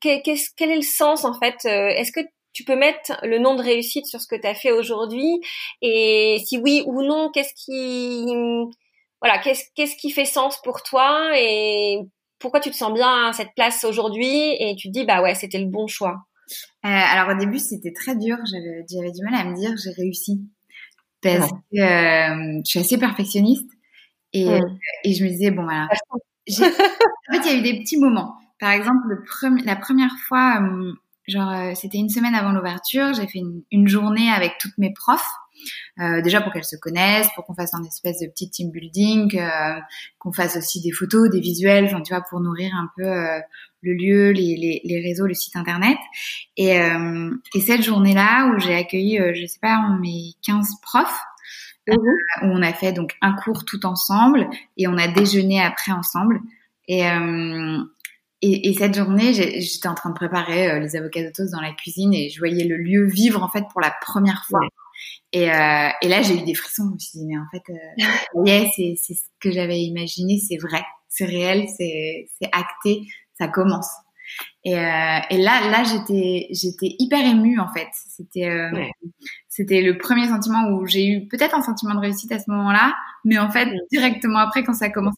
quel, 0.00 0.22
quel 0.56 0.70
est 0.70 0.76
le 0.76 0.82
sens 0.82 1.24
en 1.24 1.34
fait 1.38 1.64
Est-ce 1.64 2.12
que 2.12 2.20
tu 2.54 2.64
peux 2.64 2.76
mettre 2.76 3.18
le 3.22 3.38
nom 3.38 3.54
de 3.54 3.62
réussite 3.62 4.06
sur 4.06 4.20
ce 4.20 4.26
que 4.26 4.40
tu 4.40 4.46
as 4.46 4.54
fait 4.54 4.72
aujourd'hui? 4.72 5.40
Et 5.82 6.38
si 6.46 6.58
oui 6.58 6.82
ou 6.86 7.02
non, 7.02 7.30
qu'est-ce 7.30 7.54
qui 7.54 8.26
voilà, 9.20 9.38
qu'est-ce 9.38 9.64
qu'est-ce 9.76 9.96
qui 9.96 10.10
fait 10.10 10.24
sens 10.24 10.60
pour 10.62 10.82
toi? 10.82 11.32
Et 11.36 12.00
pourquoi 12.42 12.60
tu 12.60 12.70
te 12.70 12.76
sens 12.76 12.92
bien 12.92 13.28
à 13.28 13.32
cette 13.32 13.54
place 13.54 13.84
aujourd'hui 13.84 14.56
et 14.58 14.74
tu 14.76 14.88
te 14.88 14.92
dis 14.92 15.04
bah 15.04 15.22
ouais 15.22 15.34
c'était 15.34 15.58
le 15.58 15.70
bon 15.70 15.86
choix? 15.86 16.26
Euh, 16.84 16.88
Alors 16.88 17.34
au 17.34 17.38
début 17.38 17.58
c'était 17.58 17.92
très 17.92 18.16
dur, 18.16 18.36
j'avais 18.50 18.84
j'avais 18.90 19.12
du 19.12 19.22
mal 19.24 19.34
à 19.34 19.44
me 19.44 19.56
dire 19.56 19.70
j'ai 19.82 19.92
réussi. 19.92 20.42
Parce 21.22 21.50
que 21.50 21.78
euh, 21.80 22.60
je 22.64 22.68
suis 22.68 22.80
assez 22.80 22.98
perfectionniste 22.98 23.70
et, 24.32 24.44
mmh. 24.44 24.78
et 25.04 25.14
je 25.14 25.24
me 25.24 25.30
disais 25.30 25.50
bon 25.52 25.62
voilà. 25.62 25.86
en 26.10 27.32
fait 27.32 27.40
il 27.44 27.46
y 27.46 27.48
a 27.48 27.54
eu 27.56 27.62
des 27.62 27.78
petits 27.80 27.98
moments. 27.98 28.34
Par 28.58 28.72
exemple 28.72 29.06
le 29.08 29.64
la 29.64 29.76
première 29.76 30.14
fois 30.28 30.60
euh, 30.60 30.92
genre 31.28 31.76
c'était 31.76 31.98
une 31.98 32.10
semaine 32.10 32.34
avant 32.34 32.52
l'ouverture, 32.52 33.14
j'ai 33.14 33.28
fait 33.28 33.38
une, 33.38 33.62
une 33.70 33.86
journée 33.88 34.30
avec 34.30 34.58
toutes 34.58 34.76
mes 34.76 34.92
profs 34.92 35.30
euh, 36.00 36.22
déjà 36.22 36.40
pour 36.40 36.52
qu'elles 36.52 36.64
se 36.64 36.76
connaissent, 36.76 37.28
pour 37.34 37.44
qu'on 37.44 37.54
fasse 37.54 37.74
un 37.74 37.82
espèce 37.84 38.20
de 38.20 38.26
petit 38.26 38.50
team 38.50 38.70
building, 38.70 39.38
euh, 39.38 39.80
qu'on 40.18 40.32
fasse 40.32 40.56
aussi 40.56 40.80
des 40.80 40.92
photos, 40.92 41.30
des 41.30 41.40
visuels, 41.40 41.86
enfin 41.86 42.00
tu 42.02 42.12
vois, 42.12 42.22
pour 42.28 42.40
nourrir 42.40 42.72
un 42.74 42.88
peu 42.96 43.04
euh, 43.04 43.40
le 43.82 43.94
lieu, 43.94 44.30
les, 44.30 44.56
les, 44.56 44.80
les, 44.84 45.00
réseaux, 45.00 45.26
le 45.26 45.34
site 45.34 45.56
internet. 45.56 45.98
Et, 46.56 46.76
et 46.76 47.60
cette 47.60 47.82
journée-là 47.82 48.52
où 48.54 48.60
j'ai 48.60 48.76
accueilli, 48.76 49.18
je 49.34 49.44
sais 49.44 49.58
pas, 49.60 49.80
mes 50.00 50.34
15 50.46 50.68
profs, 50.82 51.20
mmh 51.88 51.94
où 52.42 52.46
on 52.46 52.62
a 52.62 52.72
fait 52.72 52.92
donc 52.92 53.16
un 53.20 53.32
cours 53.32 53.64
tout 53.64 53.84
ensemble 53.86 54.48
et 54.76 54.86
on 54.86 54.96
a 54.96 55.08
déjeuné 55.08 55.60
après 55.60 55.90
ensemble. 55.90 56.40
Et, 56.86 57.04
et, 58.42 58.68
et, 58.68 58.74
cette 58.74 58.96
journée, 58.96 59.32
j'étais 59.32 59.86
en 59.86 59.94
train 59.94 60.10
de 60.10 60.16
préparer 60.16 60.68
euh, 60.68 60.80
les 60.80 60.96
avocats 60.96 61.22
de 61.22 61.50
dans 61.52 61.60
la 61.60 61.72
cuisine 61.72 62.12
et 62.12 62.28
je 62.28 62.40
voyais 62.40 62.64
le 62.64 62.76
lieu 62.76 63.06
vivre 63.06 63.40
en 63.40 63.48
fait 63.48 63.64
pour 63.70 63.80
la 63.80 63.94
première 64.02 64.44
fois. 64.46 64.60
Et, 65.32 65.50
euh, 65.50 65.88
et, 66.02 66.08
là, 66.08 66.22
j'ai 66.22 66.36
eu 66.36 66.44
des 66.44 66.54
frissons. 66.54 66.84
Je 66.88 66.94
me 66.94 66.98
suis 66.98 67.18
dit, 67.18 67.26
mais 67.26 67.38
en 67.38 67.46
fait, 67.50 67.62
euh, 67.72 68.68
c'est 68.76 69.14
ce 69.14 69.22
que 69.40 69.50
j'avais 69.50 69.80
imaginé, 69.80 70.38
c'est 70.38 70.58
vrai, 70.58 70.82
c'est 71.08 71.24
réel, 71.24 71.66
c'est 71.76 72.28
acté, 72.52 73.02
ça 73.38 73.48
commence. 73.48 73.88
Et, 74.64 74.78
euh, 74.78 75.18
et 75.30 75.38
là, 75.38 75.68
là, 75.70 75.82
j'étais, 75.82 76.46
j'étais 76.50 76.94
hyper 76.98 77.20
émue 77.20 77.58
en 77.58 77.68
fait. 77.72 77.88
C'était, 77.92 78.48
euh, 78.48 78.70
c'était 79.48 79.82
le 79.82 79.98
premier 79.98 80.28
sentiment 80.28 80.68
où 80.68 80.86
j'ai 80.86 81.08
eu 81.08 81.26
peut-être 81.26 81.56
un 81.56 81.62
sentiment 81.62 81.94
de 81.94 82.00
réussite 82.00 82.30
à 82.30 82.38
ce 82.38 82.48
moment-là, 82.48 82.94
mais 83.24 83.38
en 83.38 83.50
fait, 83.50 83.68
directement 83.90 84.38
après, 84.38 84.62
quand 84.62 84.74
ça 84.74 84.84
a 84.84 84.90
commencé, 84.90 85.16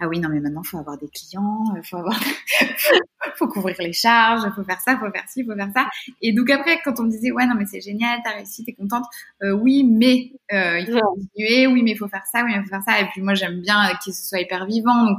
ah 0.00 0.08
oui, 0.08 0.20
non, 0.20 0.28
mais 0.28 0.40
maintenant, 0.40 0.62
faut 0.62 0.78
avoir 0.78 0.98
des 0.98 1.08
clients, 1.08 1.64
euh, 1.74 1.80
faut 1.82 1.96
avoir, 1.96 2.20
faut 3.36 3.48
couvrir 3.48 3.76
les 3.78 3.94
charges, 3.94 4.42
faut 4.54 4.64
faire 4.64 4.80
ça, 4.80 4.98
faut 4.98 5.10
faire 5.10 5.28
ci, 5.28 5.42
faut 5.42 5.54
faire 5.54 5.70
ça. 5.74 5.88
Et 6.20 6.34
donc 6.34 6.50
après, 6.50 6.78
quand 6.84 7.00
on 7.00 7.04
me 7.04 7.10
disait, 7.10 7.30
ouais, 7.32 7.46
non, 7.46 7.54
mais 7.54 7.64
c'est 7.64 7.80
génial, 7.80 8.20
t'as 8.22 8.32
réussi, 8.32 8.62
t'es 8.62 8.74
contente, 8.74 9.04
euh, 9.42 9.52
oui, 9.52 9.84
mais 9.84 10.32
il 10.50 10.86
faut 10.92 11.14
continuer, 11.14 11.66
oui, 11.66 11.82
mais 11.82 11.92
il 11.92 11.96
faut 11.96 12.08
faire 12.08 12.26
ça, 12.30 12.44
oui, 12.44 12.52
mais 12.52 12.58
il 12.58 12.64
faut 12.64 12.68
faire 12.68 12.82
ça. 12.86 13.00
Et 13.00 13.06
puis 13.06 13.22
moi, 13.22 13.32
j'aime 13.32 13.62
bien 13.62 13.88
que 14.04 14.12
ce 14.12 14.22
soit 14.22 14.40
hyper 14.40 14.66
vivant. 14.66 15.06
Donc, 15.06 15.18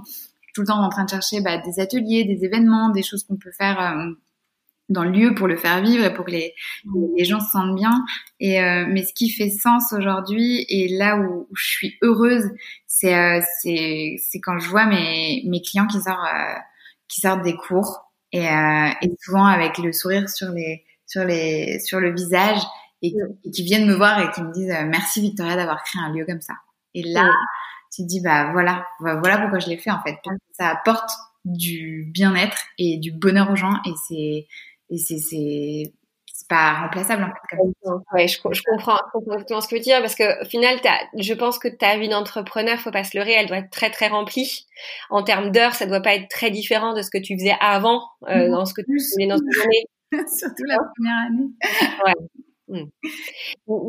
tout 0.58 0.62
le 0.62 0.68
temps 0.68 0.84
en 0.84 0.89
train 0.89 1.03
de 1.03 1.10
chercher 1.12 1.39
bah, 1.39 1.60
des 1.60 1.80
ateliers, 1.80 2.24
des 2.24 2.43
événements, 2.43 2.89
des 2.89 3.03
choses 3.03 3.24
qu'on 3.24 3.38
peut 3.38 3.51
faire 3.51 3.80
euh, 3.80 4.12
dans 4.89 5.03
le 5.03 5.12
lieu 5.12 5.36
pour 5.36 5.47
le 5.47 5.55
faire 5.55 5.84
vivre 5.84 6.03
et 6.03 6.12
pour 6.12 6.26
que 6.26 6.32
les, 6.32 6.55
les 7.16 7.26
gens 7.26 7.39
se 7.39 7.51
sentent 7.51 7.76
bien. 7.76 8.03
Et 8.39 8.60
euh, 8.60 8.88
mais 8.89 9.03
ce 9.03 9.14
qui 9.14 9.30
fait 9.30 9.51
sens 9.51 9.93
aujourd'hui 9.93 10.66
et 10.68 10.88
là 10.97 11.18
où, 11.18 11.47
je 11.53 11.64
suis 11.64 11.97
heureuse, 12.01 12.49
c'est 12.88 13.14
euh, 13.14 13.39
c'est 13.62 14.16
c'est 14.18 14.39
quand 14.39 14.58
je 14.58 14.68
vois 14.68 14.88
mes 14.88 15.43
mes 15.45 15.62
clients 15.62 15.86
qui 15.86 16.01
sortent 16.01 16.28
qui 17.08 17.22
sortent 17.22 17.43
des 17.43 17.55
cours 17.55 18.12
et, 18.32 18.45
et 18.45 19.12
souvent 19.22 19.45
avec 19.45 19.78
le 19.78 19.93
sourire 19.93 20.28
sur 20.28 20.49
les 20.49 20.86
sur 21.05 21.24
les 21.24 21.80
sur 21.86 21.99
le 21.99 22.12
visage 22.12 22.62
et, 23.03 23.14
et 23.45 23.51
qui 23.51 23.64
viennent 23.64 23.88
me 23.88 23.93
voir 23.93 24.20
et 24.22 24.32
qui 24.32 24.41
me 24.41 24.51
disent 24.51 24.76
merci 24.88 25.22
Victoria 25.22 25.55
d'avoir 25.55 25.84
créé 25.84 26.01
un 26.01 26.12
lieu 26.14 26.26
comme 26.26 26.41
ça. 26.41 26.55
Et 26.95 27.03
là, 27.03 27.32
tu 27.94 28.04
te 28.04 28.08
dis 28.08 28.22
bah 28.22 28.52
voilà, 28.52 28.86
voilà 29.00 29.38
pourquoi 29.40 29.60
je 29.60 29.70
l'ai 29.70 29.78
fait 29.78 29.92
en 29.92 30.02
fait. 30.02 30.18
Ça 30.54 30.70
apporte 30.70 31.10
du 31.46 32.10
bien-être 32.14 32.58
et 32.78 32.98
du 32.98 33.12
bonheur 33.12 33.50
aux 33.52 33.56
gens 33.56 33.74
et 33.86 33.94
c'est 34.08 34.48
et 34.90 34.98
c'est 34.98 35.18
c'est 35.18 35.94
pas 36.48 36.82
remplaçable 36.82 37.24
en 37.24 37.28
fait. 37.28 37.58
Ouais, 38.14 38.28
je, 38.28 38.38
je, 38.52 38.62
comprends, 38.70 39.00
exactement 39.20 39.62
ce 39.62 39.68
que 39.68 39.76
tu 39.76 39.76
veux 39.76 39.82
dire 39.82 40.00
parce 40.02 40.16
que 40.16 40.44
au 40.44 40.46
final, 40.46 40.78
je 41.18 41.34
pense 41.34 41.60
que 41.60 41.68
ta 41.68 41.98
vie 41.98 42.10
d'entrepreneur, 42.10 42.80
faut 42.80 42.92
pas 42.92 43.04
se 43.04 43.18
leurrer, 43.18 43.34
elle 43.34 43.48
doit 43.48 43.58
être 43.58 43.72
très 43.72 43.90
très 43.90 44.08
remplie. 44.08 44.66
En 45.10 45.24
termes 45.24 45.52
d'heures, 45.52 45.74
ça 45.74 45.86
doit 45.86 46.02
pas 46.02 46.16
être 46.16 46.30
très 46.30 46.52
différent 46.52 46.94
de 46.94 47.02
ce 47.02 47.10
que 47.10 47.18
tu 47.18 47.38
faisais 47.38 47.56
avant 47.60 48.04
euh, 48.30 48.50
dans 48.50 48.66
ce 48.66 48.74
que 48.74 48.82
tu 48.82 49.00
faisais 49.00 49.28
dans 49.28 49.38
journée. 49.38 49.86
Surtout 50.38 50.64
la 50.66 50.78
première 50.96 51.28
année. 51.28 51.50
ouais. 52.06 52.14
Mm. 52.68 52.84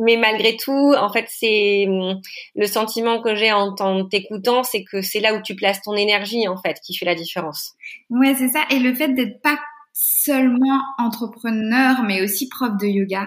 Mais 0.04 0.16
malgré 0.16 0.56
tout, 0.56 0.94
en 0.96 1.10
fait, 1.10 1.26
c'est 1.28 1.86
mm, 1.88 2.20
le 2.54 2.66
sentiment 2.66 3.20
que 3.20 3.34
j'ai 3.34 3.52
en 3.52 3.74
t'écoutant, 4.08 4.62
c'est 4.62 4.84
que 4.84 5.02
c'est 5.02 5.20
là 5.20 5.34
où 5.34 5.42
tu 5.42 5.54
places 5.54 5.82
ton 5.82 5.94
énergie, 5.94 6.48
en 6.48 6.56
fait, 6.56 6.78
qui 6.84 6.94
fait 6.94 7.06
la 7.06 7.14
différence. 7.14 7.74
Ouais, 8.10 8.34
c'est 8.34 8.48
ça. 8.48 8.64
Et 8.70 8.78
le 8.78 8.94
fait 8.94 9.08
d'être 9.08 9.40
pas 9.42 9.58
seulement 9.92 10.80
entrepreneur, 10.98 12.02
mais 12.04 12.22
aussi 12.22 12.48
prof 12.48 12.76
de 12.80 12.86
yoga. 12.86 13.26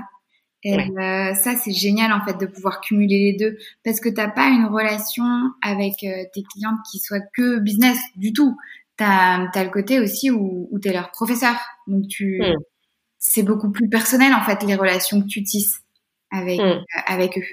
Et 0.63 0.77
euh, 0.77 1.33
ça, 1.33 1.55
c'est 1.55 1.71
génial 1.71 2.13
en 2.13 2.23
fait 2.23 2.39
de 2.39 2.45
pouvoir 2.45 2.81
cumuler 2.81 3.31
les 3.31 3.33
deux 3.33 3.57
parce 3.83 3.99
que 3.99 4.09
t'as 4.09 4.27
pas 4.29 4.47
une 4.49 4.67
relation 4.67 5.25
avec 5.63 6.03
euh, 6.03 6.23
tes 6.35 6.43
clientes 6.43 6.77
qui 6.91 6.99
soit 6.99 7.23
que 7.33 7.57
business 7.57 7.97
du 8.15 8.31
tout. 8.31 8.55
T'as 8.95 9.47
as 9.55 9.63
le 9.63 9.71
côté 9.71 9.99
aussi 9.99 10.29
où, 10.29 10.69
où 10.69 10.77
t'es 10.77 10.93
leur 10.93 11.09
professeur, 11.09 11.55
donc 11.87 12.07
tu 12.07 12.39
mm 12.41 12.70
c'est 13.22 13.43
beaucoup 13.43 13.72
plus 13.72 13.88
personnel 13.88 14.34
en 14.34 14.41
fait 14.41 14.63
les 14.63 14.76
relations 14.76 15.22
que 15.22 15.28
tu 15.28 15.43
tisses 15.43 15.84
avec 16.32 16.59
mm. 16.59 16.63
euh, 16.63 16.80
avec 17.05 17.38
eux. 17.38 17.45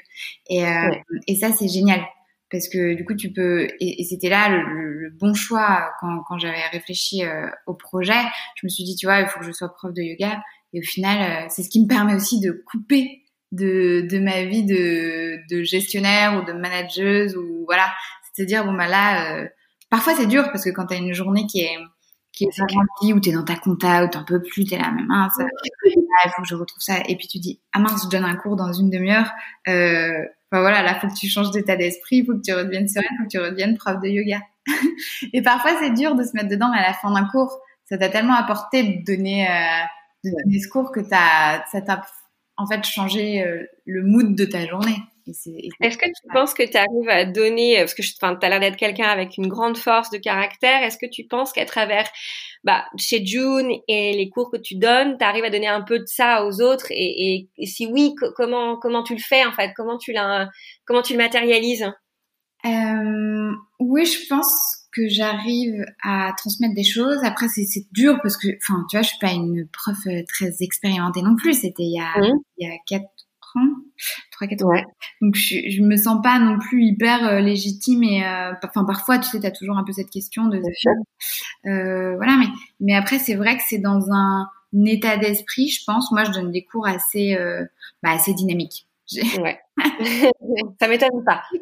Et 0.49 0.67
euh, 0.67 0.91
et 1.29 1.37
ça 1.37 1.53
c'est 1.53 1.69
génial. 1.69 2.01
Parce 2.51 2.69
que 2.69 2.95
du 2.95 3.05
coup 3.05 3.15
tu 3.15 3.31
peux 3.31 3.69
et, 3.79 4.03
c'était 4.05 4.31
là 4.31 4.49
le, 4.49 5.11
bon 5.21 5.35
choix 5.35 5.91
quand, 6.01 6.23
quand 6.27 6.39
j'avais 6.39 6.67
réfléchi 6.73 7.23
euh, 7.23 7.47
au 7.67 7.75
projet. 7.75 8.21
Je 8.57 8.67
me 8.67 8.69
suis 8.69 8.83
dit 8.83 8.97
tu 8.97 9.07
vois 9.07 9.21
il 9.21 9.29
faut 9.29 9.39
que 9.39 9.47
je 9.47 9.53
sois 9.53 9.69
prof 9.69 9.93
de 9.93 10.03
yoga. 10.03 10.43
Et 10.73 10.81
au 10.81 10.83
final 10.83 11.47
c'est 11.51 11.63
ce 11.63 11.69
qui 11.69 11.83
me 11.83 11.87
permet 11.87 12.15
aussi 12.15 12.41
de 12.41 12.51
couper 12.67 13.23
de, 13.53 14.07
de 14.11 14.19
ma 14.19 14.45
vie 14.45 14.65
de, 14.65 15.39
de 15.51 15.63
gestionnaire 15.63 16.41
ou 16.41 16.47
de 16.47 16.53
manageuse 16.55 17.37
ou 17.37 17.65
voilà. 17.67 17.93
C'est 18.33 18.45
à 18.45 18.47
dire 18.47 18.65
bon 18.65 18.73
bah 18.73 18.89
là 18.89 19.47
parfois 19.91 20.15
c'est 20.15 20.27
dur 20.27 20.45
parce 20.45 20.65
que 20.65 20.71
quand 20.71 20.87
tu 20.87 20.95
as 20.95 20.99
une 20.99 21.13
journée 21.13 21.47
qui 21.47 21.61
est 21.61 21.77
qui 22.39 22.45
est 22.45 22.75
rempli, 22.75 23.13
où 23.13 23.21
t'es 23.21 23.33
dans 23.33 23.43
ta 23.43 23.57
compta, 23.57 24.05
où 24.05 24.09
t'en 24.09 24.25
peux 24.25 24.41
plus, 24.41 24.65
t'es 24.65 24.79
là, 24.79 24.93
mais 24.95 25.03
mince, 25.03 25.37
il 25.85 26.31
faut 26.37 26.43
que 26.43 26.49
je 26.49 26.55
retrouve 26.55 26.81
ça. 26.81 26.99
Et 27.09 27.17
puis 27.17 27.27
tu 27.27 27.39
dis, 27.39 27.61
ah 27.73 27.81
mince, 27.81 28.05
je 28.05 28.09
donne 28.09 28.25
un 28.25 28.37
cours 28.37 28.55
dans 28.55 28.73
une 28.73 28.91
demi-heure. 28.91 29.31
Euh, 29.67 30.25
enfin 30.51 30.61
voilà, 30.61 30.83
là, 30.83 30.95
faut 30.95 31.09
que 31.09 31.19
tu 31.19 31.29
changes 31.29 31.51
d'état 31.51 31.77
d'esprit, 31.77 32.25
faut 32.25 32.35
que 32.35 32.43
tu 32.45 32.55
redeviennes 32.55 32.89
sereine, 32.89 33.11
faut 33.19 33.25
que 33.25 33.29
tu 33.29 33.39
redeviennes 33.39 33.77
prof 33.77 34.01
de 34.01 34.09
yoga. 34.09 34.41
et 35.33 35.43
parfois, 35.43 35.73
c'est 35.81 35.91
dur 35.91 36.15
de 36.15 36.23
se 36.23 36.31
mettre 36.35 36.49
dedans, 36.49 36.71
mais 36.73 36.79
à 36.79 36.89
la 36.89 36.95
fin 36.95 37.11
d'un 37.13 37.27
cours, 37.27 37.59
ça 37.87 37.99
t'a 37.99 38.09
tellement 38.09 38.35
apporté 38.35 38.85
de 38.85 39.05
donner, 39.05 39.49
euh, 39.49 39.85
de 40.25 40.31
donner 40.31 40.61
ce 40.61 40.69
cours 40.69 40.93
que 40.93 41.01
t'as, 41.01 41.65
ça 41.67 41.81
t'a 41.81 42.07
en 42.57 42.67
fait 42.67 42.85
changé 42.85 43.43
euh, 43.43 43.65
le 43.85 44.05
mood 44.05 44.37
de 44.37 44.45
ta 44.45 44.65
journée. 44.67 44.99
Est-ce 45.81 45.99
que 45.99 46.07
tu 46.07 46.33
penses 46.33 46.55
que 46.55 46.63
tu 46.63 46.77
arrives 46.77 47.09
à 47.09 47.25
donner, 47.25 47.77
parce 47.79 47.95
que 47.95 48.03
tu 48.03 48.15
as 48.23 48.49
l'air 48.49 48.61
d'être 48.61 48.77
quelqu'un 48.77 49.09
avec 49.09 49.37
une 49.39 49.49
grande 49.49 49.77
force 49.77 50.11
de 50.11 50.19
caractère, 50.19 50.83
est-ce 50.83 50.99
que 50.99 51.11
tu 51.11 51.25
penses 51.25 51.53
qu'à 51.53 51.65
travers 51.65 52.09
bah, 52.65 52.85
chez 52.99 53.25
June 53.25 53.71
et 53.89 54.17
les 54.17 54.29
cours 54.31 54.51
que 54.51 54.57
tu 54.57 54.77
donnes, 54.77 55.17
tu 55.19 55.25
arrives 55.25 55.45
à 55.45 55.51
donner 55.51 55.69
un 55.69 55.83
peu 55.83 55.99
de 55.99 56.07
ça 56.07 56.45
aux 56.45 56.61
autres 56.61 56.87
et, 56.91 57.49
si 57.65 57.87
oui, 57.87 58.15
comment, 58.37 58.77
comment 58.79 59.03
tu 59.03 59.15
le 59.15 59.21
fais 59.21 59.45
en 59.45 59.53
fait? 59.53 59.73
Comment 59.77 59.99
tu, 59.99 60.15
comment 60.85 61.03
tu 61.03 61.13
le 61.13 61.19
matérialises? 61.19 61.87
Euh, 62.65 63.51
Oui, 63.79 64.05
je 64.05 64.27
pense 64.29 64.53
que 64.93 65.09
j'arrive 65.09 65.85
à 66.03 66.33
transmettre 66.37 66.75
des 66.75 66.85
choses. 66.85 67.19
Après, 67.23 67.47
c'est 67.49 67.65
dur 67.93 68.19
parce 68.23 68.37
que, 68.37 68.49
enfin, 68.49 68.85
tu 68.91 68.97
vois, 68.97 69.03
je 69.03 69.11
suis 69.11 69.19
pas 69.19 69.33
une 69.33 69.69
prof 69.73 69.97
euh, 70.07 70.23
très 70.29 70.57
expérimentée 70.61 71.23
non 71.23 71.37
plus. 71.37 71.55
C'était 71.55 71.85
il 71.85 71.95
y 71.95 72.01
a, 72.01 72.19
mmh. 72.19 72.39
il 72.59 72.69
y 72.69 72.71
a 72.71 72.77
quatre 72.87 73.07
ans, 73.59 73.69
trois 74.31 74.47
quatre 74.47 74.65
ans. 74.65 74.83
Donc 75.21 75.35
je, 75.35 75.57
je 75.71 75.83
me 75.83 75.97
sens 75.97 76.21
pas 76.23 76.39
non 76.39 76.59
plus 76.59 76.85
hyper 76.85 77.27
euh, 77.27 77.41
légitime 77.41 78.03
et 78.03 78.25
euh, 78.25 78.53
enfin 78.65 78.85
parfois 78.85 79.19
tu 79.19 79.29
sais 79.29 79.41
t'as 79.41 79.51
toujours 79.51 79.77
un 79.77 79.85
peu 79.85 79.93
cette 79.93 80.11
question 80.11 80.47
de 80.47 80.61
euh, 81.67 82.17
voilà 82.17 82.37
mais 82.39 82.47
mais 82.81 82.95
après 82.95 83.19
c'est 83.19 83.35
vrai 83.35 83.57
que 83.57 83.63
c'est 83.67 83.79
dans 83.79 84.11
un, 84.13 84.49
état 84.85 85.17
d'esprit 85.17 85.69
je 85.69 85.83
pense 85.87 86.13
moi 86.13 86.25
je 86.25 86.31
donne 86.31 86.53
des 86.53 86.63
cours 86.65 86.87
assez 86.87 87.37
bah, 88.03 88.11
assez 88.11 88.35
dynamiques. 88.35 88.87
Ouais. 89.41 89.59
ça 90.79 90.87
m'étonne 90.87 91.25
pas. 91.25 91.43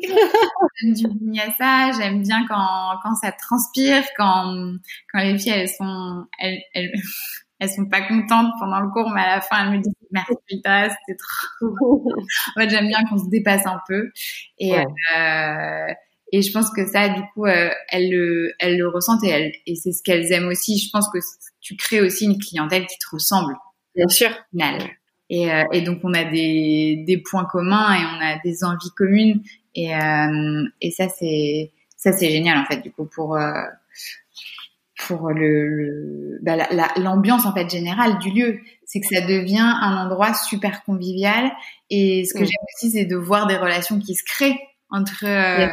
j'aime 0.82 0.94
du 0.94 1.40
ça 1.56 1.92
j'aime 1.92 2.20
bien 2.22 2.44
quand 2.48 2.98
quand 3.02 3.14
ça 3.14 3.30
transpire, 3.30 4.02
quand 4.16 4.72
quand 5.12 5.20
les 5.20 5.38
filles 5.38 5.52
elles 5.52 5.68
sont 5.68 6.24
elles, 6.40 6.58
elles 6.74 6.90
elles 7.58 7.70
sont 7.70 7.86
pas 7.86 8.02
contentes 8.02 8.52
pendant 8.58 8.80
le 8.80 8.88
cours, 8.90 9.10
mais 9.10 9.22
à 9.22 9.36
la 9.36 9.40
fin, 9.40 9.64
elles 9.64 9.78
me 9.78 9.82
disent 9.82 9.94
merci 10.10 10.34
Rita, 10.50 10.90
c'était 10.90 11.16
trop. 11.16 12.06
en 12.56 12.60
fait, 12.60 12.68
j'aime 12.68 12.88
bien 12.88 13.02
qu'on 13.08 13.18
se 13.18 13.28
dépasse 13.30 13.66
un 13.66 13.80
peu. 13.88 14.10
Et, 14.58 14.74
euh, 14.74 15.86
et 16.32 16.42
je 16.42 16.52
pense 16.52 16.70
que 16.70 16.86
ça, 16.86 17.08
du 17.08 17.22
coup, 17.32 17.46
euh, 17.46 17.70
elles, 17.90 18.10
le, 18.10 18.52
elles 18.58 18.76
le 18.76 18.88
ressentent 18.88 19.24
et, 19.24 19.28
elles, 19.28 19.52
et 19.66 19.74
c'est 19.76 19.92
ce 19.92 20.02
qu'elles 20.02 20.32
aiment 20.32 20.48
aussi. 20.48 20.78
Je 20.78 20.90
pense 20.90 21.08
que 21.08 21.18
tu 21.60 21.76
crées 21.76 22.00
aussi 22.00 22.24
une 22.26 22.38
clientèle 22.38 22.86
qui 22.86 22.98
te 22.98 23.06
ressemble. 23.10 23.54
Bien 23.94 24.08
sûr. 24.08 24.30
Et, 25.30 25.50
euh, 25.50 25.64
et 25.72 25.80
donc, 25.82 26.00
on 26.04 26.14
a 26.14 26.24
des, 26.24 27.02
des 27.06 27.18
points 27.18 27.46
communs 27.46 27.94
et 27.94 28.04
on 28.04 28.24
a 28.24 28.38
des 28.44 28.64
envies 28.64 28.92
communes. 28.96 29.42
Et, 29.74 29.94
euh, 29.94 30.64
et 30.80 30.90
ça, 30.90 31.08
c'est 31.08 31.72
ça, 31.96 32.12
c'est 32.12 32.30
génial, 32.30 32.58
en 32.58 32.64
fait, 32.66 32.82
du 32.82 32.92
coup, 32.92 33.06
pour 33.06 33.36
euh, 33.36 33.62
pour 34.96 35.30
le, 35.30 36.38
bah, 36.42 36.56
l'ambiance 36.96 37.44
en 37.44 37.52
fait 37.52 37.68
générale 37.68 38.18
du 38.18 38.30
lieu, 38.30 38.60
c'est 38.84 39.00
que 39.00 39.06
ça 39.06 39.20
devient 39.20 39.58
un 39.58 40.06
endroit 40.06 40.32
super 40.34 40.84
convivial. 40.84 41.52
Et 41.90 42.24
ce 42.24 42.32
que 42.34 42.44
j'aime 42.44 42.64
aussi 42.74 42.90
c'est 42.90 43.04
de 43.04 43.16
voir 43.16 43.46
des 43.46 43.56
relations 43.56 43.98
qui 43.98 44.14
se 44.14 44.24
créent 44.24 44.58
entre 44.90 45.24
euh, 45.24 45.68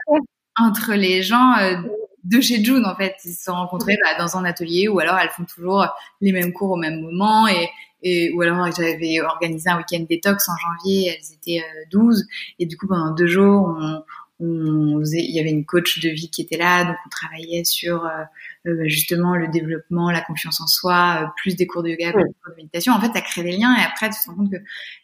entre 0.57 0.93
les 0.93 1.23
gens 1.23 1.57
euh, 1.57 1.77
de 2.25 2.41
chez 2.41 2.63
June 2.63 2.85
en 2.85 2.95
fait, 2.95 3.15
ils 3.25 3.33
se 3.33 3.43
sont 3.45 3.53
rencontrés 3.53 3.97
bah, 4.03 4.23
dans 4.23 4.37
un 4.37 4.45
atelier 4.45 4.87
ou 4.87 4.99
alors 4.99 5.17
elles 5.17 5.29
font 5.29 5.45
toujours 5.45 5.87
les 6.21 6.31
mêmes 6.31 6.53
cours 6.53 6.71
au 6.71 6.77
même 6.77 7.01
moment. 7.01 7.47
Et 7.47 7.69
et 8.03 8.33
ou 8.33 8.41
alors 8.41 8.69
j'avais 8.75 9.21
organisé 9.21 9.69
un 9.69 9.77
week-end 9.77 10.03
détox 10.07 10.49
en 10.49 10.57
janvier, 10.57 11.07
elles 11.15 11.35
étaient 11.35 11.65
12 11.91 12.19
euh, 12.19 12.25
et 12.59 12.65
du 12.65 12.77
coup 12.77 12.87
pendant 12.87 13.11
deux 13.11 13.27
jours 13.27 13.75
on, 13.79 14.03
on 14.39 15.01
il 15.03 15.35
y 15.35 15.39
avait 15.39 15.51
une 15.51 15.65
coach 15.65 15.99
de 15.99 16.09
vie 16.09 16.29
qui 16.29 16.41
était 16.41 16.57
là, 16.57 16.85
donc 16.85 16.95
on 17.05 17.09
travaillait 17.09 17.63
sur 17.63 18.05
euh, 18.05 18.23
euh, 18.67 18.87
justement 18.87 19.35
le 19.35 19.47
développement, 19.47 20.11
la 20.11 20.21
confiance 20.21 20.59
en 20.61 20.67
soi, 20.67 21.23
euh, 21.23 21.27
plus 21.37 21.55
des 21.55 21.67
cours 21.67 21.83
de 21.83 21.89
yoga, 21.89 22.11
plus 22.11 22.23
des 22.23 22.33
cours 22.43 22.51
de 22.51 22.55
méditation. 22.57 22.93
En 22.93 23.01
fait, 23.01 23.11
ça 23.13 23.21
crée 23.21 23.43
des 23.43 23.55
liens 23.55 23.75
et 23.77 23.83
après 23.83 24.09
tu 24.09 24.15
te 24.23 24.29
rends 24.29 24.35
compte 24.35 24.51
que, 24.51 24.57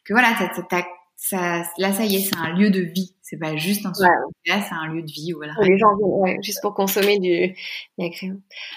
que 0.06 0.14
voilà, 0.14 0.36
ça, 0.38 0.52
ça, 1.16 1.64
là 1.78 1.94
ça 1.94 2.06
y 2.06 2.16
est, 2.16 2.20
c'est 2.20 2.38
un 2.38 2.56
lieu 2.56 2.70
de 2.70 2.82
vie, 2.82 3.14
C'est 3.30 3.38
pas 3.38 3.56
juste 3.56 3.86
un 3.86 3.94
studio 3.94 4.10
c'est 4.44 4.74
un 4.74 4.88
lieu 4.88 5.04
de 5.04 5.12
vie. 5.12 5.34
Voilà. 5.34 5.54
Les 5.62 5.78
gens 5.78 5.90
viennent 6.26 6.42
juste 6.42 6.62
pour 6.64 6.74
consommer 6.74 7.20
du 7.20 7.56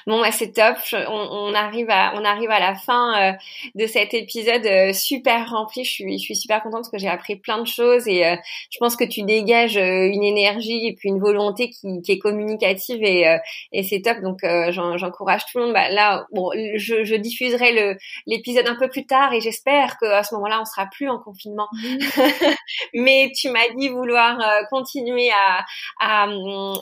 Bon, 0.07 0.21
bah, 0.21 0.31
c'est 0.31 0.53
top. 0.53 0.77
On, 0.93 0.99
on, 1.09 1.55
arrive 1.55 1.89
à, 1.89 2.13
on 2.17 2.25
arrive 2.25 2.51
à 2.51 2.61
la 2.61 2.75
fin 2.75 3.31
euh, 3.31 3.33
de 3.75 3.87
cet 3.87 4.13
épisode 4.13 4.67
euh, 4.67 4.93
super 4.93 5.49
rempli. 5.49 5.85
Je 5.85 5.91
suis, 5.91 6.19
je 6.19 6.23
suis 6.23 6.37
super 6.37 6.63
contente 6.63 6.81
parce 6.81 6.91
que 6.91 6.99
j'ai 6.99 7.09
appris 7.09 7.37
plein 7.37 7.63
de 7.63 7.67
choses 7.67 8.07
et 8.07 8.27
euh, 8.27 8.37
je 8.71 8.77
pense 8.79 8.95
que 8.95 9.05
tu 9.05 9.23
dégages 9.23 9.77
une 9.77 10.23
énergie 10.23 10.87
et 10.87 10.95
puis 10.95 11.09
une 11.09 11.21
volonté 11.21 11.71
qui, 11.71 12.03
qui 12.03 12.13
est 12.13 12.19
communicative 12.19 13.03
et, 13.03 13.39
et 13.73 13.83
c'est 13.83 14.03
top. 14.03 14.21
Donc, 14.21 14.41
j'encourage 14.43 15.47
tout 15.51 15.59
le 15.61 15.65
monde. 15.65 15.73
Bah, 15.73 15.89
là, 15.89 16.27
bon, 16.33 16.51
je, 16.77 17.05
je 17.05 17.15
diffuserai 17.15 17.73
le 17.73 17.97
l'épisode 18.27 18.67
un 18.67 18.77
peu 18.77 18.89
plus 18.89 19.07
tard 19.07 19.33
et 19.33 19.41
j'espère 19.41 19.97
qu'à 19.99 20.23
ce 20.23 20.35
moment-là, 20.35 20.61
on 20.61 20.67
sera 20.67 20.87
plus 20.93 21.09
en 21.09 21.19
confinement. 21.19 21.69
Mais 22.95 23.31
tu 23.37 23.51
m'as 23.51 23.69
dit 23.77 23.89
vouloir 23.89 24.39
euh, 24.41 24.65
continuer 24.71 25.31
à, 25.31 25.65
à, 26.01 26.29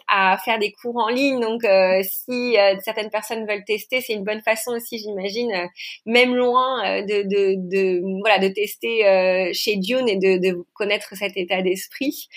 à, 0.09 0.38
faire 0.38 0.59
des 0.59 0.72
cours 0.72 0.97
en 0.97 1.09
ligne. 1.09 1.41
Donc, 1.41 1.64
euh, 1.64 2.03
si 2.03 2.59
euh, 2.59 2.76
certaines 2.84 3.11
personnes 3.11 3.47
veulent 3.47 3.64
tester, 3.64 4.01
c'est 4.01 4.12
une 4.12 4.24
bonne 4.24 4.43
façon 4.43 4.72
aussi, 4.72 4.99
j'imagine, 4.99 5.68
même 6.07 6.34
loin 6.34 7.03
de, 7.03 7.22
de, 7.22 7.55
de, 7.57 8.20
voilà, 8.20 8.38
de 8.38 8.49
tester 8.49 9.53
chez 9.53 9.76
Dune 9.76 10.09
et 10.09 10.16
de, 10.16 10.38
de 10.38 10.64
connaître 10.74 11.16
cet 11.16 11.36
état 11.36 11.62
d'esprit. 11.62 12.28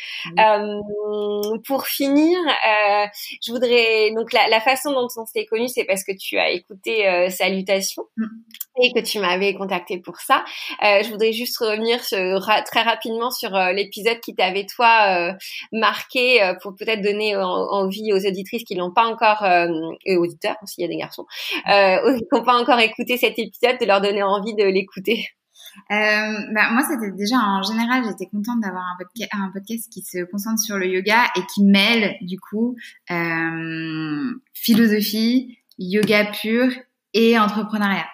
pour 1.66 1.88
finir, 1.88 2.40
je 3.46 3.52
voudrais 3.52 4.12
donc 4.16 4.34
la, 4.34 4.48
la 4.48 4.60
façon 4.62 4.92
dont 4.92 5.08
on 5.18 5.26
s'est 5.26 5.46
connu, 5.46 5.68
c'est 5.68 5.86
parce 5.86 6.04
que 6.04 6.12
tu 6.12 6.38
as 6.38 6.52
écouté 6.52 7.30
Salutations. 7.30 8.06
Mm 8.18 8.28
et 8.82 8.92
que 8.94 9.00
tu 9.00 9.20
m'avais 9.20 9.54
contacté 9.54 10.00
pour 10.00 10.20
ça. 10.20 10.44
Euh, 10.84 11.04
je 11.04 11.10
voudrais 11.10 11.32
juste 11.32 11.58
revenir 11.58 12.00
très 12.02 12.82
rapidement 12.82 13.30
sur 13.30 13.56
euh, 13.56 13.72
l'épisode 13.72 14.20
qui 14.20 14.34
t'avait 14.36 14.66
toi 14.66 15.30
euh, 15.30 15.34
marqué 15.72 16.42
euh, 16.42 16.54
pour 16.62 16.76
peut-être 16.76 17.02
donner 17.02 17.36
envie 17.36 18.14
aux 18.14 18.26
auditrices 18.26 18.64
qui 18.64 18.76
l'ont 18.76 18.92
pas 18.92 19.06
encore 19.06 19.46
et 20.06 20.18
aux 20.18 20.24
auditeurs 20.24 20.56
s'il 20.66 20.84
y 20.84 20.86
a 20.86 20.88
des 20.88 20.98
garçons 20.98 21.26
qui 21.66 22.26
n'ont 22.32 22.44
pas 22.44 22.60
encore 22.60 22.80
écouté 22.80 23.18
cet 23.18 23.38
épisode 23.38 23.78
de 23.80 23.86
leur 23.86 24.02
donner 24.02 24.24
envie 24.24 24.56
de 24.56 24.64
l'écouter. 24.64 25.28
bah, 25.90 26.72
moi, 26.72 26.82
c'était 26.90 27.12
déjà 27.12 27.36
en 27.38 27.62
général, 27.64 28.04
j'étais 28.06 28.30
contente 28.30 28.62
d'avoir 28.62 28.84
un, 28.84 29.46
un, 29.46 29.52
podcast 29.52 29.92
qui 29.92 30.02
se 30.02 30.24
concentre 30.26 30.62
sur 30.62 30.78
le 30.78 30.88
yoga 30.88 31.26
et 31.36 31.42
qui 31.54 31.64
mêle 31.64 32.16
du 32.22 32.40
coup 32.40 32.76
philosophie, 34.54 35.58
yoga 35.78 36.32
pur 36.32 36.72
et 37.14 37.38
entrepreneuriat. 37.38 38.08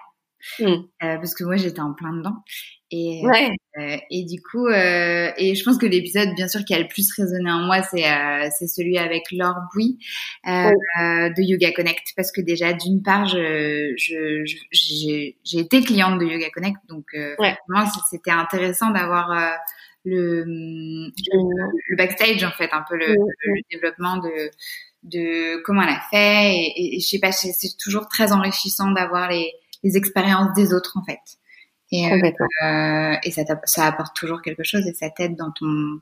Mmh. 0.59 0.65
Euh, 0.65 0.83
parce 0.99 1.33
que 1.33 1.43
moi 1.43 1.57
j'étais 1.57 1.81
en 1.81 1.93
plein 1.93 2.13
dedans. 2.13 2.43
Et 2.91 3.21
euh, 3.23 3.97
et 4.09 4.23
du 4.23 4.41
coup 4.41 4.65
euh, 4.65 5.31
et 5.37 5.53
je 5.53 5.63
pense 5.63 5.77
que 5.77 5.85
l'épisode 5.85 6.33
bien 6.35 6.47
sûr 6.47 6.65
qui 6.65 6.73
a 6.73 6.79
le 6.79 6.87
plus 6.87 7.13
résonné 7.13 7.51
en 7.51 7.59
moi 7.59 7.83
c'est 7.83 8.03
euh, 8.03 8.49
c'est 8.57 8.65
celui 8.67 8.97
avec 8.97 9.31
Laure 9.31 9.59
Bouy 9.71 9.99
euh, 10.47 10.71
de 11.29 11.41
Yoga 11.41 11.71
Connect. 11.71 12.13
Parce 12.15 12.31
que 12.31 12.41
déjà 12.41 12.73
d'une 12.73 13.03
part 13.03 13.27
je 13.27 13.93
j'ai 13.95 14.43
je, 14.71 15.31
j'ai 15.43 15.59
été 15.59 15.81
cliente 15.81 16.19
de 16.19 16.25
Yoga 16.25 16.49
Connect. 16.49 16.77
Donc 16.87 17.05
moi 17.67 17.85
c'était 18.09 18.31
intéressant 18.31 18.89
d'avoir 18.89 19.57
le, 20.05 20.43
le, 20.45 21.95
backstage 21.95 22.43
en 22.43 22.51
fait 22.51 22.69
un 22.71 22.83
peu 22.89 22.95
le, 22.95 23.07
le 23.07 23.61
développement 23.71 24.17
de 24.17 24.49
de 25.03 25.61
comment 25.63 25.83
elle 25.83 25.89
a 25.89 26.01
fait. 26.09 26.55
Et, 26.55 26.73
et, 26.75 26.95
et 26.95 26.99
je 27.01 27.07
sais 27.07 27.19
pas 27.19 27.31
c'est 27.31 27.53
toujours 27.79 28.07
très 28.07 28.31
enrichissant 28.31 28.89
d'avoir 28.91 29.29
les 29.29 29.51
les 29.83 29.97
expériences 29.97 30.53
des 30.53 30.73
autres 30.73 30.97
en 30.97 31.03
fait. 31.03 31.19
Et, 31.91 32.11
euh, 32.11 33.15
et 33.23 33.31
ça, 33.31 33.43
ça 33.63 33.85
apporte 33.85 34.15
toujours 34.15 34.41
quelque 34.41 34.63
chose 34.63 34.85
et 34.85 34.93
ça 34.93 35.09
t'aide 35.09 35.35
dans 35.35 35.51
ton 35.51 35.99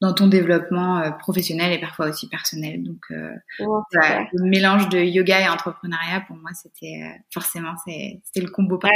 dans 0.00 0.12
ton 0.12 0.26
développement 0.26 0.98
euh, 0.98 1.10
professionnel 1.12 1.72
et 1.72 1.78
parfois 1.78 2.08
aussi 2.08 2.28
personnel. 2.28 2.82
Donc, 2.82 3.00
euh, 3.10 3.32
le 3.60 4.48
mélange 4.48 4.88
de 4.88 4.98
yoga 4.98 5.40
et 5.40 5.48
entrepreneuriat, 5.48 6.22
pour 6.26 6.36
moi, 6.36 6.50
c'était 6.52 7.00
euh, 7.02 7.18
forcément 7.32 7.74
c'était 7.86 8.40
le 8.40 8.50
combo. 8.50 8.78
Ouais, 8.82 8.90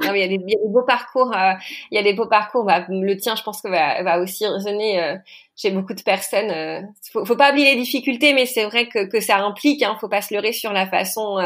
il, 0.00 0.16
y 0.16 0.22
a 0.22 0.28
des, 0.28 0.34
il 0.34 0.50
y 0.50 0.56
a 0.56 0.62
des 0.62 0.72
beaux 0.72 0.82
parcours. 0.82 1.36
Euh, 1.36 1.52
il 1.90 1.96
y 1.96 1.98
a 1.98 2.02
des 2.02 2.14
beaux 2.14 2.26
parcours. 2.26 2.64
Bah, 2.64 2.86
le 2.88 3.16
tien, 3.16 3.36
je 3.36 3.42
pense 3.42 3.60
que 3.60 3.68
va, 3.68 4.02
va 4.02 4.20
aussi 4.20 4.46
résonner 4.46 5.18
chez 5.56 5.70
beaucoup 5.70 5.94
de 5.94 6.02
personnes. 6.02 6.50
Euh, 6.50 6.80
faut, 7.12 7.24
faut 7.24 7.36
pas 7.36 7.50
oublier 7.50 7.74
les 7.74 7.80
difficultés, 7.80 8.32
mais 8.32 8.46
c'est 8.46 8.64
vrai 8.64 8.88
que, 8.88 9.06
que 9.06 9.20
ça 9.20 9.38
implique. 9.38 9.82
Hein, 9.82 9.96
faut 10.00 10.08
pas 10.08 10.22
se 10.22 10.32
leurrer 10.32 10.52
sur 10.52 10.72
la 10.72 10.86
façon, 10.86 11.38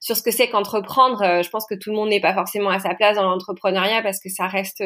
sur 0.00 0.16
ce 0.16 0.22
que 0.22 0.30
c'est 0.30 0.48
qu'entreprendre. 0.48 1.42
je 1.42 1.48
pense 1.50 1.66
que 1.66 1.74
tout 1.74 1.90
le 1.90 1.96
monde 1.96 2.08
n'est 2.08 2.20
pas 2.20 2.34
forcément 2.34 2.70
à 2.70 2.78
sa 2.78 2.94
place 2.94 3.16
dans 3.16 3.24
l'entrepreneuriat 3.24 4.02
parce 4.02 4.20
que 4.20 4.28
ça 4.28 4.46
reste, 4.46 4.82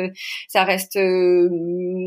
ça 0.48 0.64
reste 0.64 0.98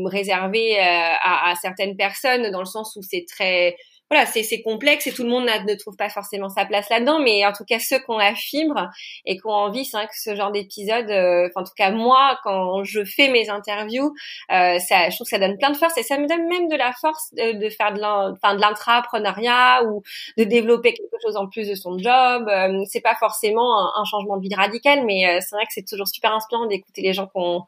réservé 0.06 0.78
à, 0.78 1.50
à 1.50 1.54
certaines 1.54 1.96
personnes 1.96 2.50
dans 2.50 2.60
le 2.60 2.66
sens 2.66 2.96
où 2.96 3.02
c'est 3.02 3.24
très 3.28 3.76
voilà, 4.10 4.26
c'est 4.26 4.62
complexe 4.62 5.06
et 5.06 5.12
tout 5.12 5.24
le 5.24 5.28
monde 5.28 5.44
ne 5.44 5.74
trouve 5.74 5.96
pas 5.96 6.08
forcément 6.08 6.48
sa 6.48 6.64
place 6.64 6.88
là-dedans, 6.90 7.18
mais 7.18 7.44
en 7.44 7.52
tout 7.52 7.64
cas 7.64 7.78
ceux 7.80 7.98
qui 7.98 8.08
ont 8.08 8.18
la 8.18 8.34
fibre 8.34 8.90
et 9.24 9.36
qui 9.36 9.46
ont 9.46 9.50
envie, 9.50 9.84
c'est 9.84 9.96
vrai 9.96 10.06
que 10.06 10.12
ce 10.16 10.36
genre 10.36 10.52
d'épisode, 10.52 11.10
euh, 11.10 11.48
en 11.56 11.64
tout 11.64 11.72
cas 11.76 11.90
moi, 11.90 12.38
quand 12.44 12.84
je 12.84 13.04
fais 13.04 13.28
mes 13.28 13.48
interviews, 13.50 14.14
euh, 14.52 14.78
ça, 14.78 15.10
je 15.10 15.16
trouve 15.16 15.26
que 15.26 15.30
ça 15.30 15.38
donne 15.38 15.58
plein 15.58 15.70
de 15.70 15.76
force 15.76 15.96
et 15.98 16.02
ça 16.02 16.18
me 16.18 16.28
donne 16.28 16.46
même 16.48 16.68
de 16.68 16.76
la 16.76 16.92
force 16.92 17.32
de, 17.34 17.68
faire 17.70 17.92
de 17.92 18.60
l'intrapreneuriat 18.60 19.84
ou 19.84 20.02
de 20.38 20.44
développer 20.44 20.94
quelque 20.94 21.16
chose 21.22 21.36
en 21.36 21.48
plus 21.48 21.68
de 21.68 21.74
son 21.74 21.98
job. 21.98 22.48
Euh, 22.48 22.84
c'est 22.86 23.00
pas 23.00 23.14
forcément 23.16 23.96
un, 23.96 24.04
changement 24.04 24.36
de 24.36 24.42
vie 24.42 24.54
radical, 24.54 25.04
mais 25.04 25.26
euh, 25.26 25.38
c'est 25.40 25.56
vrai 25.56 25.64
que 25.64 25.72
c'est 25.72 25.86
toujours 25.86 26.08
super 26.08 26.32
inspirant 26.32 26.66
d'écouter 26.66 27.02
les 27.02 27.12
gens 27.12 27.26
qui 27.26 27.32
ont 27.34 27.62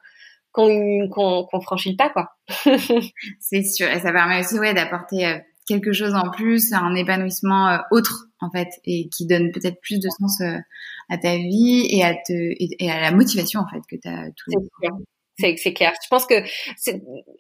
qu'on 0.53 1.09
qu'on 1.09 1.61
franchit 1.61 1.91
le 1.91 1.97
pas 1.97 2.11
quoi. 2.11 2.31
c'est 3.41 3.63
sûr 3.63 3.89
et 3.89 4.01
ça 4.01 4.13
permet 4.13 4.41
aussi 4.41 4.59
ouais 4.59 4.73
d'apporter 4.73 5.27
euh, 5.27 5.39
quelque 5.69 5.93
chose 5.93 6.15
en 6.15 6.31
plus, 6.31 6.73
un 6.73 6.95
épanouissement 6.95 7.69
euh, 7.69 7.79
autre 7.91 8.29
en 8.41 8.51
fait 8.51 8.69
et 8.85 9.09
qui 9.11 9.27
donne 9.27 9.53
peut-être 9.53 9.81
plus 9.81 10.01
de 10.01 10.09
sens 10.09 10.41
euh, 10.41 10.57
à 11.09 11.19
ta 11.19 11.37
vie 11.37 11.87
et 11.91 12.03
à 12.03 12.15
te 12.15 12.33
et, 12.33 12.91
à 12.91 13.01
la 13.01 13.13
motivation 13.13 13.61
en 13.61 13.69
fait 13.69 13.81
que 13.89 13.97
tu 14.01 14.09
as 14.09 14.31
c'est 15.39 15.73
clair. 15.73 15.93
Je 16.03 16.09
pense 16.09 16.27
que 16.27 16.35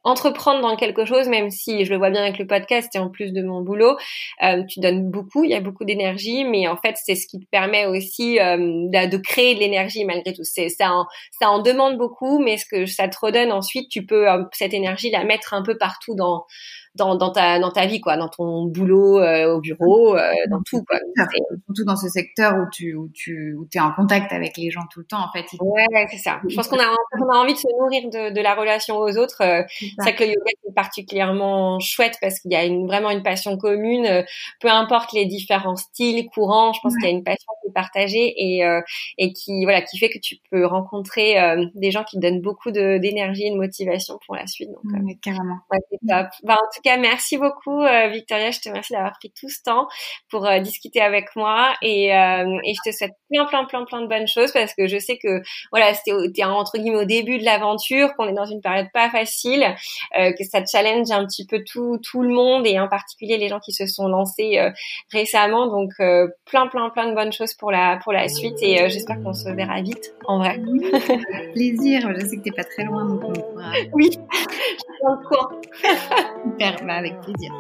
entreprendre 0.04 0.60
dans 0.60 0.76
quelque 0.76 1.04
chose, 1.04 1.28
même 1.28 1.50
si 1.50 1.84
je 1.84 1.90
le 1.90 1.98
vois 1.98 2.10
bien 2.10 2.22
avec 2.22 2.38
le 2.38 2.46
podcast 2.46 2.94
et 2.94 2.98
en 2.98 3.10
plus 3.10 3.32
de 3.32 3.42
mon 3.42 3.62
boulot, 3.62 3.96
euh, 4.42 4.62
tu 4.68 4.80
donnes 4.80 5.10
beaucoup, 5.10 5.44
il 5.44 5.50
y 5.50 5.54
a 5.54 5.60
beaucoup 5.60 5.84
d'énergie, 5.84 6.44
mais 6.44 6.68
en 6.68 6.76
fait 6.76 6.96
c'est 6.96 7.14
ce 7.14 7.26
qui 7.26 7.40
te 7.40 7.46
permet 7.50 7.86
aussi 7.86 8.38
euh, 8.38 8.56
de, 8.56 9.16
créer 9.16 9.54
de 9.54 9.60
l'énergie 9.60 10.04
malgré 10.04 10.32
tout. 10.32 10.44
C'est 10.44 10.68
ça, 10.68 10.92
en, 10.92 11.06
ça 11.38 11.50
en 11.50 11.60
demande 11.60 11.98
beaucoup, 11.98 12.38
mais 12.38 12.56
ce 12.56 12.66
que 12.66 12.86
ça 12.86 13.08
te 13.08 13.16
redonne 13.20 13.52
ensuite, 13.52 13.88
tu 13.90 14.06
peux 14.06 14.30
euh, 14.30 14.44
cette 14.52 14.74
énergie 14.74 15.10
la 15.10 15.24
mettre 15.24 15.54
un 15.54 15.62
peu 15.62 15.76
partout 15.76 16.14
dans 16.14 16.44
dans, 16.98 17.16
dans, 17.16 17.30
ta, 17.30 17.58
dans 17.58 17.70
ta 17.70 17.86
vie, 17.86 18.00
quoi, 18.00 18.16
dans 18.16 18.28
ton 18.28 18.66
boulot, 18.66 19.20
euh, 19.20 19.54
au 19.54 19.60
bureau, 19.60 20.16
euh, 20.16 20.30
dans 20.50 20.60
tout, 20.62 20.84
quoi. 20.84 20.98
Surtout 21.66 21.84
dans 21.84 21.96
ce 21.96 22.08
secteur 22.08 22.54
où 22.54 22.66
tu, 22.70 22.94
où 22.94 23.08
tu 23.14 23.54
où 23.54 23.66
es 23.72 23.80
en 23.80 23.92
contact 23.92 24.32
avec 24.32 24.56
les 24.56 24.70
gens 24.70 24.82
tout 24.90 25.00
le 25.00 25.06
temps, 25.06 25.20
en 25.20 25.32
fait. 25.32 25.46
Ouais, 25.60 26.06
c'est 26.10 26.18
ça. 26.18 26.40
Je 26.46 26.54
pense 26.54 26.68
qu'on 26.68 26.78
a, 26.78 26.94
on 27.20 27.28
a 27.30 27.36
envie 27.38 27.54
de 27.54 27.58
se 27.58 27.68
nourrir 27.88 28.10
de, 28.10 28.34
de 28.34 28.40
la 28.40 28.54
relation 28.54 28.96
aux 28.96 29.16
autres. 29.16 29.42
Euh, 29.42 29.62
c'est 29.78 30.02
vrai 30.02 30.14
que 30.14 30.24
le 30.24 30.30
yoga 30.30 30.50
est 30.68 30.74
particulièrement 30.74 31.80
chouette 31.80 32.18
parce 32.20 32.40
qu'il 32.40 32.52
y 32.52 32.56
a 32.56 32.64
une, 32.64 32.86
vraiment 32.86 33.10
une 33.10 33.22
passion 33.22 33.56
commune. 33.56 34.24
Peu 34.60 34.68
importe 34.68 35.12
les 35.12 35.26
différents 35.26 35.76
styles, 35.76 36.28
courants, 36.28 36.72
je 36.72 36.80
pense 36.82 36.94
qu'il 36.94 37.04
y 37.04 37.08
a 37.08 37.16
une 37.16 37.24
passion 37.24 37.52
qui 37.62 37.70
est 37.70 37.72
partagée 37.72 38.34
et, 38.36 38.62
et 39.18 39.32
qui, 39.32 39.64
voilà, 39.64 39.82
qui 39.82 39.98
fait 39.98 40.10
que 40.10 40.18
tu 40.18 40.36
peux 40.50 40.66
rencontrer 40.66 41.36
des 41.74 41.90
gens 41.90 42.04
qui 42.04 42.16
te 42.16 42.22
donnent 42.22 42.40
beaucoup 42.40 42.70
d'énergie 42.70 43.46
et 43.46 43.50
de 43.50 43.56
motivation 43.56 44.18
pour 44.26 44.36
la 44.36 44.46
suite. 44.46 44.68
Donc, 44.70 45.20
carrément. 45.22 45.58
Ouais, 45.70 45.78
c'est 45.90 45.98
top. 46.08 46.26
Bah, 46.42 46.54
en 46.54 46.68
tout 46.74 46.80
cas, 46.82 46.96
merci 46.96 47.38
beaucoup, 47.38 47.82
euh, 47.82 48.08
Victoria. 48.08 48.50
Je 48.50 48.60
te 48.60 48.68
remercie 48.68 48.92
d'avoir 48.92 49.12
pris 49.18 49.32
tout 49.38 49.48
ce 49.48 49.62
temps 49.62 49.88
pour 50.30 50.46
euh, 50.46 50.58
discuter 50.60 51.00
avec 51.00 51.34
moi 51.36 51.74
et, 51.82 52.14
euh, 52.14 52.58
et 52.64 52.74
je 52.74 52.90
te 52.90 52.96
souhaite 52.96 53.12
plein, 53.30 53.44
plein, 53.46 53.64
plein, 53.64 53.84
plein 53.84 54.00
de 54.02 54.06
bonnes 54.06 54.26
choses 54.26 54.52
parce 54.52 54.74
que 54.74 54.86
je 54.86 54.98
sais 54.98 55.18
que 55.18 55.42
voilà, 55.70 55.94
c'était 55.94 56.44
entre 56.44 56.78
guillemets 56.78 56.98
au 56.98 57.04
début 57.04 57.38
de 57.38 57.44
l'aventure, 57.44 57.77
qu'on 58.16 58.28
est 58.28 58.32
dans 58.32 58.46
une 58.46 58.60
période 58.60 58.88
pas 58.92 59.10
facile, 59.10 59.74
que 60.14 60.44
ça 60.44 60.64
challenge 60.64 61.10
un 61.10 61.24
petit 61.24 61.46
peu 61.46 61.62
tout, 61.64 61.98
tout 62.02 62.22
le 62.22 62.28
monde 62.28 62.66
et 62.66 62.78
en 62.78 62.88
particulier 62.88 63.38
les 63.38 63.48
gens 63.48 63.60
qui 63.60 63.72
se 63.72 63.86
sont 63.86 64.08
lancés 64.08 64.58
récemment. 65.12 65.66
Donc 65.66 65.92
plein, 66.44 66.66
plein, 66.68 66.90
plein 66.90 67.08
de 67.08 67.14
bonnes 67.14 67.32
choses 67.32 67.54
pour 67.54 67.70
la 67.70 67.98
pour 68.02 68.12
la 68.12 68.28
suite 68.28 68.58
et 68.62 68.88
j'espère 68.88 69.22
qu'on 69.22 69.32
se 69.32 69.48
verra 69.48 69.80
vite 69.80 70.14
en 70.26 70.38
vrai. 70.38 70.50
avec 70.50 71.52
plaisir. 71.52 72.08
Je 72.16 72.26
sais 72.26 72.36
que 72.36 72.42
t'es 72.42 72.52
pas 72.52 72.64
très 72.64 72.84
loin 72.84 73.04
donc 73.04 73.22
on 73.24 73.32
pourra. 73.32 73.72
Oui, 73.92 74.10
je 74.12 74.12
suis 74.12 74.84
dans 75.02 75.14
le 75.14 75.26
coin. 75.26 75.50
Super 76.58 76.76
avec 76.88 77.20
plaisir. 77.20 77.52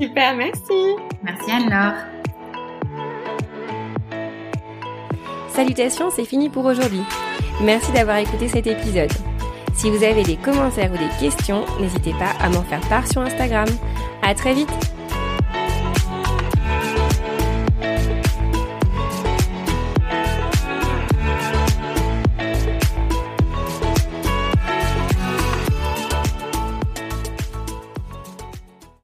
Super, 0.00 0.36
merci. 0.36 0.96
Merci 1.22 1.50
Anne-Laure. 1.50 2.18
Salutations, 5.48 6.10
c'est 6.10 6.24
fini 6.24 6.48
pour 6.48 6.64
aujourd'hui. 6.66 7.02
Merci 7.62 7.92
d'avoir 7.92 8.18
écouté 8.18 8.48
cet 8.48 8.66
épisode. 8.66 9.10
Si 9.74 9.90
vous 9.90 10.02
avez 10.02 10.22
des 10.22 10.36
commentaires 10.36 10.90
ou 10.92 10.96
des 10.96 11.08
questions, 11.20 11.64
n'hésitez 11.80 12.12
pas 12.12 12.32
à 12.40 12.48
m'en 12.48 12.62
faire 12.62 12.80
part 12.88 13.06
sur 13.06 13.22
Instagram. 13.22 13.68
À 14.22 14.34
très 14.34 14.54
vite! 14.54 14.97